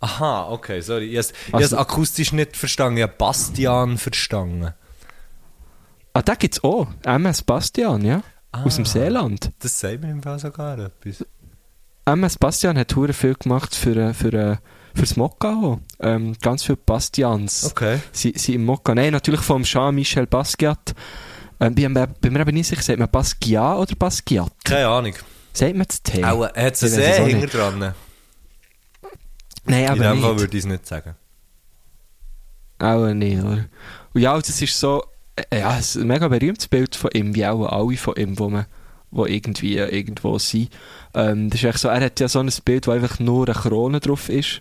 Aha, 0.00 0.50
okay, 0.50 0.80
sorry. 0.82 1.06
Ich 1.06 1.16
habe 1.16 1.28
es 1.28 1.72
Also- 1.72 1.78
akustisch 1.78 2.32
nicht 2.32 2.56
verstanden, 2.56 2.98
ich 2.98 3.02
habe 3.04 3.14
Bastian 3.16 3.96
verstanden. 3.96 4.74
ah, 6.12 6.22
den 6.22 6.36
gibt's 6.38 6.62
auch. 6.62 6.86
MS 7.04 7.42
Bastian, 7.42 8.04
ja. 8.04 8.22
Aus 8.52 8.76
dem 8.76 8.84
Ah. 8.84 8.88
Seeland. 8.88 9.50
Das 9.60 9.80
sagt 9.80 10.02
mir 10.02 10.10
im 10.10 10.22
Fall 10.22 10.38
sogar 10.38 10.78
etwas. 10.78 11.24
MS 12.04 12.36
Bastian 12.38 12.76
hat 12.78 12.94
hure 12.94 13.14
viel 13.14 13.34
gemacht 13.34 13.74
für, 13.74 13.96
äh, 13.96 14.12
für, 14.14 14.32
äh, 14.34 14.56
fürs 14.94 15.16
Mokka. 15.16 15.80
Ähm, 16.00 16.36
ganz 16.42 16.62
viele 16.64 16.76
Bastians. 16.76 17.64
Okay. 17.64 17.98
Sie, 18.12 18.34
sie 18.36 18.54
im 18.54 18.64
Mokka. 18.66 18.94
Nein, 18.94 19.12
natürlich 19.12 19.40
vom 19.40 19.62
Jean-Michel 19.64 20.26
Basquiat. 20.26 20.94
Ähm, 21.60 21.74
bin, 21.74 21.92
mir- 21.92 22.06
bin 22.06 22.32
mir 22.32 22.40
aber 22.40 22.52
nicht 22.52 22.66
sicher, 22.68 22.82
sagt 22.82 22.98
man 22.98 23.08
Basquiat 23.10 23.78
oder 23.78 23.94
Basquiat? 23.94 24.52
Keine 24.64 24.88
Ahnung. 24.88 25.14
Sagt 25.52 25.74
man 25.76 25.86
das 25.86 26.02
T? 26.02 26.24
Auch, 26.24 26.44
hat 26.44 26.82
es 26.82 26.82
auch 26.92 27.24
nicht. 27.26 27.36
hinter 27.36 27.46
dran? 27.46 27.94
Nein, 29.66 29.84
In 29.84 29.88
aber 29.90 30.02
dem 30.04 30.20
Fall 30.22 30.38
würde 30.40 30.56
ich 30.56 30.64
es 30.64 30.68
nicht 30.68 30.86
sagen. 30.86 31.14
Auch 32.78 33.06
nicht, 33.14 33.38
oder? 33.40 33.64
Und 34.12 34.20
ja, 34.20 34.36
das 34.36 34.60
ist 34.60 34.78
so, 34.78 35.04
äh, 35.50 35.60
ja, 35.60 35.78
es 35.78 35.94
ist 35.96 36.02
ein 36.02 36.08
mega 36.08 36.28
berühmtes 36.28 36.68
Bild 36.68 36.94
von 36.96 37.10
ihm, 37.14 37.34
wie 37.34 37.46
auch 37.46 37.64
alle 37.66 37.96
von 37.96 38.14
ihm, 38.16 38.38
wo 38.38 38.48
man 38.50 38.66
wo 39.10 39.26
irgendwie 39.26 39.78
äh, 39.78 39.96
irgendwo 39.96 40.38
sind. 40.40 40.70
Ähm, 41.14 41.48
das 41.48 41.60
ist 41.60 41.66
echt 41.66 41.78
so, 41.78 41.86
er 41.88 42.00
hat 42.04 42.18
ja 42.18 42.26
so 42.26 42.40
ein 42.40 42.50
Bild, 42.64 42.88
wo 42.88 42.90
einfach 42.90 43.20
nur 43.20 43.46
eine 43.46 43.54
Krone 43.54 44.00
drauf 44.00 44.28
ist. 44.28 44.60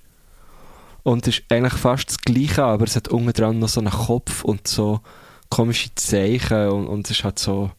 Und 1.02 1.28
es 1.28 1.40
ist 1.40 1.44
eigentlich 1.50 1.74
fast 1.74 2.10
das 2.10 2.18
Gleiche, 2.20 2.64
aber 2.64 2.86
es 2.86 2.96
hat 2.96 3.08
unten 3.08 3.34
dran 3.34 3.58
noch 3.58 3.68
so 3.68 3.80
einen 3.82 3.90
Kopf 3.92 4.44
und 4.44 4.68
so 4.68 5.02
komische 5.56 5.94
Zeichen 5.96 6.70
und, 6.70 6.88
und 6.88 7.06
es 7.10 7.18
ist 7.18 7.24
halt 7.24 7.40
so 7.40 7.72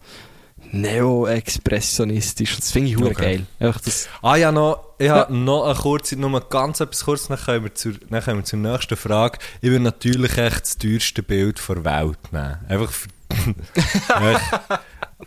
neo-expressionistisch. 0.72 2.52
Und 2.54 2.62
das 2.62 2.72
finde 2.72 2.90
ich 2.90 2.98
Okay. 2.98 3.14
geil. 3.14 3.46
Einfach 3.60 3.80
das, 3.80 4.08
Ah 4.22 4.36
ja, 4.36 4.50
noch, 4.52 4.94
ich 4.98 5.08
habe 5.08 5.34
noch 5.34 5.64
eine 5.66 5.74
kurze, 5.74 6.16
nur 6.16 6.40
ganz 6.48 6.80
etwas 6.80 7.04
kurz, 7.04 7.28
dann 7.28 7.38
kommen, 7.38 7.64
wir 7.64 7.74
zur, 7.74 7.92
dann 8.10 8.22
kommen 8.24 8.38
wir 8.38 8.44
zur 8.44 8.58
nächsten 8.58 8.96
Frage. 8.96 9.38
Ich 9.60 9.70
würde 9.70 9.84
natürlich 9.84 10.36
echt 10.38 10.62
das 10.62 10.78
teuerste 10.78 11.22
Bild 11.22 11.60
der 11.68 11.84
Welt 11.84 12.18
nehmen. 12.32 12.58
Einfach 12.68 12.90
für. 12.92 13.08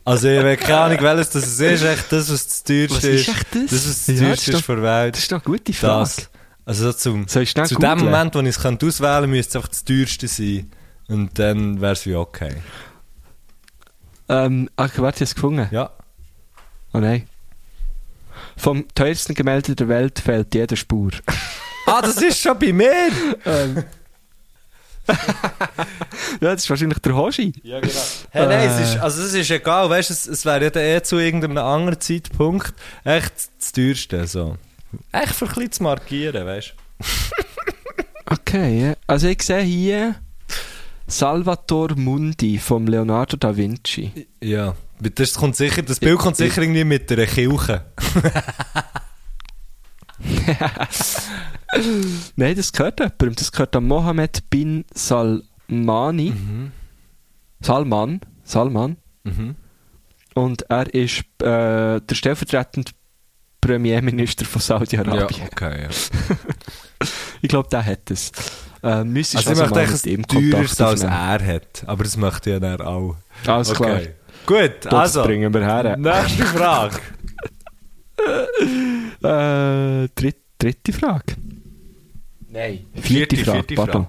Also 0.04 0.28
ich 0.28 0.38
habe 0.38 0.58
keine 0.58 0.78
Ahnung, 0.78 0.98
welches 1.02 1.30
das 1.32 1.48
ist, 1.60 1.60
echt 1.62 2.12
das, 2.12 2.32
was 2.32 2.46
das 2.48 2.64
teuerste 2.64 2.96
Was 2.98 3.04
ist 3.04 3.28
ist. 3.28 3.30
echt 3.30 3.48
das? 3.56 3.64
Das, 3.72 3.88
was 3.88 4.06
das 4.06 4.08
Ja, 4.08 4.24
teuerste 4.26 4.52
ist 4.52 4.68
der 4.68 4.82
Welt. 4.84 5.16
das 5.16 5.22
ist 5.24 5.32
doch 5.32 5.36
eine 5.38 5.44
gute 5.58 5.74
Frage. 5.74 6.00
Das. 6.04 6.30
Also 6.66 6.84
so 6.92 6.94
zum, 6.94 7.28
zu 7.28 7.40
dem? 7.44 7.98
Moment, 8.00 8.36
wo 8.36 8.40
ich 8.42 8.48
es 8.50 8.58
auswählen 8.66 8.92
könnte, 8.92 9.28
müsste 9.28 9.50
es 9.50 9.56
einfach 9.56 9.70
das 9.70 9.86
teuerste 9.86 10.28
sein. 10.28 10.72
Und 11.08 11.38
dann 11.40 11.80
wäre 11.82 11.94
es 11.94 12.06
wie 12.06 12.16
okay. 12.16 12.56
Ähm, 14.30 14.70
ach, 14.76 14.92
warte, 14.98 14.98
ich 14.98 15.02
habe 15.22 15.24
es 15.24 15.36
gefunden. 15.36 15.68
Ja. 15.72 15.92
Oh 16.94 17.00
nein. 17.00 17.28
Vom 18.58 18.86
teuersten 18.94 19.34
Gemälde 19.34 19.76
der 19.76 19.88
Welt 19.88 20.20
fehlt 20.20 20.54
jede 20.56 20.76
Spur. 20.76 21.12
Ah, 21.90 22.02
das 22.02 22.18
ist 22.18 22.42
schon 22.42 22.60
bei 22.60 22.74
mir! 22.74 22.92
ja, 25.08 25.14
das 26.42 26.64
ist 26.64 26.70
wahrscheinlich 26.70 27.00
der 27.00 27.16
Hoshi. 27.16 27.54
Ja, 27.64 27.80
genau. 27.80 27.94
Hey, 28.32 28.46
nein, 28.46 28.70
es 28.70 28.78
Äh. 28.78 28.84
ist, 28.84 28.98
also 28.98 29.24
es 29.24 29.34
ist 29.34 29.50
egal, 29.50 29.90
weißt 29.90 30.10
du, 30.10 30.14
es, 30.14 30.28
es 30.28 30.44
wäre 30.46 30.66
ja 30.66 30.70
dann 30.70 30.84
eh 30.84 31.02
zu 31.02 31.18
irgendeinem 31.18 31.58
anderen 31.60 32.02
Zeitpunkt 32.02 32.74
echt 33.06 33.32
das 33.58 33.72
teuerste, 33.72 34.28
so. 34.28 34.58
Echt 35.14 35.34
für 35.34 35.46
ein 35.46 35.54
bisschen 35.54 35.72
zu 35.72 35.84
markieren, 35.84 36.46
weißt 36.46 36.74
Okay, 38.32 38.82
ja. 38.90 38.94
also 39.08 39.28
ich 39.30 39.42
sehe 39.42 39.62
hier 39.62 40.16
Salvator 41.08 41.96
Mundi 41.96 42.58
vom 42.58 42.86
Leonardo 42.88 43.38
da 43.38 43.56
Vinci. 43.56 44.28
Ja. 44.44 44.76
Das, 45.00 45.36
kommt 45.36 45.56
sicher, 45.56 45.82
das 45.84 46.00
Bild 46.00 46.18
kommt 46.18 46.36
sicher 46.38 46.62
irgendwie 46.62 46.84
mit 46.84 47.12
einer 47.12 47.26
Kirche. 47.28 47.86
Nein, 52.36 52.56
das 52.56 52.72
gehört 52.72 53.00
jemandem. 53.00 53.36
Das 53.36 53.52
gehört 53.52 53.76
an 53.76 53.86
Mohammed 53.86 54.50
bin 54.50 54.86
Salmani. 54.94 56.34
Salman. 57.62 58.22
Salman. 58.44 58.98
Mhm. 59.24 59.56
Und 60.34 60.62
er 60.70 60.94
ist 60.94 61.20
äh, 61.42 62.00
der 62.02 62.16
stellvertretende 62.16 62.92
Premierminister 63.62 64.46
von 64.46 64.60
Ja, 64.62 64.66
Saudi-Arabien. 64.66 65.48
okay, 65.52 65.84
ja. 65.84 65.90
Ich 67.42 67.50
glaube, 67.50 67.70
der 67.70 67.86
hat 67.86 68.10
es. 68.10 68.32
Äh, 68.84 69.04
müsstest 69.04 69.48
Also 69.48 69.52
ich 69.52 69.62
also 69.62 69.76
möchte 69.76 69.76
mal 69.76 69.96
echt 69.96 70.06
mit 70.06 70.14
ihm 70.14 70.20
ein 70.20 70.52
teures 70.52 70.78
Kontakt 70.78 70.82
als 70.82 71.04
er 71.04 71.46
hat. 71.56 71.84
Aber 71.86 72.04
das 72.04 72.18
möchte 72.18 72.50
ich 72.50 72.54
ja 72.54 72.60
dann 72.60 72.82
auch. 72.82 73.16
Alles 73.46 73.74
klar. 73.74 74.00
Gut, 74.46 74.72
Das 74.82 74.94
also. 74.94 75.24
bringen 75.24 75.54
wir 75.54 75.66
her. 75.66 75.98
Nächste 75.98 76.46
Frage. 76.46 77.00
Äh, 79.24 80.08
dritt, 80.16 80.38
dritte 80.60 80.94
Frage. 80.94 81.36
Nein. 82.50 82.86
Vierte, 82.96 83.36
Vierte, 83.36 83.38
Frage, 83.38 83.58
vierte 83.60 83.76
pardon. 83.76 84.08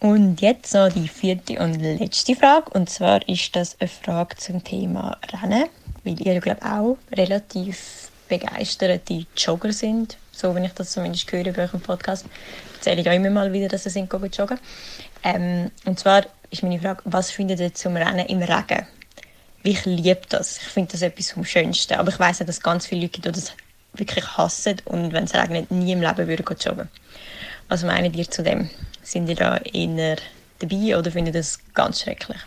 Und 0.00 0.40
jetzt 0.40 0.74
noch 0.74 0.90
die 0.90 1.08
vierte 1.08 1.58
und 1.58 1.80
letzte 1.80 2.34
Frage. 2.36 2.70
Und 2.70 2.90
zwar 2.90 3.26
ist 3.28 3.54
das 3.56 3.76
eine 3.80 3.88
Frage 3.88 4.36
zum 4.36 4.62
Thema 4.62 5.16
Rennen. 5.32 5.66
Weil 6.04 6.20
ihr, 6.20 6.40
glaube 6.40 6.58
ich, 6.60 6.66
auch 6.66 6.98
relativ 7.16 8.10
begeisterte 8.28 9.26
Jogger 9.36 9.72
sind. 9.72 10.16
So, 10.36 10.54
wenn 10.54 10.64
ich 10.64 10.72
das 10.72 10.90
zumindest 10.90 11.32
höre 11.32 11.50
bei 11.50 11.64
euch 11.64 11.72
im 11.72 11.80
Podcast. 11.80 12.26
Erzähle 12.74 13.00
ich 13.00 13.08
auch 13.08 13.14
immer 13.14 13.30
mal 13.30 13.54
wieder, 13.54 13.68
dass 13.68 13.84
sie 13.84 13.90
sind 13.90 14.12
joggen. 14.12 14.60
Ähm, 15.24 15.70
und 15.86 15.98
zwar 15.98 16.26
ist 16.50 16.62
meine 16.62 16.78
Frage, 16.78 17.00
was 17.06 17.30
findet 17.30 17.58
ihr 17.58 17.72
zum 17.72 17.96
Rennen 17.96 18.26
im 18.26 18.42
Regen? 18.42 18.86
Ich 19.62 19.86
liebe 19.86 20.20
das. 20.28 20.58
Ich 20.58 20.64
finde 20.64 20.92
das 20.92 21.00
etwas 21.00 21.30
vom 21.30 21.46
Schönsten. 21.46 21.94
Aber 21.94 22.10
ich 22.10 22.20
weiß 22.20 22.42
auch, 22.42 22.46
dass 22.46 22.60
ganz 22.60 22.84
viele 22.84 23.06
Leute 23.06 23.32
das 23.32 23.54
wirklich 23.94 24.36
hassen 24.36 24.76
und 24.84 25.14
wenn 25.14 25.24
es 25.24 25.32
regnet, 25.32 25.70
nie 25.70 25.92
im 25.92 26.02
Leben 26.02 26.28
würden 26.28 26.56
joggen. 26.60 26.90
Was 27.68 27.82
meint 27.82 28.14
ihr 28.14 28.30
zu 28.30 28.42
dem? 28.42 28.68
Sind 29.02 29.30
ihr 29.30 29.36
da 29.36 29.56
eher 29.56 30.16
dabei 30.58 30.98
oder 30.98 31.10
findet 31.10 31.34
ihr 31.34 31.40
das 31.40 31.58
ganz 31.72 32.02
schrecklich? 32.02 32.38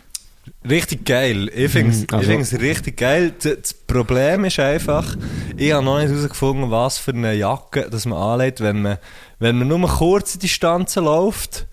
Richtig 0.68 1.04
geil. 1.06 1.50
Ich 1.54 1.70
finde 1.72 1.92
es 1.92 2.00
Mhm, 2.02 2.38
also- 2.38 2.56
richtig 2.58 2.96
geil. 2.98 3.32
Das 3.42 3.72
Problem 3.74 4.44
ist 4.44 4.58
einfach, 4.58 5.16
ich 5.56 5.72
habe 5.72 5.84
noch 5.84 5.98
nicht 5.98 6.10
herausgefunden, 6.10 6.70
was 6.70 6.98
für 6.98 7.12
eine 7.12 7.34
Jacke 7.34 7.88
das 7.90 8.04
man 8.06 8.18
anlegt, 8.18 8.60
wenn 8.60 8.82
man, 8.82 8.98
wenn 9.38 9.58
man 9.58 9.68
nur 9.68 9.88
kurze 9.88 10.38
Distanzen 10.38 11.04
läuft. 11.04 11.66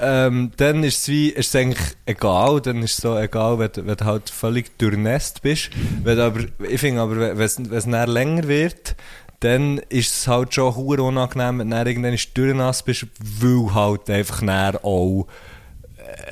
Ähm, 0.00 0.52
dann 0.56 0.84
ist 0.84 0.98
es 0.98 1.08
wie, 1.08 1.30
ist 1.30 1.48
es 1.48 1.56
eigentlich 1.56 1.96
egal, 2.06 2.60
dann 2.60 2.84
ist 2.84 2.92
es 2.92 2.96
so 2.98 3.18
egal, 3.18 3.58
wenn, 3.58 3.70
wenn 3.74 3.96
du 3.96 4.04
halt 4.04 4.30
völlig 4.30 4.78
durchnässt 4.78 5.42
bist. 5.42 5.70
Wenn 6.04 6.20
aber, 6.20 6.42
ich 6.68 6.80
finde 6.80 7.00
aber, 7.00 7.16
wenn 7.18 7.40
es, 7.40 7.58
wenn 7.58 7.94
es 7.94 8.06
länger 8.08 8.46
wird, 8.46 8.94
dann 9.40 9.78
ist 9.88 10.14
es 10.14 10.28
halt 10.28 10.54
schon 10.54 10.72
unangenehm, 10.74 11.58
wenn 11.58 11.70
du 11.70 11.76
irgendwann 11.76 12.16
durchnass 12.34 12.84
bist, 12.84 13.06
weil 13.40 13.74
halt 13.74 14.08
einfach 14.08 14.40
dann 14.40 14.76
auch 14.76 15.26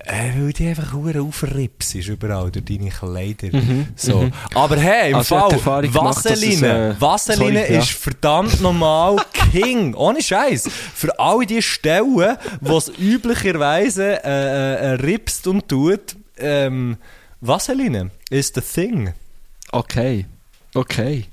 äh, 0.05 0.31
weil 0.37 0.53
die 0.53 0.69
einfach 0.69 0.93
hure 0.93 1.21
aufrips 1.21 1.95
ist 1.95 2.09
überall 2.09 2.51
durch 2.51 2.65
deine 2.65 2.91
Kleider. 2.91 3.49
so. 3.97 4.31
Aber 4.55 4.77
hey, 4.77 5.11
im 5.11 5.17
Also, 5.17 5.39
Fall, 5.39 5.53
Erfahrung 5.53 5.93
gemacht, 5.93 6.25
Vaseline, 6.25 6.91
äh, 6.97 7.01
Vaseline 7.01 7.61
sorry, 7.61 7.73
ja. 7.75 7.79
ist 7.81 7.91
verdammt 7.91 8.61
normal 8.61 9.17
King. 9.53 9.95
Ohne 9.95 10.23
Scheiß. 10.23 10.69
Für 10.95 11.19
all 11.19 11.45
die 11.47 11.63
Stellen, 11.63 12.37
wo 12.61 12.79
es 12.79 12.91
üblicherweise 12.99 14.23
äh, 14.25 14.75
äh, 14.75 14.91
ripst 14.95 15.47
und 15.47 15.69
tut, 15.69 16.17
ähm, 16.39 16.97
Vaseline 17.41 18.11
is 18.31 18.53
the 18.55 18.61
thing. 18.61 19.13
Okay. 19.73 20.27
Okay. 20.75 21.25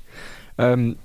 Ähm, 0.58 0.96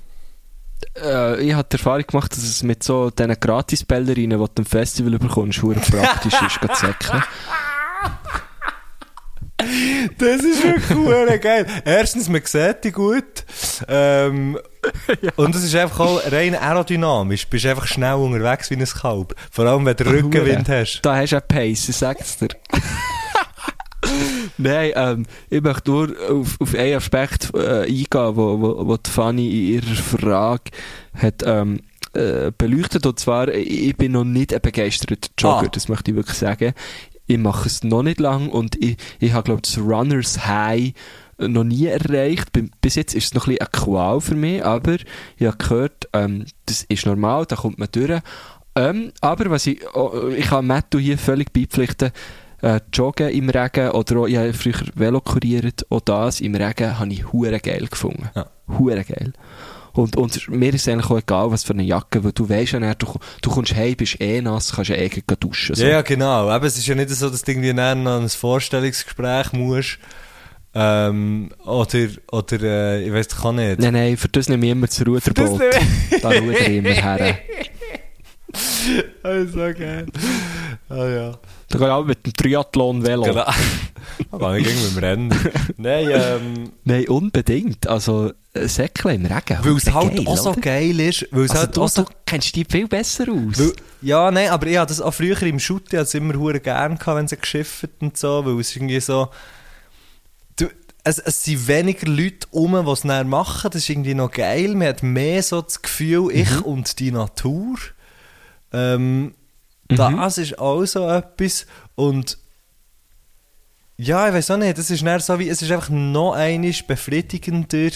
äh, 1.01 1.41
ich 1.41 1.53
habe 1.53 1.67
die 1.69 1.77
Erfahrung 1.77 2.05
gemacht, 2.05 2.31
dass 2.31 2.43
es 2.43 2.63
mit 2.63 2.83
so 2.83 3.09
diesen 3.09 3.39
Gratis-Ballerinnen, 3.39 4.39
die 4.39 4.45
du 4.45 4.51
am 4.57 4.65
Festival 4.65 5.17
bekommst, 5.19 5.61
praktisch 5.61 6.41
ist, 6.41 6.61
geht 6.61 6.75
säckeln. 6.75 7.23
Das 10.17 10.41
ist 10.41 10.63
wirklich 10.63 10.97
hure 10.97 11.37
geil. 11.37 11.65
Erstens, 11.83 12.29
man 12.29 12.41
sieht 12.45 12.83
die 12.85 12.91
gut. 12.91 13.45
Ähm, 13.87 14.57
Und 15.35 15.55
es 15.55 15.63
ist 15.63 15.75
einfach 15.75 15.99
auch 15.99 16.31
rein 16.31 16.55
aerodynamisch. 16.55 17.43
Du 17.45 17.49
bist 17.51 17.65
einfach 17.65 17.87
schnell 17.87 18.15
unterwegs 18.15 18.69
wie 18.69 18.75
ein 18.75 18.85
Kalb. 18.85 19.35
Vor 19.51 19.65
allem, 19.65 19.85
wenn 19.85 19.97
du 19.97 20.05
Rückenwind 20.05 20.69
hast. 20.69 21.01
Da 21.01 21.17
hast 21.17 21.31
du 21.31 21.37
einen 21.37 21.47
Pace, 21.47 21.87
sag's 21.87 22.37
dir. 22.37 22.49
Nein, 24.61 24.91
ähm, 24.95 25.25
ich 25.49 25.61
möchte 25.61 25.89
nur 25.89 26.09
auf, 26.29 26.57
auf 26.59 26.75
einen 26.75 26.95
Aspekt 26.97 27.49
äh, 27.53 27.83
eingehen, 27.83 28.07
wo, 28.35 28.59
wo, 28.59 28.87
wo 28.87 28.97
die 28.97 29.09
Fanny 29.09 29.47
in 29.47 29.73
ihrer 29.75 29.95
Frage 29.95 30.63
hat 31.13 31.43
ähm, 31.45 31.79
äh, 32.13 32.51
beleuchtet. 32.57 33.05
Und 33.05 33.19
zwar, 33.19 33.47
ich 33.47 33.87
ich 33.89 33.95
bin 33.95 34.11
noch 34.11 34.25
nicht 34.25 34.53
ein 34.53 34.61
begeisterter 34.61 35.29
Jogger, 35.37 35.67
Ah. 35.67 35.69
das 35.71 35.87
möchte 35.87 36.11
ich 36.11 36.17
wirklich 36.17 36.37
sagen. 36.37 36.73
Ich 37.25 37.37
mache 37.37 37.67
es 37.67 37.83
noch 37.83 38.03
nicht 38.03 38.19
lang 38.19 38.49
und 38.49 38.75
ich, 38.83 38.97
ich 39.19 39.31
habe, 39.33 39.43
glaube 39.43 39.61
ich, 39.63 39.73
das 39.73 39.81
Runners 39.83 40.45
High 40.45 40.93
noch 41.37 41.63
nie 41.63 41.85
erreicht. 41.85 42.51
Bi- 42.51 42.69
Bis 42.81 42.95
jetzt 42.95 43.13
ist 43.15 43.25
es 43.25 43.33
noch 43.33 43.47
ein 43.47 43.55
bisschen 43.55 43.67
eine 43.73 43.85
Qual 43.85 44.19
für 44.19 44.35
mich, 44.35 44.65
aber 44.65 44.95
ich 45.37 45.45
habe 45.47 45.57
gehört, 45.57 46.09
ähm, 46.11 46.45
das 46.65 46.83
ist 46.89 47.05
normal, 47.05 47.45
da 47.45 47.55
kommt 47.55 47.79
man 47.79 47.87
durch. 47.91 48.19
Ähm, 48.75 49.11
aber 49.21 49.49
was 49.51 49.67
ich, 49.67 49.79
oh, 49.93 50.29
ich 50.35 50.47
kann 50.47 50.67
Mattu 50.67 50.97
hier 50.99 51.17
völlig 51.17 51.53
beipflichten, 51.53 52.11
äh, 52.61 52.79
Joggen 52.93 53.29
im 53.29 53.49
Regen 53.49 53.89
oder 53.91 54.17
auch, 54.17 54.27
ich 54.27 54.37
habe 54.37 54.53
früher 54.53 54.81
Velo 54.95 55.21
kuriert, 55.21 55.85
auch 55.89 56.01
das 56.01 56.41
im 56.41 56.55
Regen 56.55 56.99
habe 56.99 57.11
ich 57.11 57.31
hure 57.31 57.59
geil 57.59 57.87
gefunden. 57.89 58.29
Ja. 58.35 58.47
Hure 58.77 59.03
geil. 59.03 59.33
Und, 59.93 60.15
und 60.15 60.49
mir 60.49 60.73
ist 60.73 60.87
eigentlich 60.87 61.09
auch 61.09 61.17
egal, 61.17 61.51
was 61.51 61.63
für 61.63 61.73
eine 61.73 61.83
Jacke, 61.83 62.23
weil 62.23 62.31
du 62.31 62.47
weißt 62.47 62.73
ja 62.73 62.79
nicht, 62.79 63.01
du, 63.01 63.07
du 63.41 63.49
kommst 63.49 63.75
heim, 63.75 63.95
bist 63.95 64.21
eh 64.21 64.41
nass, 64.41 64.73
kannst 64.73 64.89
ja 64.89 64.95
eh 64.95 65.09
duschen. 65.39 65.75
So. 65.75 65.83
Ja, 65.83 65.89
ja, 65.89 66.01
genau. 66.01 66.49
Aber 66.49 66.67
es 66.67 66.77
ist 66.77 66.87
ja 66.87 66.95
nicht 66.95 67.09
so, 67.09 67.29
dass 67.29 67.41
du 67.43 67.51
irgendwie 67.51 67.73
noch 67.73 68.21
ein 68.21 68.29
Vorstellungsgespräch 68.29 69.51
musst. 69.53 69.99
Ähm, 70.75 71.49
oder, 71.65 72.07
oder, 72.31 72.61
äh, 72.61 73.03
ich 73.03 73.11
weiß 73.11 73.27
auch 73.43 73.51
nicht. 73.51 73.79
Nein, 73.79 73.93
nein, 73.93 74.17
für 74.17 74.29
das 74.29 74.47
nehme 74.49 74.67
ich 74.67 74.71
immer 74.71 74.85
das 74.85 75.05
Ruderboot. 75.05 75.61
da 76.21 76.29
ruder 76.29 76.61
ich 76.61 76.67
immer 76.67 76.89
her. 76.89 77.39
Also 79.23 79.57
geil. 79.57 80.07
Ah 80.89 81.05
ja. 81.05 81.39
Da 81.69 81.77
geht 81.77 81.87
auch 81.87 82.05
mit 82.05 82.25
dem 82.25 82.33
Triathlon-Velo. 82.33 83.23
Genau. 83.23 83.45
Aber 84.31 84.57
ich 84.57 84.65
ging 84.65 84.75
mit 84.81 84.91
dem 84.91 84.97
Rennen. 84.97 85.53
Nein, 85.77 86.07
ähm, 86.11 86.71
Nein, 86.83 87.07
unbedingt. 87.07 87.87
Also, 87.87 88.31
äh, 88.53 88.67
Säckle 88.67 89.13
im 89.13 89.25
Regen. 89.25 89.59
weil 89.61 89.75
es 89.77 89.93
halt 89.93 90.15
geil, 90.15 90.27
auch 90.27 90.37
so 90.37 90.49
oder? 90.51 90.61
geil 90.61 90.99
ist. 90.99 91.27
Weil 91.31 91.43
es 91.43 91.51
Also, 91.51 91.61
halt 91.61 91.77
du, 91.77 91.81
auch 91.83 91.89
so 91.89 92.03
du 92.03 92.09
kennst 92.25 92.55
dich 92.55 92.65
viel 92.69 92.87
besser 92.87 93.25
aus. 93.29 93.59
Weil, 93.59 93.73
ja, 94.01 94.31
nein, 94.31 94.49
aber 94.49 94.65
ich 94.67 94.77
habe 94.77 94.87
das 94.87 94.99
auch 95.01 95.13
früher 95.13 95.39
im 95.43 95.59
Shooting 95.59 95.87
ich 95.91 95.93
habe 95.97 96.03
es 96.03 96.13
immer 96.15 96.33
hure 96.35 96.59
gern 96.59 96.97
gehabt, 96.97 97.17
wenn 97.17 97.27
sie 97.27 97.37
geschifft 97.37 97.89
und 97.99 98.17
so, 98.17 98.45
weil 98.45 98.59
es 98.59 98.75
irgendwie 98.75 98.99
so, 98.99 99.29
du, 100.55 100.67
es, 101.03 101.19
es 101.19 101.43
sind 101.43 101.67
weniger 101.67 102.07
Leute 102.07 102.47
um, 102.51 102.71
die 102.83 102.91
es 102.91 103.01
dann 103.01 103.29
machen, 103.29 103.69
das 103.71 103.83
ist 103.83 103.89
irgendwie 103.89 104.15
noch 104.15 104.31
geil, 104.31 104.73
man 104.73 104.87
hat 104.87 105.03
mehr 105.03 105.43
so 105.43 105.61
das 105.61 105.81
Gefühl, 105.81 106.29
ich 106.33 106.61
und 106.63 106.99
die 106.99 107.11
Natur, 107.11 107.77
ähm, 108.73 109.33
das 109.87 110.37
ist 110.37 110.59
auch 110.59 110.85
so 110.85 111.07
etwas 111.09 111.65
und 111.95 112.37
ja, 113.97 114.27
ich 114.27 114.33
weiß 114.33 114.51
auch 114.51 114.57
nicht, 114.57 114.77
das 114.77 114.91
ist 114.91 115.03
so 115.25 115.39
wie, 115.39 115.49
es 115.49 115.61
ist 115.61 115.71
einfach 115.71 115.89
noch 115.89 116.33
einmal 116.33 116.73
befriedigender, 116.87 117.91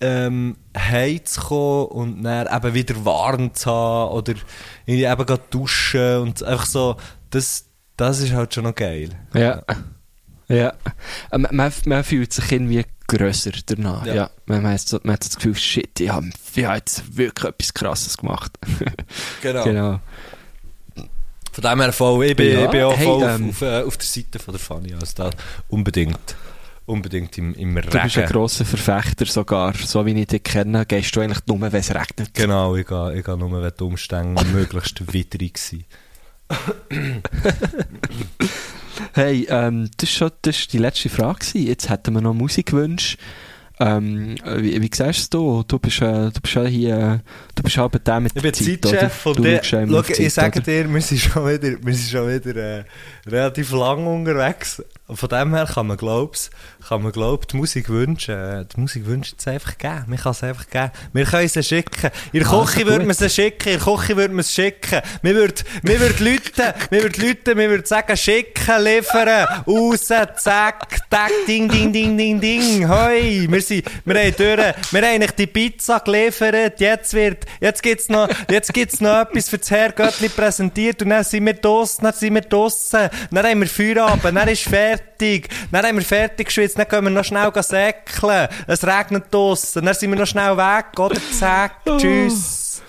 ähm, 0.00 0.56
heimzukommen 0.76 1.86
und 1.88 2.22
dann 2.22 2.46
eben 2.46 2.74
wieder 2.74 3.04
warm 3.04 3.52
zu 3.54 3.70
haben 3.70 4.12
oder 4.12 4.34
irgendwie 4.86 5.04
eben 5.04 5.26
gerade 5.26 5.42
duschen 5.50 6.18
und 6.18 6.42
einfach 6.42 6.66
so, 6.66 6.96
das, 7.30 7.66
das 7.96 8.20
ist 8.20 8.32
halt 8.32 8.54
schon 8.54 8.64
noch 8.64 8.74
geil. 8.74 9.10
Ja. 9.34 9.62
Ja. 10.48 10.72
Äh, 11.30 11.38
Man, 11.38 11.48
man, 11.52 11.72
man 11.84 12.04
fühlt 12.04 12.32
sich 12.32 12.50
irgendwie 12.50 12.84
grösser 13.06 13.52
danach. 13.66 14.06
Ja. 14.06 14.14
Ja. 14.14 14.30
Man, 14.46 14.66
hat 14.66 14.80
so, 14.80 14.98
man 15.02 15.14
hat 15.14 15.24
so 15.24 15.28
das 15.28 15.36
Gefühl, 15.36 15.56
shit, 15.56 16.00
ich 16.00 16.10
habe 16.10 16.30
ich 16.54 16.64
hab 16.64 16.76
jetzt 16.76 17.16
wirklich 17.16 17.48
etwas 17.48 17.74
Krasses 17.74 18.16
gemacht. 18.16 18.58
Genau. 19.42 19.64
genau. 19.64 20.00
Von 21.60 21.70
dem 21.70 21.80
her 21.82 21.92
voll, 21.92 22.24
ich 22.24 22.36
bin, 22.36 22.52
Ja, 22.54 22.64
ich 22.64 22.70
bin 22.70 22.82
auch 22.84 22.96
hey, 22.96 23.04
voll 23.04 23.22
ähm, 23.22 23.50
auf, 23.50 23.56
auf, 23.56 23.62
äh, 23.62 23.82
auf 23.82 23.96
der 23.98 24.06
Seite 24.06 24.38
von 24.38 24.54
der 24.54 24.60
Fanny, 24.60 24.94
also 24.94 25.12
da 25.14 25.30
unbedingt, 25.68 26.36
unbedingt 26.86 27.36
im, 27.36 27.54
im 27.54 27.74
Du 27.74 27.82
bist 27.82 27.96
ein 27.96 28.08
Regen. 28.08 28.26
grosser 28.32 28.64
Verfechter 28.64 29.26
sogar. 29.26 29.74
So 29.74 30.06
wie 30.06 30.18
ich 30.18 30.26
dich 30.26 30.42
kenne, 30.42 30.86
gehst 30.86 31.14
du 31.14 31.20
eigentlich 31.20 31.46
nur, 31.46 31.60
wenn 31.60 31.74
es 31.74 31.94
regnet. 31.94 32.32
Genau, 32.32 32.76
ich 32.76 32.86
gehe, 32.86 33.18
ich 33.18 33.24
gehe 33.24 33.36
nur, 33.36 33.60
wenn 33.60 33.72
die 33.78 33.84
Umstände 33.84 34.42
möglichst 34.52 35.12
widrig 35.12 35.58
sind. 35.58 35.84
Hey, 39.12 39.46
ähm, 39.50 39.90
das 39.98 40.20
war 40.20 40.30
schon 40.42 40.52
die 40.72 40.78
letzte 40.78 41.10
Frage. 41.10 41.58
Jetzt 41.58 41.90
hätten 41.90 42.14
wir 42.14 42.22
noch 42.22 42.34
Musikwünsche. 42.34 43.18
Ähm, 43.82 44.36
wie, 44.58 44.82
wie 44.82 44.90
siehst 44.92 45.32
du? 45.32 45.64
Du 45.66 45.78
bist, 45.78 46.02
äh, 46.02 46.30
du 46.30 46.40
bist 46.42 46.54
ja 46.54 46.64
hier, 46.66 47.22
du 47.54 47.62
bist 47.62 47.78
halt 47.78 48.06
der 48.06 48.20
mit 48.20 48.32
Ich 48.36 48.42
bin 48.42 48.52
Zeit, 48.52 48.84
Zeitchef 48.84 49.26
und 49.26 49.42
der, 49.42 49.62
schau, 49.64 50.02
ich 50.18 50.34
sage 50.34 50.60
dir, 50.60 50.92
wir 50.92 51.00
sind 51.00 51.18
schon 51.18 51.48
wieder, 51.48 51.82
wir 51.82 51.94
sind 51.94 52.10
schon 52.10 52.28
wieder 52.28 52.56
äh, 52.56 52.84
relativ 53.26 53.72
lang 53.72 54.06
unterwegs. 54.06 54.82
Von 55.14 55.28
dem 55.28 55.54
her 55.54 55.66
kann 55.66 55.86
man 55.86 55.96
glaub's, 55.96 56.50
kann 56.88 57.02
man 57.02 57.12
glaub, 57.12 57.48
die 57.48 57.56
Musik 57.56 57.88
wünschen, 57.88 58.34
äh, 58.34 58.64
die 58.64 58.80
Musik 58.80 59.06
wünschen 59.06 59.36
es 59.38 59.46
einfach 59.46 59.78
geben. 59.78 60.04
Man 60.06 60.18
kann 60.18 60.32
es 60.32 60.42
einfach 60.42 60.68
geben. 60.68 60.90
Wir 61.12 61.24
können 61.24 61.48
sie 61.48 61.62
schicken. 61.62 62.10
In 62.32 62.40
der 62.40 62.48
Küche 62.48 62.86
würde 62.86 63.04
man 63.04 63.14
sie 63.14 63.30
schicken, 63.30 63.70
in 63.70 63.78
der 63.78 63.84
Küche 63.84 64.16
würde 64.16 64.34
man 64.34 64.40
es 64.40 64.54
schicken. 64.54 65.00
Wir 65.22 65.34
würden, 65.34 65.64
wir 65.82 66.00
würden 66.00 66.24
Leute, 66.24 66.74
wir 66.90 67.02
würden 67.02 67.26
Leute, 67.26 67.56
wir 67.56 67.70
würden 67.70 67.86
sagen, 67.86 68.16
schicken, 68.16 68.82
liefern, 68.82 69.46
raus, 69.66 70.06
zack, 70.06 71.10
tack, 71.10 71.30
ding, 71.46 71.68
ding, 71.68 71.92
ding, 71.92 72.16
ding, 72.16 72.40
ding, 72.40 72.88
hoi. 72.88 73.46
Wir 73.48 73.62
sind, 73.62 73.84
wir 74.04 74.14
haben 74.14 74.34
durch, 74.36 74.74
wir 74.92 75.02
haben 75.02 75.14
eigentlich 75.14 75.32
die 75.32 75.46
Pizza 75.46 76.00
geliefert, 76.00 76.80
jetzt 76.80 77.14
wird, 77.14 77.46
jetzt 77.60 77.82
gibt's 77.82 78.08
noch, 78.08 78.28
jetzt 78.50 78.72
gibt's 78.72 79.00
noch 79.00 79.22
etwas 79.22 79.48
für 79.48 79.58
das 79.58 79.70
Herrgöttli 79.70 80.28
präsentiert 80.28 81.02
und 81.02 81.10
dann 81.10 81.24
sind 81.24 81.46
wir 81.46 81.54
draussen, 81.54 82.04
dann 82.04 82.14
sind 82.14 82.34
wir 82.34 82.42
draussen, 82.42 83.08
dann 83.30 83.46
haben 83.46 83.60
wir 83.60 83.68
Feierabend, 83.68 84.36
dann 84.36 84.48
ist 84.48 84.62
fertig, 84.62 84.99
dann 85.70 85.86
haben 85.86 85.96
wir 85.96 86.04
fertig 86.04 86.46
geschwitzt, 86.46 86.78
dann 86.78 86.88
können 86.88 87.06
wir 87.06 87.10
noch 87.10 87.24
schnell 87.24 87.50
gehen 87.50 87.62
säckeln, 87.62 88.48
es 88.66 88.86
regnet 88.86 89.24
draussen, 89.30 89.84
dann 89.84 89.94
sind 89.94 90.10
wir 90.10 90.18
noch 90.18 90.26
schnell 90.26 90.56
weg, 90.56 90.98
oder 90.98 91.20
zack, 91.38 91.84
tschüss. 91.98 92.82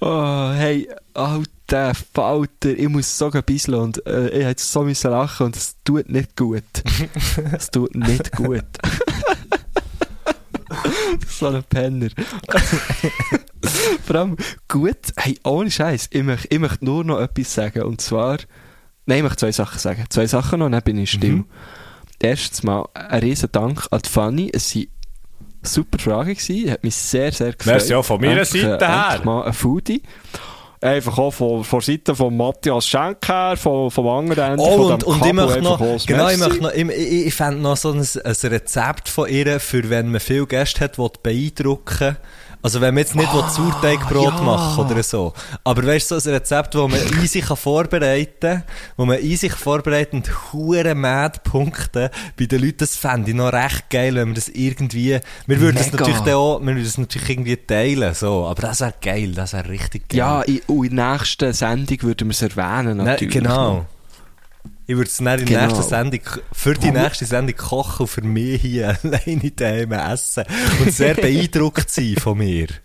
Oh, 0.00 0.50
hey, 0.52 0.88
alter 1.14 1.92
Falter, 2.12 2.70
ich 2.70 2.88
muss 2.88 3.16
so 3.16 3.30
ein 3.30 3.42
bisschen 3.44 3.74
und 3.74 4.04
äh, 4.04 4.28
ich 4.30 4.44
hätte 4.44 4.62
so 4.62 4.82
müssen 4.82 5.12
lachen 5.12 5.46
und 5.46 5.56
es 5.56 5.76
tut 5.84 6.08
nicht 6.08 6.36
gut. 6.36 6.64
es 7.52 7.70
tut 7.70 7.94
nicht 7.94 8.32
gut. 8.32 8.64
so 11.28 11.46
ein 11.46 11.62
Penner. 11.64 12.08
Vor 14.04 14.16
allem 14.16 14.36
gut, 14.68 14.98
hey, 15.16 15.38
ohne 15.44 15.70
Scheiß, 15.70 16.08
ich 16.10 16.22
möchte, 16.22 16.48
ich 16.50 16.58
möchte 16.58 16.84
nur 16.84 17.04
noch 17.04 17.20
etwas 17.20 17.54
sagen 17.54 17.82
und 17.82 18.00
zwar, 18.00 18.38
nein, 19.06 19.18
ich 19.18 19.22
möchte 19.22 19.38
zwei 19.38 19.52
Sachen 19.52 19.78
sagen. 19.78 20.04
Zwei 20.08 20.26
Sachen 20.26 20.58
noch, 20.60 20.70
dann 20.70 20.82
bin 20.82 20.98
ich 20.98 21.10
still. 21.12 21.44
Erstens 22.20 22.62
mal 22.62 22.86
ein 22.94 23.20
riesen 23.20 23.50
Dank 23.50 23.86
an 23.90 24.00
die 24.04 24.08
Fanny, 24.08 24.50
es 24.54 24.74
waren 24.76 24.86
super 25.62 25.98
Fragen 25.98 26.34
gewesen, 26.34 26.70
hat 26.70 26.84
mich 26.84 26.94
sehr, 26.94 27.32
sehr 27.32 27.52
gefreut. 27.52 27.74
Merci 27.74 27.94
auch 27.94 28.04
von 28.04 28.20
meiner 28.20 28.40
Endlich, 28.42 28.62
Seite 28.62 28.84
äh, 28.84 28.88
her. 28.88 29.04
endlich 29.10 29.24
mal 29.24 29.42
ein 29.44 29.52
Foodie. 29.52 30.02
Einfach 30.80 31.16
auch 31.16 31.30
von, 31.30 31.62
von 31.62 31.80
Seite 31.80 32.16
von 32.16 32.36
Matthias 32.36 32.88
Schenk 32.88 33.28
her, 33.28 33.54
von, 33.56 33.88
vom 33.88 34.08
anderen 34.08 34.52
Ende 34.52 34.64
Oh, 34.64 34.88
von 34.88 34.92
und, 34.92 35.02
dem 35.02 35.08
und 35.08 35.26
ich 35.26 35.32
möchte 35.32 35.62
noch, 35.62 35.78
genau, 35.78 36.28
ich 36.28 36.38
Merci. 36.38 36.48
möchte 36.48 36.62
noch, 36.62 36.72
ich, 36.72 36.88
ich, 36.88 37.26
ich 37.26 37.34
fände 37.34 37.60
noch 37.60 37.76
so 37.76 37.92
ein, 37.92 38.00
ein 38.00 38.34
Rezept 38.50 39.08
von 39.08 39.28
ihr, 39.28 39.60
für 39.60 39.88
wenn 39.90 40.10
man 40.10 40.20
viele 40.20 40.46
Gäste 40.46 40.80
hat, 40.80 40.98
die 40.98 41.08
beeindrucken 41.22 42.16
Also 42.62 42.80
wenn 42.80 42.94
man 42.94 43.02
jetzt 43.02 43.16
nicht 43.16 43.28
ah, 43.28 43.48
Sauerteigbrot 43.48 44.34
ja. 44.34 44.40
machen 44.42 44.84
oder 44.84 45.02
so. 45.02 45.32
Aber 45.64 45.84
weißt 45.84 46.12
du, 46.12 46.20
so 46.20 46.30
ein 46.30 46.36
Rezept, 46.36 46.74
das 46.74 46.90
man 46.90 47.22
easy 47.22 47.40
kann 47.40 47.56
vorbereiten 47.56 48.40
kann, 48.40 48.62
wo 48.96 49.04
man 49.04 49.20
easy 49.20 49.50
vorbereiten 49.50 50.16
und 50.18 50.52
hure 50.52 50.94
mad 50.94 51.40
punkten 51.42 52.08
bei 52.38 52.46
den 52.46 52.62
Leuten, 52.62 52.78
das 52.78 52.94
fände 52.94 53.30
ich 53.30 53.36
noch 53.36 53.52
recht 53.52 53.90
geil, 53.90 54.14
wenn 54.14 54.28
wir 54.28 54.34
das 54.34 54.48
irgendwie, 54.48 55.18
wir 55.46 55.60
würden 55.60 55.76
das 55.76 55.92
natürlich 55.92 56.20
auch, 56.32 56.60
wir 56.60 56.66
würden 56.66 56.84
das 56.84 56.98
natürlich 56.98 57.30
irgendwie 57.30 57.56
teilen, 57.56 58.14
so. 58.14 58.46
Aber 58.46 58.62
das 58.62 58.80
wäre 58.80 58.94
geil, 59.00 59.32
das 59.32 59.54
wäre 59.54 59.68
richtig 59.68 60.08
geil. 60.08 60.18
Ja, 60.18 60.42
in, 60.42 60.60
in 60.68 60.96
der 60.96 61.12
nächsten 61.12 61.52
Sendung 61.52 62.02
würden 62.02 62.28
wir 62.28 62.32
es 62.32 62.42
erwähnen, 62.42 62.98
natürlich. 62.98 63.34
genau. 63.34 63.86
Ich 64.92 64.96
würde 64.98 65.08
es 65.08 65.16
dann 65.16 65.38
in 65.40 65.46
Genau. 65.46 65.66
nächsten 65.66 65.82
Sendung, 65.82 66.20
für 66.52 66.74
die 66.74 66.90
nächste 66.90 67.24
Sendung 67.24 67.56
kochen 67.56 68.02
und 68.02 68.08
für 68.08 68.20
mich 68.20 68.60
hier 68.60 68.98
alleine 69.02 69.50
daheim 69.50 69.92
essen. 69.92 70.44
Und 70.84 70.92
sehr 70.92 71.14
beeindruckt 71.14 71.90
sein 71.90 72.16
von 72.20 72.36
mir. 72.38 72.66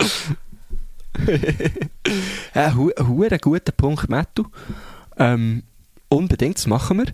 Ja, 2.55 2.73
hu, 2.75 2.91
hu, 2.99 3.27
guter 3.41 3.71
Punkt, 3.73 4.09
Mattu. 4.09 4.45
Ähm, 5.17 5.63
unbedingt, 6.09 6.57
das 6.57 6.67
machen 6.67 6.99
wir. 6.99 7.07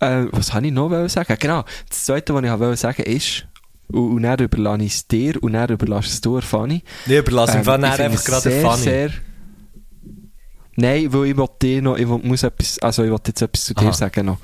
Äh, 0.00 0.26
was 0.30 0.52
habe 0.54 0.66
ich 0.66 0.72
noch 0.72 1.08
sagen? 1.08 1.36
Genau, 1.40 1.64
das 1.88 2.04
Zweite, 2.04 2.34
was 2.34 2.44
ich 2.44 2.50
wollte 2.50 2.76
sagen, 2.76 3.02
ist, 3.02 3.46
und, 3.88 4.16
und 4.16 4.22
dann 4.22 4.38
überlasse 4.38 4.82
ich 4.84 4.92
es 4.94 5.08
dir 5.08 5.42
und 5.42 5.54
dann 5.54 5.70
überlasse 5.70 6.08
es 6.08 6.20
dir, 6.20 6.42
Fanny. 6.42 6.82
Ich 7.06 7.12
überlasse 7.12 7.56
Ähm, 7.58 7.62
ich 7.62 7.68
einfach 7.68 8.24
gerade. 8.24 8.50
Sehr, 8.78 9.10
Nein, 10.76 11.12
weil 11.12 11.26
ich 11.26 11.36
will 11.36 11.46
dir 11.60 11.82
noch, 11.82 11.96
ich 11.96 12.08
will, 12.08 12.18
muss 12.22 12.42
etwas, 12.42 12.78
also 12.80 13.02
ich 13.02 13.10
will 13.10 13.18
jetzt 13.26 13.40
etwas 13.42 13.64
zu 13.64 13.74
dir 13.74 13.86
Aha. 13.86 13.92
sagen 13.92 14.26
noch. 14.26 14.38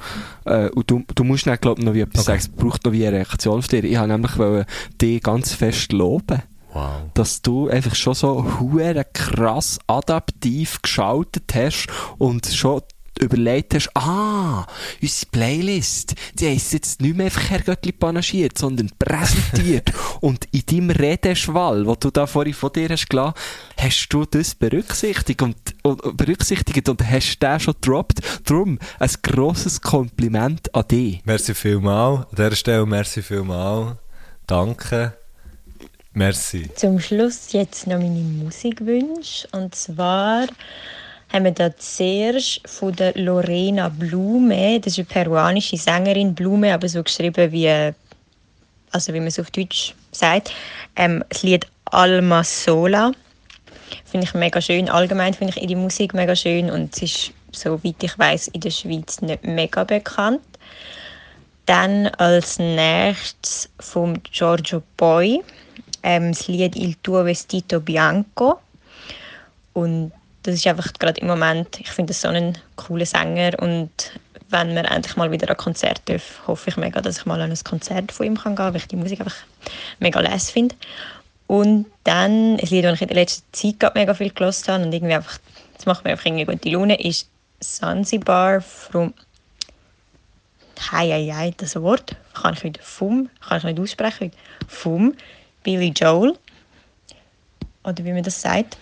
Äh, 0.44 0.68
und 0.70 0.90
du, 0.90 1.02
du 1.14 1.24
musst 1.24 1.46
dann, 1.46 1.59
glaub 1.60 1.78
ich, 1.78 1.84
noch 1.84 1.94
wie 1.94 2.00
etwas 2.00 2.22
Okay. 2.28 2.38
sagen. 2.38 2.38
Es 2.40 2.48
braucht 2.48 2.84
noch 2.84 2.92
wie 2.92 3.06
eine 3.06 3.16
Reaktion 3.18 3.59
auf 3.59 3.68
dich. 3.68 3.84
Ich 3.84 3.96
habe 3.96 4.09
nämlich 4.09 4.38
wollen, 4.38 4.64
dich 5.00 5.22
ganz 5.22 5.52
fest 5.54 5.92
loben 5.92 6.42
Wow. 6.74 7.02
dass 7.12 7.42
du 7.42 7.68
einfach 7.68 7.94
schon 7.94 8.14
so 8.14 8.59
hure 8.59 9.04
krass 9.12 9.78
adaptiv 9.88 10.80
geschaltet 10.80 11.54
hast 11.54 11.88
und 12.16 12.46
schon 12.46 12.80
überlegt 13.24 13.74
hast, 13.74 13.90
ah, 13.94 14.66
unsere 15.01 15.31
Playlist, 15.31 16.15
die 16.35 16.49
heisst 16.49 16.73
jetzt 16.73 17.01
nicht 17.01 17.16
mehr 17.16 17.27
einfach 17.27 17.51
Herrgöttli 17.51 17.93
panaschiert, 17.93 18.59
sondern 18.59 18.90
präsentiert. 18.99 19.93
und 20.20 20.47
in 20.53 20.66
deinem 20.66 20.90
Redeschwall, 20.90 21.86
wo 21.86 21.94
du 21.94 22.11
da 22.11 22.27
vorhin 22.27 22.55
von 22.55 22.73
dir 22.73 22.89
hast 22.89 23.09
gelassen, 23.09 23.35
hast 23.77 24.09
du 24.11 24.24
das 24.24 24.55
berücksichtigt 24.55 25.43
und, 25.43 25.57
und 25.82 26.16
berücksichtigt 26.16 26.89
und 26.89 27.09
hast 27.09 27.39
den 27.39 27.61
schon 27.61 27.74
gedroppt. 27.74 28.20
Darum 28.44 28.78
ein 28.99 29.11
grosses 29.23 29.81
Kompliment 29.81 30.74
an 30.74 30.85
dich. 30.89 31.20
Merci 31.24 31.55
vielmal. 31.55 32.27
An 32.31 32.36
dieser 32.36 32.57
Stelle 32.57 32.86
merci 32.86 33.23
vielmal. 33.23 33.99
Danke. 34.47 35.15
Merci. 36.15 36.69
Zum 36.74 37.01
Schluss 37.01 37.53
jetzt 37.53 37.86
noch 37.86 37.99
meine 37.99 38.20
Musikwünsche. 38.20 39.49
Und 39.53 39.74
zwar 39.74 40.47
haben 41.32 41.44
wir 41.44 41.52
da 41.52 41.74
zuerst 41.76 42.60
von 42.68 42.94
der 42.94 43.14
Lorena 43.14 43.88
Blume. 43.88 44.78
Das 44.80 44.98
ist 44.98 44.98
eine 44.98 45.06
peruanische 45.24 45.76
Sängerin. 45.76 46.34
Blume, 46.34 46.74
aber 46.74 46.88
so 46.88 47.02
geschrieben 47.02 47.50
wie, 47.52 47.92
also 48.90 49.14
wie 49.14 49.18
man 49.18 49.28
es 49.28 49.40
auf 49.40 49.50
Deutsch 49.50 49.94
sagt. 50.10 50.52
Ähm, 50.96 51.24
das 51.30 51.42
Lied 51.42 51.66
Alma 51.86 52.44
Sola. 52.44 53.12
Finde 54.04 54.26
ich 54.26 54.34
mega 54.34 54.60
schön. 54.60 54.90
Allgemein 54.90 55.32
finde 55.32 55.54
ich 55.56 55.62
ihre 55.62 55.80
Musik 55.80 56.12
mega 56.12 56.36
schön. 56.36 56.70
Und 56.70 56.94
es 56.94 57.02
ist, 57.02 57.32
soweit 57.50 58.02
ich 58.02 58.18
weiß, 58.18 58.48
in 58.48 58.60
der 58.60 58.70
Schweiz 58.70 59.22
nicht 59.22 59.44
mega 59.44 59.84
bekannt. 59.84 60.40
Dann 61.64 62.09
als 62.09 62.59
nächstes 62.59 63.70
vom 63.80 64.22
Giorgio 64.24 64.82
Poi 64.98 65.40
ähm, 66.02 66.32
das 66.32 66.48
Lied 66.48 66.76
Il 66.76 66.96
tuo 67.02 67.24
vestito 67.24 67.80
bianco. 67.80 68.59
Und 69.72 70.12
das 70.43 70.56
ist 70.56 70.66
einfach 70.66 70.93
gerade 70.94 71.20
im 71.20 71.28
Moment, 71.28 71.81
ich 71.81 71.90
finde 71.90 72.12
das 72.12 72.20
so 72.20 72.28
einen 72.28 72.59
coolen 72.77 73.06
Sänger 73.06 73.52
und 73.60 73.90
wenn 74.48 74.74
wir 74.74 74.90
endlich 74.90 75.16
mal 75.16 75.31
wieder 75.31 75.48
ein 75.48 75.56
Konzert 75.56 76.06
dürfen, 76.09 76.47
hoffe 76.47 76.70
ich 76.70 76.77
mega, 76.77 77.01
dass 77.01 77.19
ich 77.19 77.27
mal 77.27 77.40
an 77.40 77.51
ein 77.51 77.64
Konzert 77.64 78.12
von 78.12 78.27
ihm 78.27 78.36
kann 78.36 78.55
gehen 78.55 78.56
kann, 78.56 78.74
weil 78.74 78.81
ich 78.81 78.89
die 78.89 78.97
Musik 78.97 79.20
einfach 79.20 79.36
mega 79.98 80.20
les 80.20 80.51
finde. 80.51 80.74
Und 81.47 81.86
dann, 82.05 82.56
ein 82.56 82.66
Lied, 82.69 82.85
das 82.85 82.94
ich 82.94 83.02
in 83.02 83.09
der 83.09 83.16
letzten 83.16 83.44
Zeit 83.52 83.81
gerade 83.81 83.98
mega 83.98 84.14
viel 84.14 84.31
gehört 84.31 84.69
habe 84.69 84.85
und 84.85 84.93
irgendwie 84.93 85.14
einfach, 85.14 85.39
das 85.77 85.86
macht 85.86 86.05
mir 86.05 86.10
einfach 86.10 86.27
irgendwie 86.27 86.44
gute 86.44 86.69
Laune, 86.69 87.01
ist 87.02 87.28
Zanzibar 87.60 88.60
from 88.60 89.14
Hei, 90.90 91.09
hei, 91.10 91.32
hei, 91.32 91.55
das 91.56 91.81
Wort 91.81 92.16
kann 92.35 92.55
ich 92.55 92.64
nicht 92.64 92.82
vom, 92.82 93.31
kann 93.47 93.59
ich 93.59 93.64
nicht 93.64 93.78
aussprechen, 93.78 94.32
vom 94.66 95.14
Billy 95.62 95.93
Joel. 95.94 96.36
Oder 97.85 98.05
wie 98.05 98.12
man 98.12 98.23
das 98.24 98.40
sagt. 98.40 98.77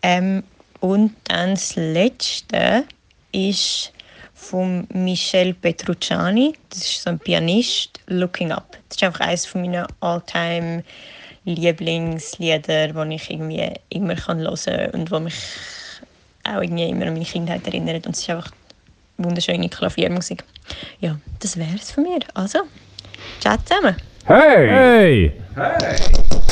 Ähm, 0.00 0.42
und 0.82 1.14
dann 1.24 1.50
das 1.50 1.76
letzte 1.76 2.84
ist 3.30 3.92
von 4.34 4.84
Michel 4.92 5.54
Petrucciani. 5.54 6.54
Das 6.70 6.80
ist 6.80 7.02
so 7.02 7.10
ein 7.10 7.20
Pianist, 7.20 8.00
Looking 8.08 8.50
Up. 8.50 8.76
Das 8.88 8.96
ist 8.96 9.02
einfach 9.04 9.20
eines 9.20 9.46
von 9.46 9.60
meinen 9.62 9.86
Alltime 10.00 10.82
Lieblingslieder, 11.44 12.88
die 12.88 13.14
ich 13.14 13.30
irgendwie 13.30 13.72
immer 13.90 14.16
hören 14.26 14.44
kann 14.44 14.90
und 14.92 15.10
wo 15.12 15.20
mich 15.20 15.36
auch 16.42 16.60
irgendwie 16.60 16.88
immer 16.88 17.06
an 17.06 17.12
meine 17.12 17.24
Kindheit 17.24 17.64
erinnert. 17.64 18.04
Und 18.04 18.16
es 18.16 18.22
ist 18.22 18.30
einfach 18.30 18.50
wunderschöne 19.18 19.68
Klaviermusik. 19.68 20.42
Ja, 21.00 21.16
das 21.38 21.56
wäre 21.56 21.76
es 21.76 21.92
von 21.92 22.02
mir. 22.02 22.18
Also, 22.34 22.58
ciao 23.38 23.56
zusammen. 23.64 23.94
Hey! 24.26 25.32
Du, 25.54 25.60
du, 26.30 26.51